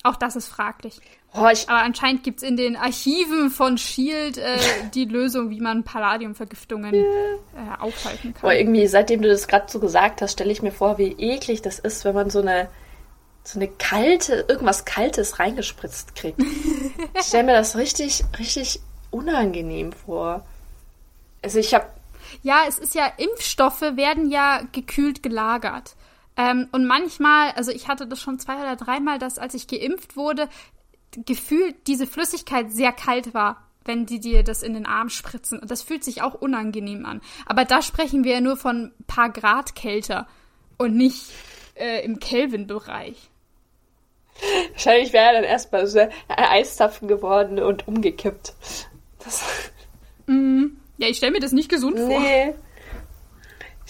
Auch 0.03 0.15
das 0.15 0.35
ist 0.35 0.47
fraglich. 0.47 1.01
Oh, 1.33 1.39
Aber 1.39 1.83
anscheinend 1.83 2.23
gibt's 2.23 2.43
in 2.43 2.55
den 2.55 2.75
Archiven 2.77 3.49
von 3.49 3.77
Shield 3.77 4.37
äh, 4.37 4.57
die 4.93 5.05
Lösung, 5.05 5.49
wie 5.49 5.59
man 5.59 5.83
Palladiumvergiftungen 5.83 6.93
äh, 6.93 7.05
aufhalten 7.79 8.33
kann. 8.33 8.41
boah, 8.41 8.53
irgendwie, 8.53 8.87
seitdem 8.87 9.21
du 9.21 9.27
das 9.27 9.47
gerade 9.47 9.69
so 9.69 9.79
gesagt 9.79 10.21
hast, 10.21 10.33
stelle 10.33 10.51
ich 10.51 10.61
mir 10.61 10.71
vor, 10.71 10.97
wie 10.97 11.11
eklig 11.11 11.61
das 11.61 11.79
ist, 11.79 12.05
wenn 12.05 12.15
man 12.15 12.29
so 12.29 12.39
eine 12.39 12.69
so 13.47 13.59
eine 13.59 13.69
kalte, 13.69 14.45
irgendwas 14.49 14.83
Kaltes 14.83 15.39
reingespritzt 15.39 16.15
kriegt. 16.15 16.39
ich 17.17 17.25
stelle 17.25 17.45
mir 17.45 17.53
das 17.53 17.77
richtig, 17.77 18.25
richtig 18.37 18.81
unangenehm 19.17 19.91
vor. 19.91 20.45
Also 21.41 21.59
ich 21.59 21.73
habe 21.73 21.85
Ja, 22.43 22.63
es 22.67 22.79
ist 22.79 22.95
ja, 22.95 23.11
Impfstoffe 23.17 23.81
werden 23.81 24.29
ja 24.29 24.61
gekühlt 24.71 25.23
gelagert. 25.23 25.95
Ähm, 26.35 26.67
und 26.71 26.85
manchmal, 26.85 27.51
also 27.51 27.71
ich 27.71 27.87
hatte 27.87 28.07
das 28.07 28.21
schon 28.21 28.39
zwei 28.39 28.57
oder 28.57 28.75
dreimal, 28.75 29.17
dass 29.17 29.39
als 29.39 29.53
ich 29.55 29.67
geimpft 29.67 30.15
wurde, 30.15 30.49
gefühlt 31.25 31.75
diese 31.87 32.05
Flüssigkeit 32.05 32.71
sehr 32.71 32.91
kalt 32.91 33.33
war, 33.33 33.63
wenn 33.85 34.05
die 34.05 34.19
dir 34.19 34.43
das 34.43 34.61
in 34.61 34.73
den 34.73 34.85
Arm 34.85 35.09
spritzen. 35.09 35.59
Und 35.59 35.71
das 35.71 35.81
fühlt 35.81 36.03
sich 36.03 36.21
auch 36.21 36.35
unangenehm 36.35 37.05
an. 37.05 37.21
Aber 37.45 37.65
da 37.65 37.81
sprechen 37.81 38.23
wir 38.23 38.33
ja 38.33 38.41
nur 38.41 38.57
von 38.57 38.93
ein 38.99 39.05
paar 39.07 39.29
Grad 39.29 39.73
kälter 39.73 40.27
und 40.77 40.95
nicht 40.95 41.31
äh, 41.75 42.03
im 42.03 42.19
Kelvin-Bereich. 42.19 43.29
Wahrscheinlich 44.73 45.13
wäre 45.13 45.27
er 45.27 45.33
dann 45.33 45.43
erstmal 45.43 45.87
so 45.87 45.99
ein 45.99 46.11
Eiszapfen 46.27 47.07
geworden 47.07 47.59
und 47.59 47.87
umgekippt. 47.87 48.53
Das, 49.27 49.43
Ja, 50.97 51.07
ich 51.07 51.17
stelle 51.17 51.33
mir 51.33 51.39
das 51.39 51.51
nicht 51.51 51.69
gesund 51.69 51.99
vor. 51.99 52.07
nee. 52.07 52.53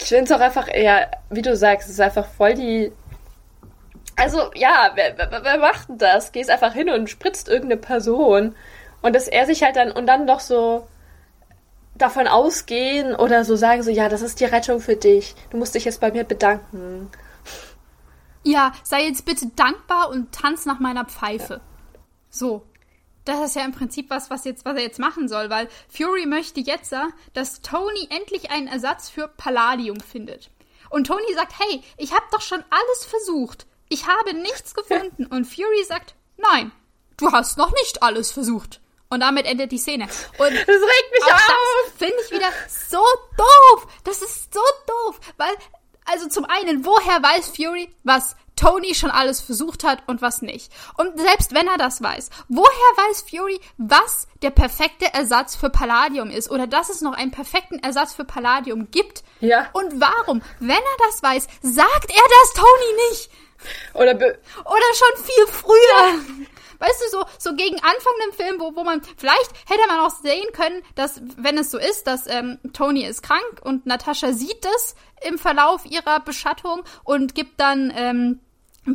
Ich 0.00 0.04
finde 0.04 0.24
es 0.24 0.32
auch 0.32 0.40
einfach 0.40 0.68
eher, 0.72 1.10
wie 1.28 1.42
du 1.42 1.56
sagst, 1.56 1.88
es 1.88 1.94
ist 1.94 2.00
einfach 2.00 2.26
voll 2.26 2.54
die. 2.54 2.92
Also, 4.14 4.50
ja, 4.54 4.92
wer, 4.94 5.16
wer, 5.16 5.42
wer 5.42 5.58
macht 5.58 5.88
denn 5.88 5.98
das? 5.98 6.32
Gehst 6.32 6.50
einfach 6.50 6.72
hin 6.72 6.88
und 6.88 7.10
spritzt 7.10 7.48
irgendeine 7.48 7.80
Person. 7.80 8.54
Und 9.02 9.14
dass 9.14 9.26
er 9.28 9.46
sich 9.46 9.62
halt 9.62 9.76
dann, 9.76 9.90
und 9.90 10.06
dann 10.06 10.26
doch 10.26 10.40
so 10.40 10.86
davon 11.96 12.28
ausgehen 12.28 13.14
oder 13.14 13.44
so 13.44 13.56
sagen, 13.56 13.82
so, 13.82 13.90
ja, 13.90 14.08
das 14.08 14.22
ist 14.22 14.40
die 14.40 14.44
Rettung 14.44 14.80
für 14.80 14.96
dich. 14.96 15.34
Du 15.50 15.56
musst 15.56 15.74
dich 15.74 15.84
jetzt 15.84 16.00
bei 16.00 16.12
mir 16.12 16.24
bedanken. 16.24 17.10
Ja, 18.44 18.72
sei 18.84 19.02
jetzt 19.02 19.24
bitte 19.24 19.46
dankbar 19.56 20.10
und 20.10 20.32
tanz 20.32 20.64
nach 20.64 20.78
meiner 20.78 21.04
Pfeife. 21.04 21.60
So. 22.30 22.62
Das 23.28 23.40
ist 23.40 23.56
ja 23.56 23.64
im 23.66 23.72
Prinzip 23.72 24.08
was, 24.08 24.30
was, 24.30 24.46
jetzt, 24.46 24.64
was 24.64 24.74
er 24.74 24.82
jetzt 24.82 24.98
machen 24.98 25.28
soll, 25.28 25.50
weil 25.50 25.68
Fury 25.90 26.24
möchte 26.24 26.60
jetzt, 26.60 26.94
äh, 26.94 27.04
dass 27.34 27.60
Tony 27.60 28.08
endlich 28.08 28.50
einen 28.50 28.68
Ersatz 28.68 29.10
für 29.10 29.28
Palladium 29.28 30.00
findet. 30.00 30.48
Und 30.88 31.06
Tony 31.06 31.34
sagt, 31.34 31.52
hey, 31.58 31.82
ich 31.98 32.12
habe 32.12 32.24
doch 32.32 32.40
schon 32.40 32.64
alles 32.70 33.04
versucht. 33.04 33.66
Ich 33.90 34.06
habe 34.06 34.32
nichts 34.32 34.74
gefunden. 34.74 35.26
Und 35.26 35.44
Fury 35.44 35.84
sagt, 35.86 36.14
nein, 36.38 36.72
du 37.18 37.30
hast 37.30 37.58
noch 37.58 37.70
nicht 37.72 38.02
alles 38.02 38.30
versucht. 38.30 38.80
Und 39.10 39.20
damit 39.20 39.44
endet 39.44 39.72
die 39.72 39.78
Szene. 39.78 40.04
Und 40.04 40.10
Das 40.38 40.50
regt 40.50 41.12
mich 41.12 41.24
auch 41.24 41.32
auf! 41.32 41.84
das 41.84 41.98
finde 41.98 42.22
ich 42.24 42.30
wieder 42.32 42.50
so 42.66 43.04
doof. 43.36 43.92
Das 44.04 44.22
ist 44.22 44.54
so 44.54 44.60
doof, 44.86 45.20
weil 45.36 45.54
also 46.06 46.26
zum 46.28 46.46
einen, 46.46 46.86
woher 46.86 47.22
weiß 47.22 47.48
Fury, 47.48 47.94
was 48.04 48.36
Tony 48.58 48.94
schon 48.94 49.10
alles 49.10 49.40
versucht 49.40 49.84
hat 49.84 50.02
und 50.06 50.20
was 50.20 50.42
nicht? 50.42 50.72
Und 50.96 51.18
selbst 51.18 51.54
wenn 51.54 51.68
er 51.68 51.78
das 51.78 52.02
weiß, 52.02 52.30
woher 52.48 52.68
weiß 52.68 53.24
Fury, 53.30 53.60
was 53.76 54.26
der 54.42 54.50
perfekte 54.50 55.12
Ersatz 55.14 55.54
für 55.54 55.70
Palladium 55.70 56.30
ist 56.30 56.50
oder 56.50 56.66
dass 56.66 56.90
es 56.90 57.00
noch 57.00 57.12
einen 57.12 57.30
perfekten 57.30 57.78
Ersatz 57.78 58.14
für 58.14 58.24
Palladium 58.24 58.90
gibt? 58.90 59.22
Ja. 59.40 59.68
Und 59.72 60.00
warum, 60.00 60.42
wenn 60.58 60.70
er 60.70 61.06
das 61.06 61.22
weiß, 61.22 61.46
sagt 61.62 62.10
er 62.10 62.22
das 62.40 62.52
Tony 62.54 63.10
nicht? 63.10 63.30
Oder 63.94 64.14
be 64.14 64.38
Oder 64.64 64.94
schon 64.94 65.24
viel 65.24 65.46
früher. 65.46 66.46
Weißt 66.80 67.02
du, 67.02 67.18
so, 67.18 67.24
so 67.38 67.56
gegen 67.56 67.76
Anfang 67.76 68.12
dem 68.24 68.32
Film, 68.32 68.60
wo, 68.60 68.76
wo 68.76 68.84
man, 68.84 69.02
vielleicht 69.16 69.50
hätte 69.68 69.86
man 69.88 69.98
auch 69.98 70.10
sehen 70.10 70.46
können, 70.52 70.82
dass, 70.94 71.20
wenn 71.36 71.58
es 71.58 71.72
so 71.72 71.78
ist, 71.78 72.06
dass 72.06 72.28
ähm, 72.28 72.58
Tony 72.72 73.04
ist 73.04 73.22
krank 73.22 73.60
und 73.62 73.86
Natascha 73.86 74.32
sieht 74.32 74.64
das 74.64 74.94
im 75.22 75.38
Verlauf 75.38 75.84
ihrer 75.86 76.20
Beschattung 76.20 76.84
und 77.02 77.34
gibt 77.34 77.60
dann 77.60 77.92
ähm, 77.96 78.40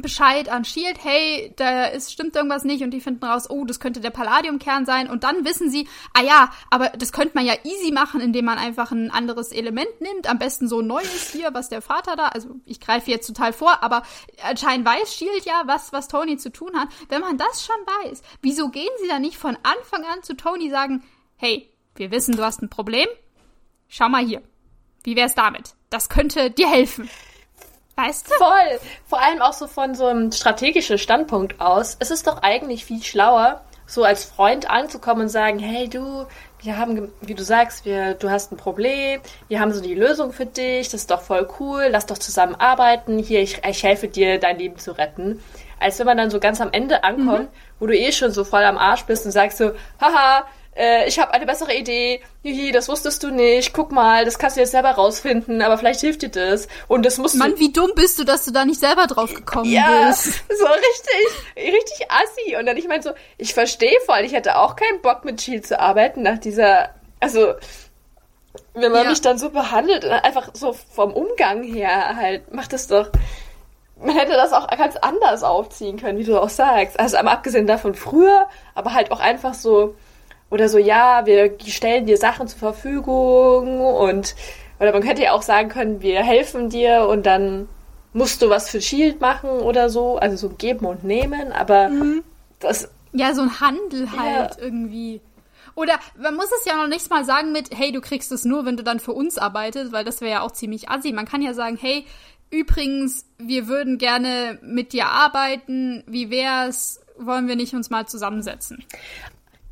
Bescheid 0.02 0.50
an 0.50 0.66
Shield, 0.66 1.04
hey, 1.04 1.54
da 1.56 1.86
ist, 1.86 2.12
stimmt 2.12 2.36
irgendwas 2.36 2.64
nicht 2.64 2.84
und 2.84 2.92
die 2.92 3.02
finden 3.02 3.24
raus, 3.24 3.50
oh, 3.50 3.66
das 3.66 3.80
könnte 3.80 4.00
der 4.00 4.10
Palladiumkern 4.10 4.86
sein 4.86 5.10
und 5.10 5.24
dann 5.24 5.46
wissen 5.46 5.70
sie, 5.70 5.88
ah 6.14 6.22
ja, 6.22 6.52
aber 6.70 6.90
das 6.90 7.12
könnte 7.12 7.36
man 7.36 7.46
ja 7.46 7.54
easy 7.64 7.92
machen, 7.92 8.22
indem 8.22 8.46
man 8.46 8.58
einfach 8.58 8.92
ein 8.92 9.12
anderes 9.12 9.52
Element 9.52 10.02
nimmt, 10.02 10.30
am 10.30 10.40
besten 10.40 10.68
so 10.68 10.80
ein 10.80 10.88
neues 10.88 11.32
hier, 11.32 11.54
was 11.54 11.70
der 11.70 11.82
Vater 11.82 12.16
da, 12.16 12.28
also 12.28 12.56
ich 12.66 12.80
greife 12.80 13.12
jetzt 13.12 13.28
total 13.28 13.54
vor, 13.54 13.84
aber 13.84 14.04
anscheinend 14.44 14.86
weiß 14.86 15.14
Shield 15.14 15.46
ja, 15.46 15.64
was, 15.66 15.94
was 15.94 16.08
Tony 16.08 16.38
zu 16.38 16.52
tun 16.52 16.72
hat. 16.76 16.90
Wenn 17.10 17.22
man 17.22 17.38
das 17.38 17.66
schon 17.66 17.76
weiß, 18.06 18.22
wieso 18.42 18.70
gehen 18.70 18.90
sie 19.02 19.08
da 19.08 19.20
nicht 19.20 19.38
von 19.38 19.58
Anfang 19.64 20.04
an 20.06 20.24
zu 20.24 20.36
Tony 20.36 20.70
sagen, 20.70 21.04
hey, 21.36 21.70
wir 21.96 22.12
wissen, 22.12 22.36
du 22.36 22.44
hast 22.44 22.62
ein 22.62 22.70
Problem, 22.70 23.08
schau 23.88 24.10
mal 24.10 24.26
hier, 24.26 24.42
wie 25.04 25.16
wär's 25.16 25.36
damit? 25.36 25.76
Das 25.90 26.10
könnte 26.10 26.50
dir 26.50 26.70
helfen. 26.70 27.10
Weißt 27.96 28.30
du? 28.30 28.34
Voll. 28.36 28.80
Vor 29.06 29.22
allem 29.22 29.42
auch 29.42 29.54
so 29.54 29.68
von 29.68 29.94
so 29.94 30.08
einem 30.08 30.32
strategischen 30.32 30.98
Standpunkt 30.98 31.62
aus. 31.62 31.96
Es 32.00 32.12
ist 32.12 32.28
doch 32.28 32.42
eigentlich 32.42 32.86
viel 32.86 33.04
schlauer, 33.04 33.62
so 33.86 34.04
als 34.04 34.24
Freund 34.24 34.70
anzukommen 34.70 35.24
und 35.24 35.30
sagen, 35.30 35.60
hey 35.60 35.88
du, 35.88 36.26
wir 36.62 36.78
haben, 36.78 37.12
wie 37.22 37.36
du 37.36 37.44
sagst, 37.44 37.86
wir, 37.86 38.16
du 38.16 38.30
hast 38.32 38.52
ein 38.52 38.58
Problem, 38.58 39.22
wir 39.48 39.60
haben 39.60 39.74
so 39.74 39.82
die 39.82 39.94
Lösung 39.94 40.32
für 40.32 40.46
dich, 40.46 40.88
das 40.88 41.02
ist 41.02 41.12
doch 41.12 41.22
voll 41.22 41.48
cool, 41.60 41.88
lass 41.92 42.06
doch 42.06 42.18
zusammen 42.18 42.56
arbeiten, 42.56 43.20
hier, 43.20 43.42
ich, 43.42 43.62
ich 43.66 43.84
helfe 43.84 44.08
dir, 44.08 44.40
dein 44.40 44.58
Leben 44.58 44.78
zu 44.78 44.98
retten. 44.98 45.42
Als 45.80 46.00
wenn 46.00 46.06
man 46.06 46.18
dann 46.18 46.30
so 46.30 46.40
ganz 46.40 46.62
am 46.62 46.72
Ende 46.72 47.04
ankommt, 47.04 47.52
mhm. 47.52 47.58
wo 47.80 47.88
du 47.88 47.98
eh 47.98 48.12
schon 48.14 48.32
so 48.32 48.46
voll 48.46 48.64
am 48.64 48.78
Arsch 48.78 49.04
bist 49.04 49.26
und 49.26 49.32
sagst 49.32 49.58
so, 49.58 49.72
haha, 50.00 50.46
äh, 50.76 51.08
ich 51.08 51.20
habe 51.20 51.34
eine 51.34 51.46
bessere 51.46 51.74
Idee, 51.74 52.22
hihi, 52.42 52.72
das 52.72 52.90
wusstest 52.90 53.24
du 53.24 53.30
nicht, 53.30 53.74
guck 53.74 53.92
mal, 53.92 54.26
das 54.26 54.40
kannst 54.40 54.58
du 54.58 54.62
jetzt 54.62 54.72
selber 54.72 54.92
rausfinden, 54.92 55.62
aber 55.62 55.78
vielleicht 55.78 56.02
hilft 56.02 56.22
dir 56.22 56.30
das. 56.30 56.68
Und 56.88 57.06
das 57.06 57.18
musst 57.18 57.36
Mann, 57.36 57.58
wie 57.60 57.72
dumm 57.72 57.92
bist 57.96 58.20
du, 58.20 58.24
dass 58.24 58.46
du 58.46 58.52
da 58.52 58.66
nicht 58.66 58.80
selber 58.80 59.08
drauf 59.08 59.34
gekommen 59.34 59.72
ja, 59.72 60.08
bist. 60.08 60.26
so 60.60 60.66
richtig, 60.66 61.74
richtig 61.74 62.08
assi. 62.10 62.58
Und 62.58 62.66
dann 62.66 62.78
ich 62.78 62.88
meine 62.88 63.04
so, 63.04 63.12
ich 63.38 63.54
verstehe 63.54 63.98
voll, 64.06 64.22
ich 64.24 64.34
hätte 64.34 64.58
auch 64.58 64.76
keinen 64.76 65.02
Bock 65.02 65.26
mit 65.26 65.42
Shield 65.42 65.68
zu 65.68 65.80
arbeiten 65.80 66.24
nach 66.24 66.40
dieser, 66.40 66.90
also 67.20 67.54
wenn 68.74 68.92
man 68.92 69.04
ja. 69.04 69.10
mich 69.10 69.22
dann 69.22 69.38
so 69.38 69.50
behandelt, 69.50 70.06
einfach 70.06 70.50
so 70.54 70.74
vom 70.74 71.14
Umgang 71.14 71.64
her 71.64 72.16
halt, 72.16 72.54
macht 72.54 72.74
es 72.74 72.88
doch 72.88 73.10
man 74.04 74.18
hätte 74.18 74.34
das 74.34 74.52
auch 74.54 74.68
ganz 74.68 74.98
anders 74.98 75.44
aufziehen 75.44 75.98
können, 75.98 76.18
wie 76.18 76.24
du 76.26 76.38
auch 76.38 76.50
sagst. 76.50 77.00
Also 77.00 77.18
abgesehen 77.18 77.68
davon 77.68 77.96
früher, 77.96 78.48
aber 78.76 78.94
halt 78.94 79.12
auch 79.12 79.20
einfach 79.20 79.54
so, 79.54 79.96
oder 80.54 80.70
so, 80.70 80.78
ja, 80.78 81.26
wir 81.26 81.58
stellen 81.66 82.06
dir 82.06 82.18
Sachen 82.18 82.48
zur 82.48 82.60
Verfügung 82.60 83.82
und 83.82 84.36
oder 84.80 84.92
man 84.92 85.02
könnte 85.02 85.24
ja 85.24 85.32
auch 85.32 85.42
sagen 85.42 85.70
können, 85.70 86.02
wir 86.02 86.22
helfen 86.22 86.70
dir 86.70 87.08
und 87.08 87.26
dann 87.26 87.68
musst 88.14 88.42
du 88.42 88.50
was 88.50 88.70
für 88.70 88.80
Shield 88.80 89.20
machen 89.20 89.50
oder 89.50 89.90
so, 89.90 90.18
also 90.18 90.38
so 90.38 90.50
geben 90.50 90.86
und 90.86 91.04
nehmen, 91.04 91.52
aber 91.52 91.90
mhm. 91.90 92.24
das 92.60 92.88
ja 93.14 93.34
so 93.34 93.42
ein 93.42 93.60
Handel 93.60 94.12
halt 94.12 94.58
ja. 94.58 94.64
irgendwie. 94.64 95.22
Oder 95.76 96.00
man 96.20 96.36
muss 96.36 96.50
es 96.60 96.66
ja 96.66 96.76
noch 96.76 96.88
nicht 96.88 97.10
mal 97.10 97.26
sagen 97.26 97.52
mit, 97.52 97.76
hey, 97.76 97.92
du 97.92 98.00
kriegst 98.00 98.32
es 98.32 98.46
nur, 98.46 98.66
wenn 98.66 98.78
du 98.78 98.84
dann 98.84 99.00
für 99.00 99.14
uns 99.14 99.40
arbeitest, 99.40 99.92
weil 99.92 100.04
das 100.04 100.22
wäre 100.22 100.32
ja 100.32 100.42
auch 100.42 100.52
ziemlich 100.52 100.88
assi. 100.88 101.14
Man 101.14 101.26
kann 101.26 101.42
ja 101.42 101.56
sagen, 101.56 101.80
hey, 101.82 102.06
übrigens, 102.52 103.26
wir 103.40 103.68
würden 103.68 103.98
gerne 103.98 104.60
mit 104.62 104.94
dir 104.94 105.08
arbeiten. 105.08 106.04
Wie 106.06 106.30
wär's? 106.30 107.00
Wollen 107.18 107.48
wir 107.48 107.56
nicht 107.56 107.74
uns 107.74 107.90
mal 107.90 108.08
zusammensetzen? 108.08 108.84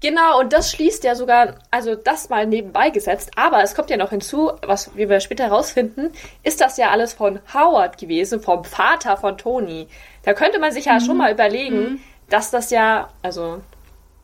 Genau, 0.02 0.40
und 0.40 0.52
das 0.52 0.72
schließt 0.72 1.04
ja 1.04 1.14
sogar, 1.14 1.60
also 1.70 1.94
das 1.94 2.30
mal 2.30 2.48
nebenbei 2.48 2.90
gesetzt, 2.90 3.32
aber 3.36 3.62
es 3.62 3.76
kommt 3.76 3.92
ja 3.92 3.98
noch 3.98 4.10
hinzu, 4.10 4.52
was 4.66 4.96
wir 4.96 5.20
später 5.20 5.44
herausfinden, 5.44 6.12
ist 6.44 6.60
das 6.60 6.78
ja 6.78 6.90
alles 6.90 7.14
von 7.14 7.40
Howard 7.54 8.00
gewesen, 8.00 8.42
vom 8.42 8.64
Vater 8.64 9.16
von 9.16 9.38
Tony. 9.38 9.88
Da 10.24 10.34
könnte 10.34 10.58
man 10.58 10.72
sich 10.72 10.86
ja 10.86 10.96
mhm. 10.96 11.02
schon 11.02 11.18
mal 11.18 11.32
überlegen, 11.32 11.78
mhm. 11.78 12.00
dass 12.30 12.50
das 12.50 12.72
ja, 12.72 13.10
also 13.22 13.62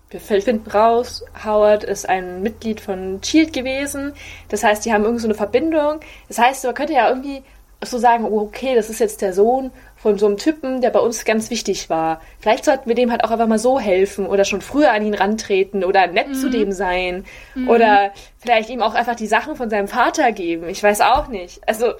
wir 0.10 0.20
finden 0.20 0.68
raus, 0.72 1.24
Howard 1.46 1.84
ist 1.84 2.10
ein 2.10 2.42
Mitglied 2.42 2.82
von 2.82 3.22
Shield 3.24 3.54
gewesen. 3.54 4.14
Das 4.50 4.64
heißt, 4.64 4.84
die 4.86 4.94
haben 4.94 5.04
irgendwie 5.04 5.22
so 5.22 5.28
eine 5.28 5.36
Verbindung. 5.36 6.00
Das 6.28 6.40
heißt, 6.40 6.64
man 6.64 6.74
könnte 6.74 6.94
ja 6.94 7.10
irgendwie 7.10 7.44
so 7.84 7.98
sagen, 7.98 8.26
oh, 8.26 8.40
okay, 8.40 8.74
das 8.74 8.90
ist 8.90 9.00
jetzt 9.00 9.22
der 9.22 9.34
Sohn 9.34 9.72
von 9.98 10.18
so 10.18 10.28
einem 10.28 10.38
Typen, 10.38 10.82
der 10.82 10.92
bei 10.92 11.00
uns 11.00 11.26
ganz 11.26 11.50
wichtig 11.50 11.90
war. 11.90 12.22
Vielleicht 12.40 12.66
sollten 12.66 12.88
wir 12.88 12.96
dem 12.96 13.12
halt 13.12 13.24
auch 13.24 13.32
einfach 13.32 13.48
mal 13.48 13.60
so 13.60 13.80
helfen 13.80 14.28
oder 14.28 14.46
schon 14.46 14.62
früher 14.62 14.92
an 14.92 15.06
ihn 15.06 15.16
rantreten 15.16 15.84
oder 15.84 16.08
nett 16.08 16.30
mhm. 16.30 16.34
zu 16.36 16.50
dem 16.50 16.72
sein 16.72 17.26
mhm. 17.56 17.68
oder 17.68 18.14
vielleicht 18.38 18.70
ihm 18.70 18.82
auch 18.82 18.94
einfach 18.94 19.16
die 19.16 19.28
Sachen 19.28 19.56
von 19.56 19.70
seinem 19.70 19.88
Vater 19.88 20.32
geben. 20.32 20.70
Ich 20.70 20.82
weiß 20.82 21.02
auch 21.02 21.28
nicht. 21.28 21.68
Also. 21.68 21.94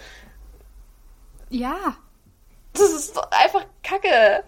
Ja. 1.50 1.98
Das 2.74 2.92
ist 2.92 3.18
einfach 3.32 3.66
Kacke. 3.84 4.44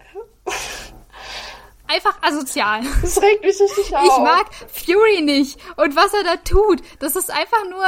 Einfach 1.88 2.22
asozial. 2.22 2.82
Das 3.02 3.20
regt 3.20 3.42
mich 3.42 3.60
richtig 3.60 3.96
auf. 3.96 4.04
Ich 4.04 4.18
mag 4.18 4.46
Fury 4.72 5.22
nicht. 5.22 5.58
Und 5.76 5.96
was 5.96 6.14
er 6.14 6.22
da 6.22 6.36
tut, 6.36 6.80
das 7.00 7.16
ist 7.16 7.30
einfach 7.30 7.64
nur 7.68 7.84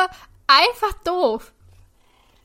einfach 0.48 0.92
doof. 1.04 1.52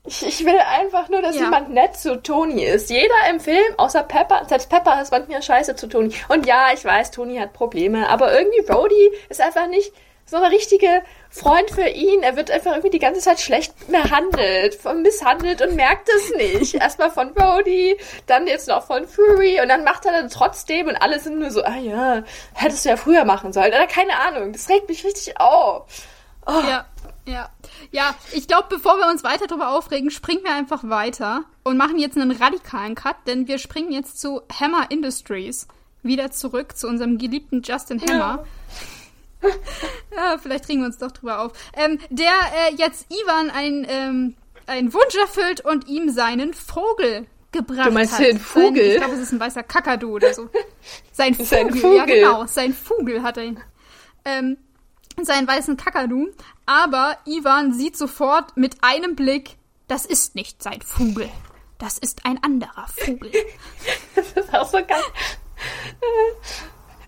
Ich, 0.07 0.25
ich 0.25 0.45
will 0.45 0.57
einfach 0.57 1.09
nur, 1.09 1.21
dass 1.21 1.35
ja. 1.35 1.43
jemand 1.43 1.69
nett 1.69 1.97
zu 1.97 2.23
Toni 2.23 2.63
ist. 2.63 2.89
Jeder 2.89 3.13
im 3.29 3.41
Film, 3.41 3.73
außer 3.75 4.03
Pepper, 4.03 4.45
selbst 4.47 4.69
Pepper 4.69 5.01
ist 5.01 5.11
manchmal 5.11 5.41
scheiße 5.43 5.75
zu 5.75 5.87
Toni. 5.87 6.15
Und 6.29 6.45
ja, 6.45 6.69
ich 6.73 6.85
weiß, 6.85 7.11
Toni 7.11 7.37
hat 7.37 7.51
Probleme, 7.51 8.07
aber 8.07 8.33
irgendwie 8.33 8.61
Brody 8.61 9.11
ist 9.27 9.41
einfach 9.41 9.67
nicht 9.67 9.91
so 10.25 10.37
ein 10.37 10.43
richtiger 10.43 11.01
Freund 11.29 11.71
für 11.71 11.87
ihn. 11.87 12.23
Er 12.23 12.37
wird 12.37 12.51
einfach 12.51 12.71
irgendwie 12.71 12.89
die 12.89 12.99
ganze 12.99 13.19
Zeit 13.19 13.41
schlecht 13.41 13.73
behandelt, 13.87 14.79
misshandelt 15.03 15.61
und 15.61 15.75
merkt 15.75 16.07
es 16.09 16.35
nicht. 16.37 16.75
Erstmal 16.81 17.11
von 17.11 17.33
Brody, 17.33 17.97
dann 18.27 18.47
jetzt 18.47 18.69
noch 18.69 18.85
von 18.85 19.05
Fury 19.07 19.59
und 19.61 19.67
dann 19.67 19.83
macht 19.83 20.05
er 20.05 20.13
dann 20.13 20.29
trotzdem 20.29 20.87
und 20.87 20.95
alle 20.95 21.19
sind 21.19 21.39
nur 21.39 21.51
so, 21.51 21.63
ah 21.63 21.77
ja, 21.77 22.23
hättest 22.53 22.85
du 22.85 22.89
ja 22.89 22.97
früher 22.97 23.25
machen 23.25 23.51
sollen. 23.51 23.73
Oder 23.73 23.87
keine 23.87 24.17
Ahnung, 24.17 24.53
das 24.53 24.69
regt 24.69 24.87
mich 24.87 25.03
richtig 25.03 25.37
auf. 25.39 25.85
Oh. 26.45 26.61
Ja, 26.65 26.85
ja. 27.27 27.49
Ja, 27.91 28.15
ich 28.31 28.47
glaube, 28.47 28.67
bevor 28.69 28.97
wir 28.97 29.07
uns 29.07 29.23
weiter 29.23 29.47
darüber 29.47 29.69
aufregen, 29.69 30.09
springen 30.09 30.43
wir 30.43 30.53
einfach 30.53 30.87
weiter 30.89 31.43
und 31.63 31.77
machen 31.77 31.99
jetzt 31.99 32.17
einen 32.17 32.31
radikalen 32.31 32.95
Cut, 32.95 33.15
denn 33.27 33.47
wir 33.47 33.59
springen 33.59 33.91
jetzt 33.91 34.19
zu 34.19 34.41
Hammer 34.59 34.89
Industries. 34.89 35.67
Wieder 36.03 36.31
zurück 36.31 36.77
zu 36.77 36.87
unserem 36.87 37.17
geliebten 37.17 37.61
Justin 37.61 38.01
Hammer. 38.01 38.45
Ja, 39.41 39.49
ja 40.15 40.37
vielleicht 40.37 40.69
regen 40.69 40.81
wir 40.81 40.87
uns 40.87 40.97
doch 40.97 41.11
drüber 41.11 41.41
auf. 41.41 41.51
Ähm, 41.73 41.99
der 42.09 42.31
äh, 42.31 42.75
jetzt 42.75 43.07
Ivan 43.11 43.49
ein, 43.49 43.85
ähm, 43.89 44.35
einen 44.67 44.93
Wunsch 44.93 45.15
erfüllt 45.15 45.61
und 45.61 45.87
ihm 45.87 46.09
seinen 46.09 46.53
Vogel 46.53 47.27
gebracht 47.51 47.79
hat. 47.79 47.87
Du 47.87 47.91
meinst 47.91 48.13
hat. 48.13 48.25
den 48.25 48.39
Vogel? 48.39 48.83
Sein, 48.83 48.91
ich 48.91 48.97
glaube, 48.97 49.13
es 49.15 49.19
ist 49.21 49.31
ein 49.33 49.39
weißer 49.39 49.63
Kakadu 49.63 50.15
oder 50.15 50.33
so. 50.33 50.49
Sein 51.11 51.33
Vogel, 51.33 51.45
sein 51.49 51.73
Vogel. 51.73 51.97
ja 51.97 52.05
genau, 52.05 52.45
sein 52.45 52.73
Vogel 52.73 53.23
hat 53.23 53.37
er 53.37 53.43
ihn. 53.43 53.59
Ähm, 54.25 54.57
seinen 55.21 55.47
weißen 55.47 55.77
Kakadu, 55.77 56.27
aber 56.67 57.17
Ivan 57.25 57.73
sieht 57.73 57.97
sofort 57.97 58.55
mit 58.55 58.77
einem 58.81 59.15
Blick, 59.15 59.55
das 59.87 60.05
ist 60.05 60.35
nicht 60.35 60.61
sein 60.61 60.81
Vogel. 60.81 61.29
Das 61.79 61.97
ist 61.97 62.25
ein 62.25 62.43
anderer 62.43 62.87
Vogel. 62.87 63.31
das 64.15 64.31
ist 64.33 64.53
auch 64.53 64.67
so 64.67 64.77
geil. 64.77 65.01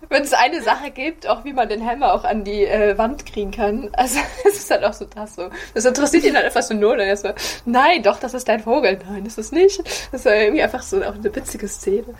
Wenn 0.08 0.22
es 0.22 0.32
eine 0.32 0.62
Sache 0.62 0.90
gibt, 0.90 1.28
auch 1.28 1.44
wie 1.44 1.52
man 1.52 1.68
den 1.68 1.84
Hammer 1.86 2.14
auch 2.14 2.24
an 2.24 2.42
die 2.42 2.64
äh, 2.64 2.96
Wand 2.96 3.26
kriegen 3.26 3.50
kann. 3.50 3.90
Also 3.92 4.18
es 4.48 4.58
ist 4.58 4.70
halt 4.70 4.82
auch 4.82 4.94
so 4.94 5.04
das 5.04 5.36
so. 5.36 5.50
Das 5.74 5.84
interessiert 5.84 6.24
ihn 6.24 6.34
halt 6.34 6.46
einfach 6.46 6.62
so 6.62 6.74
null. 6.74 6.94
Und 6.94 7.00
er 7.00 7.16
so, 7.16 7.28
nein, 7.66 8.02
doch, 8.02 8.18
das 8.18 8.32
ist 8.32 8.48
dein 8.48 8.60
Vogel. 8.60 8.98
Nein, 9.06 9.24
das 9.24 9.38
ist 9.38 9.52
nicht. 9.52 9.78
Das 10.10 10.24
ist 10.24 10.26
irgendwie 10.26 10.62
einfach 10.62 10.82
so 10.82 11.02
auch 11.02 11.14
eine 11.14 11.36
witzige 11.36 11.68
Szene. 11.68 12.14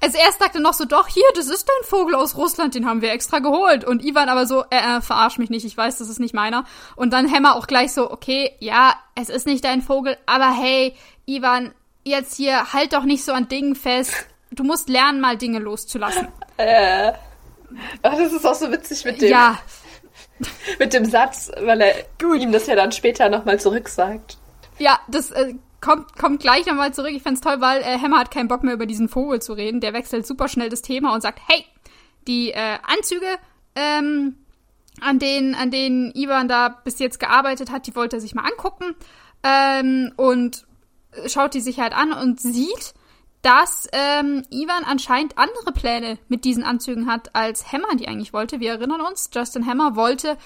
Als 0.00 0.14
erst 0.14 0.38
sagte 0.38 0.60
noch 0.60 0.74
so, 0.74 0.84
doch, 0.84 1.08
hier, 1.08 1.24
das 1.34 1.48
ist 1.48 1.68
dein 1.68 1.88
Vogel 1.88 2.14
aus 2.14 2.36
Russland, 2.36 2.74
den 2.74 2.86
haben 2.86 3.00
wir 3.02 3.12
extra 3.12 3.38
geholt. 3.38 3.84
Und 3.84 4.04
Ivan 4.04 4.28
aber 4.28 4.46
so, 4.46 4.64
äh, 4.70 4.98
äh, 4.98 5.00
verarsch 5.00 5.38
mich 5.38 5.50
nicht, 5.50 5.64
ich 5.64 5.76
weiß, 5.76 5.98
das 5.98 6.08
ist 6.08 6.20
nicht 6.20 6.34
meiner. 6.34 6.64
Und 6.96 7.12
dann 7.12 7.32
Hammer 7.32 7.56
auch 7.56 7.66
gleich 7.66 7.92
so, 7.92 8.10
okay, 8.10 8.52
ja, 8.60 8.94
es 9.14 9.28
ist 9.28 9.46
nicht 9.46 9.64
dein 9.64 9.82
Vogel, 9.82 10.16
aber 10.26 10.52
hey, 10.52 10.94
Ivan, 11.26 11.72
jetzt 12.04 12.36
hier, 12.36 12.72
halt 12.72 12.92
doch 12.92 13.04
nicht 13.04 13.24
so 13.24 13.32
an 13.32 13.48
Dingen 13.48 13.74
fest. 13.74 14.14
Du 14.50 14.64
musst 14.64 14.88
lernen, 14.88 15.20
mal 15.20 15.36
Dinge 15.36 15.58
loszulassen. 15.58 16.28
Äh. 16.60 17.12
Ach, 18.02 18.16
das 18.16 18.32
ist 18.32 18.44
auch 18.44 18.54
so 18.56 18.72
witzig 18.72 19.04
mit 19.04 19.22
dem. 19.22 19.30
Ja. 19.30 19.60
mit 20.80 20.92
dem 20.92 21.04
Satz, 21.04 21.52
weil 21.60 21.80
er 21.80 21.94
Gut. 22.20 22.40
ihm 22.40 22.50
das 22.50 22.66
ja 22.66 22.74
dann 22.74 22.90
später 22.90 23.28
nochmal 23.28 23.60
zurücksagt. 23.60 24.38
Ja, 24.78 24.98
das 25.06 25.30
äh, 25.30 25.54
kommt, 25.80 26.16
kommt 26.16 26.40
gleich 26.40 26.66
nochmal 26.66 26.92
zurück. 26.92 27.12
Ich 27.12 27.22
find's 27.22 27.40
toll, 27.40 27.60
weil 27.60 27.82
äh, 27.82 27.98
Hammer 27.98 28.18
hat 28.18 28.30
keinen 28.30 28.48
Bock 28.48 28.62
mehr 28.62 28.74
über 28.74 28.86
diesen 28.86 29.08
Vogel 29.08 29.40
zu 29.40 29.52
reden. 29.52 29.80
Der 29.80 29.92
wechselt 29.92 30.26
super 30.26 30.48
schnell 30.48 30.68
das 30.68 30.82
Thema 30.82 31.14
und 31.14 31.20
sagt, 31.20 31.40
hey, 31.46 31.64
die 32.26 32.50
äh, 32.52 32.78
Anzüge, 32.82 33.26
ähm, 33.74 34.36
an 35.00 35.18
denen, 35.18 35.54
an 35.54 35.70
denen 35.70 36.12
Ivan 36.14 36.48
da 36.48 36.68
bis 36.68 36.98
jetzt 36.98 37.20
gearbeitet 37.20 37.70
hat, 37.70 37.86
die 37.86 37.94
wollte 37.94 38.16
er 38.16 38.20
sich 38.20 38.34
mal 38.34 38.44
angucken. 38.44 38.96
Ähm, 39.42 40.12
und 40.16 40.66
schaut 41.26 41.54
die 41.54 41.60
sich 41.60 41.78
halt 41.80 41.96
an 41.96 42.12
und 42.12 42.40
sieht, 42.40 42.94
dass 43.42 43.88
ähm, 43.92 44.42
Ivan 44.50 44.84
anscheinend 44.84 45.38
andere 45.38 45.72
Pläne 45.72 46.18
mit 46.28 46.44
diesen 46.44 46.64
Anzügen 46.64 47.06
hat, 47.06 47.34
als 47.34 47.72
Hammer 47.72 47.94
die 47.94 48.08
eigentlich 48.08 48.32
wollte. 48.32 48.60
Wir 48.60 48.72
erinnern 48.72 49.00
uns, 49.00 49.30
Justin 49.32 49.66
Hammer 49.66 49.94
wollte 49.94 50.36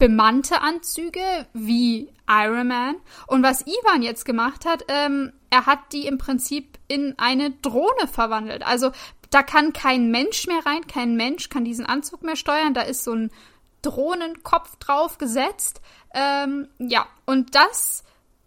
bemannte 0.00 0.62
Anzüge 0.62 1.46
wie 1.52 2.08
Iron 2.28 2.68
Man. 2.68 2.96
Und 3.28 3.44
was 3.44 3.64
Ivan 3.66 4.02
jetzt 4.02 4.24
gemacht 4.24 4.64
hat, 4.64 4.84
ähm, 4.88 5.32
er 5.50 5.66
hat 5.66 5.92
die 5.92 6.06
im 6.06 6.18
Prinzip 6.18 6.78
in 6.88 7.14
eine 7.18 7.50
Drohne 7.50 8.08
verwandelt. 8.10 8.66
Also 8.66 8.90
da 9.28 9.44
kann 9.44 9.72
kein 9.72 10.10
Mensch 10.10 10.46
mehr 10.48 10.64
rein, 10.66 10.86
kein 10.88 11.14
Mensch 11.14 11.50
kann 11.50 11.64
diesen 11.64 11.86
Anzug 11.86 12.22
mehr 12.22 12.34
steuern. 12.34 12.74
Da 12.74 12.80
ist 12.80 13.04
so 13.04 13.12
ein 13.12 13.30
Drohnenkopf 13.82 14.76
drauf 14.76 15.18
gesetzt. 15.18 15.80
Ähm, 16.14 16.68
ja, 16.78 17.06
und 17.26 17.54
das 17.54 18.02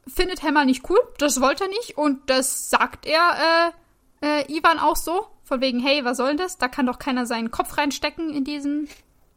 findet 0.08 0.44
Hammer 0.44 0.66
nicht 0.66 0.90
cool. 0.90 1.00
Das 1.20 1.40
wollte 1.40 1.66
er 1.66 1.70
nicht. 1.70 1.98
Und 1.98 2.30
das 2.30 2.72
sagt 2.72 3.06
er 3.06 3.72
äh, 4.22 4.42
äh, 4.42 4.58
Ivan 4.58 4.80
auch 4.80 4.98
so. 4.98 5.28
Von 5.44 5.62
wegen, 5.62 5.80
hey, 5.80 6.04
was 6.04 6.18
soll 6.18 6.36
das? 6.36 6.58
Da 6.58 6.68
kann 6.68 6.88
doch 6.88 7.00
keiner 7.00 7.26
seinen 7.26 7.52
Kopf 7.52 7.78
reinstecken 7.78 8.32
in 8.32 8.44
diesen 8.44 8.90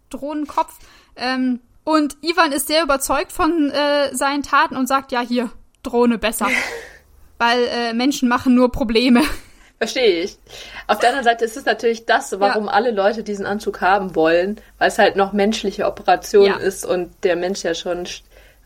Drohnenkopf. 0.09 0.79
Ähm, 1.17 1.61
und 1.87 2.17
Ivan 2.21 2.51
ist 2.51 2.67
sehr 2.67 2.83
überzeugt 2.83 3.31
von 3.31 3.71
äh, 3.71 4.13
seinen 4.13 4.43
Taten 4.43 4.77
und 4.77 4.89
sagt, 4.89 5.13
ja, 5.13 5.21
hier, 5.21 5.51
Drohne 5.85 6.19
besser. 6.19 6.49
Weil 7.39 7.63
äh, 7.69 7.93
Menschen 7.93 8.29
machen 8.29 8.57
nur 8.57 8.73
Probleme. 8.73 9.23
Verstehe 9.79 10.23
ich. 10.23 10.37
Auf 10.89 10.99
der 10.99 11.11
anderen 11.11 11.25
Seite 11.25 11.45
ist 11.45 11.57
es 11.57 11.65
natürlich 11.65 12.05
das, 12.05 12.41
warum 12.41 12.65
ja. 12.65 12.73
alle 12.73 12.91
Leute 12.91 13.23
diesen 13.23 13.47
Anzug 13.47 13.83
haben 13.83 14.17
wollen, 14.17 14.61
weil 14.79 14.89
es 14.89 14.99
halt 14.99 15.15
noch 15.15 15.33
menschliche 15.33 15.87
Operation 15.87 16.47
ja. 16.47 16.57
ist 16.57 16.85
und 16.85 17.13
der 17.23 17.37
Mensch 17.37 17.63
ja 17.63 17.75
schon 17.75 18.05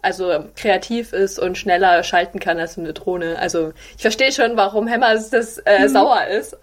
also 0.02 0.44
kreativ 0.56 1.12
ist 1.12 1.38
und 1.38 1.58
schneller 1.58 2.02
schalten 2.02 2.38
kann 2.38 2.58
als 2.58 2.78
eine 2.78 2.92
Drohne. 2.92 3.38
Also 3.38 3.72
ich 3.96 4.02
verstehe 4.02 4.32
schon, 4.32 4.56
warum 4.56 4.88
Hammer 4.88 5.14
das 5.14 5.58
äh, 5.58 5.82
mhm. 5.82 5.88
sauer 5.88 6.26
ist. 6.26 6.56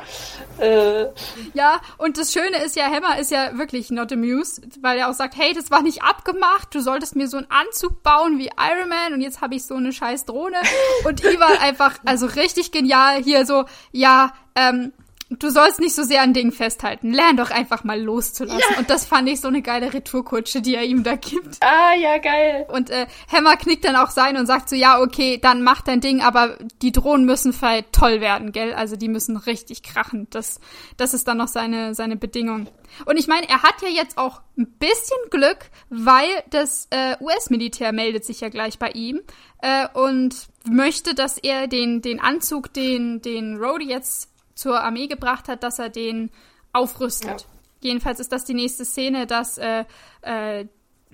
Äh. 0.60 1.06
Ja, 1.54 1.80
und 1.98 2.18
das 2.18 2.34
Schöne 2.34 2.64
ist 2.66 2.76
ja, 2.76 2.86
Hammer 2.86 3.20
ist 3.20 3.32
ja 3.32 3.58
wirklich 3.58 3.92
not 3.92 4.12
amused, 4.12 4.62
weil 4.82 4.98
er 4.98 5.10
auch 5.10 5.14
sagt, 5.14 5.38
hey, 5.38 5.54
das 5.54 5.70
war 5.70 5.84
nicht 5.84 6.04
abgemacht, 6.04 6.74
du 6.74 6.82
solltest 6.82 7.16
mir 7.16 7.28
so 7.28 7.38
einen 7.38 7.48
Anzug 7.50 8.02
bauen 8.04 8.40
wie 8.40 8.50
Iron 8.58 8.90
Man 8.90 9.14
und 9.14 9.22
jetzt 9.22 9.42
habe 9.42 9.56
ich 9.56 9.66
so 9.66 9.76
eine 9.76 9.92
scheiß 9.92 10.26
Drohne. 10.26 10.58
Und 11.06 11.24
Ivan 11.24 11.58
einfach, 11.62 12.00
also 12.06 12.26
richtig 12.26 12.72
genial 12.72 13.22
hier 13.22 13.46
so, 13.46 13.66
ja, 13.92 14.34
ähm, 14.56 14.94
du 15.30 15.50
sollst 15.50 15.80
nicht 15.80 15.96
so 15.96 16.04
sehr 16.04 16.22
an 16.22 16.34
Dingen 16.34 16.52
festhalten. 16.52 17.12
Lern 17.12 17.38
doch 17.38 17.52
einfach 17.52 17.84
mal 17.84 18.02
loszulassen. 18.02 18.62
Ja. 18.72 18.80
Und 18.80 18.90
das 18.90 19.06
fand 19.06 19.28
ich 19.28 19.42
so 19.42 19.48
eine 19.48 19.62
geile 19.62 19.94
Retourkutsche, 19.94 20.62
die 20.62 20.76
er 20.76 20.84
ihm 20.84 21.04
da 21.04 21.16
gibt. 21.16 21.58
Ah, 21.62 21.94
ja, 21.96 22.18
geil. 22.18 22.66
Und 22.70 22.90
äh, 22.90 23.08
Hammer 23.32 23.58
knickt 23.58 23.86
dann 23.86 23.96
auch 23.96 24.10
sein 24.10 24.38
und 24.38 24.46
sagt 24.46 24.70
so, 24.70 24.76
ja, 24.76 25.02
okay, 25.02 25.38
dann 25.42 25.64
mach 25.64 25.82
dein 25.82 26.00
Ding, 26.00 26.22
aber 26.22 26.58
die 26.82 26.92
Drohnen 26.92 27.26
müssen 27.26 27.52
vielleicht 27.54 27.92
toll 27.92 28.22
werden, 28.22 28.52
gell? 28.52 28.74
Also 28.74 28.96
die 28.96 29.10
müssen 29.10 29.38
richtig 29.38 29.84
krachen. 29.84 30.28
Das, 30.30 30.60
das 30.96 31.14
ist 31.14 31.28
dann 31.28 31.38
noch 31.38 31.50
seine, 31.50 31.94
seine 31.94 32.16
Bedingung. 32.16 32.68
Und 33.06 33.18
ich 33.18 33.28
meine, 33.28 33.50
er 33.50 33.64
hat 33.64 33.82
ja 33.82 33.90
jetzt 33.90 34.18
auch 34.18 34.42
ein 34.58 34.68
bisschen 34.80 35.18
Glück, 35.30 35.70
weil 35.90 36.30
das 36.50 36.88
äh, 36.90 37.16
US-Militär 37.20 37.92
meldet 37.92 38.26
sich 38.26 38.40
ja 38.42 38.50
gleich 38.50 38.80
bei 38.80 38.92
ihm 38.92 39.22
äh, 39.62 39.88
und 39.94 40.48
möchte, 40.66 41.14
dass 41.14 41.38
er 41.38 41.68
den, 41.68 42.02
den 42.02 42.20
Anzug, 42.20 42.74
den, 42.74 43.22
den 43.22 43.58
Rhodey 43.58 43.88
jetzt 43.88 44.30
zur 44.58 44.84
Armee 44.84 45.08
gebracht 45.08 45.48
hat, 45.48 45.64
dass 45.64 45.80
er 45.80 45.90
den 45.90 46.32
aufrüstet. 46.74 47.42
Ja. 47.42 47.48
Jedenfalls 47.80 48.20
ist 48.20 48.32
das 48.32 48.44
die 48.44 48.56
nächste 48.56 48.86
Szene, 48.86 49.28
dass 49.28 49.58
äh, 49.58 49.86
äh, 50.22 50.66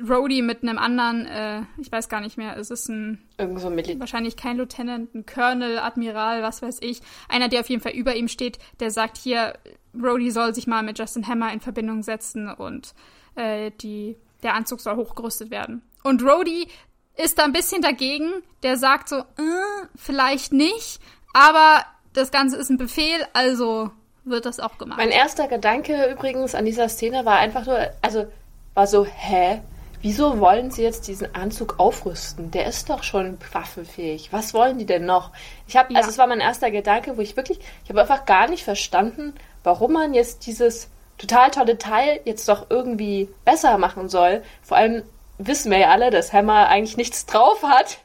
Rhodey 0.01 0.41
mit 0.41 0.63
einem 0.63 0.77
anderen, 0.77 1.25
äh, 1.25 1.61
ich 1.77 1.91
weiß 1.91 2.09
gar 2.09 2.21
nicht 2.21 2.37
mehr, 2.37 2.57
es 2.57 2.71
ist 2.71 2.87
ein 2.87 3.21
Irgend 3.37 3.59
so 3.59 3.69
wahrscheinlich 3.99 4.37
kein 4.37 4.57
Lieutenant, 4.57 5.13
ein 5.13 5.25
Colonel, 5.25 5.77
Admiral, 5.77 6.41
was 6.41 6.61
weiß 6.61 6.77
ich, 6.81 7.01
einer, 7.27 7.49
der 7.49 7.59
auf 7.59 7.69
jeden 7.69 7.81
Fall 7.81 7.91
über 7.91 8.15
ihm 8.15 8.27
steht, 8.27 8.57
der 8.79 8.91
sagt 8.91 9.17
hier, 9.17 9.53
Rhodey 9.93 10.31
soll 10.31 10.55
sich 10.55 10.65
mal 10.65 10.81
mit 10.81 10.97
Justin 10.97 11.27
Hammer 11.27 11.51
in 11.53 11.59
Verbindung 11.59 12.01
setzen 12.01 12.49
und 12.49 12.95
äh, 13.35 13.71
die, 13.81 14.15
der 14.41 14.55
Anzug 14.55 14.79
soll 14.79 14.95
hochgerüstet 14.95 15.51
werden. 15.51 15.83
Und 16.03 16.23
Rhodey 16.23 16.67
ist 17.15 17.37
da 17.37 17.43
ein 17.43 17.53
bisschen 17.53 17.81
dagegen, 17.81 18.31
der 18.63 18.77
sagt 18.77 19.09
so, 19.09 19.17
äh, 19.17 19.87
vielleicht 19.95 20.53
nicht, 20.53 20.99
aber 21.33 21.85
das 22.13 22.31
Ganze 22.31 22.57
ist 22.57 22.69
ein 22.69 22.77
Befehl, 22.77 23.25
also 23.33 23.91
wird 24.23 24.45
das 24.45 24.59
auch 24.59 24.77
gemacht. 24.77 24.97
Mein 24.97 25.09
erster 25.09 25.47
Gedanke 25.47 26.09
übrigens 26.11 26.55
an 26.55 26.65
dieser 26.65 26.89
Szene 26.89 27.25
war 27.25 27.37
einfach 27.37 27.65
nur, 27.65 27.79
also 28.01 28.25
war 28.73 28.87
so, 28.87 29.05
hä? 29.05 29.61
Wieso 30.01 30.39
wollen 30.41 30.69
sie 30.69 30.83
jetzt 30.83 31.07
diesen 31.07 31.33
Anzug 31.33 31.79
aufrüsten? 31.79 32.51
Der 32.51 32.65
ist 32.65 32.89
doch 32.89 33.03
schon 33.03 33.37
waffenfähig. 33.53 34.33
Was 34.33 34.53
wollen 34.53 34.77
die 34.77 34.85
denn 34.85 35.05
noch? 35.05 35.31
Ich 35.65 35.77
habe, 35.77 35.93
ja. 35.93 35.99
also 35.99 36.09
es 36.09 36.17
war 36.17 36.27
mein 36.27 36.41
erster 36.41 36.71
Gedanke, 36.71 37.15
wo 37.15 37.21
ich 37.21 37.37
wirklich, 37.37 37.59
ich 37.83 37.89
habe 37.89 38.01
einfach 38.01 38.25
gar 38.25 38.49
nicht 38.49 38.65
verstanden, 38.65 39.33
warum 39.63 39.93
man 39.93 40.13
jetzt 40.13 40.45
dieses 40.45 40.89
total 41.17 41.51
tolle 41.51 41.77
Teil 41.77 42.19
jetzt 42.25 42.49
doch 42.49 42.69
irgendwie 42.69 43.29
besser 43.45 43.77
machen 43.77 44.09
soll. 44.09 44.43
Vor 44.61 44.75
allem 44.75 45.03
wissen 45.47 45.71
wir 45.71 45.79
ja 45.79 45.89
alle, 45.89 46.09
dass 46.09 46.33
Hammer 46.33 46.67
eigentlich 46.67 46.97
nichts 46.97 47.25
drauf 47.25 47.63
hat. 47.63 47.97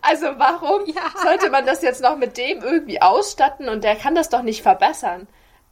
Also 0.00 0.26
warum 0.38 0.86
ja. 0.86 1.02
sollte 1.22 1.50
man 1.50 1.66
das 1.66 1.82
jetzt 1.82 2.02
noch 2.02 2.16
mit 2.16 2.38
dem 2.38 2.62
irgendwie 2.62 3.02
ausstatten 3.02 3.68
und 3.68 3.84
der 3.84 3.96
kann 3.96 4.14
das 4.14 4.28
doch 4.28 4.42
nicht 4.42 4.62
verbessern? 4.62 5.26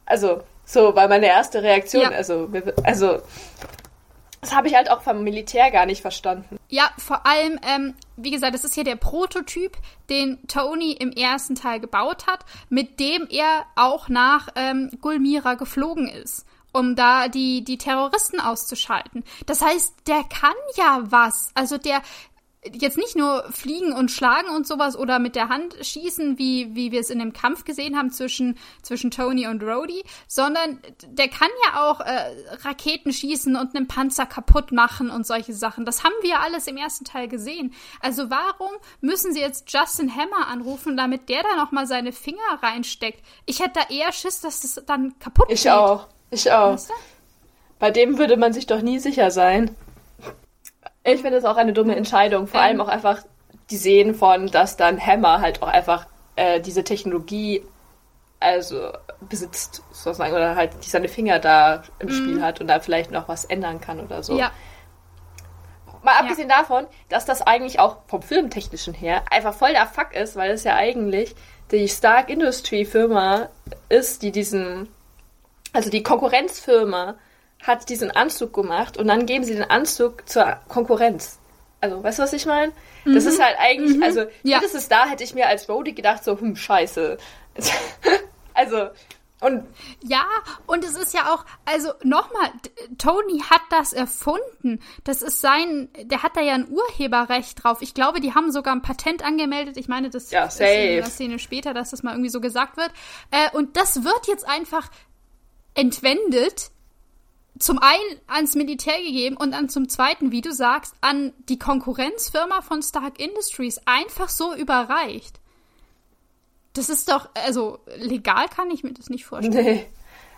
Also, 0.04 0.42
so 0.64 0.94
war 0.94 1.08
meine 1.08 1.26
erste 1.26 1.62
Reaktion. 1.62 2.02
Ja. 2.02 2.10
Also, 2.10 2.50
also 2.82 3.20
das 4.40 4.54
habe 4.54 4.66
ich 4.66 4.74
halt 4.74 4.90
auch 4.90 5.02
vom 5.02 5.22
Militär 5.22 5.70
gar 5.70 5.86
nicht 5.86 6.02
verstanden. 6.02 6.58
Ja, 6.68 6.90
vor 6.98 7.24
allem, 7.26 7.60
ähm, 7.66 7.94
wie 8.16 8.32
gesagt, 8.32 8.54
das 8.54 8.64
ist 8.64 8.74
hier 8.74 8.84
der 8.84 8.96
Prototyp, 8.96 9.76
den 10.10 10.46
Tony 10.48 10.92
im 10.92 11.12
ersten 11.12 11.54
Teil 11.54 11.78
gebaut 11.78 12.26
hat, 12.26 12.40
mit 12.68 12.98
dem 12.98 13.28
er 13.30 13.64
auch 13.76 14.08
nach 14.08 14.48
ähm, 14.56 14.90
Gulmira 15.00 15.54
geflogen 15.54 16.08
ist 16.08 16.44
um 16.72 16.96
da 16.96 17.28
die, 17.28 17.64
die 17.64 17.78
Terroristen 17.78 18.40
auszuschalten. 18.40 19.24
Das 19.46 19.60
heißt, 19.62 19.94
der 20.06 20.24
kann 20.24 20.54
ja 20.76 21.02
was. 21.04 21.50
Also 21.54 21.78
der 21.78 22.02
jetzt 22.70 22.96
nicht 22.96 23.16
nur 23.16 23.44
fliegen 23.50 23.92
und 23.92 24.10
schlagen 24.10 24.48
und 24.48 24.66
sowas 24.66 24.96
oder 24.96 25.18
mit 25.18 25.34
der 25.34 25.48
Hand 25.48 25.74
schießen, 25.80 26.38
wie, 26.38 26.74
wie 26.76 26.92
wir 26.92 27.00
es 27.00 27.10
in 27.10 27.18
dem 27.18 27.32
Kampf 27.32 27.64
gesehen 27.64 27.96
haben 27.96 28.10
zwischen, 28.10 28.56
zwischen 28.82 29.10
Tony 29.10 29.48
und 29.48 29.62
Rhodey, 29.62 30.04
sondern 30.28 30.78
der 31.04 31.28
kann 31.28 31.48
ja 31.66 31.90
auch 31.90 32.00
äh, 32.00 32.56
Raketen 32.62 33.12
schießen 33.12 33.56
und 33.56 33.74
einen 33.74 33.88
Panzer 33.88 34.26
kaputt 34.26 34.70
machen 34.70 35.10
und 35.10 35.26
solche 35.26 35.54
Sachen. 35.54 35.84
Das 35.84 36.04
haben 36.04 36.14
wir 36.22 36.40
alles 36.40 36.68
im 36.68 36.76
ersten 36.76 37.04
Teil 37.04 37.26
gesehen. 37.26 37.74
Also 38.00 38.30
warum 38.30 38.70
müssen 39.00 39.32
sie 39.32 39.40
jetzt 39.40 39.72
Justin 39.72 40.14
Hammer 40.14 40.46
anrufen, 40.46 40.96
damit 40.96 41.28
der 41.28 41.42
da 41.42 41.56
nochmal 41.56 41.88
seine 41.88 42.12
Finger 42.12 42.38
reinsteckt? 42.62 43.24
Ich 43.44 43.58
hätte 43.58 43.80
da 43.80 43.94
eher 43.94 44.12
Schiss, 44.12 44.40
dass 44.40 44.60
das 44.60 44.84
dann 44.86 45.18
kaputt 45.18 45.46
ich 45.48 45.62
geht. 45.62 45.64
Ich 45.64 45.70
auch. 45.70 46.06
Ich 46.32 46.50
auch. 46.50 46.72
Weißt 46.72 46.90
du? 46.90 46.94
Bei 47.78 47.90
dem 47.90 48.18
würde 48.18 48.36
man 48.36 48.52
sich 48.52 48.66
doch 48.66 48.80
nie 48.80 48.98
sicher 48.98 49.30
sein. 49.30 49.76
Ich 51.04 51.20
finde 51.20 51.36
es 51.36 51.44
auch 51.44 51.56
eine 51.56 51.72
dumme 51.72 51.94
Entscheidung. 51.94 52.46
Vor 52.48 52.60
ähm. 52.60 52.66
allem 52.66 52.80
auch 52.80 52.88
einfach 52.88 53.22
die 53.70 53.76
Sehen 53.76 54.14
von, 54.14 54.48
dass 54.48 54.76
dann 54.76 55.04
Hammer 55.04 55.40
halt 55.40 55.62
auch 55.62 55.68
einfach 55.68 56.06
äh, 56.36 56.60
diese 56.60 56.84
Technologie 56.84 57.62
also 58.40 58.90
besitzt, 59.20 59.82
sozusagen, 59.92 60.34
oder 60.34 60.56
halt 60.56 60.72
die 60.84 60.88
seine 60.88 61.08
Finger 61.08 61.38
da 61.38 61.84
im 62.00 62.08
mm. 62.08 62.12
Spiel 62.12 62.42
hat 62.42 62.60
und 62.60 62.66
da 62.66 62.80
vielleicht 62.80 63.12
noch 63.12 63.28
was 63.28 63.44
ändern 63.44 63.80
kann 63.80 64.00
oder 64.00 64.22
so. 64.22 64.36
Ja. 64.36 64.50
Mal 66.02 66.18
abgesehen 66.18 66.48
ja. 66.48 66.58
davon, 66.58 66.86
dass 67.08 67.24
das 67.24 67.42
eigentlich 67.42 67.78
auch 67.78 67.98
vom 68.08 68.22
Filmtechnischen 68.22 68.94
her 68.94 69.22
einfach 69.30 69.54
voll 69.54 69.72
der 69.72 69.86
Fuck 69.86 70.14
ist, 70.14 70.34
weil 70.34 70.50
es 70.50 70.64
ja 70.64 70.74
eigentlich 70.74 71.36
die 71.70 71.88
Stark 71.88 72.28
Industry 72.28 72.84
Firma 72.84 73.48
ist, 73.88 74.22
die 74.22 74.32
diesen 74.32 74.88
also 75.72 75.90
die 75.90 76.02
Konkurrenzfirma 76.02 77.16
hat 77.62 77.88
diesen 77.88 78.10
Anzug 78.10 78.52
gemacht 78.52 78.96
und 78.96 79.06
dann 79.06 79.26
geben 79.26 79.44
sie 79.44 79.54
den 79.54 79.70
Anzug 79.70 80.28
zur 80.28 80.58
Konkurrenz. 80.68 81.38
Also, 81.80 82.02
weißt 82.02 82.18
du, 82.18 82.22
was 82.22 82.32
ich 82.32 82.46
meine? 82.46 82.72
Mhm. 83.04 83.14
Das 83.14 83.24
ist 83.24 83.42
halt 83.42 83.56
eigentlich, 83.58 83.96
mhm. 83.96 84.02
also, 84.02 84.20
ja. 84.42 84.58
spätestens 84.58 84.88
da 84.88 85.06
hätte 85.06 85.24
ich 85.24 85.34
mir 85.34 85.48
als 85.48 85.68
Rody 85.68 85.92
gedacht, 85.92 86.22
so, 86.22 86.38
hm, 86.38 86.54
scheiße. 86.54 87.18
also, 88.54 88.88
und. 89.40 89.64
Ja, 90.04 90.24
und 90.66 90.84
es 90.84 90.96
ist 90.96 91.12
ja 91.12 91.34
auch, 91.34 91.44
also, 91.64 91.90
nochmal, 92.04 92.50
Tony 92.98 93.40
hat 93.50 93.62
das 93.70 93.92
erfunden. 93.92 94.78
Das 95.02 95.22
ist 95.22 95.40
sein, 95.40 95.88
der 96.00 96.22
hat 96.22 96.36
da 96.36 96.40
ja 96.40 96.54
ein 96.54 96.68
Urheberrecht 96.68 97.62
drauf. 97.62 97.78
Ich 97.82 97.94
glaube, 97.94 98.20
die 98.20 98.32
haben 98.32 98.52
sogar 98.52 98.72
ein 98.72 98.82
Patent 98.82 99.24
angemeldet. 99.24 99.76
Ich 99.76 99.88
meine, 99.88 100.10
das 100.10 100.30
ja, 100.30 100.44
ist 100.44 100.60
in 100.60 100.96
der 100.96 101.06
Szene 101.06 101.38
später, 101.40 101.74
dass 101.74 101.90
das 101.90 102.04
mal 102.04 102.12
irgendwie 102.12 102.30
so 102.30 102.40
gesagt 102.40 102.76
wird. 102.76 102.92
Äh, 103.32 103.50
und 103.56 103.76
das 103.76 104.04
wird 104.04 104.28
jetzt 104.28 104.48
einfach 104.48 104.88
entwendet, 105.74 106.70
zum 107.58 107.78
einen 107.78 108.20
ans 108.26 108.54
Militär 108.54 108.98
gegeben 108.98 109.36
und 109.36 109.52
dann 109.52 109.68
zum 109.68 109.88
zweiten, 109.88 110.32
wie 110.32 110.40
du 110.40 110.52
sagst, 110.52 110.94
an 111.00 111.32
die 111.48 111.58
Konkurrenzfirma 111.58 112.62
von 112.62 112.82
Stark 112.82 113.20
Industries 113.20 113.80
einfach 113.84 114.28
so 114.28 114.54
überreicht. 114.54 115.38
Das 116.74 116.88
ist 116.88 117.10
doch, 117.10 117.28
also 117.34 117.80
legal 117.96 118.48
kann 118.48 118.70
ich 118.70 118.82
mir 118.82 118.94
das 118.94 119.10
nicht 119.10 119.26
vorstellen. 119.26 119.64
Nee, 119.64 119.86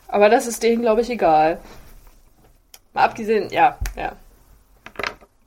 aber 0.08 0.28
das 0.28 0.46
ist 0.46 0.62
denen, 0.62 0.82
glaube 0.82 1.00
ich, 1.00 1.10
egal. 1.10 1.60
Mal 2.92 3.04
abgesehen, 3.04 3.50
ja, 3.50 3.78
ja. 3.96 4.12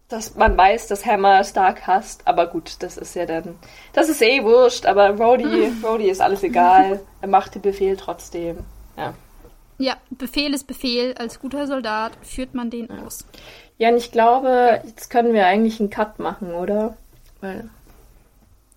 Dass 0.07 0.35
man 0.35 0.57
weiß, 0.57 0.88
dass 0.88 1.05
Hammer 1.05 1.43
Stark 1.43 1.85
hasst, 1.85 2.26
aber 2.26 2.47
gut, 2.47 2.77
das 2.80 2.95
ist 2.95 3.14
ja 3.15 3.26
dann, 3.26 3.59
das 3.91 4.07
ist 4.07 4.22
eh 4.22 4.41
wurscht, 4.43 4.85
aber 4.85 5.09
Rhodey, 5.09 5.72
Rhodey 5.84 6.09
ist 6.09 6.22
alles 6.22 6.43
egal. 6.43 7.01
Er 7.22 7.27
macht 7.27 7.55
den 7.55 7.61
Befehl 7.61 7.97
trotzdem, 7.97 8.59
ja. 8.97 9.14
Ja, 9.78 9.98
Befehl 10.10 10.54
ist 10.54 10.66
Befehl. 10.66 11.14
Als 11.18 11.40
guter 11.40 11.68
Soldat 11.68 12.14
führt 12.24 12.54
man 12.54 12.70
den 12.70 12.88
ja. 12.88 13.04
aus. 13.04 13.26
Ja, 13.78 13.90
und 13.90 13.98
ich 13.98 14.12
glaube, 14.12 14.82
jetzt 14.86 15.10
können 15.10 15.34
wir 15.34 15.45
eigentlich 15.45 15.80
einen 15.80 15.90
Cut 15.90 16.20
machen, 16.20 16.54
oder? 16.54 16.98
Weil 17.41 17.70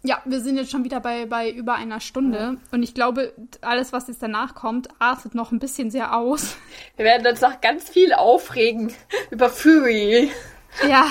ja, 0.02 0.18
wir 0.24 0.40
sind 0.40 0.56
jetzt 0.56 0.70
schon 0.70 0.84
wieder 0.84 1.00
bei, 1.00 1.26
bei 1.26 1.50
über 1.50 1.74
einer 1.74 2.00
Stunde. 2.00 2.38
Ja. 2.38 2.54
Und 2.70 2.82
ich 2.82 2.94
glaube, 2.94 3.34
alles, 3.60 3.92
was 3.92 4.08
jetzt 4.08 4.22
danach 4.22 4.54
kommt, 4.54 4.88
artet 4.98 5.34
noch 5.34 5.52
ein 5.52 5.58
bisschen 5.58 5.90
sehr 5.90 6.16
aus. 6.16 6.56
Wir 6.96 7.04
werden 7.04 7.26
uns 7.26 7.42
noch 7.42 7.60
ganz 7.60 7.88
viel 7.88 8.14
aufregen 8.14 8.94
über 9.30 9.50
Fury. 9.50 10.30
Ja. 10.88 11.06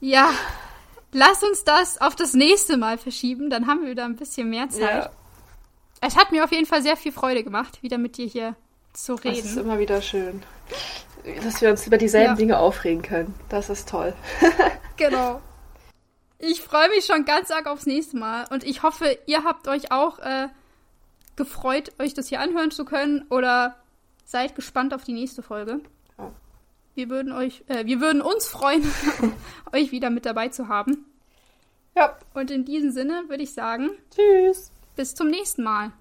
Ja. 0.00 0.30
Lass 1.12 1.42
uns 1.42 1.64
das 1.64 2.00
auf 2.00 2.16
das 2.16 2.32
nächste 2.32 2.76
Mal 2.78 2.96
verschieben, 2.96 3.50
dann 3.50 3.66
haben 3.66 3.82
wir 3.82 3.90
wieder 3.90 4.04
ein 4.04 4.16
bisschen 4.16 4.50
mehr 4.50 4.68
Zeit. 4.68 5.04
Ja. 5.04 5.10
Es 6.00 6.16
hat 6.16 6.32
mir 6.32 6.44
auf 6.44 6.52
jeden 6.52 6.66
Fall 6.66 6.82
sehr 6.82 6.96
viel 6.96 7.12
Freude 7.12 7.42
gemacht, 7.42 7.82
wieder 7.82 7.98
mit 7.98 8.18
dir 8.18 8.26
hier 8.26 8.56
zu 8.92 9.14
reden. 9.14 9.36
Das 9.36 9.44
ist 9.46 9.56
immer 9.56 9.78
wieder 9.78 10.02
schön. 10.02 10.42
Dass 11.42 11.60
wir 11.60 11.70
uns 11.70 11.86
über 11.86 11.98
dieselben 11.98 12.32
ja. 12.32 12.36
Dinge 12.36 12.58
aufregen 12.58 13.02
können. 13.02 13.34
Das 13.48 13.70
ist 13.70 13.88
toll. 13.88 14.14
genau. 14.96 15.40
Ich 16.38 16.62
freue 16.62 16.88
mich 16.90 17.04
schon 17.04 17.24
ganz 17.24 17.50
arg 17.50 17.66
aufs 17.66 17.86
nächste 17.86 18.16
Mal 18.16 18.46
und 18.50 18.64
ich 18.64 18.82
hoffe, 18.82 19.18
ihr 19.26 19.42
habt 19.42 19.66
euch 19.66 19.90
auch 19.90 20.20
äh, 20.20 20.48
gefreut, 21.36 21.92
euch 21.98 22.14
das 22.14 22.28
hier 22.28 22.40
anhören 22.40 22.70
zu 22.70 22.84
können 22.84 23.24
oder 23.28 23.76
seid 24.24 24.54
gespannt 24.54 24.94
auf 24.94 25.02
die 25.02 25.14
nächste 25.14 25.42
Folge. 25.42 25.80
Ja. 26.16 26.30
Wir 26.94 27.10
würden 27.10 27.32
euch, 27.32 27.64
äh, 27.66 27.86
wir 27.86 28.00
würden 28.00 28.22
uns 28.22 28.46
freuen, 28.46 28.84
euch 29.72 29.90
wieder 29.90 30.10
mit 30.10 30.26
dabei 30.26 30.48
zu 30.48 30.68
haben. 30.68 31.06
Ja. 31.96 32.16
Und 32.34 32.50
in 32.52 32.64
diesem 32.64 32.92
Sinne 32.92 33.24
würde 33.28 33.42
ich 33.42 33.52
sagen, 33.52 33.90
tschüss. 34.14 34.70
Bis 34.94 35.14
zum 35.14 35.28
nächsten 35.28 35.62
Mal. 35.64 35.92